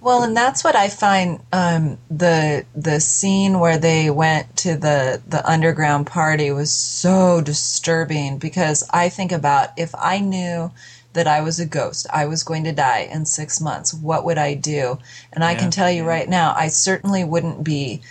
Well, 0.00 0.22
and 0.22 0.36
that's 0.36 0.62
what 0.62 0.76
I 0.76 0.88
find 0.88 1.40
um, 1.52 1.98
the 2.08 2.64
the 2.76 3.00
scene 3.00 3.58
where 3.58 3.76
they 3.78 4.08
went 4.08 4.54
to 4.58 4.76
the 4.76 5.20
the 5.26 5.44
underground 5.50 6.06
party 6.06 6.52
was 6.52 6.70
so 6.72 7.40
disturbing 7.40 8.38
because 8.38 8.84
I 8.90 9.08
think 9.08 9.32
about 9.32 9.70
if 9.76 9.92
I 9.96 10.20
knew 10.20 10.70
that 11.14 11.26
I 11.26 11.40
was 11.40 11.58
a 11.58 11.66
ghost, 11.66 12.06
I 12.12 12.26
was 12.26 12.44
going 12.44 12.62
to 12.64 12.72
die 12.72 13.08
in 13.10 13.24
six 13.24 13.60
months, 13.60 13.92
what 13.94 14.24
would 14.26 14.38
I 14.38 14.54
do? 14.54 14.98
And 15.32 15.42
I 15.42 15.52
Yeah. 15.52 15.58
can 15.60 15.70
tell 15.72 15.90
you 15.90 16.04
right 16.04 16.28
now, 16.28 16.54
I 16.56 16.68
certainly 16.68 17.24
wouldn't 17.24 17.64
be 17.64 18.02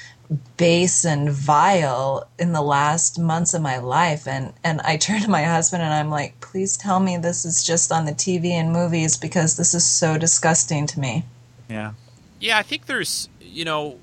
base 0.58 1.06
and 1.06 1.30
vile 1.30 2.28
in 2.40 2.52
the 2.54 2.62
last 2.62 3.20
months 3.20 3.54
of 3.54 3.62
my 3.62 3.78
life 3.78 4.28
and 4.28 4.54
and 4.64 4.82
I 4.82 4.98
turn 5.06 5.22
to 5.22 5.30
my 5.30 5.44
husband 5.44 5.84
and 5.84 5.94
I'm 5.94 6.10
like 6.10 6.40
please 6.42 6.78
tell 6.78 7.00
me 7.00 7.18
this 7.18 7.46
is 7.46 7.64
just 7.64 7.92
on 7.92 8.06
the 8.06 8.12
TV 8.12 8.52
and 8.52 8.72
movies 8.72 9.18
because 9.18 9.58
this 9.58 9.74
is 9.74 9.86
so 9.86 10.18
disgusting 10.18 10.88
to 10.88 11.00
me. 11.00 11.26
Yeah. 11.70 11.94
Yeah, 12.40 12.58
I 12.58 12.64
think 12.64 12.86
there's, 12.86 13.30
you 13.42 13.66
know, 13.66 14.00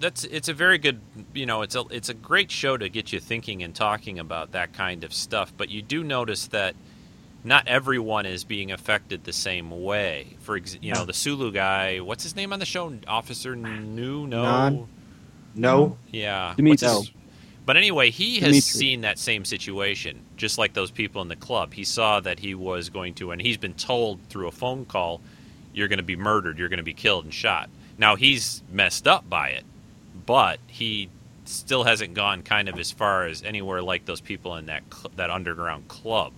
that's 0.00 0.24
it's 0.24 0.48
a 0.48 0.52
very 0.54 0.78
good, 0.78 1.00
you 1.34 1.46
know, 1.46 1.62
it's 1.62 1.74
a 1.74 1.84
it's 1.90 2.08
a 2.08 2.14
great 2.14 2.50
show 2.50 2.76
to 2.76 2.88
get 2.88 3.12
you 3.12 3.20
thinking 3.20 3.62
and 3.62 3.74
talking 3.74 4.18
about 4.18 4.52
that 4.52 4.72
kind 4.72 5.04
of 5.04 5.12
stuff. 5.12 5.52
But 5.56 5.70
you 5.70 5.82
do 5.82 6.04
notice 6.04 6.46
that 6.48 6.74
not 7.44 7.66
everyone 7.68 8.26
is 8.26 8.44
being 8.44 8.72
affected 8.72 9.24
the 9.24 9.32
same 9.32 9.82
way. 9.82 10.36
For 10.40 10.56
ex- 10.56 10.78
you 10.82 10.92
know, 10.92 11.04
the 11.04 11.12
Sulu 11.12 11.52
guy, 11.52 12.00
what's 12.00 12.22
his 12.22 12.36
name 12.36 12.52
on 12.52 12.58
the 12.58 12.66
show? 12.66 12.92
Officer 13.06 13.54
Nu? 13.54 14.26
No. 14.26 14.88
Non. 15.58 15.78
No. 15.80 15.86
Mm-hmm. 15.86 15.94
Yeah. 16.12 16.54
Demetri. 16.56 16.86
what's 16.88 17.06
his- 17.08 17.14
But 17.66 17.76
anyway, 17.76 18.10
he 18.10 18.34
has 18.36 18.40
Demetri. 18.50 18.60
seen 18.60 19.00
that 19.02 19.18
same 19.18 19.44
situation, 19.44 20.20
just 20.36 20.56
like 20.58 20.72
those 20.72 20.90
people 20.90 21.20
in 21.22 21.28
the 21.28 21.36
club. 21.36 21.74
He 21.74 21.84
saw 21.84 22.20
that 22.20 22.38
he 22.38 22.54
was 22.54 22.88
going 22.88 23.14
to, 23.14 23.30
and 23.32 23.42
he's 23.42 23.58
been 23.58 23.74
told 23.74 24.20
through 24.30 24.48
a 24.48 24.52
phone 24.52 24.84
call, 24.86 25.20
you're 25.74 25.88
going 25.88 25.98
to 25.98 26.02
be 26.02 26.16
murdered, 26.16 26.58
you're 26.58 26.68
going 26.70 26.78
to 26.78 26.82
be 26.84 26.94
killed 26.94 27.24
and 27.24 27.34
shot. 27.34 27.68
Now, 27.98 28.16
he's 28.16 28.62
messed 28.72 29.06
up 29.06 29.28
by 29.28 29.50
it, 29.50 29.64
but 30.24 30.60
he 30.66 31.10
still 31.44 31.84
hasn't 31.84 32.14
gone 32.14 32.42
kind 32.42 32.68
of 32.68 32.78
as 32.78 32.90
far 32.90 33.26
as 33.26 33.42
anywhere 33.42 33.82
like 33.82 34.04
those 34.06 34.20
people 34.20 34.56
in 34.56 34.66
that 34.66 34.82
cl- 34.92 35.10
that 35.16 35.30
underground 35.30 35.88
club. 35.88 36.32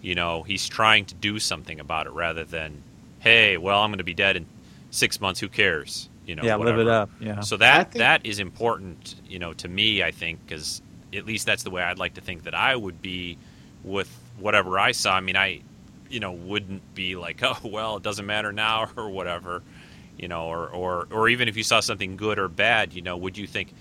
You 0.00 0.14
know, 0.14 0.42
he's 0.42 0.68
trying 0.68 1.04
to 1.06 1.14
do 1.14 1.38
something 1.38 1.78
about 1.80 2.06
it 2.06 2.12
rather 2.12 2.44
than, 2.44 2.82
hey, 3.20 3.56
well, 3.56 3.80
I'm 3.80 3.90
going 3.90 3.98
to 3.98 4.04
be 4.04 4.14
dead 4.14 4.36
in 4.36 4.46
six 4.90 5.20
months. 5.20 5.40
Who 5.40 5.48
cares? 5.48 6.08
You 6.26 6.36
know, 6.36 6.42
yeah, 6.44 6.56
live 6.56 6.78
it 6.78 6.88
up. 6.88 7.10
Yeah. 7.20 7.40
So 7.40 7.56
that 7.56 7.92
think- 7.92 8.00
that 8.00 8.26
is 8.26 8.38
important, 8.38 9.16
you 9.26 9.38
know, 9.38 9.52
to 9.54 9.68
me. 9.68 10.02
I 10.02 10.10
think 10.10 10.46
because 10.46 10.82
at 11.12 11.26
least 11.26 11.46
that's 11.46 11.62
the 11.62 11.70
way 11.70 11.82
I'd 11.82 11.98
like 11.98 12.14
to 12.14 12.20
think 12.20 12.44
that 12.44 12.54
I 12.54 12.76
would 12.76 13.02
be 13.02 13.38
with 13.84 14.08
whatever 14.38 14.78
I 14.78 14.92
saw. 14.92 15.14
I 15.14 15.20
mean, 15.20 15.36
I, 15.36 15.60
you 16.08 16.20
know, 16.20 16.32
wouldn't 16.32 16.94
be 16.94 17.16
like, 17.16 17.40
oh 17.42 17.58
well, 17.64 17.96
it 17.96 18.02
doesn't 18.02 18.26
matter 18.26 18.52
now 18.52 18.88
or 18.96 19.10
whatever, 19.10 19.62
you 20.16 20.28
know, 20.28 20.46
or 20.46 20.68
or 20.68 21.08
or 21.10 21.28
even 21.28 21.48
if 21.48 21.56
you 21.56 21.64
saw 21.64 21.80
something 21.80 22.16
good 22.16 22.38
or 22.38 22.48
bad, 22.48 22.92
you 22.92 23.02
know, 23.02 23.16
would 23.16 23.36
you 23.36 23.46
think 23.46 23.74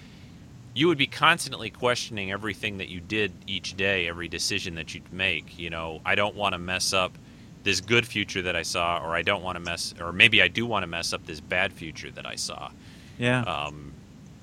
you 0.73 0.87
would 0.87 0.97
be 0.97 1.07
constantly 1.07 1.69
questioning 1.69 2.31
everything 2.31 2.77
that 2.77 2.87
you 2.87 3.01
did 3.01 3.33
each 3.45 3.75
day, 3.75 4.07
every 4.07 4.27
decision 4.27 4.75
that 4.75 4.93
you'd 4.93 5.11
make. 5.11 5.59
You 5.59 5.69
know, 5.69 6.01
I 6.05 6.15
don't 6.15 6.35
want 6.35 6.53
to 6.53 6.59
mess 6.59 6.93
up 6.93 7.17
this 7.63 7.81
good 7.81 8.07
future 8.07 8.41
that 8.41 8.55
I 8.55 8.63
saw, 8.63 8.97
or 9.03 9.15
I 9.15 9.21
don't 9.21 9.43
want 9.43 9.55
to 9.55 9.59
mess, 9.59 9.93
or 9.99 10.11
maybe 10.11 10.41
I 10.41 10.47
do 10.47 10.65
want 10.65 10.83
to 10.83 10.87
mess 10.87 11.13
up 11.13 11.25
this 11.25 11.39
bad 11.39 11.71
future 11.73 12.09
that 12.11 12.25
I 12.25 12.35
saw. 12.35 12.71
yeah. 13.17 13.41
Um, 13.43 13.93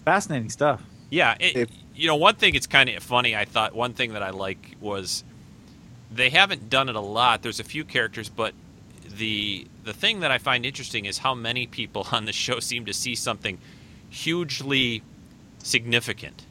Fascinating 0.04 0.50
stuff. 0.50 0.82
yeah, 1.10 1.34
it, 1.40 1.56
If- 1.56 1.70
you 1.94 2.06
know, 2.06 2.16
one 2.16 2.36
thing 2.36 2.54
it's 2.54 2.66
kind 2.68 2.88
of 2.88 3.02
funny. 3.02 3.34
I 3.36 3.44
thought 3.44 3.74
one 3.74 3.92
thing 3.92 4.12
that 4.12 4.22
I 4.22 4.30
like 4.30 4.76
was 4.80 5.24
they 6.12 6.30
haven't 6.30 6.70
done 6.70 6.88
it 6.88 6.94
a 6.94 7.00
lot. 7.00 7.42
There's 7.42 7.58
a 7.60 7.64
few 7.64 7.84
characters, 7.84 8.28
but 8.28 8.54
the 9.08 9.66
the 9.84 9.92
thing 9.92 10.20
that 10.20 10.30
I 10.30 10.38
find 10.38 10.64
interesting 10.64 11.06
is 11.06 11.18
how 11.18 11.34
many 11.34 11.66
people 11.66 12.06
on 12.12 12.24
the 12.24 12.32
show 12.32 12.60
seem 12.60 12.84
to 12.86 12.92
see 12.94 13.14
something 13.16 13.58
hugely 14.08 15.02
significant. 15.62 16.44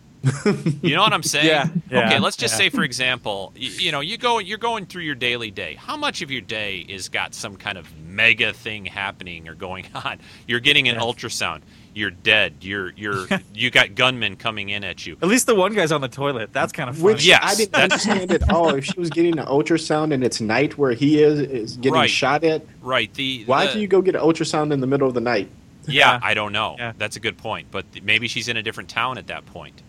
You 0.82 0.96
know 0.96 1.02
what 1.02 1.14
I'm 1.14 1.24
saying? 1.24 1.46
Yeah, 1.48 1.68
yeah, 1.90 2.06
okay, 2.08 2.20
let's 2.20 2.36
just 2.38 2.54
yeah. 2.56 2.58
say, 2.66 2.70
for 2.70 2.84
example, 2.84 3.54
you, 3.56 3.70
you 3.72 3.92
know, 3.92 4.00
you 4.02 4.18
go, 4.18 4.40
you're 4.40 4.58
going 4.58 4.86
through 4.86 5.04
your 5.04 5.16
daily 5.16 5.52
day. 5.52 5.76
How 5.76 5.96
much 5.98 6.22
of 6.22 6.32
your 6.32 6.42
day 6.42 6.78
is 6.80 7.10
got 7.10 7.34
some 7.34 7.56
kind 7.56 7.78
of 7.78 7.88
mega 7.98 8.54
thing 8.54 8.86
happening 8.86 9.48
or 9.48 9.54
going 9.56 9.86
on? 9.96 10.20
You're 10.48 10.60
getting 10.60 10.88
an 10.88 10.96
Yeah. 10.96 11.02
ultrasound. 11.02 11.62
You're 11.94 12.12
dead. 12.12 12.56
You're 12.62 12.92
you're 12.96 13.26
you 13.54 13.72
got 13.72 13.96
gunmen 13.96 14.36
coming 14.36 14.70
in 14.70 14.84
at 14.84 15.06
you. 15.08 15.18
At 15.22 15.28
least 15.30 15.48
the 15.48 15.56
one 15.56 15.74
guy's 15.74 15.92
on 15.92 16.02
the 16.02 16.08
toilet. 16.08 16.52
That's 16.54 16.72
kind 16.72 16.90
of 16.90 16.96
funny. 16.98 17.14
Which 17.14 17.26
Yes, 17.26 17.40
I 17.44 17.56
didn't 17.56 17.72
that's- 17.72 18.08
understand 18.08 18.32
at 18.44 18.52
all. 18.54 18.76
If 18.76 18.86
she 18.86 19.00
was 19.00 19.10
getting 19.10 19.40
an 19.40 19.46
ultrasound 19.46 20.14
and 20.14 20.24
it's 20.24 20.40
night 20.42 20.78
where 20.78 20.92
he 20.94 21.22
is 21.24 21.40
is 21.40 21.78
getting 21.78 21.94
Right. 21.94 22.10
shot 22.10 22.44
at, 22.44 22.64
Right. 22.82 23.12
The 23.14 23.44
why 23.46 23.68
the- 23.68 23.74
do 23.74 23.80
you 23.80 23.88
go 23.88 24.02
get 24.02 24.16
an 24.16 24.22
ultrasound 24.22 24.72
in 24.74 24.80
the 24.80 24.88
middle 24.88 25.08
of 25.08 25.14
the 25.16 25.22
night? 25.22 25.50
Yeah, 25.88 26.14
Yeah. 26.14 26.20
I 26.22 26.34
don't 26.34 26.52
know. 26.52 26.76
Yeah. 26.78 26.92
That's 26.98 27.16
a 27.16 27.20
good 27.20 27.38
point. 27.38 27.68
But 27.72 27.92
th- 27.94 28.04
maybe 28.04 28.28
she's 28.28 28.48
in 28.50 28.58
a 28.58 28.62
different 28.62 28.90
town 28.90 29.18
at 29.18 29.28
that 29.28 29.46
point. 29.48 29.82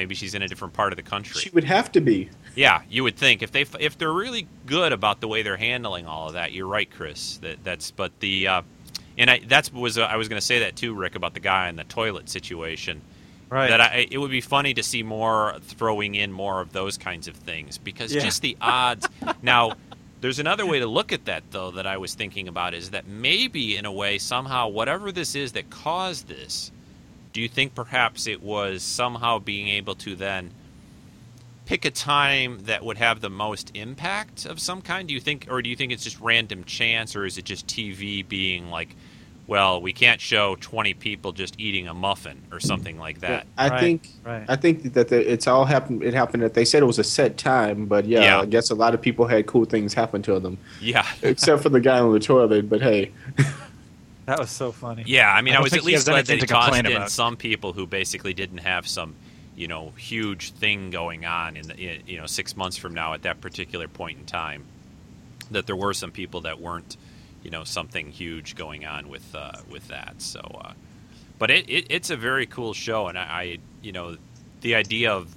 Maybe 0.00 0.14
she's 0.14 0.34
in 0.34 0.40
a 0.40 0.48
different 0.48 0.72
part 0.72 0.94
of 0.94 0.96
the 0.96 1.02
country. 1.02 1.38
She 1.38 1.50
would 1.50 1.64
have 1.64 1.92
to 1.92 2.00
be. 2.00 2.30
Yeah, 2.56 2.80
you 2.88 3.02
would 3.02 3.18
think 3.18 3.42
if 3.42 3.52
they 3.52 3.66
if 3.78 3.98
they're 3.98 4.10
really 4.10 4.48
good 4.64 4.94
about 4.94 5.20
the 5.20 5.28
way 5.28 5.42
they're 5.42 5.58
handling 5.58 6.06
all 6.06 6.28
of 6.28 6.32
that, 6.32 6.52
you're 6.52 6.66
right, 6.66 6.90
Chris. 6.90 7.36
That 7.42 7.62
that's 7.62 7.90
but 7.90 8.18
the 8.20 8.48
uh, 8.48 8.62
and 9.18 9.30
I 9.30 9.40
that's 9.46 9.70
was 9.70 9.98
uh, 9.98 10.04
I 10.04 10.16
was 10.16 10.26
going 10.30 10.40
to 10.40 10.46
say 10.46 10.60
that 10.60 10.74
too, 10.74 10.94
Rick, 10.94 11.16
about 11.16 11.34
the 11.34 11.40
guy 11.40 11.68
in 11.68 11.76
the 11.76 11.84
toilet 11.84 12.30
situation. 12.30 13.02
Right. 13.50 13.68
That 13.68 13.82
I, 13.82 14.06
it 14.10 14.16
would 14.16 14.30
be 14.30 14.40
funny 14.40 14.72
to 14.72 14.82
see 14.82 15.02
more 15.02 15.58
throwing 15.60 16.14
in 16.14 16.32
more 16.32 16.62
of 16.62 16.72
those 16.72 16.96
kinds 16.96 17.28
of 17.28 17.36
things 17.36 17.76
because 17.76 18.10
Yeah. 18.14 18.22
just 18.22 18.40
the 18.40 18.56
odds. 18.58 19.06
now, 19.42 19.72
there's 20.22 20.38
another 20.38 20.64
way 20.64 20.78
to 20.78 20.86
look 20.86 21.12
at 21.12 21.26
that 21.26 21.42
though 21.50 21.72
that 21.72 21.86
I 21.86 21.98
was 21.98 22.14
thinking 22.14 22.48
about 22.48 22.72
is 22.72 22.88
that 22.92 23.06
maybe 23.06 23.76
in 23.76 23.84
a 23.84 23.92
way 23.92 24.16
somehow 24.16 24.68
whatever 24.68 25.12
this 25.12 25.34
is 25.34 25.52
that 25.52 25.68
caused 25.68 26.26
this 26.26 26.72
do 27.32 27.40
you 27.40 27.48
think 27.48 27.74
perhaps 27.74 28.26
it 28.26 28.42
was 28.42 28.82
somehow 28.82 29.38
being 29.38 29.68
able 29.68 29.94
to 29.96 30.14
then 30.16 30.50
pick 31.66 31.84
a 31.84 31.90
time 31.90 32.58
that 32.64 32.84
would 32.84 32.98
have 32.98 33.20
the 33.20 33.30
most 33.30 33.70
impact 33.74 34.44
of 34.46 34.58
some 34.60 34.82
kind? 34.82 35.06
Do 35.08 35.14
you 35.14 35.20
think, 35.20 35.46
or 35.50 35.62
do 35.62 35.70
you 35.70 35.76
think 35.76 35.92
it's 35.92 36.02
just 36.04 36.18
random 36.20 36.64
chance, 36.64 37.14
or 37.14 37.24
is 37.24 37.38
it 37.38 37.44
just 37.44 37.66
TV 37.66 38.26
being 38.26 38.70
like, 38.70 38.96
well, 39.46 39.80
we 39.82 39.92
can't 39.92 40.20
show 40.20 40.56
20 40.60 40.94
people 40.94 41.32
just 41.32 41.58
eating 41.58 41.88
a 41.88 41.94
muffin 41.94 42.40
or 42.52 42.60
something 42.60 42.98
like 42.98 43.20
that? 43.20 43.46
I 43.58 43.68
Right, 43.68 43.80
think 43.80 44.08
right. 44.24 44.44
I 44.48 44.54
think 44.56 44.92
that 44.94 45.08
the, 45.08 45.32
it's 45.32 45.48
all 45.48 45.64
happened. 45.64 46.04
It 46.04 46.14
happened 46.14 46.42
that 46.44 46.54
they 46.54 46.64
said 46.64 46.82
it 46.82 46.86
was 46.86 47.00
a 47.00 47.04
set 47.04 47.36
time, 47.36 47.86
but 47.86 48.04
yeah, 48.04 48.20
Yeah. 48.22 48.40
I 48.40 48.46
guess 48.46 48.70
a 48.70 48.76
lot 48.76 48.94
of 48.94 49.00
people 49.02 49.26
had 49.26 49.46
cool 49.46 49.64
things 49.64 49.92
happen 49.94 50.22
to 50.22 50.38
them, 50.38 50.56
Yeah. 50.80 51.04
except 51.22 51.62
for 51.62 51.68
the 51.68 51.80
guy 51.80 51.98
on 51.98 52.12
the 52.12 52.20
toilet. 52.20 52.68
But 52.68 52.80
hey, 52.80 53.10
That 54.30 54.38
was 54.38 54.50
so 54.52 54.70
funny. 54.70 55.02
Yeah, 55.08 55.28
I 55.28 55.42
mean, 55.42 55.54
I 55.54 55.58
I, 55.58 55.60
was 55.60 55.72
at 55.72 55.82
least 55.82 55.96
has 55.96 56.04
glad 56.04 56.26
that 56.26 56.30
anything 56.30 56.36
he 56.36 56.40
to 56.42 56.46
complain 56.46 56.84
tossed 56.84 56.90
in 56.92 56.96
about. 56.98 57.10
some 57.10 57.36
people 57.36 57.72
who 57.72 57.84
basically 57.84 58.32
didn't 58.32 58.58
have 58.58 58.86
some, 58.86 59.16
you 59.56 59.66
know, 59.66 59.90
huge 59.96 60.52
thing 60.52 60.90
going 60.90 61.26
on 61.26 61.56
in 61.56 61.66
the, 61.66 61.76
in, 61.76 62.02
you 62.06 62.16
know, 62.16 62.26
six 62.26 62.56
months 62.56 62.76
from 62.76 62.94
now 62.94 63.12
at 63.12 63.22
that 63.22 63.40
particular 63.40 63.88
point 63.88 64.20
in 64.20 64.26
time. 64.26 64.66
That 65.50 65.66
there 65.66 65.74
were 65.74 65.92
some 65.94 66.12
people 66.12 66.42
that 66.42 66.60
weren't, 66.60 66.96
you 67.42 67.50
know, 67.50 67.64
something 67.64 68.12
huge 68.12 68.54
going 68.54 68.86
on 68.86 69.08
with 69.08 69.34
uh, 69.34 69.62
with 69.68 69.88
that. 69.88 70.22
So, 70.22 70.38
uh, 70.38 70.74
but 71.40 71.50
it, 71.50 71.68
it 71.68 71.86
it's 71.90 72.10
a 72.10 72.16
very 72.16 72.46
cool 72.46 72.72
show, 72.72 73.08
and 73.08 73.18
I, 73.18 73.22
I 73.22 73.58
you 73.82 73.90
know, 73.90 74.16
the 74.60 74.76
idea 74.76 75.10
of 75.10 75.34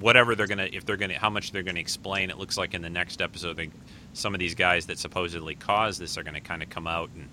whatever 0.00 0.34
they're 0.34 0.48
gonna 0.48 0.68
if 0.72 0.84
they're 0.84 0.96
gonna 0.96 1.16
how 1.16 1.30
much 1.30 1.52
they're 1.52 1.62
gonna 1.62 1.78
explain. 1.78 2.30
It 2.30 2.38
looks 2.38 2.58
like 2.58 2.74
in 2.74 2.82
the 2.82 2.90
next 2.90 3.22
episode, 3.22 3.56
they, 3.56 3.70
some 4.14 4.34
of 4.34 4.40
these 4.40 4.56
guys 4.56 4.86
that 4.86 4.98
supposedly 4.98 5.54
caused 5.54 6.00
this 6.00 6.18
are 6.18 6.24
gonna 6.24 6.40
kind 6.40 6.64
of 6.64 6.70
come 6.70 6.88
out 6.88 7.10
and 7.14 7.28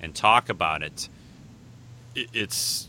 and 0.00 0.14
talk 0.14 0.48
about 0.48 0.82
it. 0.82 1.08
it 2.14 2.28
it's 2.32 2.88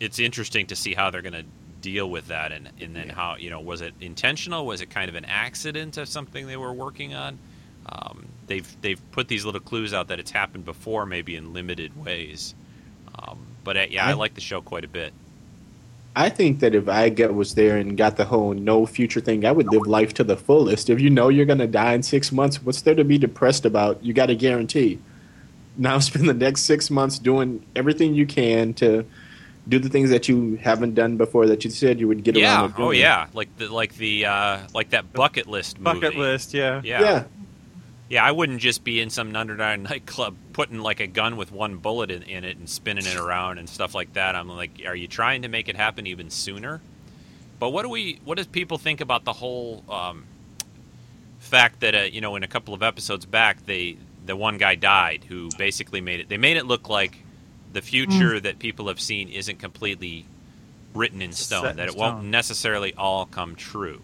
it's 0.00 0.18
interesting 0.18 0.66
to 0.66 0.76
see 0.76 0.94
how 0.94 1.10
they're 1.10 1.22
gonna 1.22 1.44
deal 1.80 2.10
with 2.10 2.28
that 2.28 2.52
and 2.52 2.68
and 2.80 2.96
then 2.96 3.08
how 3.08 3.36
you 3.36 3.50
know 3.50 3.60
was 3.60 3.80
it 3.80 3.94
intentional 4.00 4.66
was 4.66 4.80
it 4.80 4.90
kind 4.90 5.08
of 5.08 5.14
an 5.14 5.24
accident 5.24 5.96
of 5.96 6.08
something 6.08 6.46
they 6.46 6.56
were 6.56 6.72
working 6.72 7.14
on 7.14 7.38
um, 7.88 8.26
they've 8.46 8.76
they've 8.80 9.00
put 9.12 9.28
these 9.28 9.44
little 9.44 9.60
clues 9.60 9.94
out 9.94 10.08
that 10.08 10.18
it's 10.18 10.30
happened 10.32 10.64
before 10.64 11.06
maybe 11.06 11.36
in 11.36 11.52
limited 11.52 11.96
ways 11.96 12.54
um, 13.18 13.38
but 13.62 13.76
uh, 13.76 13.86
yeah 13.88 14.06
I 14.06 14.12
I- 14.12 14.14
like 14.14 14.34
the 14.34 14.40
show 14.40 14.60
quite 14.60 14.84
a 14.84 14.88
bit 14.88 15.12
I 16.14 16.30
think 16.30 16.60
that 16.60 16.74
if 16.74 16.88
I 16.88 17.10
get 17.10 17.34
was 17.34 17.54
there 17.54 17.76
and 17.76 17.96
got 17.96 18.16
the 18.16 18.24
whole 18.24 18.54
no 18.54 18.86
future 18.86 19.20
thing, 19.20 19.44
I 19.44 19.52
would 19.52 19.70
live 19.70 19.86
life 19.86 20.14
to 20.14 20.24
the 20.24 20.36
fullest. 20.36 20.88
If 20.88 20.98
you 21.00 21.10
know 21.10 21.28
you're 21.28 21.44
gonna 21.44 21.66
die 21.66 21.92
in 21.92 22.02
six 22.02 22.32
months, 22.32 22.62
what's 22.62 22.80
there 22.82 22.94
to 22.94 23.04
be 23.04 23.18
depressed 23.18 23.66
about? 23.66 24.02
You 24.02 24.14
got 24.14 24.30
a 24.30 24.34
guarantee. 24.34 24.98
Now 25.78 25.98
spend 26.00 26.28
the 26.28 26.34
next 26.34 26.62
six 26.62 26.90
months 26.90 27.18
doing 27.18 27.64
everything 27.74 28.14
you 28.14 28.26
can 28.26 28.74
to 28.74 29.04
do 29.68 29.78
the 29.78 29.88
things 29.88 30.10
that 30.10 30.28
you 30.28 30.56
haven't 30.56 30.94
done 30.94 31.16
before 31.16 31.46
that 31.48 31.64
you 31.64 31.70
said 31.70 31.98
you 31.98 32.06
would 32.06 32.22
get 32.22 32.36
yeah 32.36 32.60
around 32.60 32.74
to 32.74 32.82
oh 32.82 32.90
yeah 32.92 33.26
like 33.34 33.56
the 33.56 33.68
like 33.68 33.96
the 33.96 34.24
uh, 34.24 34.60
like 34.72 34.90
that 34.90 35.12
bucket 35.12 35.46
list 35.48 35.80
movie. 35.80 36.00
Bucket 36.00 36.18
list, 36.18 36.54
yeah. 36.54 36.80
yeah 36.84 37.00
Yeah. 37.00 37.24
Yeah, 38.08 38.24
I 38.24 38.30
wouldn't 38.30 38.60
just 38.60 38.84
be 38.84 39.00
in 39.00 39.10
some 39.10 39.34
underground 39.34 39.82
nightclub 39.90 40.36
putting 40.52 40.78
like 40.78 41.00
a 41.00 41.08
gun 41.08 41.36
with 41.36 41.50
one 41.50 41.78
bullet 41.78 42.10
in, 42.10 42.22
in 42.22 42.44
it 42.44 42.56
and 42.56 42.68
spinning 42.68 43.04
it 43.04 43.16
around 43.16 43.58
and 43.58 43.68
stuff 43.68 43.96
like 43.96 44.12
that. 44.12 44.36
I'm 44.36 44.48
like, 44.48 44.82
are 44.86 44.94
you 44.94 45.08
trying 45.08 45.42
to 45.42 45.48
make 45.48 45.68
it 45.68 45.74
happen 45.74 46.06
even 46.06 46.30
sooner? 46.30 46.80
But 47.58 47.70
what 47.70 47.82
do 47.82 47.88
we? 47.88 48.20
What 48.24 48.36
does 48.36 48.46
people 48.46 48.78
think 48.78 49.00
about 49.00 49.24
the 49.24 49.32
whole 49.32 49.82
um, 49.88 50.24
fact 51.38 51.80
that 51.80 51.94
uh, 51.94 51.98
you 52.02 52.20
know 52.20 52.36
in 52.36 52.42
a 52.42 52.48
couple 52.48 52.74
of 52.74 52.82
episodes 52.82 53.24
back 53.24 53.64
they 53.66 53.96
the 54.26 54.36
one 54.36 54.58
guy 54.58 54.74
died 54.74 55.24
who 55.28 55.48
basically 55.56 56.00
made 56.00 56.20
it. 56.20 56.28
They 56.28 56.36
made 56.36 56.56
it 56.56 56.66
look 56.66 56.88
like 56.88 57.18
the 57.72 57.82
future 57.82 58.40
that 58.40 58.58
people 58.58 58.88
have 58.88 59.00
seen 59.00 59.28
isn't 59.28 59.58
completely 59.58 60.26
written 60.94 61.20
in 61.22 61.32
stone. 61.32 61.66
In 61.66 61.76
that 61.76 61.88
it 61.88 61.96
won't 61.96 62.24
necessarily 62.24 62.94
all 62.94 63.26
come 63.26 63.54
true. 63.54 64.02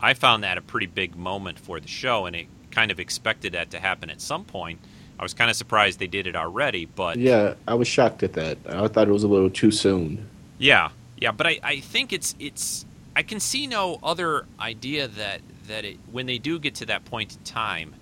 I 0.00 0.14
found 0.14 0.44
that 0.44 0.58
a 0.58 0.60
pretty 0.60 0.86
big 0.86 1.16
moment 1.16 1.58
for 1.58 1.80
the 1.80 1.88
show, 1.88 2.26
and 2.26 2.36
it 2.36 2.46
kind 2.70 2.90
of 2.90 3.00
expected 3.00 3.52
that 3.54 3.70
to 3.70 3.80
happen 3.80 4.10
at 4.10 4.20
some 4.20 4.44
point. 4.44 4.80
I 5.18 5.22
was 5.22 5.32
kind 5.32 5.50
of 5.50 5.56
surprised 5.56 5.98
they 5.98 6.06
did 6.06 6.26
it 6.26 6.36
already, 6.36 6.84
but 6.84 7.16
Yeah, 7.16 7.54
I 7.66 7.74
was 7.74 7.88
shocked 7.88 8.22
at 8.22 8.34
that. 8.34 8.58
I 8.68 8.86
thought 8.88 9.08
it 9.08 9.12
was 9.12 9.22
a 9.22 9.28
little 9.28 9.48
too 9.50 9.70
soon. 9.70 10.28
yeah, 10.58 10.90
yeah. 11.16 11.32
But 11.32 11.46
I, 11.46 11.58
I 11.62 11.80
think 11.80 12.12
it's 12.12 12.34
it's 12.38 12.84
I 13.14 13.22
can 13.22 13.40
see 13.40 13.66
no 13.66 13.98
other 14.02 14.44
idea 14.60 15.08
that 15.08 15.40
that 15.68 15.84
it, 15.86 15.96
when 16.12 16.26
they 16.26 16.36
do 16.38 16.58
get 16.58 16.74
to 16.76 16.86
that 16.86 17.06
point 17.06 17.34
in 17.36 17.42
time, 17.44 17.94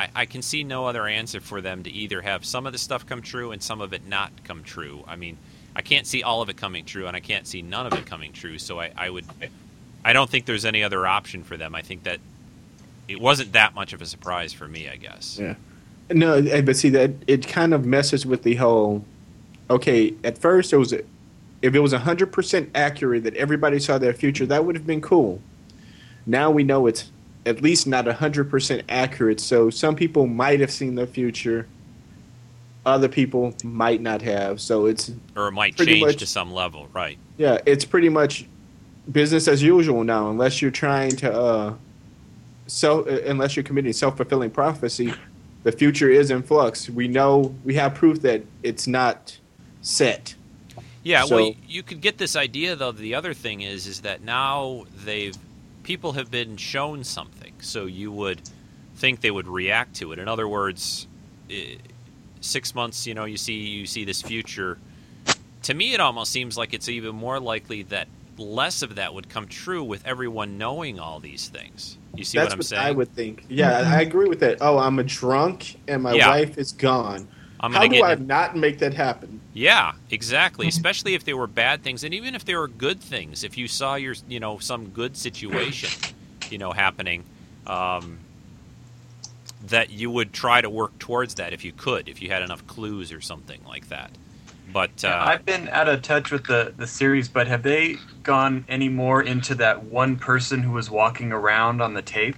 I, 0.00 0.08
I 0.14 0.24
can 0.24 0.40
see 0.40 0.64
no 0.64 0.86
other 0.86 1.06
answer 1.06 1.42
for 1.42 1.60
them 1.60 1.82
to 1.82 1.90
either 1.90 2.22
have 2.22 2.46
some 2.46 2.66
of 2.66 2.72
the 2.72 2.78
stuff 2.78 3.04
come 3.04 3.20
true 3.20 3.52
and 3.52 3.62
some 3.62 3.82
of 3.82 3.92
it 3.92 4.06
not 4.08 4.32
come 4.44 4.62
true. 4.62 5.04
I 5.06 5.16
mean, 5.16 5.36
I 5.76 5.82
can't 5.82 6.06
see 6.06 6.22
all 6.22 6.40
of 6.40 6.48
it 6.48 6.56
coming 6.56 6.86
true, 6.86 7.06
and 7.06 7.14
I 7.14 7.20
can't 7.20 7.46
see 7.46 7.60
none 7.60 7.86
of 7.86 7.92
it 7.92 8.06
coming 8.06 8.32
true. 8.32 8.58
So 8.58 8.80
I, 8.80 8.92
I 8.96 9.10
would, 9.10 9.26
I 10.02 10.14
don't 10.14 10.30
think 10.30 10.46
there's 10.46 10.64
any 10.64 10.82
other 10.82 11.06
option 11.06 11.44
for 11.44 11.58
them. 11.58 11.74
I 11.74 11.82
think 11.82 12.04
that 12.04 12.18
it 13.08 13.20
wasn't 13.20 13.52
that 13.52 13.74
much 13.74 13.92
of 13.92 14.00
a 14.00 14.06
surprise 14.06 14.54
for 14.54 14.66
me. 14.66 14.88
I 14.88 14.96
guess. 14.96 15.38
Yeah. 15.38 15.56
No, 16.10 16.34
eh, 16.34 16.62
but 16.62 16.76
see 16.76 16.88
that 16.90 17.10
it 17.26 17.46
kind 17.46 17.74
of 17.74 17.84
messes 17.84 18.24
with 18.24 18.42
the 18.42 18.54
whole. 18.54 19.04
Okay, 19.68 20.14
at 20.24 20.38
first 20.38 20.72
it 20.72 20.78
was, 20.78 20.92
if 20.92 21.04
it 21.74 21.78
was 21.78 21.92
hundred 21.92 22.32
percent 22.32 22.70
accurate 22.74 23.24
that 23.24 23.36
everybody 23.36 23.78
saw 23.78 23.98
their 23.98 24.14
future, 24.14 24.46
that 24.46 24.64
would 24.64 24.76
have 24.76 24.86
been 24.86 25.02
cool. 25.02 25.42
Now 26.24 26.50
we 26.50 26.64
know 26.64 26.86
it's 26.86 27.12
at 27.46 27.62
least 27.62 27.86
not 27.86 28.06
hundred 28.06 28.50
percent 28.50 28.82
accurate. 28.88 29.40
So 29.40 29.70
some 29.70 29.96
people 29.96 30.26
might 30.26 30.60
have 30.60 30.70
seen 30.70 30.94
the 30.94 31.06
future, 31.06 31.66
other 32.84 33.08
people 33.08 33.54
might 33.64 34.00
not 34.00 34.22
have. 34.22 34.60
So 34.60 34.86
it's 34.86 35.10
Or 35.36 35.48
it 35.48 35.52
might 35.52 35.76
change 35.76 36.00
much. 36.02 36.16
to 36.16 36.26
some 36.26 36.52
level, 36.52 36.88
right? 36.92 37.18
yeah, 37.38 37.58
it's 37.66 37.84
pretty 37.84 38.08
much 38.08 38.46
business 39.10 39.48
as 39.48 39.62
usual 39.62 40.04
now, 40.04 40.30
unless 40.30 40.60
you're 40.62 40.70
trying 40.70 41.10
to 41.16 41.32
uh, 41.32 41.74
so 42.66 43.04
unless 43.04 43.56
you're 43.56 43.64
committing 43.64 43.92
self 43.92 44.16
fulfilling 44.16 44.50
prophecy. 44.50 45.12
The 45.62 45.72
future 45.72 46.08
is 46.08 46.30
in 46.30 46.42
flux. 46.42 46.88
We 46.88 47.06
know 47.06 47.54
we 47.64 47.74
have 47.74 47.94
proof 47.94 48.22
that 48.22 48.42
it's 48.62 48.86
not 48.86 49.38
set. 49.82 50.34
Yeah, 51.02 51.24
So- 51.24 51.36
well, 51.36 51.54
you 51.68 51.82
could 51.82 52.00
get 52.00 52.16
this 52.16 52.34
idea 52.34 52.76
though. 52.76 52.92
The 52.92 53.14
other 53.14 53.34
thing 53.34 53.60
is, 53.60 53.86
is 53.86 54.00
that 54.00 54.22
now 54.22 54.86
they've 55.04 55.36
people 55.82 56.12
have 56.12 56.30
been 56.30 56.56
shown 56.56 57.04
something, 57.04 57.52
so 57.60 57.86
you 57.86 58.12
would 58.12 58.40
think 58.96 59.20
they 59.20 59.30
would 59.30 59.48
react 59.48 59.96
to 59.96 60.12
it. 60.12 60.18
In 60.18 60.28
other 60.28 60.46
words, 60.46 61.06
six 62.40 62.74
months, 62.74 63.06
you 63.06 63.14
know, 63.14 63.24
you 63.24 63.36
see 63.36 63.54
you 63.54 63.86
see 63.86 64.04
this 64.04 64.22
future. 64.22 64.78
To 65.64 65.74
me, 65.74 65.92
it 65.92 66.00
almost 66.00 66.32
seems 66.32 66.56
like 66.56 66.72
it's 66.72 66.88
even 66.88 67.14
more 67.14 67.38
likely 67.38 67.82
that 67.84 68.08
less 68.38 68.82
of 68.82 68.94
that 68.94 69.12
would 69.12 69.28
come 69.28 69.46
true 69.46 69.84
with 69.84 70.06
everyone 70.06 70.56
knowing 70.58 70.98
all 70.98 71.20
these 71.20 71.48
things. 71.48 71.98
You 72.14 72.24
see 72.24 72.38
That's 72.38 72.46
what 72.48 72.52
I'm 72.54 72.58
what 72.58 72.66
saying? 72.66 72.86
I 72.86 72.90
would 72.90 73.14
think. 73.14 73.44
Yeah, 73.48 73.78
I 73.78 73.82
mm-hmm. 73.82 74.00
agree 74.00 74.28
with 74.28 74.40
that. 74.40 74.58
Oh, 74.60 74.78
I'm 74.78 74.98
a 74.98 75.04
drunk 75.04 75.76
and 75.86 76.02
my 76.02 76.14
Yeah. 76.14 76.28
wife 76.28 76.58
is 76.58 76.72
gone. 76.72 77.28
I'm 77.60 77.72
How 77.72 77.80
gonna 77.80 77.90
do 77.90 77.96
get 77.96 78.04
I 78.04 78.14
not 78.14 78.56
make 78.56 78.78
that 78.78 78.94
happen? 78.94 79.40
Yeah, 79.52 79.92
exactly. 80.10 80.66
Especially 80.66 81.14
if 81.14 81.24
they 81.24 81.34
were 81.34 81.46
bad 81.46 81.82
things, 81.82 82.04
and 82.04 82.14
even 82.14 82.34
if 82.34 82.44
they 82.44 82.54
were 82.54 82.68
good 82.68 83.00
things. 83.00 83.44
If 83.44 83.58
you 83.58 83.68
saw 83.68 83.96
your, 83.96 84.14
you 84.28 84.40
know, 84.40 84.58
some 84.58 84.88
good 84.88 85.16
situation, 85.16 85.90
you 86.50 86.58
know, 86.58 86.72
happening, 86.72 87.24
um, 87.66 88.18
that 89.66 89.90
you 89.90 90.10
would 90.10 90.32
try 90.32 90.60
to 90.60 90.70
work 90.70 90.98
towards 90.98 91.34
that 91.34 91.52
if 91.52 91.64
you 91.64 91.72
could, 91.72 92.08
if 92.08 92.22
you 92.22 92.30
had 92.30 92.42
enough 92.42 92.66
clues 92.66 93.12
or 93.12 93.20
something 93.20 93.60
like 93.66 93.88
that. 93.88 94.10
But 94.72 95.04
uh, 95.04 95.08
Yeah, 95.08 95.24
I've 95.24 95.44
been 95.44 95.68
out 95.68 95.88
of 95.88 96.02
touch 96.02 96.30
with 96.30 96.46
the, 96.46 96.72
the 96.76 96.86
series, 96.86 97.28
but 97.28 97.46
have 97.48 97.62
they 97.62 97.96
gone 98.22 98.64
any 98.68 98.88
more 98.88 99.22
into 99.22 99.54
that 99.56 99.84
one 99.84 100.16
person 100.16 100.62
who 100.62 100.72
was 100.72 100.90
walking 100.90 101.32
around 101.32 101.82
on 101.82 101.94
the 101.94 102.02
tape? 102.02 102.36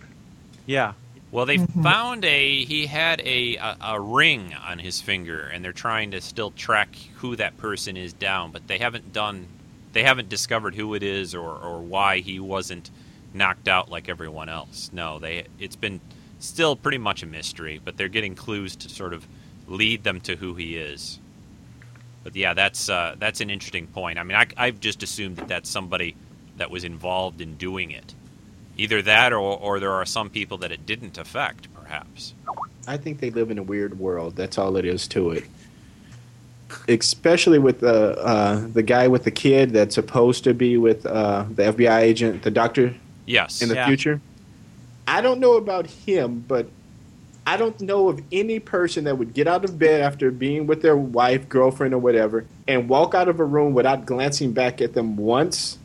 Yeah. 0.66 0.94
Well, 1.32 1.46
they 1.46 1.56
found 1.56 2.24
a 2.26 2.64
he 2.64 2.86
had 2.86 3.20
a, 3.22 3.56
a 3.56 3.76
a 3.80 4.00
ring 4.00 4.54
on 4.54 4.78
his 4.78 5.00
finger, 5.00 5.40
and 5.52 5.64
they're 5.64 5.72
trying 5.72 6.10
to 6.12 6.20
still 6.20 6.50
track 6.52 6.94
who 7.16 7.34
that 7.36 7.56
person 7.56 7.96
is 7.96 8.12
down, 8.12 8.52
but 8.52 8.68
they 8.68 8.78
haven't 8.78 9.12
done, 9.12 9.48
they 9.94 10.04
haven't 10.04 10.28
discovered 10.28 10.74
who 10.74 10.94
it 10.94 11.02
is 11.02 11.34
or 11.34 11.56
or 11.56 11.80
why 11.80 12.18
he 12.18 12.38
wasn't 12.38 12.90
knocked 13.34 13.66
out 13.66 13.90
like 13.90 14.10
everyone 14.10 14.50
else. 14.50 14.90
No, 14.92 15.18
they 15.18 15.46
it's 15.58 15.74
been 15.74 16.00
still 16.38 16.76
pretty 16.76 16.98
much 16.98 17.22
a 17.22 17.26
mystery, 17.26 17.80
but 17.82 17.96
they're 17.96 18.08
getting 18.08 18.34
clues 18.34 18.76
to 18.76 18.88
sort 18.88 19.14
of 19.14 19.26
lead 19.66 20.04
them 20.04 20.20
to 20.20 20.36
who 20.36 20.54
he 20.54 20.76
is. 20.76 21.18
But 22.24 22.36
yeah, 22.36 22.54
that's 22.54 22.88
uh, 22.88 23.16
that's 23.18 23.40
an 23.40 23.50
interesting 23.50 23.86
point. 23.86 24.18
I 24.18 24.22
mean, 24.22 24.36
I, 24.36 24.46
I've 24.56 24.80
just 24.80 25.02
assumed 25.02 25.36
that 25.36 25.48
that's 25.48 25.70
somebody 25.70 26.14
that 26.58 26.70
was 26.70 26.84
involved 26.84 27.40
in 27.40 27.56
doing 27.56 27.90
it. 27.90 28.14
Either 28.78 29.02
that, 29.02 29.32
or, 29.32 29.38
or 29.58 29.78
there 29.80 29.92
are 29.92 30.04
some 30.06 30.30
people 30.30 30.58
that 30.58 30.72
it 30.72 30.86
didn't 30.86 31.18
affect, 31.18 31.72
perhaps. 31.74 32.32
I 32.86 32.96
think 32.96 33.20
they 33.20 33.30
live 33.30 33.50
in 33.50 33.58
a 33.58 33.62
weird 33.62 33.98
world. 33.98 34.34
That's 34.36 34.58
all 34.58 34.76
it 34.76 34.84
is 34.84 35.06
to 35.08 35.30
it. 35.32 35.44
Especially 36.88 37.58
with 37.58 37.80
the 37.80 38.16
uh, 38.18 38.66
the 38.72 38.82
guy 38.82 39.06
with 39.08 39.24
the 39.24 39.30
kid 39.30 39.70
that's 39.70 39.94
supposed 39.94 40.42
to 40.44 40.54
be 40.54 40.78
with 40.78 41.04
uh, 41.04 41.44
the 41.54 41.64
FBI 41.64 42.00
agent, 42.00 42.42
the 42.42 42.50
doctor 42.50 42.94
Yes. 43.26 43.60
in 43.60 43.68
the 43.68 43.74
Yeah. 43.74 43.86
future. 43.86 44.20
I 45.06 45.20
don't 45.20 45.38
know 45.38 45.56
about 45.58 45.86
him, 45.86 46.42
but 46.48 46.68
I 47.46 47.56
don't 47.58 47.78
know 47.82 48.08
of 48.08 48.22
any 48.32 48.58
person 48.58 49.04
that 49.04 49.18
would 49.18 49.34
get 49.34 49.46
out 49.46 49.64
of 49.64 49.78
bed 49.78 50.00
after 50.00 50.30
being 50.30 50.66
with 50.66 50.80
their 50.80 50.96
wife, 50.96 51.48
girlfriend, 51.48 51.92
or 51.92 51.98
whatever, 51.98 52.46
and 52.66 52.88
walk 52.88 53.14
out 53.14 53.28
of 53.28 53.38
a 53.38 53.44
room 53.44 53.74
without 53.74 54.06
glancing 54.06 54.52
back 54.52 54.80
at 54.80 54.94
them 54.94 55.16
once. 55.16 55.76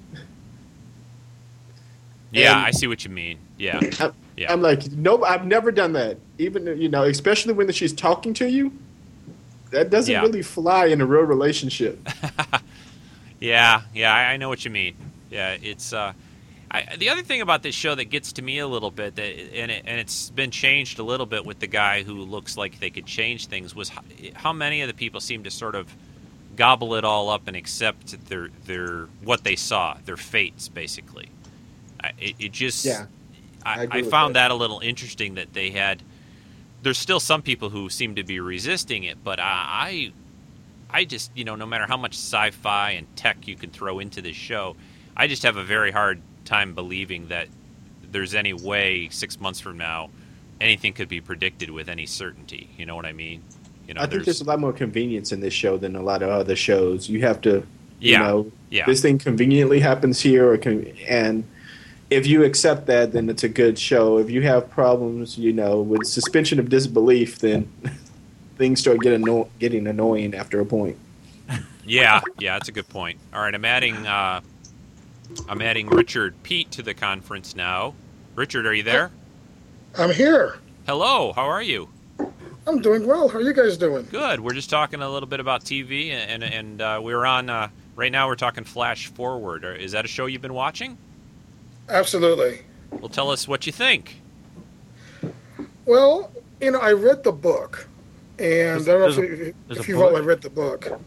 Yeah, 2.32 2.58
And- 2.58 2.66
I 2.66 2.72
see 2.72 2.88
what 2.88 3.04
you 3.06 3.12
mean. 3.12 3.40
Yeah. 3.58 3.80
I'm, 4.00 4.14
Yeah. 4.36 4.52
I'm 4.54 4.62
like, 4.62 4.92
nope, 4.92 5.24
I've 5.26 5.46
never 5.46 5.72
done 5.72 5.94
that. 5.94 6.18
Even 6.38 6.66
you 6.80 6.90
know, 6.90 7.04
especially 7.04 7.54
when 7.54 7.72
she's 7.72 7.94
talking 7.94 8.34
to 8.36 8.48
you, 8.50 8.72
that 9.72 9.90
doesn't 9.90 10.12
Yeah. 10.12 10.22
really 10.22 10.42
fly 10.44 10.86
in 10.86 11.02
a 11.02 11.06
real 11.06 11.24
relationship. 11.24 12.00
Yeah, 13.40 13.82
yeah, 13.94 14.14
I, 14.14 14.34
I 14.34 14.38
know 14.38 14.50
what 14.50 14.66
you 14.66 14.72
mean. 14.72 14.96
Yeah, 15.30 15.58
it's 15.62 15.94
uh, 15.94 16.14
I, 16.72 16.96
the 16.98 17.10
other 17.10 17.22
thing 17.22 17.42
about 17.42 17.62
this 17.62 17.76
show 17.76 17.94
that 17.94 18.06
gets 18.06 18.34
to 18.34 18.42
me 18.42 18.58
a 18.60 18.68
little 18.68 18.90
bit, 18.90 19.16
that 19.16 19.22
and 19.22 19.70
it, 19.72 19.84
and 19.86 20.00
it's 20.00 20.32
been 20.32 20.50
changed 20.52 20.98
a 21.00 21.04
little 21.04 21.28
bit 21.28 21.46
with 21.46 21.60
the 21.60 21.68
guy 21.68 22.02
who 22.04 22.16
looks 22.16 22.58
like 22.58 22.80
they 22.80 22.90
could 22.90 23.06
change 23.06 23.46
things, 23.46 23.76
was 23.76 23.90
how, 23.90 24.02
how 24.34 24.54
many 24.54 24.82
of 24.82 24.88
the 24.88 24.94
people 24.94 25.20
seem 25.20 25.44
to 25.44 25.52
sort 25.52 25.76
of 25.76 25.94
gobble 26.56 26.96
it 26.96 27.04
all 27.06 27.30
up 27.30 27.48
and 27.48 27.56
accept 27.56 28.26
their 28.28 28.50
their 28.66 29.06
what 29.24 29.44
they 29.44 29.56
saw, 29.56 29.96
their 30.06 30.18
fates, 30.18 30.68
basically. 30.68 31.30
I, 32.04 32.12
it, 32.20 32.36
it 32.40 32.52
just 32.52 32.86
Yeah, 32.86 33.06
I 33.66 33.84
I, 33.84 33.88
I 33.92 34.02
found 34.04 34.36
that. 34.36 34.50
that 34.50 34.52
a 34.52 34.56
little 34.56 34.80
interesting 34.80 35.36
that 35.36 35.54
they 35.54 35.72
had. 35.72 36.04
There's 36.84 36.98
still 36.98 37.20
some 37.20 37.42
people 37.42 37.70
who 37.70 37.90
seem 37.90 38.16
to 38.16 38.24
be 38.24 38.40
resisting 38.40 39.04
it, 39.04 39.24
but 39.24 39.40
I, 39.40 40.12
I, 40.92 41.00
I 41.00 41.06
just 41.06 41.32
you 41.36 41.44
know 41.44 41.56
no 41.56 41.66
matter 41.66 41.86
how 41.88 41.98
much 41.98 42.14
sci-fi 42.14 42.92
and 42.92 43.08
tech 43.16 43.48
you 43.48 43.56
can 43.56 43.72
throw 43.72 44.00
into 44.00 44.22
this 44.22 44.36
show, 44.36 44.76
I 45.16 45.28
just 45.28 45.44
have 45.44 45.58
a 45.58 45.64
very 45.64 45.92
hard 45.92 46.22
time 46.46 46.74
believing 46.76 47.28
that 47.28 47.48
there's 48.12 48.36
any 48.36 48.54
way 48.54 49.10
six 49.10 49.40
months 49.40 49.60
from 49.60 49.78
now 49.78 50.10
anything 50.60 50.94
could 50.94 51.10
be 51.10 51.22
predicted 51.22 51.70
with 51.70 51.90
any 51.90 52.06
certainty. 52.06 52.70
You 52.78 52.86
know 52.86 52.96
what 52.96 53.06
I 53.06 53.14
mean? 53.14 53.44
You 53.88 53.94
know, 53.94 54.02
I 54.02 54.06
think 54.08 54.24
there's 54.26 54.42
a 54.42 54.46
lot 54.46 54.60
more 54.60 54.74
convenience 54.74 55.32
in 55.32 55.40
this 55.40 55.54
show 55.54 55.78
than 55.78 55.96
a 55.96 56.02
lot 56.02 56.22
of 56.22 56.30
other 56.30 56.56
shows. 56.56 57.08
You 57.10 57.22
have 57.22 57.42
to, 57.42 57.66
you 58.00 58.14
Yeah, 58.14 58.20
know, 58.20 58.52
yeah. 58.70 58.86
this 58.86 59.02
thing 59.02 59.18
conveniently 59.18 59.80
happens 59.80 60.20
here, 60.20 60.52
or 60.52 60.58
con- 60.58 60.88
and 61.08 61.44
if 62.10 62.26
you 62.26 62.44
accept 62.44 62.86
that, 62.88 63.12
then 63.12 63.30
it's 63.30 63.44
a 63.44 63.50
good 63.50 63.78
show. 63.78 64.18
If 64.18 64.30
you 64.30 64.42
have 64.44 64.70
problems, 64.70 65.38
you 65.38 65.54
know, 65.54 65.82
with 65.82 66.06
suspension 66.06 66.60
of 66.60 66.70
disbelief, 66.70 67.40
then 67.40 67.72
things 68.58 68.80
start 68.80 69.02
getting 69.02 69.24
anno- 69.24 69.50
getting 69.60 69.88
annoying 69.88 70.34
after 70.34 70.60
a 70.60 70.66
point. 70.66 70.98
Yeah, 71.86 72.20
yeah, 72.38 72.56
that's 72.56 72.68
a 72.68 72.74
good 72.74 72.90
point. 72.90 73.18
All 73.34 73.42
right, 73.42 73.56
I'm 73.56 73.64
adding 73.64 73.96
uh, 74.06 74.42
I'm 75.48 75.62
adding 75.62 75.88
Richard 75.88 76.36
Pete 76.44 76.70
to 76.72 76.82
the 76.82 76.94
conference 76.94 77.56
now. 77.56 77.94
Richard, 78.36 78.66
are 78.66 78.74
you 78.74 78.84
there? 78.84 79.12
I'm 79.98 80.12
here. 80.12 80.60
Hello, 80.86 81.32
how 81.34 81.46
are 81.46 81.62
you? 81.62 81.90
I'm 82.68 82.82
doing 82.82 83.08
well. 83.08 83.30
How 83.30 83.38
are 83.38 83.42
you 83.42 83.54
guys 83.54 83.78
doing? 83.78 84.06
Good. 84.12 84.42
We're 84.42 84.54
just 84.54 84.70
talking 84.70 85.02
a 85.02 85.10
little 85.10 85.30
bit 85.30 85.40
about 85.40 85.64
TV, 85.64 86.10
and 86.10 86.44
and 86.44 86.82
uh, 86.82 87.00
we're 87.02 87.26
on 87.26 87.50
uh, 87.50 87.70
right 87.96 88.12
now. 88.12 88.28
We're 88.28 88.36
talking 88.36 88.66
Flash 88.66 89.08
Forward. 89.08 89.64
Is 89.64 89.94
that 89.94 90.04
a 90.04 90.10
show 90.10 90.26
you've 90.26 90.42
been 90.42 90.54
watching? 90.54 90.98
Absolutely. 91.90 92.62
Well, 92.92 93.10
tell 93.10 93.30
us 93.32 93.48
what 93.48 93.66
you 93.66 93.72
think. 93.72 94.22
Well, 95.86 96.32
you 96.62 96.72
know, 96.72 96.80
I 96.80 96.92
read 96.94 97.24
the 97.24 97.32
book, 97.32 97.88
and 98.40 98.82
I 98.82 98.86
don't 98.86 98.88
know 99.00 99.08
if, 99.08 99.16
There's 99.16 99.18
a- 99.18 99.22
you- 99.46 99.54
there's 99.68 99.80
if 99.80 99.88
you've 99.88 100.02
all 100.02 100.22
read 100.22 100.42
the 100.42 100.50
book. 100.50 101.00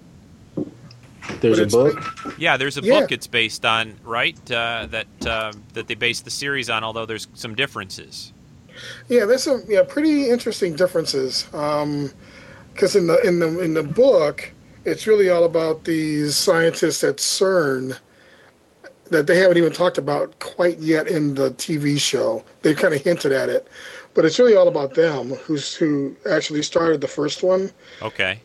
There's 1.40 1.58
But 1.58 1.64
a 1.64 1.94
book. 1.94 2.34
Yeah, 2.38 2.56
there's 2.56 2.76
a 2.78 2.80
Yeah. 2.82 3.00
book 3.00 3.12
it's 3.12 3.26
based 3.26 3.64
on, 3.64 3.94
right? 4.04 4.36
Uh, 4.50 4.86
that 4.90 5.06
uh, 5.26 5.52
that 5.74 5.86
they 5.86 5.94
based 5.94 6.24
the 6.24 6.30
series 6.30 6.68
on, 6.70 6.82
although 6.82 7.06
there's 7.06 7.28
some 7.34 7.54
differences. 7.54 8.32
Yeah, 9.08 9.26
there's 9.26 9.42
some 9.44 9.62
yeah 9.68 9.82
pretty 9.82 10.30
interesting 10.30 10.74
differences. 10.74 11.44
Because 11.52 12.96
in 12.96 13.06
the 13.06 13.20
in 13.22 13.38
the 13.38 13.60
in 13.60 13.74
the 13.74 13.82
book, 13.82 14.50
it's 14.84 15.06
really 15.06 15.28
all 15.28 15.44
about 15.44 15.84
these 15.84 16.36
scientists 16.36 17.04
at 17.04 17.18
CERN 17.18 17.98
that 19.10 19.26
they 19.26 19.36
haven't 19.38 19.58
even 19.58 19.72
talked 19.72 19.98
about 19.98 20.38
quite 20.40 20.78
yet 20.78 21.06
in 21.08 21.34
the 21.34 21.50
TV 21.52 21.98
show. 22.00 22.44
They 22.62 22.74
kind 22.74 22.94
of 22.94 23.02
hinted 23.02 23.32
at 23.32 23.48
it, 23.48 23.68
but 24.14 24.24
it's 24.24 24.38
really 24.38 24.56
all 24.56 24.68
about 24.68 24.94
them 24.94 25.30
who's 25.34 25.74
who 25.74 26.16
actually 26.30 26.62
started 26.62 27.00
the 27.00 27.08
first 27.08 27.42
one. 27.42 27.70
Okay. 28.02 28.40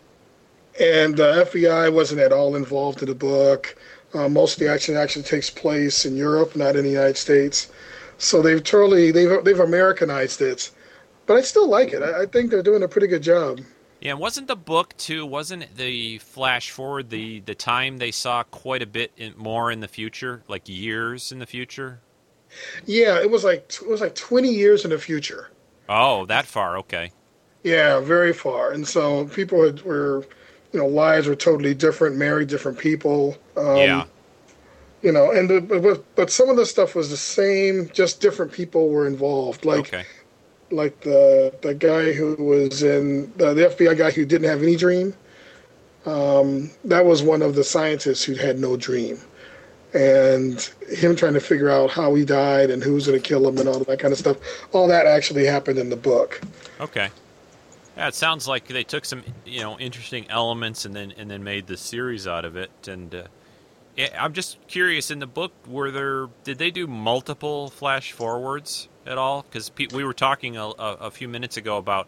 and 0.80 1.16
the 1.18 1.46
FBI 1.52 1.94
wasn't 1.94 2.20
at 2.22 2.34
all 2.34 2.56
involved 2.56 3.02
in 3.02 3.08
the 3.10 3.16
book. 3.16 3.76
Uh, 4.14 4.30
most 4.30 4.54
of 4.54 4.60
the 4.60 4.70
action 4.72 4.96
actually 4.96 5.24
takes 5.24 5.50
place 5.50 6.06
in 6.06 6.16
Europe, 6.18 6.56
not 6.56 6.76
in 6.76 6.84
the 6.84 6.90
United 6.92 7.18
States. 7.18 7.72
So 8.18 8.42
they've 8.42 8.64
totally 8.64 9.12
they've 9.12 9.44
they've 9.44 9.60
Americanized 9.60 10.42
it, 10.42 10.72
but 11.26 11.36
I 11.38 11.42
still 11.42 11.68
like 11.70 11.94
it. 11.94 12.02
I, 12.04 12.24
I 12.24 12.26
think 12.26 12.50
they're 12.52 12.64
doing 12.64 12.84
a 12.84 12.88
pretty 12.88 13.08
good 13.08 13.24
job. 13.24 13.60
Yeah, 14.06 14.12
and 14.12 14.20
wasn't 14.20 14.46
the 14.46 14.56
book 14.56 14.96
too? 14.98 15.26
Wasn't 15.26 15.78
the 15.78 16.20
Flash 16.20 16.70
Forward 16.70 17.10
the 17.10 17.40
the 17.40 17.56
time 17.56 17.98
they 17.98 18.12
saw 18.12 18.44
quite 18.44 18.84
a 18.84 18.86
bit 18.86 19.12
in, 19.18 19.34
more 19.36 19.72
in 19.72 19.80
the 19.80 19.88
future, 19.88 20.44
like 20.48 20.70
years 20.70 21.32
in 21.32 21.40
the 21.40 21.48
future? 21.48 22.02
Yeah, 22.86 23.20
it 23.20 23.32
was 23.32 23.44
like 23.44 23.74
it 23.82 23.88
was 23.88 24.02
like 24.02 24.14
20 24.14 24.48
years 24.54 24.86
in 24.86 24.92
the 24.92 25.00
future. 25.00 25.50
Oh, 25.90 26.28
that 26.28 26.46
far. 26.46 26.78
Okay. 26.78 27.14
Yeah, 27.64 28.00
very 28.00 28.32
far. 28.32 28.72
And 28.74 28.88
so 28.88 29.26
people 29.26 29.64
had, 29.66 29.82
were, 29.82 30.24
you 30.72 30.80
know, 30.80 30.86
lives 30.86 31.26
were 31.28 31.36
totally 31.36 31.74
different, 31.74 32.16
married 32.16 32.48
different 32.48 32.78
people. 32.78 33.36
Um, 33.58 33.78
yeah. 33.78 34.06
You 35.02 35.12
know, 35.14 35.32
and 35.32 35.50
the, 35.50 35.62
but 35.62 36.06
but 36.16 36.30
some 36.30 36.50
of 36.50 36.58
the 36.58 36.68
stuff 36.68 36.94
was 36.94 37.10
the 37.10 37.18
same, 37.18 37.90
just 37.92 38.22
different 38.22 38.52
people 38.52 38.90
were 38.90 39.08
involved. 39.08 39.66
Like 39.66 39.80
Okay. 39.80 40.06
Like 40.76 41.00
the 41.02 41.54
the 41.62 41.74
guy 41.74 42.14
who 42.14 42.36
was 42.36 42.84
in 42.84 43.32
the, 43.38 43.54
the 43.54 43.68
FBI 43.70 43.98
guy 43.98 44.12
who 44.12 44.26
didn't 44.26 44.50
have 44.50 44.62
any 44.62 44.76
dream. 44.76 45.14
Um, 46.06 46.70
that 46.84 47.06
was 47.06 47.24
one 47.24 47.42
of 47.42 47.56
the 47.56 47.64
scientists 47.64 48.24
who 48.24 48.36
had 48.36 48.60
no 48.60 48.78
dream, 48.78 49.18
and 49.94 50.62
him 50.88 51.16
trying 51.16 51.34
to 51.34 51.40
figure 51.40 51.70
out 51.70 51.90
how 51.90 52.14
he 52.14 52.24
died 52.24 52.70
and 52.70 52.84
who's 52.84 53.08
going 53.08 53.20
to 53.20 53.28
kill 53.28 53.48
him 53.48 53.58
and 53.58 53.68
all 53.68 53.80
that 53.80 54.00
kind 54.00 54.12
of 54.12 54.20
stuff. 54.20 54.38
All 54.72 54.88
that 54.88 55.08
actually 55.08 55.46
happened 55.46 55.80
in 55.80 55.90
the 55.90 55.96
book. 55.96 56.42
Okay. 56.80 57.10
Yeah, 57.98 58.10
it 58.10 58.14
sounds 58.14 58.48
like 58.48 58.68
they 58.68 58.84
took 58.84 59.06
some, 59.06 59.24
you 59.46 59.62
know, 59.62 59.80
interesting 59.80 60.30
elements 60.30 60.86
and 60.86 60.94
then 60.96 61.14
and 61.18 61.32
then 61.32 61.44
made 61.44 61.66
the 61.66 61.78
series 61.78 62.28
out 62.28 62.46
of 62.46 62.56
it. 62.56 62.88
And 62.88 63.16
uh, 63.16 63.24
I'm 64.18 64.34
just 64.34 64.58
curious. 64.68 65.10
In 65.10 65.20
the 65.20 65.28
book, 65.28 65.54
were 65.66 65.90
there 65.92 66.28
did 66.44 66.58
they 66.58 66.72
do 66.72 66.88
multiple 66.88 67.70
flash 67.70 68.12
forwards 68.12 68.90
at 69.06 69.18
all? 69.18 69.44
Because 69.44 69.72
we 69.94 70.04
were 70.04 70.14
talking 70.14 70.58
a, 70.58 70.66
a, 70.66 70.98
a 71.02 71.12
few 71.12 71.28
minutes 71.28 71.58
ago 71.58 71.78
about 71.78 72.08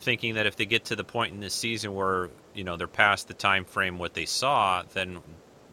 thinking 0.00 0.34
that 0.34 0.46
if 0.46 0.56
they 0.56 0.66
get 0.66 0.86
to 0.86 0.96
the 0.96 1.04
point 1.04 1.34
in 1.34 1.40
this 1.40 1.54
season 1.54 1.94
where 1.94 2.30
you 2.54 2.64
know 2.64 2.76
they're 2.76 2.86
past 2.86 3.28
the 3.28 3.34
time 3.34 3.64
frame 3.64 3.98
what 3.98 4.14
they 4.14 4.26
saw, 4.26 4.82
then 4.94 5.18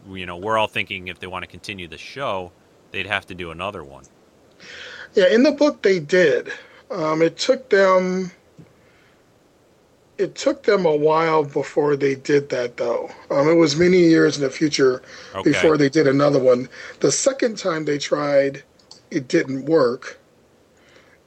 you 0.10 0.26
know 0.26 0.38
we're 0.38 0.58
all 0.58 0.68
thinking 0.68 1.08
if 1.08 1.20
they 1.20 1.28
want 1.28 1.44
to 1.44 1.48
continue 1.48 1.88
the 1.88 1.98
show, 1.98 2.52
they'd 2.92 3.08
have 3.08 3.26
to 3.28 3.36
do 3.36 3.52
another 3.52 3.84
one. 3.84 4.04
Yeah, 5.14 5.28
in 5.28 5.44
the 5.44 5.52
book 5.52 5.82
they 5.82 6.00
did. 6.00 6.52
Um, 6.92 7.22
it 7.22 7.38
took 7.38 7.70
them. 7.70 8.32
It 10.18 10.36
took 10.36 10.64
them 10.64 10.86
a 10.86 10.96
while 10.96 11.44
before 11.44 11.98
they 11.98 12.16
did 12.16 12.48
that, 12.50 12.78
though. 12.78 13.10
Um, 13.30 13.50
it 13.50 13.56
was 13.56 13.76
many 13.76 14.00
years 14.00 14.38
in 14.38 14.44
the 14.44 14.50
future 14.50 15.02
Okay. 15.34 15.52
before 15.52 15.78
they 15.78 15.90
did 15.90 16.08
another 16.08 16.40
one. 16.40 16.70
The 17.02 17.12
second 17.12 17.58
time 17.58 17.84
they 17.84 17.98
tried, 17.98 18.64
it 19.12 19.28
didn't 19.28 19.66
work, 19.66 20.18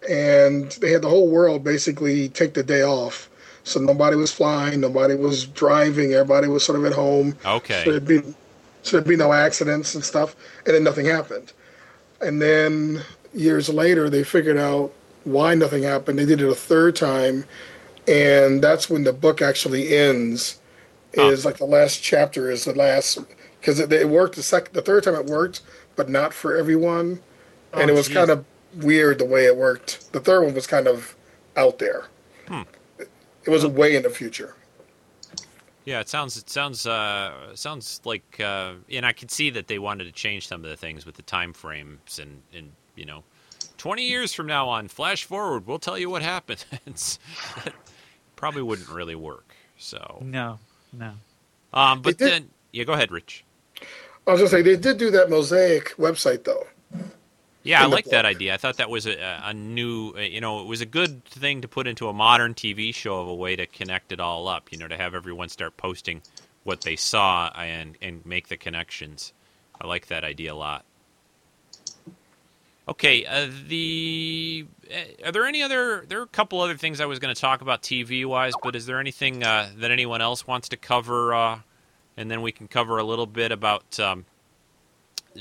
and 0.08 0.70
they 0.80 0.90
had 0.90 1.02
the 1.02 1.08
whole 1.08 1.28
world 1.28 1.64
basically 1.64 2.28
take 2.28 2.54
the 2.54 2.62
day 2.62 2.82
off. 2.82 3.28
So 3.64 3.80
nobody 3.80 4.16
was 4.16 4.32
flying, 4.32 4.80
nobody 4.80 5.14
was 5.14 5.46
driving, 5.46 6.12
everybody 6.14 6.48
was 6.48 6.64
sort 6.64 6.78
of 6.78 6.84
at 6.86 6.92
home. 6.92 7.36
Okay. 7.44 7.84
So 7.84 7.90
there'd 7.90 8.06
be, 8.06 8.22
so 8.82 8.96
there'd 8.96 9.06
be 9.08 9.16
no 9.16 9.32
accidents 9.32 9.94
and 9.94 10.04
stuff, 10.04 10.34
and 10.64 10.74
then 10.74 10.84
nothing 10.84 11.06
happened. 11.06 11.52
And 12.20 12.40
then 12.40 13.02
years 13.34 13.68
later, 13.68 14.08
they 14.08 14.24
figured 14.24 14.56
out 14.56 14.92
why 15.24 15.54
nothing 15.54 15.82
happened. 15.82 16.18
They 16.18 16.24
did 16.26 16.40
it 16.40 16.48
a 16.48 16.54
third 16.54 16.96
time, 16.96 17.44
and 18.06 18.62
that's 18.62 18.88
when 18.88 19.04
the 19.04 19.12
book 19.12 19.42
actually 19.42 19.94
ends. 19.96 20.58
Is 21.14 21.44
like 21.44 21.56
the 21.56 21.64
last 21.64 22.02
chapter 22.02 22.50
is 22.50 22.64
the 22.64 22.74
last 22.74 23.18
because 23.60 23.80
it, 23.80 23.92
it 23.92 24.08
worked 24.08 24.36
the 24.36 24.42
second, 24.42 24.74
the 24.74 24.82
third 24.82 25.02
time 25.04 25.14
it 25.14 25.26
worked, 25.26 25.62
but 25.96 26.08
not 26.08 26.32
for 26.32 26.56
everyone, 26.56 27.20
and 27.72 27.90
Oh, 27.90 27.94
it 27.94 27.96
was 27.96 28.06
geez. 28.08 28.16
kind 28.16 28.30
of 28.30 28.44
weird 28.76 29.18
the 29.18 29.24
way 29.24 29.46
it 29.46 29.56
worked. 29.56 30.12
The 30.12 30.20
third 30.20 30.44
one 30.44 30.54
was 30.54 30.66
kind 30.66 30.86
of 30.86 31.14
out 31.56 31.78
there. 31.78 32.06
Hmm. 32.48 32.62
It 32.98 33.50
was 33.50 33.64
way 33.66 33.96
in 33.96 34.02
the 34.02 34.10
future. 34.10 34.54
Yeah, 35.84 36.00
it 36.00 36.08
sounds 36.08 36.36
it 36.36 36.50
sounds 36.50 36.86
uh 36.86 37.54
sounds 37.54 38.00
like 38.04 38.38
uh 38.40 38.74
and 38.90 39.06
I 39.06 39.12
could 39.12 39.30
see 39.30 39.48
that 39.50 39.68
they 39.68 39.78
wanted 39.78 40.04
to 40.04 40.12
change 40.12 40.46
some 40.46 40.62
of 40.62 40.68
the 40.70 40.76
things 40.76 41.06
with 41.06 41.14
the 41.16 41.22
time 41.22 41.52
frames 41.54 42.18
and 42.18 42.42
and 42.52 42.72
you 42.94 43.06
know 43.06 43.22
20 43.78 44.02
years 44.02 44.34
from 44.34 44.46
now 44.46 44.68
on 44.68 44.88
flash 44.88 45.24
forward 45.24 45.66
we'll 45.66 45.78
tell 45.78 45.96
you 45.98 46.10
what 46.10 46.20
happened. 46.20 46.62
it's, 46.86 47.18
it 47.64 47.72
probably 48.36 48.60
wouldn't 48.60 48.90
really 48.90 49.14
work. 49.14 49.54
So 49.78 50.18
No, 50.22 50.58
no. 50.92 51.12
um 51.72 52.02
but 52.02 52.18
did- 52.18 52.30
then 52.32 52.50
yeah 52.72 52.84
go 52.84 52.92
ahead 52.92 53.10
Rich. 53.10 53.44
I 54.26 54.32
was 54.32 54.40
gonna 54.40 54.50
say 54.50 54.60
they 54.60 54.76
did 54.76 54.98
do 54.98 55.10
that 55.12 55.30
mosaic 55.30 55.94
website 55.96 56.44
though. 56.44 56.66
Yeah, 57.68 57.82
I 57.82 57.86
like 57.86 58.06
that 58.06 58.24
idea. 58.24 58.54
I 58.54 58.56
thought 58.56 58.78
that 58.78 58.88
was 58.88 59.06
a, 59.06 59.40
a 59.44 59.52
new, 59.52 60.14
uh, 60.16 60.20
you 60.20 60.40
know, 60.40 60.62
it 60.62 60.66
was 60.66 60.80
a 60.80 60.86
good 60.86 61.22
thing 61.26 61.60
to 61.60 61.68
put 61.68 61.86
into 61.86 62.08
a 62.08 62.14
modern 62.14 62.54
TV 62.54 62.94
show 62.94 63.20
of 63.20 63.28
a 63.28 63.34
way 63.34 63.56
to 63.56 63.66
connect 63.66 64.10
it 64.10 64.20
all 64.20 64.48
up. 64.48 64.72
You 64.72 64.78
know, 64.78 64.88
to 64.88 64.96
have 64.96 65.14
everyone 65.14 65.50
start 65.50 65.76
posting 65.76 66.22
what 66.64 66.80
they 66.80 66.96
saw 66.96 67.50
and 67.54 67.98
and 68.00 68.24
make 68.24 68.48
the 68.48 68.56
connections. 68.56 69.34
I 69.78 69.86
like 69.86 70.06
that 70.06 70.24
idea 70.24 70.54
a 70.54 70.56
lot. 70.56 70.86
Okay, 72.88 73.26
uh, 73.26 73.48
the 73.66 74.66
uh, 74.90 75.26
are 75.26 75.32
there 75.32 75.44
any 75.44 75.62
other? 75.62 76.06
There 76.08 76.20
are 76.20 76.24
a 76.24 76.26
couple 76.26 76.62
other 76.62 76.78
things 76.78 77.02
I 77.02 77.06
was 77.06 77.18
going 77.18 77.34
to 77.34 77.40
talk 77.40 77.60
about 77.60 77.82
TV 77.82 78.24
wise, 78.24 78.54
but 78.62 78.76
is 78.76 78.86
there 78.86 78.98
anything 78.98 79.44
uh, 79.44 79.68
that 79.76 79.90
anyone 79.90 80.22
else 80.22 80.46
wants 80.46 80.70
to 80.70 80.78
cover? 80.78 81.34
Uh, 81.34 81.58
and 82.16 82.30
then 82.30 82.40
we 82.40 82.50
can 82.50 82.66
cover 82.66 82.96
a 82.96 83.04
little 83.04 83.26
bit 83.26 83.52
about 83.52 84.00
um, 84.00 84.24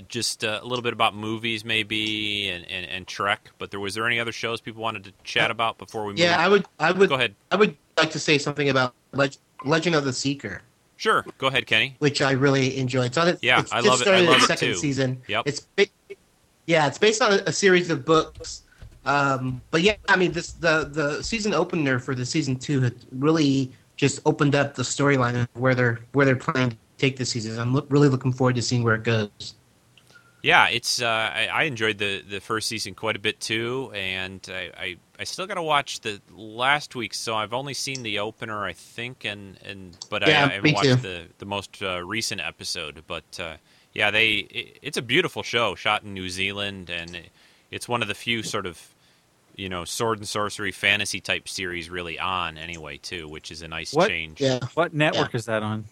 just 0.08 0.44
uh, 0.44 0.60
a 0.62 0.66
little 0.66 0.84
bit 0.84 0.94
about 0.94 1.16
movies, 1.16 1.66
maybe, 1.66 2.50
and, 2.50 2.66
and, 2.66 2.86
and 2.86 3.08
Trek. 3.08 3.50
But 3.58 3.72
there 3.72 3.80
was 3.80 3.94
there 3.96 4.06
any 4.06 4.20
other 4.20 4.32
shows 4.32 4.62
people 4.62 4.82
wanted 4.82 5.06
to 5.06 5.14
chat 5.24 5.52
about 5.52 5.78
before 5.78 6.06
we? 6.06 6.16
Yeah, 6.16 6.32
move? 6.32 6.40
I 6.40 6.48
would. 6.50 6.66
I 6.80 6.92
would. 6.92 7.10
Go 7.10 7.16
ahead. 7.16 7.36
I 7.52 7.56
would 7.56 7.76
like 7.98 8.12
to 8.12 8.20
say 8.20 8.38
something 8.38 8.70
about 8.70 8.94
Leg- 9.12 9.36
Legend 9.64 9.96
of 9.96 10.06
the 10.06 10.14
Seeker, 10.14 10.62
Sure, 10.98 11.24
go 11.38 11.48
ahead, 11.48 11.68
Kenny. 11.68 11.96
which 12.00 12.22
I 12.22 12.32
really 12.32 12.78
enjoyed. 12.78 13.06
It's 13.08 13.18
on 13.18 13.28
it. 13.28 13.38
Yeah, 13.42 13.60
it's 13.60 13.72
I 13.72 13.82
love 13.82 14.02
it. 14.02 14.08
I 14.08 14.22
love 14.22 14.36
its 14.36 14.46
it 14.46 14.48
second 14.48 14.68
too. 14.70 14.76
season. 14.76 15.22
Yep. 15.28 15.44
It's 15.46 15.68
yeah, 16.66 16.88
it's 16.88 16.98
based 16.98 17.22
on 17.22 17.34
a, 17.34 17.52
series 17.54 17.90
of 17.92 18.04
books. 18.04 18.64
Um, 19.06 19.62
but 19.70 19.84
yeah, 19.84 19.96
I 20.10 20.16
mean, 20.18 20.32
this 20.32 20.54
the 20.54 20.90
the 20.92 21.24
season 21.24 21.54
opener 21.54 22.00
for 22.00 22.16
the 22.16 22.26
season 22.26 22.58
two 22.58 22.82
had 22.82 22.96
really 23.12 23.72
just 23.96 24.20
opened 24.26 24.56
up 24.56 24.74
the 24.74 24.84
storyline 24.84 25.44
of 25.44 25.48
where 25.54 25.76
they're 25.76 26.00
where 26.14 26.26
they're 26.26 26.36
planning 26.36 26.72
to 26.72 26.78
take 26.98 27.16
this 27.16 27.30
season. 27.30 27.60
I'm 27.60 27.74
look, 27.74 27.86
really 27.90 28.10
looking 28.10 28.34
forward 28.34 28.56
to 28.56 28.62
seeing 28.64 28.84
where 28.84 28.96
it 28.96 29.04
goes. 29.04 29.54
Yeah, 30.44 30.68
it's 30.70 31.02
uh, 31.02 31.08
I, 31.08 31.48
I 31.52 31.64
enjoyed 31.64 31.98
the, 31.98 32.22
the 32.22 32.40
first 32.40 32.68
season 32.70 32.94
quite 32.94 33.16
a 33.16 33.20
bit 33.20 33.40
too, 33.40 33.92
and 33.94 34.40
I, 34.50 34.70
I, 34.78 34.96
I 35.20 35.24
still 35.24 35.48
got 35.48 35.56
to 35.56 35.64
watch 35.64 36.02
the 36.02 36.22
last 36.36 36.96
week. 36.96 37.14
So 37.16 37.36
I've 37.36 37.54
only 37.54 37.74
seen 37.74 38.04
the 38.04 38.20
opener, 38.20 38.64
I 38.64 38.74
think, 38.74 39.26
and, 39.26 39.58
and 39.66 39.98
but 40.10 40.24
I, 40.24 40.30
Yeah, 40.30 40.46
I 40.46 40.50
haven't 40.50 40.74
watched 40.74 40.86
too. 40.90 40.96
the 40.96 41.22
the 41.40 41.46
most 41.46 41.82
uh, 41.82 42.04
recent 42.06 42.40
episode. 42.40 43.04
But 43.08 43.40
uh, 43.40 43.56
yeah, 43.94 44.12
they 44.12 44.36
it, 44.36 44.78
it's 44.84 44.98
a 44.98 45.02
beautiful 45.02 45.42
show 45.44 45.74
shot 45.76 46.04
in 46.04 46.14
New 46.14 46.30
Zealand, 46.30 46.90
and 46.92 47.16
it, 47.16 47.30
it's 47.72 47.88
one 47.90 48.02
of 48.04 48.08
the 48.08 48.16
few 48.16 48.44
sort 48.44 48.68
of 48.68 48.80
you 49.56 49.70
know 49.70 49.86
sword 49.86 50.20
and 50.20 50.28
sorcery 50.28 50.72
fantasy 50.72 51.20
type 51.20 51.50
series 51.50 51.90
really 51.90 52.20
on 52.20 52.60
anyway 52.60 52.98
too, 52.98 53.28
which 53.28 53.50
is 53.52 53.64
a 53.64 53.68
nice 53.68 53.92
What- 53.92 54.08
change. 54.08 54.40
Yeah. 54.40 54.60
What 54.76 54.94
network 54.94 55.34
is 55.34 55.46
that 55.46 55.64
on? 55.64 55.86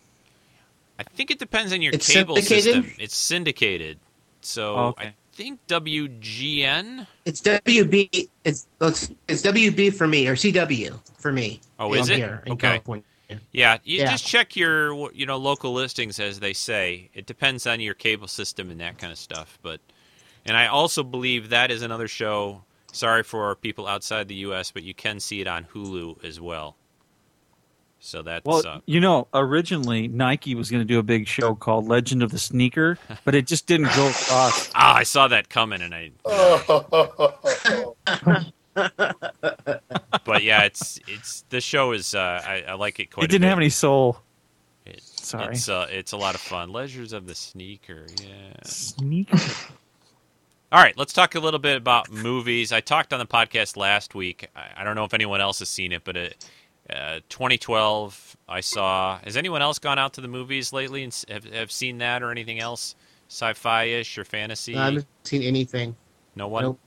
I 1.00 1.04
think 1.04 1.30
it 1.32 1.40
depends 1.40 1.74
on 1.74 1.82
your 1.82 1.94
It's 1.94 2.08
cable 2.10 2.36
syndicated? 2.38 2.84
system. 2.86 2.94
It's 3.00 3.16
syndicated, 3.18 3.98
so 4.46 4.76
Oh, 4.76 4.86
okay. 4.88 5.08
I 5.08 5.14
think 5.34 5.60
WGN. 5.68 7.08
It's 7.26 7.42
WB. 7.42 8.30
It's 8.44 8.68
it's, 8.82 9.12
it's 9.28 9.42
WB 9.42 9.94
for 9.94 10.08
me 10.08 10.28
or 10.28 10.36
CW 10.36 11.00
for 11.20 11.32
me. 11.32 11.62
Oh, 11.80 11.94
down 11.94 12.04
is 12.04 12.10
it? 12.10 12.18
Here 12.18 12.44
in 12.46 12.54
Okay. 12.54 12.68
California. 12.70 13.04
Yeah, 13.52 13.80
you 13.84 14.00
Yeah. 14.00 14.12
just 14.12 14.26
check 14.26 14.56
your 14.56 15.12
you 15.14 15.26
know 15.26 15.38
local 15.38 15.74
listings 15.74 16.20
as 16.20 16.40
they 16.40 16.54
say. 16.54 17.10
It 17.14 17.26
depends 17.26 17.66
on 17.66 17.80
your 17.80 17.96
cable 17.96 18.28
system 18.28 18.70
and 18.70 18.80
that 18.82 18.98
kind 18.98 19.12
of 19.12 19.18
stuff. 19.18 19.58
But 19.62 19.82
and 20.46 20.56
I 20.56 20.68
also 20.68 21.04
believe 21.04 21.50
that 21.50 21.72
is 21.72 21.82
another 21.82 22.08
show. 22.08 22.62
Sorry 22.92 23.24
for 23.24 23.56
people 23.56 23.88
outside 23.88 24.28
the 24.30 24.36
U.S., 24.36 24.72
but 24.72 24.84
you 24.84 24.94
can 24.94 25.20
see 25.20 25.42
it 25.42 25.48
on 25.48 25.66
Hulu 25.66 26.24
as 26.24 26.40
well. 26.40 26.78
So 28.06 28.22
that's 28.22 28.46
Well, 28.46 28.62
uh, 28.68 28.82
you 28.86 29.00
know, 29.00 29.28
originally 29.34 30.08
Nike 30.08 30.54
was 30.54 30.70
going 30.70 30.82
to 30.82 30.86
do 30.86 31.00
a 31.00 31.04
big 31.04 31.28
show 31.28 31.56
called 31.56 31.88
Legend 31.88 32.22
of 32.22 32.30
the 32.30 32.38
Sneaker, 32.38 33.00
but 33.24 33.34
it 33.34 33.48
just 33.48 33.66
didn't 33.66 33.96
go 33.96 34.08
across. 34.08 34.70
ah, 34.76 34.98
I 34.98 35.04
saw 35.04 35.28
that 35.28 35.50
coming, 35.50 35.82
and 35.82 35.96
I. 35.96 36.12
But 40.26 40.44
yeah, 40.44 40.64
it's 40.64 41.00
it's 41.08 41.46
the 41.50 41.62
show 41.62 41.94
is 41.94 42.14
uh, 42.14 42.42
I, 42.46 42.64
I 42.68 42.74
like 42.74 43.00
it 43.00 43.12
quite. 43.12 43.24
It 43.24 43.32
didn't 43.32 43.46
a 43.46 43.50
have 43.50 43.58
any 43.58 43.70
soul. 43.70 44.18
It- 44.86 45.02
Sorry. 45.02 45.56
It's 45.56 45.70
uh, 45.70 45.88
it's 45.90 46.12
a 46.12 46.18
lot 46.18 46.36
of 46.36 46.42
fun. 46.42 46.72
Leisures 46.72 47.14
of 47.14 47.26
the 47.26 47.34
sneaker, 47.34 48.06
yeah. 48.22 48.54
Sneaker. 48.64 49.40
All 50.72 50.84
right, 50.84 50.98
let's 50.98 51.14
talk 51.14 51.36
a 51.36 51.40
little 51.40 51.60
bit 51.60 51.78
about 51.78 52.12
movies. 52.12 52.72
I 52.72 52.82
talked 52.82 53.14
on 53.14 53.20
the 53.20 53.26
podcast 53.26 53.78
last 53.78 54.14
week. 54.14 54.50
I, 54.56 54.82
I 54.82 54.84
don't 54.84 54.96
know 54.96 55.06
if 55.06 55.14
anyone 55.14 55.42
else 55.42 55.60
has 55.60 55.70
seen 55.70 55.92
it, 55.92 56.04
but 56.04 56.18
it, 56.18 56.46
uh, 56.90 57.20
2012, 57.30 58.38
I 58.48 58.62
saw. 58.62 59.20
Has 59.24 59.36
anyone 59.38 59.62
else 59.62 59.80
gone 59.80 59.98
out 60.00 60.14
to 60.14 60.22
the 60.22 60.28
movies 60.28 60.72
lately 60.74 61.04
and 61.04 61.26
have, 61.30 61.46
have 61.46 61.72
seen 61.72 61.98
that 62.00 62.22
or 62.24 62.32
anything 62.32 62.60
else, 62.60 62.96
sci-fi-ish 63.30 64.18
or 64.18 64.24
fantasy? 64.24 64.76
I 64.76 64.86
haven't 64.86 65.08
seen 65.24 65.42
anything. 65.42 65.96
no 66.36 66.48
one. 66.48 66.64
Nope. 66.64 66.80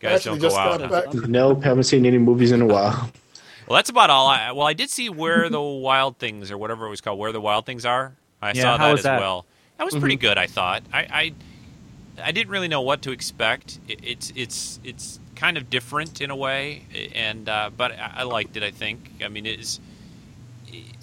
Guys 0.00 0.24
don't 0.24 0.38
go 0.38 0.54
out. 0.56 0.80
got 0.88 1.14
huh? 1.14 1.26
Nope, 1.28 1.62
haven't 1.62 1.84
seen 1.84 2.06
any 2.06 2.18
movies 2.18 2.52
in 2.52 2.62
a 2.62 2.66
while. 2.66 3.10
Well, 3.68 3.76
that's 3.76 3.90
about 3.90 4.10
all. 4.10 4.26
I, 4.26 4.50
well, 4.52 4.66
I 4.66 4.72
did 4.72 4.90
see 4.90 5.08
Where 5.10 5.48
the 5.48 5.60
Wild 5.60 6.18
Things 6.18 6.50
or 6.50 6.58
whatever 6.58 6.86
it 6.86 6.90
was 6.90 7.00
called, 7.00 7.18
Where 7.18 7.32
the 7.32 7.40
Wild 7.40 7.66
Things 7.66 7.84
Are. 7.84 8.14
I 8.42 8.52
Yeah, 8.52 8.62
saw 8.62 8.76
that 8.78 8.98
as 8.98 9.02
that? 9.04 9.20
well. 9.20 9.46
That 9.78 9.84
was 9.84 9.94
pretty 9.94 10.16
good. 10.16 10.36
I 10.38 10.46
thought. 10.46 10.82
I, 10.92 11.00
I 11.00 11.32
I 12.22 12.32
didn't 12.32 12.50
really 12.50 12.68
know 12.68 12.80
what 12.80 13.02
to 13.02 13.12
expect. 13.12 13.78
It, 13.88 14.00
it's 14.02 14.32
it's 14.34 14.80
it's 14.82 15.20
kind 15.40 15.56
of 15.56 15.70
different 15.70 16.20
in 16.20 16.30
a 16.30 16.36
way, 16.36 16.84
and 17.14 17.48
uh, 17.48 17.70
but 17.76 17.92
I, 17.98 18.24
liked 18.24 18.56
it. 18.56 18.62
I 18.62 18.70
think. 18.72 19.10
I 19.24 19.28
mean, 19.28 19.46
it's. 19.46 19.80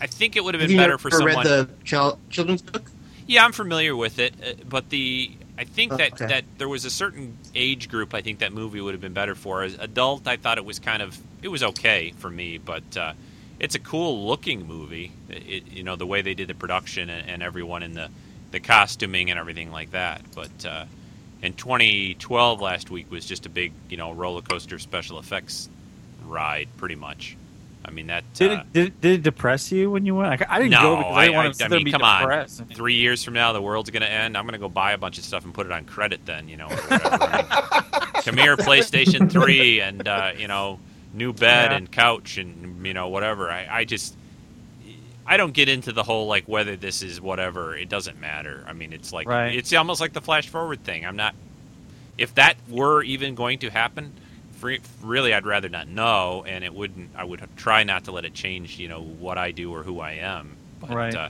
I 0.01 0.07
think 0.07 0.35
it 0.35 0.43
would 0.43 0.53
have 0.53 0.61
Have 0.61 0.69
been 0.69 0.77
you 0.77 0.77
better 0.77 0.97
for 0.97 1.11
someone. 1.11 1.45
read 1.45 1.67
the 1.67 1.69
chil- 1.83 2.19
children's 2.29 2.61
book? 2.61 2.91
Yeah, 3.27 3.45
I'm 3.45 3.51
familiar 3.53 3.95
with 3.95 4.19
it, 4.19 4.35
uh, 4.43 4.53
but 4.69 4.89
the 4.89 5.31
I 5.57 5.65
think 5.65 5.97
that 5.97 6.13
Okay. 6.13 6.27
that 6.27 6.45
there 6.57 6.69
was 6.69 6.85
a 6.85 6.89
certain 6.91 7.39
age 7.55 7.89
group 7.89 8.13
I 8.13 8.21
think 8.21 8.39
that 8.39 8.53
movie 8.53 8.81
would 8.81 8.93
have 8.93 9.01
been 9.01 9.13
better 9.13 9.35
for. 9.35 9.63
As 9.63 9.75
adult, 9.75 10.27
I 10.27 10.37
thought 10.37 10.57
it 10.57 10.65
was 10.65 10.79
kind 10.79 11.01
of 11.01 11.17
it 11.41 11.49
was 11.49 11.63
okay 11.63 12.13
for 12.17 12.29
me, 12.29 12.57
but 12.59 12.97
uh, 12.97 13.13
it's 13.59 13.75
a 13.75 13.79
cool 13.79 14.27
looking 14.27 14.67
movie. 14.67 15.11
It, 15.29 15.67
you 15.69 15.83
know 15.83 15.95
the 15.97 16.07
way 16.07 16.21
they 16.21 16.35
did 16.35 16.47
the 16.49 16.55
production 16.55 17.09
and, 17.09 17.29
and 17.29 17.43
everyone 17.43 17.83
in 17.83 17.93
the 17.93 18.09
the 18.51 18.59
costuming 18.61 19.31
and 19.31 19.39
everything 19.39 19.71
like 19.71 19.91
that. 19.91 20.21
But 20.35 20.65
uh, 20.65 20.85
in 21.41 21.53
2012 21.53 22.61
last 22.61 22.89
week 22.89 23.11
was 23.11 23.25
just 23.25 23.45
a 23.45 23.49
big 23.49 23.71
you 23.89 23.97
know 23.97 24.11
roller 24.13 24.41
coaster 24.41 24.79
special 24.79 25.19
effects 25.19 25.69
ride, 26.25 26.67
pretty 26.77 26.95
much. 26.95 27.37
I 27.85 27.91
mean 27.91 28.07
that 28.07 28.25
Did 28.33 28.51
uh, 28.51 28.53
it, 28.55 28.73
did, 28.73 28.87
it- 28.87 29.01
did 29.01 29.11
it 29.19 29.23
depress 29.23 29.71
you 29.71 29.89
when 29.89 30.05
you 30.05 30.15
went? 30.15 30.41
I, 30.41 30.45
I 30.49 30.57
didn't 30.59 30.71
no, 30.71 30.81
go 30.81 30.97
because 30.97 31.15
I 31.15 31.21
didn't 31.25 31.35
I, 31.35 31.43
want 31.45 31.55
to 31.55 31.65
I 31.65 31.67
mean, 31.69 31.83
be 31.85 31.91
come 31.91 32.01
on. 32.01 32.47
Three 32.47 32.95
years 32.95 33.23
from 33.23 33.33
now, 33.35 33.53
the 33.53 33.61
world's 33.61 33.89
going 33.91 34.01
to 34.01 34.11
end. 34.11 34.35
I'm 34.37 34.43
going 34.43 34.53
to 34.53 34.59
go 34.59 34.67
buy 34.67 34.91
a 34.91 34.97
bunch 34.97 35.17
of 35.17 35.23
stuff 35.23 35.45
and 35.45 35.53
put 35.53 35.65
it 35.65 35.71
on 35.71 35.85
credit. 35.85 36.25
Then, 36.25 36.49
you 36.49 36.57
know, 36.57 36.65
or 36.65 36.75
whatever. 36.75 37.17
I 37.21 37.81
mean, 38.13 38.23
come 38.23 38.35
here, 38.37 38.57
PlayStation 38.57 39.31
Three, 39.31 39.79
and 39.79 40.05
uh, 40.05 40.31
you 40.37 40.49
know, 40.49 40.79
new 41.13 41.31
bed 41.31 41.71
Yeah. 41.71 41.77
and 41.77 41.89
couch, 41.89 42.37
and 42.37 42.85
you 42.85 42.93
know, 42.93 43.07
whatever. 43.07 43.49
I, 43.49 43.67
I 43.71 43.83
just, 43.85 44.16
I 45.27 45.37
don't 45.37 45.53
get 45.53 45.67
into 45.69 45.91
the 45.91 46.03
whole 46.03 46.25
like 46.27 46.45
whether 46.47 46.75
this 46.75 47.01
is 47.03 47.19
whatever. 47.19 47.75
It 47.75 47.89
doesn't 47.89 48.19
matter. 48.19 48.63
I 48.67 48.73
mean, 48.73 48.93
it's 48.93 49.11
like 49.11 49.27
Right. 49.27 49.53
it's 49.53 49.73
almost 49.73 49.99
like 50.01 50.13
the 50.13 50.21
flash 50.21 50.47
forward 50.47 50.83
thing. 50.83 51.05
I'm 51.05 51.15
not. 51.17 51.35
If 52.17 52.33
that 52.35 52.55
were 52.69 53.03
even 53.03 53.35
going 53.35 53.59
to 53.59 53.69
happen, 53.69 54.13
free, 54.59 54.79
really, 55.03 55.33
I'd 55.33 55.45
rather 55.45 55.69
not 55.69 55.87
know, 55.87 56.43
and 56.47 56.63
it 56.63 56.73
wouldn't. 56.73 57.09
I 57.15 57.23
would 57.23 57.41
try 57.57 57.83
not 57.83 58.05
to 58.05 58.11
let 58.11 58.25
it 58.25 58.33
change, 58.33 58.79
you 58.79 58.87
know, 58.87 59.01
what 59.01 59.37
I 59.37 59.51
do 59.51 59.71
or 59.73 59.83
who 59.83 59.99
I 59.99 60.13
am. 60.13 60.55
But, 60.79 60.89
Right. 60.91 61.13
Uh, 61.15 61.29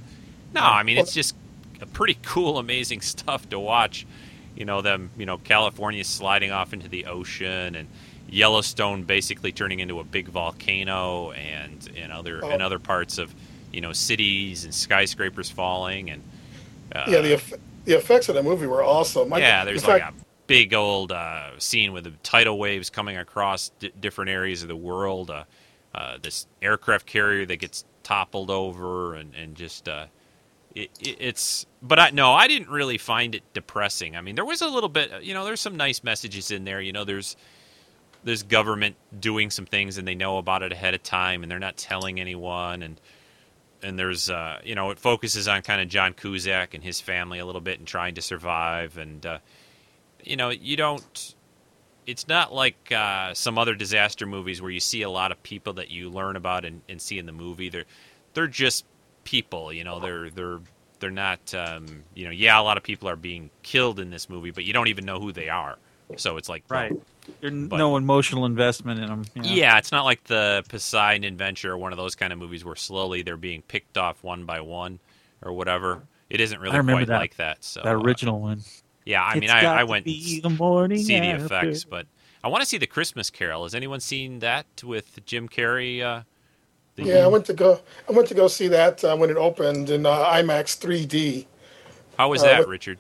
no, 0.54 0.62
I 0.62 0.84
mean 0.84 0.98
it's 0.98 1.14
just 1.14 1.36
a 1.82 1.86
pretty 1.86 2.18
cool, 2.24 2.58
amazing 2.58 3.02
stuff 3.02 3.50
to 3.50 3.60
watch. 3.60 4.06
You 4.56 4.66
know 4.66 4.82
them, 4.82 5.10
you 5.18 5.26
know 5.26 5.38
California 5.40 6.04
sliding 6.04 6.52
off 6.52 6.72
into 6.74 6.88
the 6.88 7.06
ocean 7.08 7.76
and 7.76 7.88
Yellowstone 8.30 9.04
basically 9.04 9.52
turning 9.52 9.80
into 9.80 10.00
a 10.00 10.04
big 10.04 10.28
volcano, 10.28 11.32
and 11.32 11.88
in 11.96 12.12
other 12.12 12.44
Oh. 12.44 12.50
in 12.52 12.62
other 12.62 12.80
parts 12.80 13.18
of 13.18 13.34
you 13.78 13.82
know 13.82 13.94
cities 13.94 14.64
and 14.64 14.74
skyscrapers 14.74 15.52
falling, 15.52 16.10
and 16.10 16.24
uh, 16.96 17.06
yeah, 17.08 17.22
the 17.22 17.34
eff- 17.34 17.54
the 17.86 17.94
effects 17.94 18.28
of 18.28 18.34
the 18.34 18.42
movie 18.42 18.66
were 18.66 18.84
awesome. 18.84 19.32
I- 19.32 19.38
yeah, 19.38 19.64
there's 19.66 19.84
fact, 19.84 20.04
like 20.04 20.14
a 20.14 20.26
big 20.48 20.74
old 20.74 21.12
uh, 21.12 21.52
scene 21.60 21.94
with 21.94 22.06
the 22.06 22.14
tidal 22.24 22.58
waves 22.58 22.90
coming 22.90 23.18
across 23.18 23.70
d- 23.78 23.94
different 24.00 24.32
areas 24.32 24.64
of 24.64 24.68
the 24.68 24.76
world. 24.76 25.30
Uh, 25.30 25.44
uh, 25.94 26.18
this 26.20 26.48
aircraft 26.60 27.06
carrier 27.06 27.46
that 27.46 27.58
gets 27.58 27.86
toppled 28.02 28.50
over, 28.50 29.14
and 29.14 29.36
and 29.36 29.54
just 29.54 29.88
uh, 29.88 30.08
it, 30.74 30.90
it, 31.00 31.18
it's. 31.20 31.68
But 31.84 32.00
I 32.00 32.10
no, 32.10 32.34
I 32.34 32.48
didn't 32.48 32.70
really 32.70 32.98
find 32.98 33.36
it 33.36 33.44
depressing. 33.54 34.16
I 34.16 34.22
mean, 34.22 34.34
there 34.34 34.44
was 34.44 34.64
a 34.64 34.68
little 34.68 34.90
bit. 34.90 35.22
You 35.22 35.36
know, 35.36 35.46
there's 35.46 35.62
some 35.62 35.78
nice 35.78 36.04
messages 36.04 36.50
in 36.50 36.64
there. 36.64 36.82
You 36.82 36.94
know, 36.94 37.04
there's 37.04 37.38
there's 38.24 38.42
government 38.42 38.96
doing 39.20 39.52
some 39.52 39.68
things 39.68 40.00
and 40.00 40.08
they 40.08 40.16
know 40.16 40.40
about 40.40 40.64
it 40.64 40.72
ahead 40.72 40.96
of 40.96 41.04
time 41.04 41.44
and 41.44 41.52
they're 41.52 41.60
not 41.60 41.78
telling 41.78 42.20
anyone 42.20 42.82
and 42.82 43.00
and 43.84 43.98
there's 43.98 44.30
uh, 44.30 44.60
you 44.64 44.76
know 44.76 44.92
it 44.92 45.00
focuses 45.00 45.48
on 45.48 45.62
kind 45.62 45.82
of 45.82 45.88
John 45.88 46.14
Cusack 46.14 46.74
and 46.74 46.84
his 46.84 47.00
family 47.02 47.40
a 47.40 47.46
little 47.46 47.62
bit 47.62 47.80
and 47.80 47.88
trying 47.88 48.16
to 48.16 48.22
survive 48.22 48.98
and 48.98 49.26
uh, 49.26 49.38
you 50.24 50.36
know 50.36 50.50
you 50.50 50.78
don't 50.78 51.36
it's 52.06 52.28
not 52.28 52.54
like 52.54 52.92
uh, 52.92 53.34
some 53.34 53.58
other 53.58 53.76
disaster 53.76 54.26
movies 54.26 54.62
where 54.62 54.72
you 54.72 54.80
see 54.80 55.02
a 55.02 55.10
lot 55.10 55.32
of 55.32 55.44
people 55.44 55.74
that 55.74 55.92
you 55.92 56.10
learn 56.10 56.36
about 56.36 56.64
and, 56.64 56.82
and 56.88 57.02
see 57.02 57.20
in 57.20 57.26
the 57.26 57.32
movie 57.32 57.70
they're 57.70 57.86
they're 58.34 58.48
just 58.48 58.86
people 59.24 59.74
you 59.74 59.84
know 59.84 60.00
they're 60.00 60.30
they're 60.30 60.60
they're 61.00 61.12
not. 61.12 61.54
Um, 61.54 62.04
you 62.14 62.26
know, 62.26 62.32
yeah, 62.32 62.60
a 62.60 62.64
lot 62.64 62.78
of 62.78 62.84
people 62.84 63.10
are 63.10 63.16
being 63.16 63.50
killed 63.64 64.00
in 64.00 64.10
this 64.10 64.30
movie, 64.30 64.52
but 64.52 64.64
you 64.64 64.74
don't 64.74 64.88
even 64.88 65.06
know 65.06 65.20
who 65.20 65.32
they 65.32 65.50
are. 65.50 65.78
So 66.16 66.38
it's 66.38 66.50
like 66.50 66.64
well, 66.70 66.80
Right. 66.82 66.94
There's 67.42 67.54
But- 67.68 67.78
no 67.78 67.98
emotional 67.98 68.46
investment 68.46 69.02
in 69.02 69.08
them. 69.08 69.26
Yeah, 69.36 69.78
it's 69.78 69.92
not 69.92 70.06
like 70.06 70.24
the 70.24 70.64
Poseidon 70.70 71.26
Adventure 71.26 71.74
or 71.74 71.78
one 71.78 71.92
of 71.92 71.98
those 71.98 72.16
kind 72.16 72.32
of 72.32 72.40
movies 72.40 72.64
where 72.64 72.76
slowly 72.76 73.22
they're 73.22 73.36
being 73.36 73.62
picked 73.64 73.98
off 73.98 74.24
one 74.24 74.46
by 74.46 74.62
one 74.62 75.00
or 75.42 75.52
whatever. 75.52 76.04
It 76.30 76.40
isn't 76.40 76.60
really 76.60 76.82
quite 76.82 77.08
that, 77.08 77.20
like 77.20 77.36
that. 77.36 77.64
So 77.64 77.82
that 77.84 77.96
uh, 77.96 78.00
original 78.00 78.40
one. 78.40 78.62
yeah, 79.06 79.24
I 79.24 79.40
mean, 79.40 79.50
I, 79.50 79.82
I 79.82 79.84
went 79.84 80.06
the 80.06 80.56
morning 80.58 81.00
see 81.00 81.20
the 81.20 81.32
effects, 81.36 81.84
but 81.84 82.08
I 82.44 82.48
want 82.48 82.62
to 82.62 82.66
see 82.66 82.78
the 82.78 82.88
Christmas 82.88 83.30
Carol. 83.30 83.64
Has 83.64 83.76
anyone 83.76 84.00
seen 84.00 84.40
that 84.40 84.66
with 84.84 85.24
Jim 85.26 85.50
Carrey? 85.50 86.02
Uh, 86.02 86.24
the- 86.96 87.04
Yeah, 87.04 87.20
I 87.20 87.28
went 87.28 87.46
to 87.46 87.54
go. 87.54 87.80
I 88.08 88.12
went 88.14 88.28
to 88.30 88.36
go 88.36 88.48
see 88.48 88.68
that 88.70 89.04
uh, 89.04 89.16
when 89.16 89.30
it 89.30 89.38
opened 89.38 89.90
in 89.90 90.06
uh, 90.06 90.26
IMAX 90.26 90.78
3D. 90.80 91.46
How 92.18 92.30
was 92.30 92.42
uh, 92.42 92.46
that, 92.48 92.60
with- 92.60 92.70
Richard? 92.70 93.00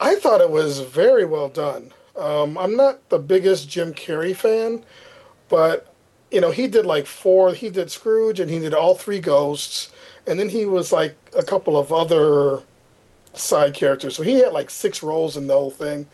I 0.00 0.14
thought 0.16 0.40
it 0.40 0.50
was 0.50 0.80
very 0.80 1.24
well 1.24 1.48
done. 1.48 1.92
Um, 2.16 2.58
I'm 2.58 2.76
not 2.76 3.08
the 3.08 3.18
biggest 3.18 3.68
Jim 3.68 3.94
Carrey 3.94 4.34
fan, 4.34 4.82
but 5.48 5.94
you 6.30 6.40
know 6.40 6.50
he 6.50 6.66
did 6.66 6.86
like 6.86 7.06
four. 7.06 7.52
He 7.52 7.70
did 7.70 7.90
Scrooge 7.90 8.40
and 8.40 8.50
he 8.50 8.58
did 8.58 8.74
all 8.74 8.94
three 8.94 9.20
Ghosts, 9.20 9.90
and 10.26 10.38
then 10.38 10.48
he 10.48 10.66
was 10.66 10.92
like 10.92 11.16
a 11.36 11.42
couple 11.42 11.78
of 11.78 11.92
other 11.92 12.62
side 13.34 13.74
characters. 13.74 14.16
So 14.16 14.22
he 14.22 14.34
had 14.40 14.52
like 14.52 14.70
six 14.70 15.02
roles 15.02 15.36
in 15.36 15.46
the 15.46 15.54
whole 15.54 15.70
thing. 15.70 16.06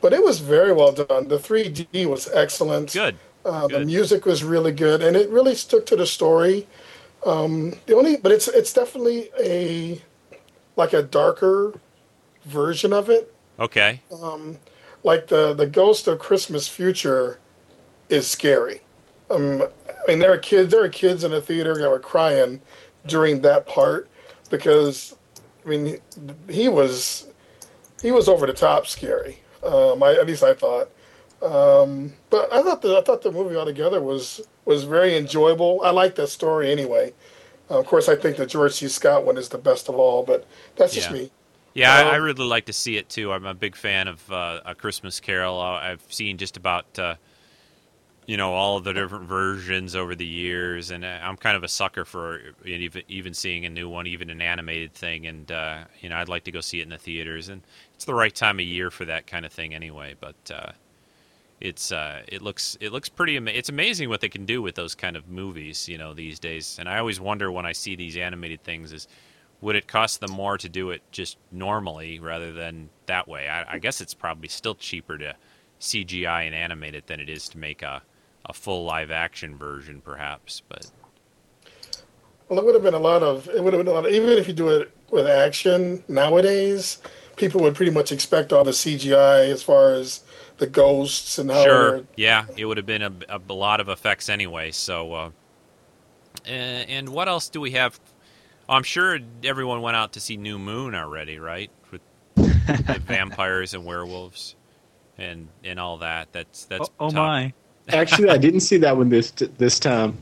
But 0.00 0.12
it 0.12 0.24
was 0.24 0.40
very 0.40 0.72
well 0.72 0.92
done. 0.92 1.28
The 1.28 1.38
3D 1.38 2.06
was 2.06 2.28
excellent. 2.32 2.92
Good. 2.92 3.16
Uh, 3.44 3.68
the 3.68 3.84
music 3.84 4.26
was 4.26 4.44
really 4.44 4.72
good, 4.72 5.02
and 5.02 5.16
it 5.16 5.28
really 5.30 5.54
stuck 5.54 5.86
to 5.86 5.96
the 5.96 6.06
story. 6.06 6.66
Um, 7.24 7.74
the 7.86 7.94
only, 7.96 8.16
but 8.16 8.32
it's 8.32 8.48
it's 8.48 8.72
definitely 8.72 9.30
a 9.38 10.00
like 10.76 10.92
a 10.92 11.02
darker 11.02 11.74
version 12.44 12.92
of 12.92 13.08
it. 13.10 13.34
Okay. 13.58 14.00
Um, 14.22 14.58
like 15.02 15.28
the 15.28 15.54
the 15.54 15.66
Ghost 15.66 16.06
of 16.08 16.18
Christmas 16.18 16.68
Future 16.68 17.38
is 18.08 18.26
scary. 18.26 18.80
Um, 19.30 19.62
I 19.62 20.08
mean, 20.10 20.18
there 20.18 20.32
are 20.32 20.38
kids 20.38 20.70
there 20.72 20.82
are 20.84 20.88
kids 20.88 21.24
in 21.24 21.30
the 21.30 21.40
theater 21.40 21.76
that 21.78 21.88
were 21.90 22.00
crying 22.00 22.60
during 23.06 23.40
that 23.42 23.66
part 23.66 24.08
because 24.50 25.16
I 25.64 25.68
mean 25.68 25.98
he, 26.48 26.68
was 26.68 27.28
he 28.02 28.10
was 28.12 28.28
over 28.28 28.46
the 28.46 28.52
top 28.52 28.86
scary. 28.86 29.38
Um, 29.62 30.02
I, 30.02 30.12
at 30.14 30.26
least 30.26 30.42
I 30.42 30.54
thought. 30.54 30.90
Um, 31.42 32.12
but 32.28 32.52
I 32.52 32.62
thought 32.62 32.82
the 32.82 32.98
I 32.98 33.02
thought 33.02 33.22
the 33.22 33.32
movie 33.32 33.56
altogether 33.56 34.02
was 34.02 34.42
was 34.64 34.84
very 34.84 35.16
enjoyable. 35.16 35.80
I 35.82 35.90
like 35.90 36.14
that 36.16 36.28
story 36.28 36.70
anyway. 36.70 37.14
Uh, 37.70 37.78
of 37.78 37.86
course, 37.86 38.08
I 38.08 38.16
think 38.16 38.36
the 38.36 38.46
George 38.46 38.72
C. 38.72 38.88
Scott 38.88 39.24
one 39.24 39.38
is 39.38 39.48
the 39.48 39.58
best 39.58 39.88
of 39.88 39.94
all, 39.94 40.22
but 40.22 40.46
that's 40.76 40.92
just 40.92 41.08
Yeah. 41.10 41.14
me. 41.16 41.30
Yeah, 41.74 41.94
I, 41.94 42.02
I 42.02 42.16
really 42.16 42.44
like 42.44 42.66
to 42.66 42.72
see 42.72 42.96
it 42.96 43.08
too. 43.08 43.32
I'm 43.32 43.46
a 43.46 43.54
big 43.54 43.76
fan 43.76 44.08
of 44.08 44.30
uh, 44.32 44.60
A 44.64 44.74
Christmas 44.74 45.20
Carol. 45.20 45.60
Uh, 45.60 45.78
I've 45.78 46.02
seen 46.08 46.36
just 46.36 46.56
about, 46.56 46.98
uh, 46.98 47.14
you 48.26 48.36
know, 48.36 48.52
all 48.54 48.76
of 48.76 48.84
the 48.84 48.92
different 48.92 49.24
versions 49.26 49.96
over 49.96 50.14
the 50.14 50.26
years, 50.26 50.90
and 50.90 51.04
uh, 51.04 51.18
I'm 51.22 51.36
kind 51.36 51.56
of 51.56 51.64
a 51.64 51.68
sucker 51.68 52.04
for 52.04 52.40
even 52.64 53.02
even 53.08 53.34
seeing 53.34 53.66
a 53.66 53.70
new 53.70 53.88
one, 53.88 54.06
even 54.06 54.30
an 54.30 54.40
animated 54.40 54.94
thing. 54.94 55.26
And 55.26 55.50
uh, 55.50 55.84
you 56.00 56.08
know, 56.08 56.16
I'd 56.16 56.28
like 56.28 56.44
to 56.44 56.52
go 56.52 56.60
see 56.60 56.80
it 56.80 56.84
in 56.84 56.90
the 56.90 56.98
theaters, 56.98 57.48
and 57.48 57.62
it's 57.94 58.04
the 58.04 58.14
right 58.14 58.34
time 58.34 58.60
of 58.60 58.66
year 58.66 58.90
for 58.90 59.04
that 59.06 59.26
kind 59.26 59.44
of 59.44 59.52
thing 59.52 59.74
anyway. 59.74 60.14
But 60.20 60.36
uh, 60.54 60.72
it's 61.60 61.92
uh, 61.92 62.22
it 62.28 62.42
looks 62.42 62.76
it 62.80 62.92
looks 62.92 63.08
pretty. 63.08 63.36
Ama- 63.36 63.52
it's 63.52 63.68
amazing 63.68 64.08
what 64.08 64.20
they 64.20 64.28
can 64.28 64.46
do 64.46 64.62
with 64.62 64.76
those 64.76 64.94
kind 64.94 65.16
of 65.16 65.28
movies, 65.28 65.88
you 65.88 65.98
know, 65.98 66.14
these 66.14 66.38
days. 66.38 66.78
And 66.78 66.88
I 66.88 66.98
always 66.98 67.20
wonder 67.20 67.50
when 67.52 67.66
I 67.66 67.72
see 67.72 67.96
these 67.96 68.16
animated 68.16 68.62
things 68.64 68.92
is 68.92 69.08
would 69.60 69.76
it 69.76 69.86
cost 69.86 70.20
them 70.20 70.30
more 70.30 70.56
to 70.58 70.68
do 70.68 70.90
it 70.90 71.02
just 71.10 71.36
normally 71.52 72.18
rather 72.18 72.52
than 72.52 72.88
that 73.06 73.28
way? 73.28 73.48
I, 73.48 73.74
I 73.74 73.78
guess 73.78 74.00
it's 74.00 74.14
probably 74.14 74.48
still 74.48 74.74
cheaper 74.74 75.18
to 75.18 75.36
CGI 75.80 76.46
and 76.46 76.54
animate 76.54 76.94
it 76.94 77.06
than 77.06 77.20
it 77.20 77.28
is 77.28 77.48
to 77.50 77.58
make 77.58 77.82
a, 77.82 78.02
a 78.46 78.52
full 78.52 78.84
live 78.84 79.10
action 79.10 79.56
version, 79.56 80.00
perhaps. 80.00 80.62
But 80.68 80.90
Well, 82.48 82.58
it 82.58 82.64
would 82.64 82.74
have 82.74 82.84
been 82.84 82.94
a 82.94 82.98
lot 82.98 83.22
of. 83.22 83.48
It 83.48 83.62
would 83.62 83.72
have 83.72 83.84
been 83.84 83.92
a 83.92 83.94
lot. 83.94 84.06
Of, 84.06 84.12
even 84.12 84.30
if 84.30 84.48
you 84.48 84.54
do 84.54 84.68
it 84.68 84.90
with 85.10 85.26
action 85.26 86.04
nowadays, 86.08 86.98
people 87.36 87.60
would 87.62 87.74
pretty 87.74 87.92
much 87.92 88.12
expect 88.12 88.52
all 88.52 88.64
the 88.64 88.70
CGI 88.70 89.50
as 89.50 89.62
far 89.62 89.92
as 89.92 90.22
the 90.58 90.66
ghosts 90.66 91.38
and 91.38 91.50
how. 91.50 91.62
sure, 91.62 92.04
yeah, 92.16 92.46
it 92.56 92.66
would 92.66 92.76
have 92.76 92.86
been 92.86 93.02
a, 93.02 93.12
a, 93.28 93.52
lot 93.52 93.80
of 93.80 93.88
effects 93.88 94.28
anyway. 94.28 94.70
So, 94.70 95.12
uh, 95.12 95.30
and 96.46 97.08
what 97.08 97.28
else 97.28 97.48
do 97.48 97.60
we 97.60 97.72
have? 97.72 97.98
I'm 98.70 98.84
sure 98.84 99.18
everyone 99.44 99.82
went 99.82 99.96
out 99.96 100.12
to 100.12 100.20
see 100.20 100.36
New 100.36 100.58
Moon 100.58 100.94
already, 100.94 101.38
right? 101.38 101.70
With 101.90 102.00
the 102.36 103.02
vampires 103.06 103.74
and 103.74 103.84
werewolves 103.84 104.54
and 105.18 105.48
and 105.64 105.78
all 105.78 105.98
that. 105.98 106.32
That's 106.32 106.64
that's. 106.66 106.88
Oh, 107.00 107.08
oh 107.08 107.10
my! 107.10 107.52
Actually, 107.88 108.30
I 108.30 108.38
didn't 108.38 108.60
see 108.60 108.78
that 108.78 108.96
one 108.96 109.08
this 109.08 109.32
this 109.32 109.78
time. 109.78 110.16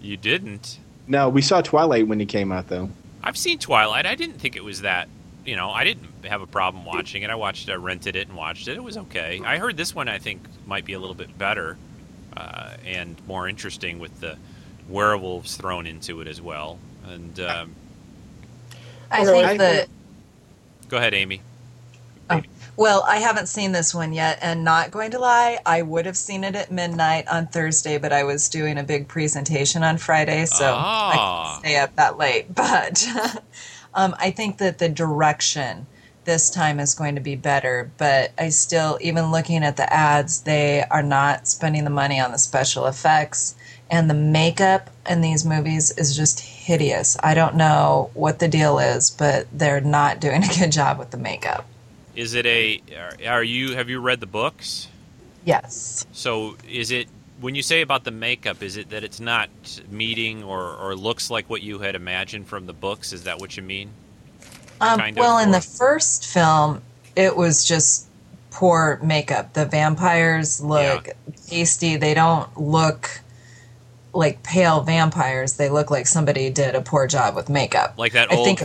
You 0.00 0.16
didn't. 0.16 0.78
No, 1.06 1.28
we 1.28 1.42
saw 1.42 1.60
Twilight 1.60 2.06
when 2.06 2.20
it 2.20 2.26
came 2.26 2.52
out 2.52 2.68
though. 2.68 2.90
I've 3.22 3.36
seen 3.36 3.58
Twilight. 3.58 4.06
I 4.06 4.14
didn't 4.14 4.38
think 4.38 4.56
it 4.56 4.64
was 4.64 4.82
that. 4.82 5.08
You 5.46 5.56
know, 5.56 5.70
I 5.70 5.84
didn't 5.84 6.08
have 6.24 6.42
a 6.42 6.46
problem 6.46 6.84
watching 6.84 7.22
it. 7.22 7.28
I 7.30 7.34
watched, 7.34 7.68
it. 7.68 7.72
I 7.72 7.76
rented 7.76 8.16
it 8.16 8.28
and 8.28 8.36
watched 8.36 8.68
it. 8.68 8.76
It 8.76 8.82
was 8.82 8.96
okay. 8.96 9.42
I 9.44 9.58
heard 9.58 9.76
this 9.76 9.94
one. 9.94 10.08
I 10.08 10.18
think 10.18 10.42
might 10.66 10.86
be 10.86 10.94
a 10.94 10.98
little 10.98 11.14
bit 11.14 11.36
better 11.36 11.76
uh, 12.36 12.76
and 12.84 13.16
more 13.26 13.48
interesting 13.48 13.98
with 13.98 14.20
the 14.20 14.36
werewolves 14.88 15.56
thrown 15.56 15.86
into 15.86 16.20
it 16.20 16.28
as 16.28 16.40
well. 16.40 16.78
And 17.08 17.38
um, 17.40 17.74
I 19.10 19.24
think 19.24 19.44
I- 19.46 19.56
that 19.58 19.88
go 20.88 20.96
ahead, 20.96 21.14
Amy. 21.14 21.40
Well, 22.76 23.04
I 23.06 23.18
haven't 23.18 23.46
seen 23.46 23.70
this 23.70 23.94
one 23.94 24.12
yet, 24.12 24.40
and 24.42 24.64
not 24.64 24.90
going 24.90 25.12
to 25.12 25.18
lie, 25.20 25.60
I 25.64 25.82
would 25.82 26.06
have 26.06 26.16
seen 26.16 26.42
it 26.42 26.56
at 26.56 26.72
midnight 26.72 27.28
on 27.28 27.46
Thursday, 27.46 27.98
but 27.98 28.12
I 28.12 28.24
was 28.24 28.48
doing 28.48 28.78
a 28.78 28.82
big 28.82 29.06
presentation 29.06 29.84
on 29.84 29.96
Friday, 29.96 30.44
so 30.46 30.64
I 30.74 31.14
Ah. 31.16 31.52
couldn't 31.60 31.70
stay 31.70 31.78
up 31.78 31.94
that 31.94 32.18
late. 32.18 32.46
But 32.56 33.06
um, 33.94 34.16
I 34.18 34.32
think 34.32 34.58
that 34.58 34.78
the 34.78 34.88
direction 34.88 35.86
this 36.24 36.50
time 36.50 36.80
is 36.80 36.96
going 36.96 37.14
to 37.14 37.20
be 37.20 37.36
better, 37.36 37.92
but 37.96 38.32
I 38.38 38.48
still, 38.48 38.98
even 39.00 39.30
looking 39.30 39.62
at 39.62 39.76
the 39.76 39.92
ads, 39.92 40.40
they 40.40 40.82
are 40.90 41.02
not 41.02 41.46
spending 41.46 41.84
the 41.84 41.90
money 41.90 42.18
on 42.18 42.32
the 42.32 42.38
special 42.38 42.86
effects, 42.86 43.54
and 43.88 44.10
the 44.10 44.14
makeup 44.14 44.90
in 45.08 45.20
these 45.20 45.44
movies 45.44 45.92
is 45.92 46.16
just 46.16 46.40
hideous. 46.64 47.16
I 47.22 47.34
don't 47.34 47.56
know 47.56 48.10
what 48.14 48.38
the 48.38 48.48
deal 48.48 48.78
is, 48.78 49.10
but 49.10 49.46
they're 49.52 49.82
not 49.82 50.20
doing 50.20 50.42
a 50.42 50.48
good 50.58 50.72
job 50.72 50.98
with 50.98 51.10
the 51.10 51.18
makeup. 51.18 51.66
Is 52.16 52.34
it 52.34 52.46
a? 52.46 52.80
Are, 53.26 53.44
you? 53.44 53.74
Have 53.74 53.90
you 53.90 54.00
read 54.00 54.20
the 54.20 54.26
books? 54.26 54.88
Yes. 55.44 56.06
So 56.12 56.56
is 56.68 56.90
it? 56.90 57.08
When 57.40 57.54
you 57.54 57.62
say 57.62 57.82
about 57.82 58.04
the 58.04 58.12
makeup, 58.12 58.62
is 58.62 58.76
it 58.76 58.90
that 58.90 59.04
it's 59.04 59.20
not 59.20 59.50
meeting 59.90 60.42
or, 60.44 60.76
or 60.76 60.94
looks 60.94 61.30
like 61.30 61.50
what 61.50 61.62
you 61.62 61.80
had 61.80 61.94
imagined 61.94 62.46
from 62.46 62.66
the 62.66 62.72
books? 62.72 63.12
Is 63.12 63.24
that 63.24 63.38
what 63.40 63.56
you 63.56 63.62
mean? 63.62 63.90
Um, 64.80 64.98
Kind 64.98 65.18
of, 65.18 65.20
well, 65.20 65.38
in 65.38 65.50
the 65.50 65.60
first 65.60 66.26
film, 66.26 66.80
it 67.16 67.36
was 67.36 67.64
just 67.64 68.06
poor 68.50 69.00
makeup. 69.02 69.52
The 69.52 69.66
vampires 69.66 70.60
look 70.60 71.08
pasty. 71.50 71.96
They 71.96 72.14
don't 72.14 72.56
look 72.56 73.10
like 74.14 74.42
pale 74.42 74.80
vampires. 74.82 75.54
They 75.54 75.68
look 75.68 75.90
like 75.90 76.06
somebody 76.06 76.50
did 76.50 76.74
a 76.74 76.80
poor 76.80 77.06
job 77.06 77.34
with 77.34 77.48
makeup. 77.48 77.94
Like 77.98 78.12
that 78.12 78.30
old 78.30 78.60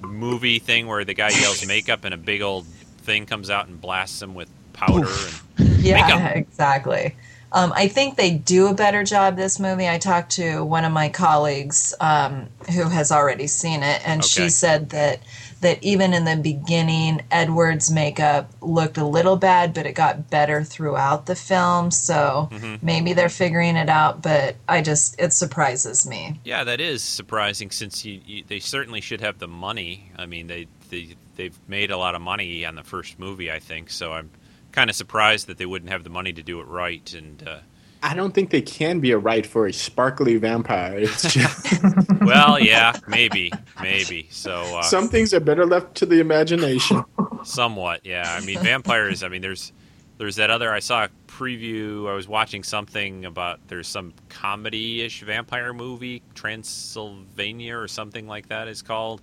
movie 0.00 0.58
thing 0.58 0.86
where 0.86 1.04
the 1.04 1.14
guy 1.14 1.30
yells 1.30 1.64
makeup 1.66 2.04
and 2.04 2.14
a 2.14 2.18
big 2.18 2.42
old 2.42 2.66
thing 3.02 3.26
comes 3.26 3.50
out 3.50 3.68
and 3.68 3.80
blasts 3.80 4.20
him 4.22 4.34
with 4.34 4.48
powder 4.72 5.26
and 5.26 5.40
yeah, 5.58 6.28
makeup. 6.28 6.36
exactly. 6.36 7.16
Um, 7.52 7.72
I 7.74 7.88
think 7.88 8.16
they 8.16 8.30
do 8.36 8.68
a 8.68 8.74
better 8.74 9.02
job 9.02 9.36
this 9.36 9.58
movie. 9.58 9.88
I 9.88 9.98
talked 9.98 10.32
to 10.32 10.64
one 10.64 10.84
of 10.84 10.92
my 10.92 11.08
colleagues 11.08 11.92
um, 12.00 12.48
who 12.72 12.88
has 12.88 13.10
already 13.10 13.48
seen 13.48 13.82
it, 13.82 14.06
and 14.06 14.20
Okay. 14.20 14.28
she 14.44 14.48
said 14.50 14.90
that 14.90 15.20
that 15.60 15.82
even 15.82 16.14
in 16.14 16.24
the 16.24 16.36
beginning, 16.36 17.22
Edward's 17.30 17.90
makeup 17.90 18.50
looked 18.62 18.96
a 18.96 19.04
little 19.04 19.36
bad, 19.36 19.74
but 19.74 19.84
it 19.86 19.92
got 19.94 20.30
better 20.30 20.64
throughout 20.64 21.26
the 21.26 21.34
film. 21.34 21.90
So 21.90 22.48
Mhm. 22.52 22.82
maybe 22.82 23.12
they're 23.12 23.28
figuring 23.28 23.76
it 23.76 23.88
out. 23.88 24.22
But 24.22 24.56
I 24.68 24.80
just 24.82 25.20
it 25.20 25.32
surprises 25.32 26.06
me. 26.06 26.40
Yeah, 26.44 26.64
that 26.64 26.80
is 26.80 27.02
surprising 27.02 27.70
since 27.70 28.04
you, 28.04 28.20
you, 28.26 28.44
they 28.46 28.60
certainly 28.60 29.00
should 29.00 29.20
have 29.20 29.38
the 29.38 29.48
money. 29.48 30.10
I 30.16 30.26
mean, 30.26 30.46
they, 30.46 30.66
they 30.88 31.16
they've 31.36 31.58
made 31.68 31.90
a 31.90 31.96
lot 31.96 32.14
of 32.14 32.22
money 32.22 32.64
on 32.64 32.74
the 32.74 32.82
first 32.84 33.18
movie, 33.18 33.50
I 33.50 33.58
think. 33.58 33.90
So 33.90 34.12
I'm 34.12 34.30
kind 34.72 34.88
of 34.88 34.96
surprised 34.96 35.46
that 35.48 35.58
they 35.58 35.66
wouldn't 35.66 35.90
have 35.90 36.04
the 36.04 36.10
money 36.10 36.32
to 36.32 36.42
do 36.42 36.60
it 36.60 36.66
right. 36.68 37.12
And 37.14 37.46
uh, 37.46 37.58
I 38.02 38.14
don't 38.14 38.32
think 38.32 38.50
they 38.50 38.62
can 38.62 39.00
be 39.00 39.10
a 39.10 39.18
right 39.18 39.44
for 39.44 39.66
a 39.66 39.72
sparkly 39.72 40.36
vampire. 40.36 40.98
It's 40.98 41.34
just, 41.34 41.82
well, 42.20 42.58
yeah, 42.58 42.98
maybe, 43.06 43.52
maybe. 43.80 44.26
So 44.30 44.78
uh, 44.78 44.82
some 44.82 45.08
things 45.08 45.34
are 45.34 45.40
better 45.40 45.66
left 45.66 45.96
to 45.96 46.06
the 46.06 46.20
imagination. 46.20 47.04
Somewhat, 47.44 48.06
yeah. 48.06 48.24
I 48.26 48.44
mean, 48.44 48.58
vampires. 48.60 49.22
I 49.22 49.28
mean, 49.28 49.42
there's 49.42 49.72
there's 50.16 50.36
that 50.36 50.50
other. 50.50 50.72
I 50.72 50.80
saw 50.80 51.04
a 51.04 51.08
preview. 51.26 52.08
I 52.08 52.14
was 52.14 52.26
watching 52.26 52.62
something 52.62 53.26
about 53.26 53.60
there's 53.68 53.88
some 53.88 54.14
comedy-ish 54.30 55.22
vampire 55.22 55.72
movie, 55.74 56.22
Transylvania 56.34 57.76
or 57.76 57.88
something 57.88 58.26
like 58.26 58.48
that 58.48 58.68
is 58.68 58.80
called, 58.80 59.20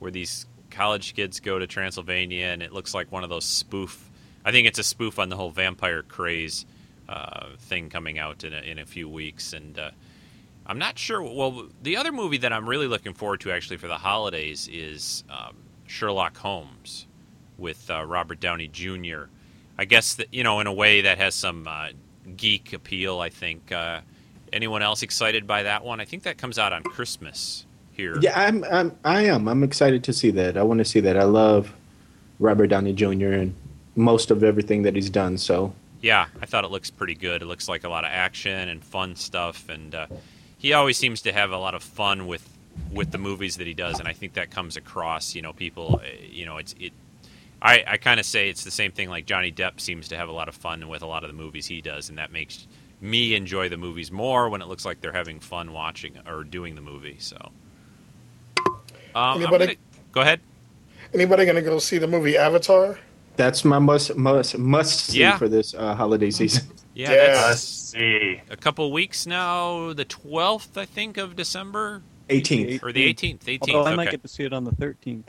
where 0.00 0.10
these 0.10 0.46
college 0.70 1.14
kids 1.14 1.38
go 1.38 1.58
to 1.58 1.66
Transylvania, 1.66 2.46
and 2.46 2.62
it 2.62 2.72
looks 2.72 2.92
like 2.92 3.12
one 3.12 3.22
of 3.22 3.30
those 3.30 3.44
spoof. 3.44 4.10
I 4.44 4.50
think 4.50 4.66
it's 4.66 4.78
a 4.80 4.84
spoof 4.84 5.18
on 5.18 5.28
the 5.28 5.36
whole 5.36 5.50
vampire 5.50 6.02
craze 6.02 6.66
uh, 7.08 7.48
thing 7.58 7.88
coming 7.88 8.18
out 8.18 8.44
in 8.44 8.52
a, 8.52 8.58
in 8.58 8.78
a 8.78 8.86
few 8.86 9.08
weeks, 9.08 9.52
and 9.52 9.78
uh, 9.78 9.90
I'm 10.66 10.78
not 10.78 10.98
sure. 10.98 11.22
Well, 11.22 11.68
the 11.82 11.96
other 11.96 12.12
movie 12.12 12.38
that 12.38 12.52
I'm 12.52 12.68
really 12.68 12.86
looking 12.86 13.14
forward 13.14 13.40
to 13.40 13.52
actually 13.52 13.76
for 13.76 13.88
the 13.88 13.98
holidays 13.98 14.68
is 14.72 15.24
um, 15.30 15.56
Sherlock 15.86 16.36
Holmes 16.36 17.06
with 17.58 17.90
uh, 17.90 18.04
Robert 18.04 18.40
Downey 18.40 18.68
Jr. 18.68 19.24
I 19.78 19.84
guess 19.84 20.14
that 20.14 20.32
you 20.32 20.42
know 20.42 20.60
in 20.60 20.66
a 20.66 20.72
way 20.72 21.02
that 21.02 21.18
has 21.18 21.34
some 21.34 21.66
uh, 21.68 21.88
geek 22.36 22.72
appeal. 22.72 23.20
I 23.20 23.30
think. 23.30 23.72
Uh, 23.72 24.00
anyone 24.52 24.82
else 24.82 25.02
excited 25.02 25.46
by 25.46 25.62
that 25.64 25.84
one? 25.84 26.00
I 26.00 26.04
think 26.04 26.22
that 26.24 26.38
comes 26.38 26.58
out 26.58 26.72
on 26.72 26.82
Christmas 26.82 27.66
here. 27.92 28.18
Yeah, 28.20 28.32
I'm, 28.34 28.64
I'm, 28.64 28.96
I 29.04 29.22
am. 29.26 29.48
I'm 29.48 29.62
excited 29.62 30.04
to 30.04 30.12
see 30.12 30.30
that. 30.32 30.56
I 30.56 30.62
want 30.62 30.78
to 30.78 30.84
see 30.84 31.00
that. 31.00 31.16
I 31.16 31.24
love 31.24 31.72
Robert 32.38 32.68
Downey 32.68 32.92
Jr. 32.92 33.32
and 33.32 33.54
most 33.94 34.30
of 34.30 34.44
everything 34.44 34.82
that 34.82 34.94
he's 34.94 35.10
done. 35.10 35.38
So 35.38 35.74
Yeah, 36.06 36.28
I 36.40 36.46
thought 36.46 36.62
it 36.62 36.70
looks 36.70 36.88
pretty 36.88 37.16
good. 37.16 37.42
It 37.42 37.46
looks 37.46 37.68
like 37.68 37.82
a 37.82 37.88
lot 37.88 38.04
of 38.04 38.10
action 38.12 38.68
and 38.68 38.80
fun 38.84 39.16
stuff, 39.16 39.68
and 39.68 39.92
uh, 39.92 40.06
he 40.56 40.72
always 40.72 40.96
seems 40.96 41.20
to 41.22 41.32
have 41.32 41.50
a 41.50 41.58
lot 41.58 41.74
of 41.74 41.82
fun 41.82 42.28
with 42.28 42.48
with 42.92 43.10
the 43.10 43.18
movies 43.18 43.56
that 43.56 43.66
he 43.66 43.74
does, 43.74 43.98
and 43.98 44.06
I 44.06 44.12
think 44.12 44.34
that 44.34 44.52
comes 44.52 44.76
across. 44.76 45.34
You 45.34 45.42
know, 45.42 45.52
people, 45.52 46.00
uh, 46.00 46.06
you 46.30 46.46
know, 46.46 46.58
it's 46.58 46.76
it. 46.78 46.92
I, 47.60 47.82
I 47.88 47.96
kind 47.96 48.20
of 48.20 48.26
say 48.26 48.48
it's 48.48 48.62
the 48.62 48.70
same 48.70 48.92
thing. 48.92 49.08
Like 49.10 49.26
Johnny 49.26 49.50
Depp 49.50 49.80
seems 49.80 50.06
to 50.10 50.16
have 50.16 50.28
a 50.28 50.32
lot 50.32 50.48
of 50.48 50.54
fun 50.54 50.86
with 50.86 51.02
a 51.02 51.06
lot 51.06 51.24
of 51.24 51.28
the 51.28 51.34
movies 51.36 51.66
he 51.66 51.80
does, 51.80 52.08
and 52.08 52.18
that 52.18 52.30
makes 52.30 52.68
me 53.00 53.34
enjoy 53.34 53.68
the 53.68 53.76
movies 53.76 54.12
more 54.12 54.48
when 54.48 54.62
it 54.62 54.68
looks 54.68 54.84
like 54.84 55.00
they're 55.00 55.10
having 55.12 55.40
fun 55.40 55.72
watching 55.72 56.18
or 56.28 56.44
doing 56.44 56.76
the 56.76 56.80
movie. 56.80 57.16
So, 57.18 57.50
um, 59.16 59.42
Anybody- 59.42 59.66
gonna- 59.66 59.78
go 60.12 60.20
ahead. 60.20 60.40
Anybody 61.12 61.44
going 61.46 61.56
to 61.56 61.62
go 61.62 61.78
see 61.80 61.98
the 61.98 62.06
movie 62.06 62.36
Avatar? 62.36 62.98
That's 63.36 63.64
my 63.64 63.78
must 63.78 64.16
must 64.16 64.58
must 64.58 65.06
see 65.06 65.20
Yeah. 65.20 65.36
for 65.38 65.48
this 65.48 65.74
uh, 65.74 65.94
holiday 65.94 66.30
season. 66.30 66.66
Yeah, 66.94 67.10
Yeah. 67.10 67.26
that's 67.48 67.60
see. 67.60 68.40
a 68.48 68.56
couple 68.56 68.90
weeks 68.90 69.26
now. 69.26 69.92
The 69.92 70.06
twelfth, 70.06 70.78
I 70.78 70.86
think, 70.86 71.18
of 71.18 71.36
December 71.36 72.00
18th. 72.30 72.82
or 72.82 72.90
the 72.90 73.04
eighteenth. 73.04 73.46
Eighteenth. 73.46 73.76
Although 73.76 73.90
I 73.90 73.94
might 73.94 74.04
Okay. 74.08 74.12
get 74.12 74.22
to 74.22 74.28
see 74.28 74.44
it 74.44 74.54
on 74.54 74.64
the 74.64 74.70
13th. 74.72 75.24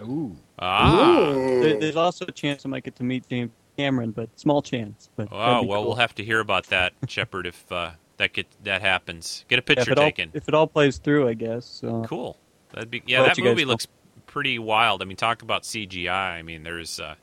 Ooh. 0.00 0.36
Ah. 0.58 1.28
Ooh. 1.32 1.60
There, 1.62 1.80
there's 1.80 1.96
also 1.96 2.24
a 2.26 2.32
chance 2.32 2.64
I 2.64 2.70
might 2.70 2.82
get 2.84 2.96
to 2.96 3.02
meet 3.04 3.28
James 3.28 3.50
Cameron, 3.76 4.12
but 4.12 4.30
small 4.40 4.62
chance. 4.62 5.10
But 5.16 5.28
Oh 5.30 5.62
well, 5.62 5.80
cool. 5.80 5.84
we'll 5.88 5.94
have 5.96 6.14
to 6.14 6.24
hear 6.24 6.40
about 6.40 6.64
that, 6.68 6.94
Shepard, 7.08 7.46
if 7.46 7.70
uh, 7.70 7.90
that 8.16 8.32
get 8.32 8.46
that 8.64 8.80
happens. 8.80 9.44
Get 9.48 9.58
a 9.58 9.62
Yeah, 9.62 9.66
picture 9.66 9.82
if 9.82 9.88
it, 9.88 9.98
all, 9.98 10.04
taken. 10.06 10.30
if 10.32 10.48
it 10.48 10.54
all 10.54 10.66
plays 10.66 10.96
through, 10.96 11.28
I 11.28 11.34
guess. 11.34 11.66
So. 11.66 12.04
Cool. 12.08 12.38
That'd 12.72 12.90
be 12.90 13.02
yeah. 13.06 13.22
That 13.22 13.38
movie 13.38 13.66
looks 13.66 13.86
pretty 14.26 14.58
wild. 14.58 15.02
I 15.02 15.04
mean, 15.04 15.18
talk 15.18 15.42
about 15.42 15.64
CGI. 15.64 16.08
I 16.38 16.40
mean, 16.40 16.62
there's 16.62 16.98
uh, 17.00 17.16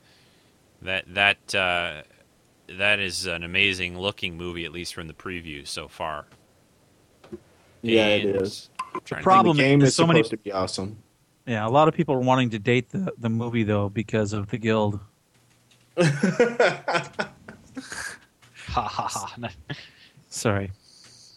that 0.84 1.04
that 1.14 1.54
uh, 1.54 2.02
that 2.68 2.98
is 3.00 3.26
an 3.26 3.42
amazing 3.42 3.98
looking 3.98 4.36
movie, 4.36 4.64
at 4.64 4.72
least 4.72 4.94
from 4.94 5.08
the 5.08 5.14
previews 5.14 5.68
so 5.68 5.88
far. 5.88 6.26
Yeah, 7.82 8.06
it 8.06 8.24
And 8.26 8.42
is. 8.42 8.70
I'm 8.94 9.00
trying 9.04 9.20
to 9.20 9.24
problem 9.24 9.56
the 9.56 9.62
is 9.62 9.68
game 9.68 9.78
there's 9.80 9.88
is 9.90 9.96
so 9.96 10.06
many- 10.06 10.22
to 10.22 10.36
be 10.38 10.52
awesome. 10.52 10.98
Yeah, 11.46 11.66
a 11.66 11.68
lot 11.68 11.88
of 11.88 11.94
people 11.94 12.14
are 12.14 12.20
wanting 12.20 12.48
to 12.50 12.58
date 12.58 12.88
the, 12.90 13.12
the 13.18 13.28
movie 13.28 13.64
though 13.64 13.90
because 13.90 14.32
of 14.32 14.48
the 14.50 14.56
guild. 14.58 14.98
Ha 18.68 18.82
ha 18.82 19.08
ha. 19.08 19.48
Sorry. 20.28 20.72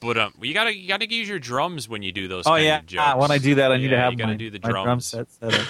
But 0.02 0.18
um, 0.18 0.34
you 0.42 0.54
gotta 0.56 0.76
you 0.76 0.88
gotta 0.88 1.08
use 1.10 1.28
your 1.30 1.38
drums 1.40 1.88
when 1.90 2.02
you 2.02 2.12
do 2.12 2.28
those. 2.28 2.48
Oh 2.48 2.52
kind 2.52 2.64
yeah, 2.66 2.80
of 2.80 2.86
jokes. 2.88 3.04
ah, 3.06 3.18
when 3.20 3.30
I 3.32 3.38
do 3.38 3.56
that, 3.56 3.72
I 3.72 3.78
need 3.78 3.90
to 3.90 3.98
have 3.98 4.12
you 4.14 4.18
gotta 4.18 4.32
my, 4.32 4.38
do 4.38 4.50
the 4.50 4.60
my 4.64 4.70
drum 4.70 4.84
drums. 4.86 5.06
set 5.06 5.30
set 5.32 5.54
up. 5.54 5.68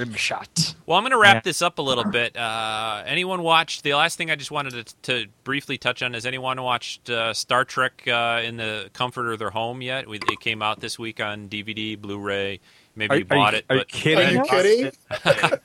Boom. 0.00 0.08
Rim 0.10 0.16
shot. 0.16 0.74
Well, 0.86 0.96
I'm 0.98 1.02
going 1.02 1.12
to 1.12 1.18
wrap 1.18 1.36
Yeah. 1.36 1.40
this 1.44 1.62
up 1.62 1.78
a 1.78 1.82
little 1.82 2.04
bit. 2.04 2.36
Uh, 2.36 3.02
anyone 3.06 3.42
watched 3.42 3.82
the 3.82 3.94
last 3.94 4.16
thing 4.16 4.30
I 4.30 4.36
just 4.36 4.50
wanted 4.50 4.86
to, 4.86 4.94
to 5.02 5.26
briefly 5.44 5.78
touch 5.78 6.02
on? 6.02 6.14
Has 6.14 6.26
anyone 6.26 6.60
watched 6.62 7.08
uh, 7.10 7.34
Star 7.34 7.64
Trek 7.64 8.02
uh, 8.08 8.40
in 8.44 8.56
the 8.56 8.90
comfort 8.92 9.30
of 9.32 9.38
their 9.38 9.50
home 9.50 9.82
yet? 9.82 10.08
We, 10.08 10.16
it 10.16 10.40
came 10.40 10.62
out 10.62 10.80
this 10.80 10.98
week 10.98 11.20
on 11.20 11.48
DVD, 11.48 12.00
Blu-ray. 12.00 12.60
Maybe 12.96 13.12
Are, 13.14 13.16
you 13.18 13.22
are 13.22 13.26
bought 13.26 13.52
you, 13.52 13.58
it, 13.60 13.64
are 13.68 13.74
you 13.76 13.80
but 13.80 13.88
kidding? 13.88 14.26
Are 14.26 14.32
you 14.32 14.42
kidding? 14.44 14.92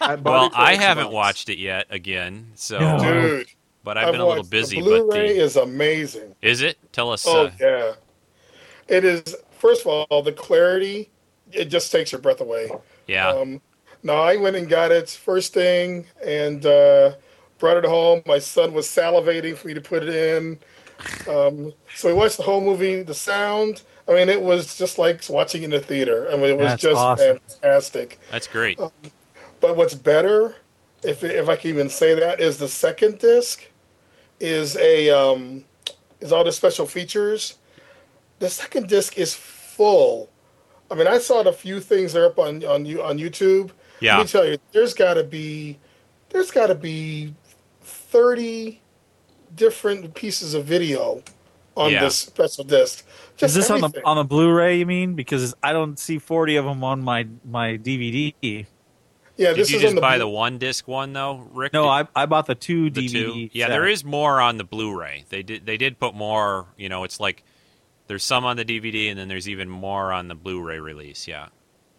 I 0.00 0.14
well, 0.16 0.50
I 0.54 0.74
haven't 0.74 1.10
watched 1.10 1.48
it 1.48 1.58
yet. 1.58 1.86
Again, 1.90 2.52
so 2.54 2.78
No. 2.78 2.98
Dude, 2.98 3.46
but 3.84 3.96
I've 3.98 4.12
been 4.12 4.20
a 4.20 4.26
little 4.26 4.44
busy. 4.44 4.76
The 4.80 4.82
But 4.82 5.06
Blu-ray 5.06 5.34
the, 5.38 5.42
is 5.44 5.56
amazing. 5.56 6.34
is 6.42 6.62
it? 6.62 6.78
Tell 6.92 7.10
us. 7.12 7.24
Oh 7.26 7.46
uh, 7.46 7.50
yeah, 7.60 7.92
it 8.88 9.04
is. 9.04 9.34
First 9.58 9.86
of 9.86 10.06
all, 10.10 10.22
the 10.22 10.32
clarity 10.32 11.10
it 11.52 11.66
just 11.66 11.90
takes 11.90 12.12
your 12.12 12.20
breath 12.20 12.40
away. 12.40 12.70
yeah, 13.06 13.28
Um, 13.30 13.60
no, 14.02 14.14
I 14.14 14.36
went 14.36 14.56
and 14.56 14.68
got 14.68 14.92
it 14.92 15.10
first 15.10 15.52
thing 15.54 16.06
and 16.24 16.64
uh, 16.64 17.14
brought 17.58 17.76
it 17.76 17.84
home. 17.84 18.22
My 18.26 18.38
son 18.38 18.72
was 18.72 18.86
salivating 18.86 19.56
for 19.56 19.68
me 19.68 19.74
to 19.74 19.80
put 19.80 20.02
it 20.02 20.08
in. 20.08 20.58
Um, 21.28 21.72
so 21.94 22.08
we 22.08 22.14
watched 22.14 22.36
the 22.36 22.42
whole 22.42 22.60
movie. 22.60 23.02
The 23.02 23.14
sound, 23.14 23.82
I 24.08 24.14
mean, 24.14 24.28
it 24.28 24.40
was 24.40 24.76
just 24.76 24.98
like 24.98 25.22
watching 25.28 25.62
in 25.62 25.70
the 25.70 25.80
theater. 25.80 26.28
I 26.30 26.36
mean, 26.36 26.50
it 26.50 26.58
was 26.58 26.66
That's 26.68 26.82
just 26.82 26.96
awesome. 26.96 27.38
fantastic. 27.60 28.18
that's 28.30 28.46
great. 28.46 28.78
But 29.60 29.76
what's 29.76 29.94
better, 29.94 30.56
if 31.02 31.24
if 31.24 31.48
I 31.48 31.56
can 31.56 31.70
even 31.70 31.88
say 31.88 32.14
that, 32.14 32.40
is 32.40 32.58
the 32.58 32.68
second 32.68 33.18
disc 33.18 33.64
is 34.40 34.76
a 34.76 35.10
um, 35.10 35.64
is 36.20 36.32
all 36.32 36.44
the 36.44 36.52
special 36.52 36.86
features. 36.86 37.56
The 38.38 38.48
second 38.48 38.88
disc 38.88 39.18
is 39.18 39.34
full. 39.34 40.30
I 40.90 40.94
mean, 40.94 41.06
I 41.08 41.18
saw 41.18 41.42
the 41.42 41.52
few 41.52 41.80
things 41.80 42.12
that 42.12 42.22
are 42.22 42.26
up 42.26 42.38
on 42.38 42.64
on 42.64 42.86
you 42.86 43.02
on 43.02 43.18
YouTube. 43.18 43.70
Yeah. 44.00 44.16
Let 44.18 44.22
me 44.24 44.28
tell 44.28 44.46
you, 44.46 44.58
there's 44.72 44.94
got 44.94 45.14
to 45.14 45.24
be 45.24 45.78
there's 46.30 46.50
got 46.50 46.68
to 46.68 46.74
be 46.74 47.34
thirty 47.82 48.80
different 49.54 50.14
pieces 50.14 50.54
of 50.54 50.64
video 50.64 51.22
on 51.76 51.90
Yeah. 51.92 52.00
this 52.04 52.16
special 52.16 52.64
disc. 52.64 53.04
Just 53.36 53.56
Is 53.56 53.68
this 53.68 53.70
on 53.70 53.80
the 53.80 54.02
on 54.04 54.16
the 54.16 54.24
Blu-ray? 54.24 54.78
You 54.78 54.86
mean? 54.86 55.14
Because 55.14 55.54
I 55.62 55.72
don't 55.72 55.98
see 55.98 56.18
forty 56.18 56.56
of 56.56 56.64
them 56.64 56.82
on 56.84 57.02
my 57.02 57.26
my 57.44 57.76
DVD. 57.76 58.34
yeah, 58.42 59.48
Did 59.50 59.56
this 59.56 59.70
you 59.70 59.76
is 59.76 59.82
just 59.82 59.94
the 59.94 60.00
buy 60.00 60.16
Blu- 60.16 60.24
the 60.26 60.28
one 60.28 60.58
disc 60.58 60.86
one 60.88 61.12
though, 61.12 61.48
Rick? 61.52 61.72
No, 61.72 61.84
Did- 61.84 62.08
I 62.16 62.22
I 62.22 62.26
bought 62.26 62.46
the 62.46 62.54
two 62.56 62.90
the 62.90 63.06
DVD. 63.06 63.10
two. 63.12 63.48
Yeah, 63.52 63.66
set. 63.66 63.70
there 63.70 63.86
is 63.86 64.04
more 64.04 64.40
on 64.40 64.56
the 64.58 64.64
Blu-ray. 64.64 65.24
They 65.28 65.42
did 65.42 65.66
they 65.66 65.76
did 65.76 65.98
put 65.98 66.14
more. 66.14 66.66
You 66.76 66.88
know, 66.88 67.04
it's 67.04 67.20
like 67.20 67.44
there's 68.08 68.24
some 68.24 68.44
on 68.44 68.56
the 68.56 68.64
DVD, 68.64 69.10
and 69.10 69.18
then 69.18 69.28
there's 69.28 69.48
even 69.48 69.68
more 69.68 70.12
on 70.12 70.28
the 70.28 70.34
Blu-ray 70.34 70.80
release. 70.80 71.28
Yeah. 71.28 71.48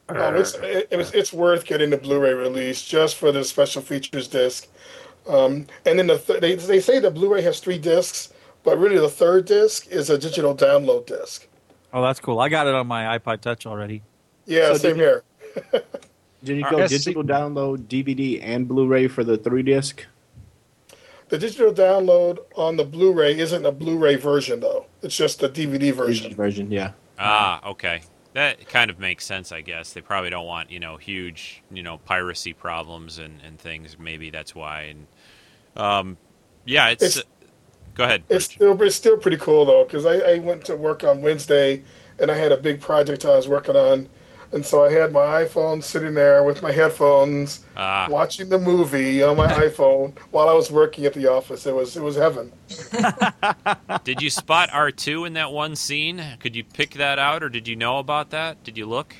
Oh, 0.10 0.34
it's 0.36 0.56
it, 0.56 0.88
it 0.92 0.98
was 0.98 1.14
it's 1.14 1.32
worth 1.32 1.66
getting 1.66 1.90
the 1.92 1.98
Blu-ray 1.98 2.34
release 2.34 2.84
just 2.84 3.16
for 3.16 3.32
the 3.32 3.44
special 3.44 3.82
features 3.82 4.28
disc. 4.28 4.68
Um, 5.28 5.68
and 5.86 6.00
then 6.00 6.08
the 6.08 6.18
th- 6.18 6.40
they 6.42 6.56
they 6.56 6.80
say 6.80 7.00
the 7.00 7.12
Blu-ray 7.12 7.42
has 7.44 7.60
three 7.60 7.78
discs, 7.78 8.34
but 8.64 8.78
really 8.80 8.98
the 8.98 9.10
third 9.10 9.46
disc 9.46 9.88
is 9.88 10.10
a 10.10 10.18
digital 10.18 10.56
download 10.56 11.06
disc. 11.06 11.48
Oh, 11.94 12.02
that's 12.02 12.20
cool. 12.20 12.40
I 12.40 12.50
got 12.50 12.68
it 12.68 12.74
on 12.74 12.88
my 12.88 13.18
iPod 13.18 13.42
Touch 13.42 13.66
already. 13.66 14.02
Yeah, 14.46 14.70
So 14.74 14.78
same 14.80 14.98
did- 14.98 14.98
here. 14.98 15.24
Did 16.44 16.56
you 16.58 16.64
go 16.70 16.78
yes, 16.78 16.90
digital 16.92 17.22
see- 17.24 17.28
download 17.28 17.78
DVD 17.88 18.40
and 18.42 18.66
Blu-ray 18.68 19.08
for 19.10 19.26
the 19.26 19.38
three 19.38 19.62
disc? 19.62 20.06
The 21.28 21.38
digital 21.38 21.74
download 21.74 22.40
on 22.56 22.78
the 22.78 22.86
Blu-ray 22.86 23.38
isn't 23.38 23.66
a 23.66 23.72
Blu-ray 23.72 24.16
version 24.16 24.62
though; 24.62 24.86
it's 25.04 25.18
just 25.18 25.42
the 25.42 25.50
DVD 25.50 25.94
version. 25.94 26.34
version, 26.34 26.72
yeah. 26.72 26.94
Ah, 27.20 27.60
okay. 27.72 28.02
That 28.34 28.68
kind 28.70 28.92
of 28.92 29.00
makes 29.00 29.26
sense, 29.26 29.52
I 29.52 29.62
guess. 29.62 29.94
They 29.94 30.02
probably 30.02 30.30
don't 30.30 30.46
want 30.48 30.72
you 30.72 30.80
know 30.80 30.98
huge 30.98 31.64
you 31.72 31.84
know 31.84 32.00
piracy 32.00 32.54
problems 32.54 33.20
and, 33.20 33.42
and 33.42 33.60
things. 33.60 33.98
Maybe 34.00 34.30
that's 34.30 34.56
why. 34.56 34.84
And 34.84 35.08
um, 35.76 36.18
yeah, 36.66 36.90
it's. 36.90 37.04
It's- 37.04 37.24
go 37.96 38.06
ahead. 38.06 38.24
It's 38.30 38.46
still 38.46 38.82
it's 38.82 38.96
still 38.96 39.18
pretty 39.18 39.38
cool 39.38 39.66
though 39.66 39.84
because 39.86 40.06
I, 40.06 40.16
I 40.20 40.40
went 40.40 40.66
to 40.66 40.76
work 40.76 41.04
on 41.04 41.22
Wednesday 41.22 41.84
and 42.20 42.32
I 42.32 42.36
had 42.36 42.52
a 42.52 42.58
big 42.58 42.82
project 42.82 43.26
I 43.26 43.36
was 43.36 43.48
working 43.48 43.76
on, 43.76 44.10
and 44.52 44.66
so 44.66 44.84
I 44.84 44.92
had 44.92 45.12
my 45.12 45.44
iPhone 45.44 45.84
sitting 45.84 46.14
there 46.14 46.44
with 46.44 46.62
my 46.62 46.72
headphones. 46.72 47.64
Ah, 47.78 48.08
watching 48.10 48.50
the 48.50 48.60
movie 48.60 49.22
on 49.24 49.38
my 49.38 49.48
iPhone 49.68 50.18
while 50.32 50.50
I 50.50 50.54
was 50.54 50.72
working 50.72 51.06
at 51.06 51.14
the 51.14 51.28
office. 51.32 51.66
It 51.66 51.74
was 51.76 51.96
it 51.98 52.04
was 52.04 52.16
heaven. 52.16 52.52
did 54.04 54.22
you 54.22 54.30
spot 54.30 54.70
R 54.74 54.92
two 54.92 55.26
in 55.26 55.34
that 55.34 55.52
one 55.52 55.76
scene? 55.76 56.24
Could 56.40 56.56
you 56.56 56.64
pick 56.64 56.96
that 56.96 57.20
out, 57.20 57.44
or 57.44 57.50
did 57.50 57.68
you 57.68 57.76
know 57.76 58.00
about 58.00 58.32
that? 58.32 58.64
Did 58.64 58.78
you 58.78 58.86
look? 58.86 59.16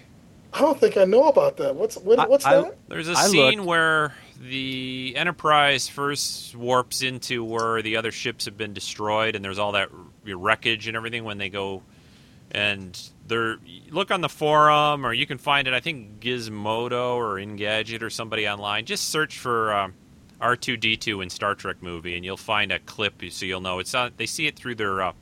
I 0.54 0.62
don't 0.62 0.80
think 0.80 0.98
I 0.98 1.06
know 1.06 1.28
about 1.28 1.58
that. 1.58 1.76
What's 1.76 1.96
what, 1.98 2.28
what's 2.30 2.46
I- 2.46 2.62
that? 2.62 2.78
There's 2.88 3.08
a 3.10 3.14
I 3.14 3.28
scene 3.28 3.58
looked. 3.58 3.68
where 3.68 4.16
the 4.42 5.14
Enterprise 5.16 5.88
first 5.90 6.56
warps 6.56 7.02
into 7.04 7.44
where 7.44 7.82
the 7.82 7.98
other 7.98 8.12
ships 8.12 8.46
have 8.46 8.58
been 8.58 8.74
destroyed, 8.74 9.36
and 9.36 9.44
there's 9.46 9.60
all 9.60 9.74
that 9.74 9.90
wreckage 10.26 10.88
and 10.88 10.96
everything 10.98 11.24
when 11.24 11.38
they 11.38 11.50
go. 11.50 11.84
And 12.52 13.00
they're 13.30 13.58
look 13.90 14.12
on 14.12 14.20
the 14.22 14.28
forum, 14.30 15.06
or 15.06 15.14
you 15.14 15.26
can 15.26 15.38
find 15.38 15.68
it. 15.68 15.74
I 15.74 15.80
think 15.80 16.20
Gizmodo 16.20 17.16
or 17.16 17.36
Engadget 17.36 18.02
or 18.02 18.10
somebody 18.10 18.48
online. 18.48 18.86
Just 18.86 19.10
search 19.10 19.40
for 19.40 19.74
um, 19.74 19.94
R2D2 20.42 21.24
in 21.24 21.30
Star 21.30 21.56
Trek 21.56 21.82
movie, 21.82 22.16
and 22.16 22.26
you'll 22.26 22.36
find 22.38 22.72
a 22.72 22.80
clip, 22.80 23.22
so 23.30 23.46
you'll 23.46 23.62
know 23.62 23.80
it's 23.80 23.94
on. 23.96 24.12
They 24.18 24.26
see 24.26 24.48
it 24.48 24.56
through 24.58 24.76
their 24.76 25.02
uh, 25.02 25.14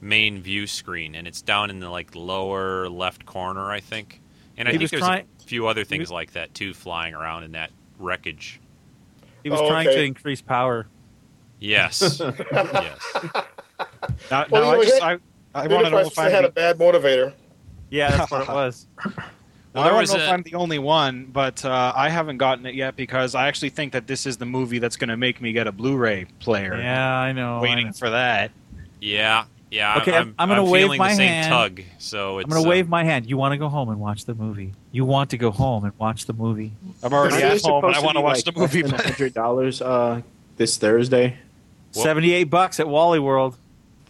main 0.00 0.42
view 0.42 0.66
screen, 0.66 1.14
and 1.14 1.28
it's 1.28 1.42
down 1.42 1.70
in 1.70 1.78
the 1.80 1.88
like 1.90 2.14
lower 2.16 2.88
left 2.88 3.26
corner, 3.26 3.70
I 3.70 3.80
think 3.80 4.20
And 4.56 4.66
I 4.68 4.72
He 4.72 4.78
think 4.78 4.90
there's 4.90 5.02
trying- 5.02 5.26
a 5.40 5.42
few 5.44 5.66
other 5.66 5.84
things 5.84 6.10
like 6.10 6.32
that 6.32 6.54
too 6.54 6.72
flying 6.74 7.14
around 7.14 7.44
in 7.44 7.52
that 7.52 7.70
wreckage. 7.98 8.60
He 9.42 9.50
was 9.50 9.60
Oh, 9.60 9.68
trying 9.68 9.88
okay. 9.88 9.96
to 9.98 10.04
increase 10.04 10.40
power. 10.40 10.86
Yes. 11.58 12.20
yes. 12.52 13.14
Now, 14.30 14.46
Well, 14.50 14.62
now 14.62 14.80
I 14.80 14.84
just 14.84 14.94
hit- 14.94 15.02
I, 15.02 15.18
I 15.54 15.62
Maybe 15.62 15.74
want 15.74 15.86
to 15.86 15.88
if 15.88 15.92
know 15.92 16.06
if 16.10 16.18
I'm 16.18 16.30
had 16.30 16.44
a 16.44 16.50
bad 16.50 16.78
motivator. 16.78 17.32
Yeah, 17.90 18.16
that's 18.16 18.30
what 18.30 18.42
it 18.42 18.48
was. 18.52 18.86
Well, 19.04 19.12
Well, 19.16 19.24
I 19.74 19.82
there 19.84 19.92
don't 19.92 20.00
was 20.00 20.12
know 20.14 20.20
if 20.20 20.28
a- 20.28 20.32
I'm 20.32 20.42
the 20.42 20.54
only 20.54 20.78
one, 20.78 21.26
but 21.26 21.64
uh, 21.64 21.92
I 21.94 22.08
haven't 22.08 22.38
gotten 22.38 22.66
it 22.66 22.74
yet 22.74 22.96
because 22.96 23.34
I 23.34 23.46
actually 23.48 23.70
think 23.70 23.92
that 23.92 24.06
this 24.06 24.26
is 24.26 24.36
the 24.36 24.46
movie 24.46 24.78
that's 24.80 24.96
going 24.96 25.08
to 25.10 25.16
make 25.16 25.40
me 25.40 25.52
get 25.52 25.66
a 25.68 25.72
Blu-ray 25.72 26.26
player. 26.40 26.76
Yeah, 26.76 27.08
I 27.14 27.32
know. 27.32 27.58
I 27.58 27.62
waiting 27.62 27.86
know. 27.86 27.92
for 27.92 28.10
that. 28.10 28.50
Yeah. 29.00 29.44
Yeah. 29.70 29.98
Okay, 29.98 30.16
I'm, 30.16 30.34
I'm 30.36 30.48
gonna 30.48 30.64
wave 30.64 30.98
my 30.98 31.10
the 31.10 31.14
same 31.14 31.28
hand. 31.28 31.48
tug. 31.76 31.82
So 31.98 32.38
it's 32.38 32.46
I'm 32.46 32.50
going 32.50 32.62
to 32.64 32.68
uh, 32.68 32.70
wave 32.70 32.88
my 32.88 33.04
hand. 33.04 33.26
You 33.30 33.36
want 33.36 33.52
to 33.52 33.56
go 33.58 33.68
home 33.68 33.88
and 33.90 34.00
watch 34.00 34.24
the 34.24 34.34
movie. 34.34 34.72
You 34.90 35.04
want 35.04 35.30
to 35.30 35.36
go 35.36 35.52
home 35.52 35.84
and 35.84 35.92
watch 35.96 36.26
the 36.26 36.32
movie. 36.32 36.72
I'm 37.04 37.12
already 37.12 37.36
at 37.40 37.62
home 37.62 37.84
and 37.84 37.94
I 37.94 38.00
want 38.00 38.16
to 38.16 38.20
watch 38.20 38.44
like, 38.44 38.52
the 38.52 38.60
movie. 38.60 38.82
less 38.82 38.90
than 38.90 38.96
but- 38.98 39.06
hundred 39.06 39.34
dollars 39.34 39.80
uh, 39.80 40.22
this 40.56 40.76
Thursday. 40.76 41.36
Well- 41.94 42.04
78 42.04 42.44
bucks 42.44 42.80
at 42.80 42.88
Wally 42.88 43.20
World. 43.20 43.56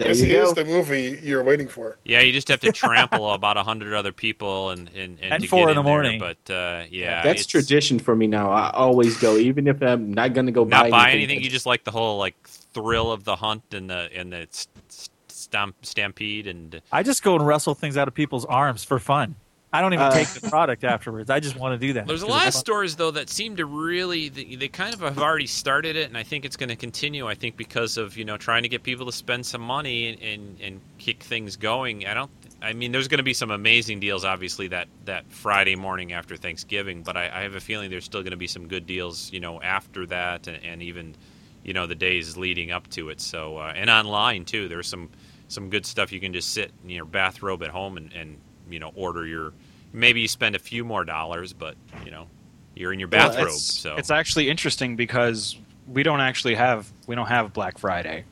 There 0.01 0.09
This 0.09 0.23
is 0.23 0.33
go. 0.33 0.55
the 0.55 0.65
movie 0.65 1.21
you're 1.23 1.45
waiting 1.45 1.69
for. 1.69 1.99
Yeah, 2.05 2.21
you 2.21 2.33
just 2.33 2.49
have 2.49 2.61
to 2.61 2.73
trample 2.85 3.33
about 3.35 3.59
a 3.59 3.63
hundred 3.63 3.93
other 3.93 4.13
people 4.13 4.71
and 4.71 4.89
and, 4.97 5.19
and 5.21 5.35
At 5.35 5.43
to 5.43 5.47
four 5.47 5.67
get 5.67 5.71
in 5.73 5.77
the 5.77 5.83
there, 5.83 5.93
morning. 5.93 6.19
But 6.19 6.51
uh, 6.51 6.85
yeah, 6.91 7.23
That's 7.23 7.45
tradition 7.45 7.99
for 7.99 8.17
me 8.17 8.27
now. 8.27 8.51
I 8.51 8.71
always 8.71 9.19
go, 9.19 9.37
even 9.37 9.67
if 9.67 9.83
I'm 9.83 10.11
not 10.15 10.33
going 10.33 10.47
to 10.47 10.53
go 10.53 10.65
buy 10.65 10.77
anything. 10.79 10.91
Not 10.91 10.97
buy 10.97 11.05
buy 11.05 11.11
anything. 11.11 11.25
anything. 11.33 11.45
You 11.45 11.51
just 11.51 11.67
like 11.67 11.85
the 11.85 11.91
whole 11.91 12.17
like 12.19 12.35
thrill 12.49 13.13
of 13.13 13.25
the 13.25 13.37
hunt 13.37 13.63
and 13.75 13.91
the 13.91 14.09
and 14.15 14.33
the 14.33 14.39
s- 14.49 14.69
s- 14.89 15.11
stamp, 15.29 15.77
stampede 15.83 16.47
and 16.47 16.81
I 16.91 17.03
just 17.03 17.23
go 17.23 17.35
and 17.37 17.47
wrestle 17.47 17.75
things 17.75 17.99
out 17.99 18.09
of 18.09 18.15
people's 18.15 18.47
arms 18.47 18.83
for 18.85 18.99
fun. 18.99 19.37
I 19.73 19.81
don't 19.81 19.93
even 19.93 20.07
Uh, 20.07 20.11
take 20.11 20.29
the 20.29 20.49
product 20.49 20.83
afterwards. 20.83 21.31
I 21.31 21.39
just 21.39 21.55
want 21.57 21.81
to 21.81 21.87
do 21.87 21.93
that. 21.93 22.07
There's 22.09 22.23
a 22.23 22.27
lot 22.27 22.43
of 22.43 22.49
it's 22.49 22.59
stores 22.59 22.97
though 22.97 23.13
that 23.13 23.31
seem 23.31 23.57
to 23.57 23.67
really 23.67 24.29
they, 24.29 24.57
they 24.57 24.69
kind 24.69 24.93
of 24.93 25.01
have 25.01 25.19
already 25.19 25.47
started 25.47 25.95
it, 25.95 26.09
and 26.09 26.19
I 26.19 26.25
think 26.25 26.45
it's 26.45 26.57
going 26.57 26.71
to 26.71 26.77
continue. 26.77 27.29
I 27.29 27.35
think 27.37 27.57
because 27.57 27.97
of 27.97 28.17
you 28.17 28.25
know 28.25 28.37
trying 28.37 28.65
to 28.65 28.69
get 28.69 28.83
people 28.83 29.07
to 29.07 29.13
spend 29.13 29.47
some 29.47 29.61
money 29.61 30.09
and 30.09 30.23
and, 30.23 30.61
and 30.61 30.81
kick 30.99 31.23
things 31.23 31.57
going. 31.57 32.07
I 32.07 32.15
don't. 32.15 32.31
I 32.63 32.75
mean, 32.75 32.93
there's 32.93 33.09
going 33.09 33.19
to 33.19 33.25
be 33.25 33.33
some 33.33 33.51
amazing 33.51 34.01
deals, 34.01 34.25
obviously 34.25 34.69
that 34.69 34.89
that 35.05 35.25
Friday 35.31 35.77
morning 35.77 36.13
after 36.13 36.37
Thanksgiving, 36.37 37.03
but 37.03 37.17
I, 37.17 37.31
I 37.33 37.43
have 37.43 37.55
a 37.55 37.61
feeling 37.61 37.91
there's 37.91 38.05
still 38.05 38.23
going 38.23 38.33
to 38.33 38.37
be 38.37 38.49
some 38.49 38.67
good 38.67 38.87
deals, 38.87 39.33
you 39.33 39.41
know, 39.41 39.63
after 39.63 40.05
that, 40.07 40.49
and, 40.49 40.63
and 40.65 40.83
even 40.83 41.15
you 41.63 41.75
know 41.75 41.87
the 41.87 41.95
days 41.95 42.37
leading 42.37 42.73
up 42.73 42.89
to 42.91 43.11
it. 43.11 43.21
So 43.21 43.59
uh, 43.59 43.73
and 43.77 43.89
online 43.89 44.47
too, 44.47 44.67
there's 44.67 44.89
some 44.89 45.11
some 45.47 45.71
good 45.71 45.87
stuff 45.87 46.11
you 46.13 46.21
can 46.21 46.33
just 46.33 46.53
sit 46.53 46.73
in 46.83 46.91
your 46.91 47.05
bathrobe 47.05 47.63
at 47.63 47.71
home 47.71 47.97
and, 47.97 48.13
and 48.13 48.39
you 48.71 48.79
know 48.81 48.93
order 48.95 49.27
your. 49.27 49.53
Maybe 49.93 50.21
you 50.21 50.29
spend 50.29 50.55
a 50.55 50.61
few 50.61 50.85
more 50.85 51.05
dollars, 51.05 51.53
but 51.53 51.75
you 52.05 52.11
know 52.11 52.27
you're 52.75 52.93
in 52.93 53.01
your 53.01 53.09
Well, 53.09 53.29
bathrobe. 53.29 53.49
it's, 53.49 53.63
so 53.63 53.97
it's 53.97 54.11
actually 54.11 54.49
interesting 54.49 54.97
because 54.97 55.57
we 55.89 56.03
don't 56.03 56.21
actually 56.21 56.55
have 56.55 56.91
we 57.07 57.15
don't 57.15 57.27
have 57.27 57.53
Black 57.53 57.79
Friday 57.79 58.25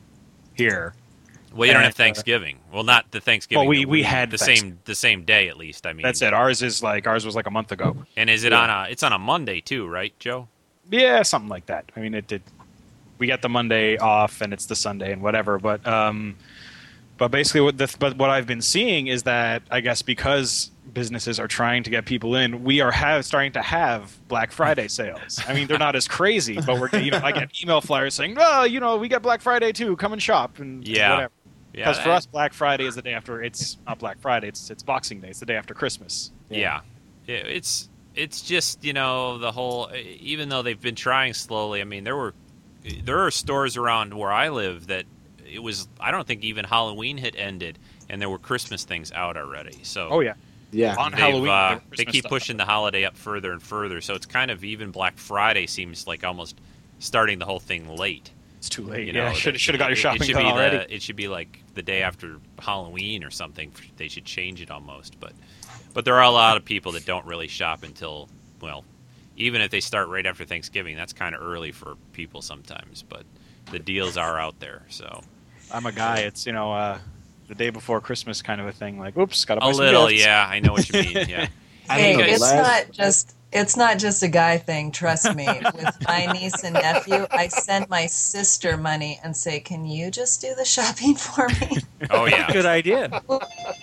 here. 0.55 0.93
well, 1.53 1.67
you 1.67 1.73
don't 1.73 1.83
have 1.83 1.91
uh, 1.91 1.95
Thanksgiving. 1.95 2.59
well, 2.71 2.83
not 2.83 3.11
the 3.11 3.19
Thanksgiving. 3.19 3.59
Well, 3.61 3.67
we- 3.69 3.83
that 3.83 3.89
we 3.89 4.03
had 4.03 4.31
the 4.31 4.37
same 4.37 4.79
the 4.85 4.95
same 4.95 5.23
day 5.25 5.49
at 5.49 5.57
least. 5.57 5.85
I 5.85 5.93
mean, 5.93 6.03
That's 6.03 6.21
it. 6.21 6.33
Ours 6.33 6.61
is 6.61 6.81
like 6.81 7.07
ours 7.07 7.25
was 7.25 7.35
like 7.35 7.47
a 7.47 7.51
month 7.51 7.71
ago. 7.71 7.97
And 8.15 8.29
is 8.29 8.43
it 8.45 8.53
on 8.53 8.69
a? 8.69 8.87
It's 8.89 9.03
on 9.03 9.11
a 9.13 9.19
Monday 9.19 9.59
too, 9.61 9.87
right, 9.87 10.17
Joe? 10.19 10.47
Yeah, 10.89 11.21
something 11.23 11.49
like 11.49 11.65
that. 11.67 11.91
I 11.95 11.99
mean, 11.99 12.13
it 12.13 12.27
did. 12.27 12.41
We 13.19 13.27
got 13.27 13.41
the 13.41 13.49
Monday 13.49 13.97
off, 13.97 14.39
and 14.41 14.53
it's 14.53 14.65
the 14.67 14.75
Sunday 14.75 15.11
and 15.11 15.21
whatever. 15.21 15.59
But 15.59 15.85
um, 15.85 16.37
but 17.19 17.29
basically, 17.29 17.61
what 17.61 17.77
the 17.77 17.93
but 17.99 18.17
what 18.17 18.29
I've 18.31 18.47
been 18.47 18.61
seeing 18.61 19.07
is 19.07 19.23
that 19.23 19.61
I 19.69 19.81
guess 19.81 20.01
because 20.01 20.71
businesses 20.91 21.39
are 21.39 21.47
trying 21.47 21.83
to 21.83 21.89
get 21.91 22.05
people 22.05 22.35
in, 22.35 22.63
we 22.63 22.81
are 22.81 22.89
have 22.91 23.23
starting 23.25 23.51
to 23.51 23.61
have 23.61 24.17
Black 24.27 24.51
Friday 24.51 24.87
sales. 24.99 25.39
I 25.47 25.53
mean, 25.53 25.67
they're 25.67 25.77
not 25.77 25.95
as 25.95 26.07
crazy, 26.07 26.59
but 26.59 26.79
we're 26.79 26.89
you 26.99 27.11
know 27.11 27.21
I 27.23 27.31
get 27.31 27.51
email 27.61 27.81
flyers 27.81 28.15
saying, 28.15 28.37
oh, 28.39 28.63
you 28.63 28.79
know, 28.79 28.97
we 28.97 29.07
get 29.07 29.21
Black 29.21 29.41
Friday 29.41 29.71
too. 29.71 29.95
Come 29.97 30.13
and 30.13 30.21
shop 30.21 30.57
and 30.59 30.87
Yeah. 30.87 31.11
whatever. 31.11 31.33
Yeah, 31.71 31.85
Because 31.91 31.99
for 32.03 32.09
us, 32.09 32.25
Black 32.25 32.51
Friday 32.53 32.85
is 32.85 32.95
the 32.95 33.03
day 33.03 33.13
after. 33.13 33.43
It's 33.43 33.77
not 33.85 33.99
Black 33.99 34.19
Friday. 34.19 34.47
It's 34.47 34.71
it's 34.71 34.81
Boxing 34.81 35.21
Day. 35.21 35.29
It's 35.29 35.39
the 35.39 35.45
day 35.45 35.55
after 35.55 35.75
Christmas. 35.75 36.31
Yeah. 36.49 36.81
Yeah, 37.27 37.35
it's 37.35 37.89
it's 38.15 38.41
just 38.41 38.83
you 38.83 38.93
know 38.93 39.37
the 39.37 39.51
whole. 39.51 39.91
Even 40.19 40.49
though 40.49 40.63
they've 40.63 40.81
been 40.81 40.95
trying 40.95 41.33
slowly, 41.35 41.81
I 41.81 41.83
mean 41.83 42.03
there 42.05 42.15
were 42.15 42.33
there 43.03 43.19
are 43.19 43.29
stores 43.29 43.77
around 43.77 44.15
where 44.15 44.31
I 44.31 44.49
live 44.49 44.87
that 44.87 45.05
it 45.51 45.59
was. 45.59 45.87
I 45.99 46.11
don't 46.11 46.27
think 46.27 46.43
even 46.43 46.65
Halloween 46.65 47.17
had 47.17 47.35
ended, 47.35 47.79
and 48.09 48.21
there 48.21 48.29
were 48.29 48.39
Christmas 48.39 48.83
things 48.83 49.11
out 49.11 49.37
already. 49.37 49.79
So 49.83 50.07
Oh 50.11 50.19
yeah. 50.19 50.33
Yeah. 50.71 50.95
On 50.97 51.11
they've, 51.11 51.19
Halloween, 51.19 51.49
uh, 51.49 51.79
they 51.97 52.05
keep 52.05 52.21
stuff. 52.21 52.29
pushing 52.29 52.57
the 52.57 52.65
holiday 52.65 53.03
up 53.05 53.17
further 53.17 53.51
and 53.51 53.61
further. 53.61 54.01
So 54.01 54.13
it's 54.13 54.27
kind 54.27 54.51
of 54.51 54.63
even 54.63 54.91
Black 54.91 55.17
Friday 55.17 55.65
seems 55.65 56.05
like 56.05 56.23
almost 56.23 56.59
starting 56.99 57.39
the 57.39 57.45
whole 57.45 57.59
thing 57.59 57.95
late. 57.95 58.31
It's 58.59 58.69
too 58.69 58.83
late. 58.83 59.07
You 59.07 59.13
yeah, 59.13 59.31
should 59.31 59.59
should 59.59 59.73
have 59.75 59.79
got 59.79 59.87
your 59.87 59.93
it- 59.93 60.01
shopping 60.01 60.21
it 60.21 60.25
should 60.25 60.33
done 60.33 60.43
be 60.43 60.51
already. 60.51 60.77
The, 60.77 60.95
it 60.95 61.01
should 61.01 61.15
be 61.15 61.27
like 61.27 61.63
the 61.73 61.81
day 61.81 62.01
after 62.03 62.37
Halloween 62.59 63.23
or 63.23 63.31
something. 63.31 63.71
They 63.97 64.09
should 64.09 64.25
change 64.25 64.61
it 64.61 64.69
almost. 64.69 65.19
But 65.19 65.33
but 65.93 66.05
there 66.05 66.15
are 66.15 66.23
a 66.23 66.29
lot 66.29 66.57
of 66.57 66.65
people 66.65 66.91
that 66.91 67.05
don't 67.05 67.25
really 67.25 67.47
shop 67.47 67.83
until 67.83 68.29
well, 68.61 68.83
even 69.37 69.61
if 69.61 69.71
they 69.71 69.79
start 69.79 70.09
right 70.09 70.25
after 70.25 70.43
Thanksgiving, 70.45 70.95
that's 70.97 71.13
kind 71.13 71.33
of 71.33 71.41
early 71.41 71.71
for 71.71 71.95
people 72.13 72.41
sometimes. 72.41 73.01
But 73.01 73.23
the 73.71 73.79
deals 73.79 74.17
are 74.17 74.37
out 74.39 74.59
there. 74.59 74.83
So 74.89 75.21
I'm 75.71 75.85
a 75.85 75.91
guy. 75.91 76.19
It's 76.19 76.45
you 76.45 76.51
know 76.53 76.71
uh, 76.73 76.99
the 77.47 77.55
day 77.55 77.69
before 77.69 78.01
Christmas 78.01 78.41
kind 78.41 78.59
of 78.61 78.67
a 78.67 78.71
thing. 78.71 78.99
Like, 78.99 79.17
oops, 79.17 79.43
got 79.45 79.55
to 79.55 79.61
buy 79.61 79.67
a 79.69 79.71
little, 79.71 80.07
gifts. 80.07 80.23
yeah, 80.23 80.47
I 80.49 80.59
know 80.59 80.73
what 80.73 80.89
you 80.89 81.01
mean. 81.01 81.29
Yeah. 81.29 81.47
Hey, 81.91 82.15
know, 82.15 82.23
it's 82.23 82.39
last- 82.39 82.87
not 82.87 82.91
just 82.91 83.35
it's 83.51 83.75
not 83.75 83.97
just 83.97 84.21
a 84.21 84.27
guy 84.27 84.59
thing. 84.59 84.91
Trust 84.91 85.35
me. 85.35 85.47
With 85.47 85.97
my 86.07 86.27
niece 86.27 86.63
and 86.63 86.75
nephew, 86.75 87.25
I 87.31 87.47
send 87.47 87.89
my 87.89 88.05
sister 88.05 88.77
money 88.77 89.19
and 89.23 89.35
say, 89.35 89.59
"Can 89.59 89.85
you 89.85 90.11
just 90.11 90.39
do 90.39 90.53
the 90.55 90.65
shopping 90.65 91.15
for 91.15 91.47
me?" 91.47 91.77
Oh 92.11 92.25
yeah. 92.25 92.51
Good 92.51 92.67
idea. 92.67 93.21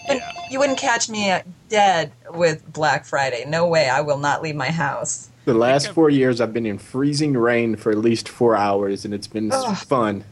Yeah. 0.09 0.33
You 0.51 0.59
wouldn't 0.61 0.79
catch 0.79 1.09
me 1.09 1.37
dead 1.69 2.13
with 2.31 2.73
Black 2.73 3.05
Friday. 3.05 3.45
No 3.47 3.67
way. 3.67 3.89
I 3.89 4.01
will 4.03 4.19
not 4.19 4.41
leave 4.41 4.55
my 4.55 4.71
house. 4.71 5.29
The 5.45 5.55
last 5.55 5.91
four 5.93 6.09
years, 6.09 6.41
I've 6.41 6.53
been 6.53 6.65
in 6.65 6.79
freezing 6.79 7.35
rain 7.37 7.77
for 7.77 7.91
at 7.93 7.99
least 7.99 8.29
four 8.29 8.57
hours, 8.57 9.05
and 9.05 9.13
it's 9.13 9.27
been 9.27 9.51
Ugh. 9.53 9.77
fun. 9.77 10.25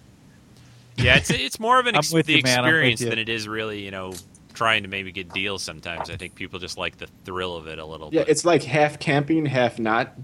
Yeah, 0.96 1.16
it's 1.16 1.30
it's 1.30 1.58
more 1.58 1.80
of 1.80 1.86
an 1.86 1.96
ex- 1.96 2.10
the 2.10 2.22
you, 2.26 2.42
man, 2.42 2.60
I'm 2.60 2.64
with 2.64 2.74
experience 2.74 3.00
than 3.00 3.18
it 3.18 3.28
is 3.28 3.48
really, 3.48 3.84
you 3.84 3.90
know, 3.90 4.14
trying 4.54 4.84
to 4.84 4.88
maybe 4.88 5.12
get 5.12 5.32
deals. 5.32 5.62
Sometimes 5.62 6.10
I 6.10 6.16
think 6.16 6.34
people 6.34 6.58
just 6.58 6.78
like 6.78 6.96
the 6.98 7.08
thrill 7.24 7.56
of 7.56 7.66
it 7.66 7.78
a 7.78 7.84
little. 7.84 8.10
Yeah, 8.12 8.20
bit. 8.20 8.28
it's 8.30 8.44
like 8.44 8.62
half 8.62 8.98
camping, 8.98 9.46
half 9.46 9.78
not. 9.78 10.14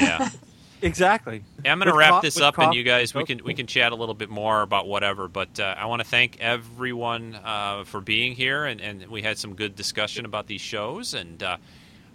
yeah. 0.00 0.28
Exactly. 0.82 1.44
Hey, 1.62 1.70
I'm 1.70 1.78
going 1.78 1.90
to 1.90 1.96
wrap 1.96 2.10
co- 2.10 2.20
this 2.22 2.34
with 2.34 2.42
up, 2.42 2.58
and 2.58 2.74
you 2.74 2.82
guys, 2.82 3.14
we 3.14 3.24
can 3.24 3.44
we 3.44 3.54
can 3.54 3.68
chat 3.68 3.92
a 3.92 3.94
little 3.94 4.16
bit 4.16 4.28
more 4.28 4.62
about 4.62 4.88
whatever. 4.88 5.28
But 5.28 5.60
uh, 5.60 5.76
I 5.78 5.86
want 5.86 6.02
to 6.02 6.08
thank 6.08 6.40
everyone 6.40 7.36
uh, 7.36 7.84
for 7.84 8.00
being 8.00 8.32
here, 8.32 8.64
and, 8.64 8.80
and 8.80 9.06
we 9.06 9.22
had 9.22 9.38
some 9.38 9.54
good 9.54 9.76
discussion 9.76 10.24
about 10.24 10.48
these 10.48 10.60
shows, 10.60 11.14
and 11.14 11.40
uh, 11.40 11.56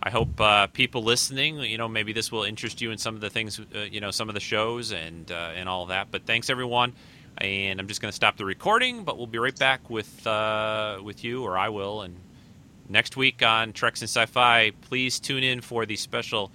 I 0.03 0.09
hope 0.09 0.39
uh, 0.41 0.67
people 0.67 1.03
listening, 1.03 1.59
you 1.59 1.77
know, 1.77 1.87
maybe 1.87 2.13
this 2.13 2.31
will 2.31 2.43
interest 2.43 2.81
you 2.81 2.91
in 2.91 2.97
some 2.97 3.15
of 3.15 3.21
the 3.21 3.29
things, 3.29 3.59
uh, 3.59 3.79
you 3.89 4.01
know, 4.01 4.11
some 4.11 4.27
of 4.27 4.35
the 4.35 4.41
shows 4.41 4.91
and 4.91 5.31
uh, 5.31 5.51
and 5.55 5.69
all 5.69 5.85
that. 5.87 6.11
But 6.11 6.25
thanks 6.25 6.49
everyone, 6.49 6.93
and 7.39 7.79
I'm 7.79 7.87
just 7.87 8.01
going 8.01 8.11
to 8.11 8.15
stop 8.15 8.37
the 8.37 8.45
recording, 8.45 9.03
but 9.03 9.17
we'll 9.17 9.27
be 9.27 9.37
right 9.37 9.57
back 9.57 9.89
with 9.89 10.25
uh, 10.25 10.99
with 11.03 11.23
you, 11.23 11.43
or 11.43 11.57
I 11.57 11.69
will, 11.69 12.01
and 12.01 12.15
next 12.89 13.17
week 13.17 13.43
on 13.43 13.73
Treks 13.73 14.01
and 14.01 14.09
Sci-Fi. 14.09 14.71
Please 14.81 15.19
tune 15.19 15.43
in 15.43 15.61
for 15.61 15.85
the 15.85 15.95
special. 15.95 16.51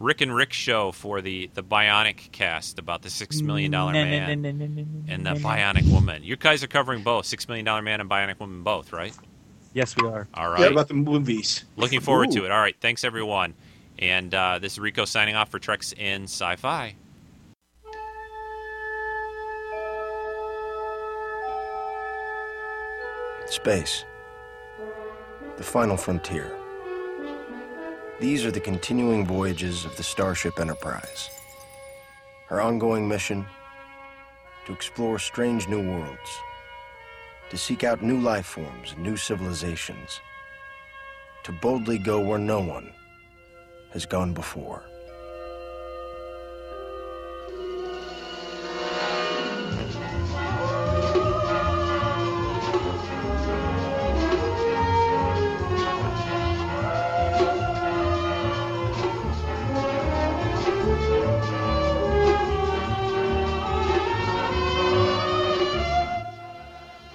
Rick 0.00 0.20
and 0.22 0.34
Rick 0.34 0.52
show 0.52 0.90
for 0.90 1.20
the 1.20 1.48
the 1.54 1.62
Bionic 1.62 2.32
cast 2.32 2.78
about 2.78 3.02
the 3.02 3.10
six 3.10 3.40
million 3.40 3.70
dollar 3.70 3.92
man 3.92 4.44
and 4.44 5.24
the 5.24 5.30
Bionic 5.30 5.90
Woman. 5.90 6.24
You 6.24 6.36
guys 6.36 6.64
are 6.64 6.68
covering 6.68 7.02
both 7.02 7.26
Six 7.26 7.48
Million 7.48 7.64
Dollar 7.64 7.80
Man 7.80 8.00
and 8.00 8.10
Bionic 8.10 8.40
Woman 8.40 8.62
both, 8.62 8.92
right? 8.92 9.14
Yes, 9.72 9.96
we 9.96 10.06
are. 10.08 10.26
All 10.34 10.50
right. 10.50 10.60
What 10.60 10.72
about 10.72 10.88
the 10.88 10.94
movies? 10.94 11.64
Looking 11.76 12.00
forward 12.00 12.30
to 12.32 12.44
it. 12.44 12.50
All 12.50 12.60
right. 12.60 12.76
Thanks 12.80 13.04
everyone. 13.04 13.54
And 13.98 14.34
uh, 14.34 14.58
this 14.58 14.72
is 14.72 14.78
Rico 14.80 15.04
signing 15.04 15.36
off 15.36 15.50
for 15.50 15.58
Treks 15.58 15.94
and 15.98 16.24
Sci-Fi. 16.24 16.94
Space. 23.46 24.04
The 25.58 25.62
final 25.62 25.98
frontier. 25.98 26.56
These 28.18 28.44
are 28.46 28.50
the 28.50 28.58
continuing 28.60 29.26
voyages 29.26 29.84
of 29.84 29.94
the 29.96 30.02
Starship 30.02 30.58
Enterprise. 30.58 31.30
Her 32.46 32.62
ongoing 32.62 33.06
mission 33.06 33.44
to 34.66 34.72
explore 34.72 35.18
strange 35.18 35.68
new 35.68 35.86
worlds, 35.86 36.38
to 37.50 37.58
seek 37.58 37.84
out 37.84 38.02
new 38.02 38.18
life 38.18 38.46
forms 38.46 38.92
and 38.92 39.02
new 39.02 39.16
civilizations, 39.16 40.20
to 41.42 41.52
boldly 41.52 41.98
go 41.98 42.18
where 42.18 42.38
no 42.38 42.60
one 42.60 42.90
has 43.92 44.06
gone 44.06 44.32
before. 44.32 44.84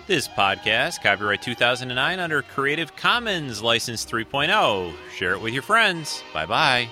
This 0.09 0.27
podcast, 0.27 1.03
copyright 1.03 1.39
2009 1.43 2.19
under 2.19 2.41
Creative 2.41 2.95
Commons 2.95 3.61
License 3.61 4.03
3.0. 4.07 4.91
Share 5.15 5.33
it 5.33 5.39
with 5.39 5.53
your 5.53 5.61
friends. 5.61 6.23
Bye 6.33 6.47
bye. 6.47 6.89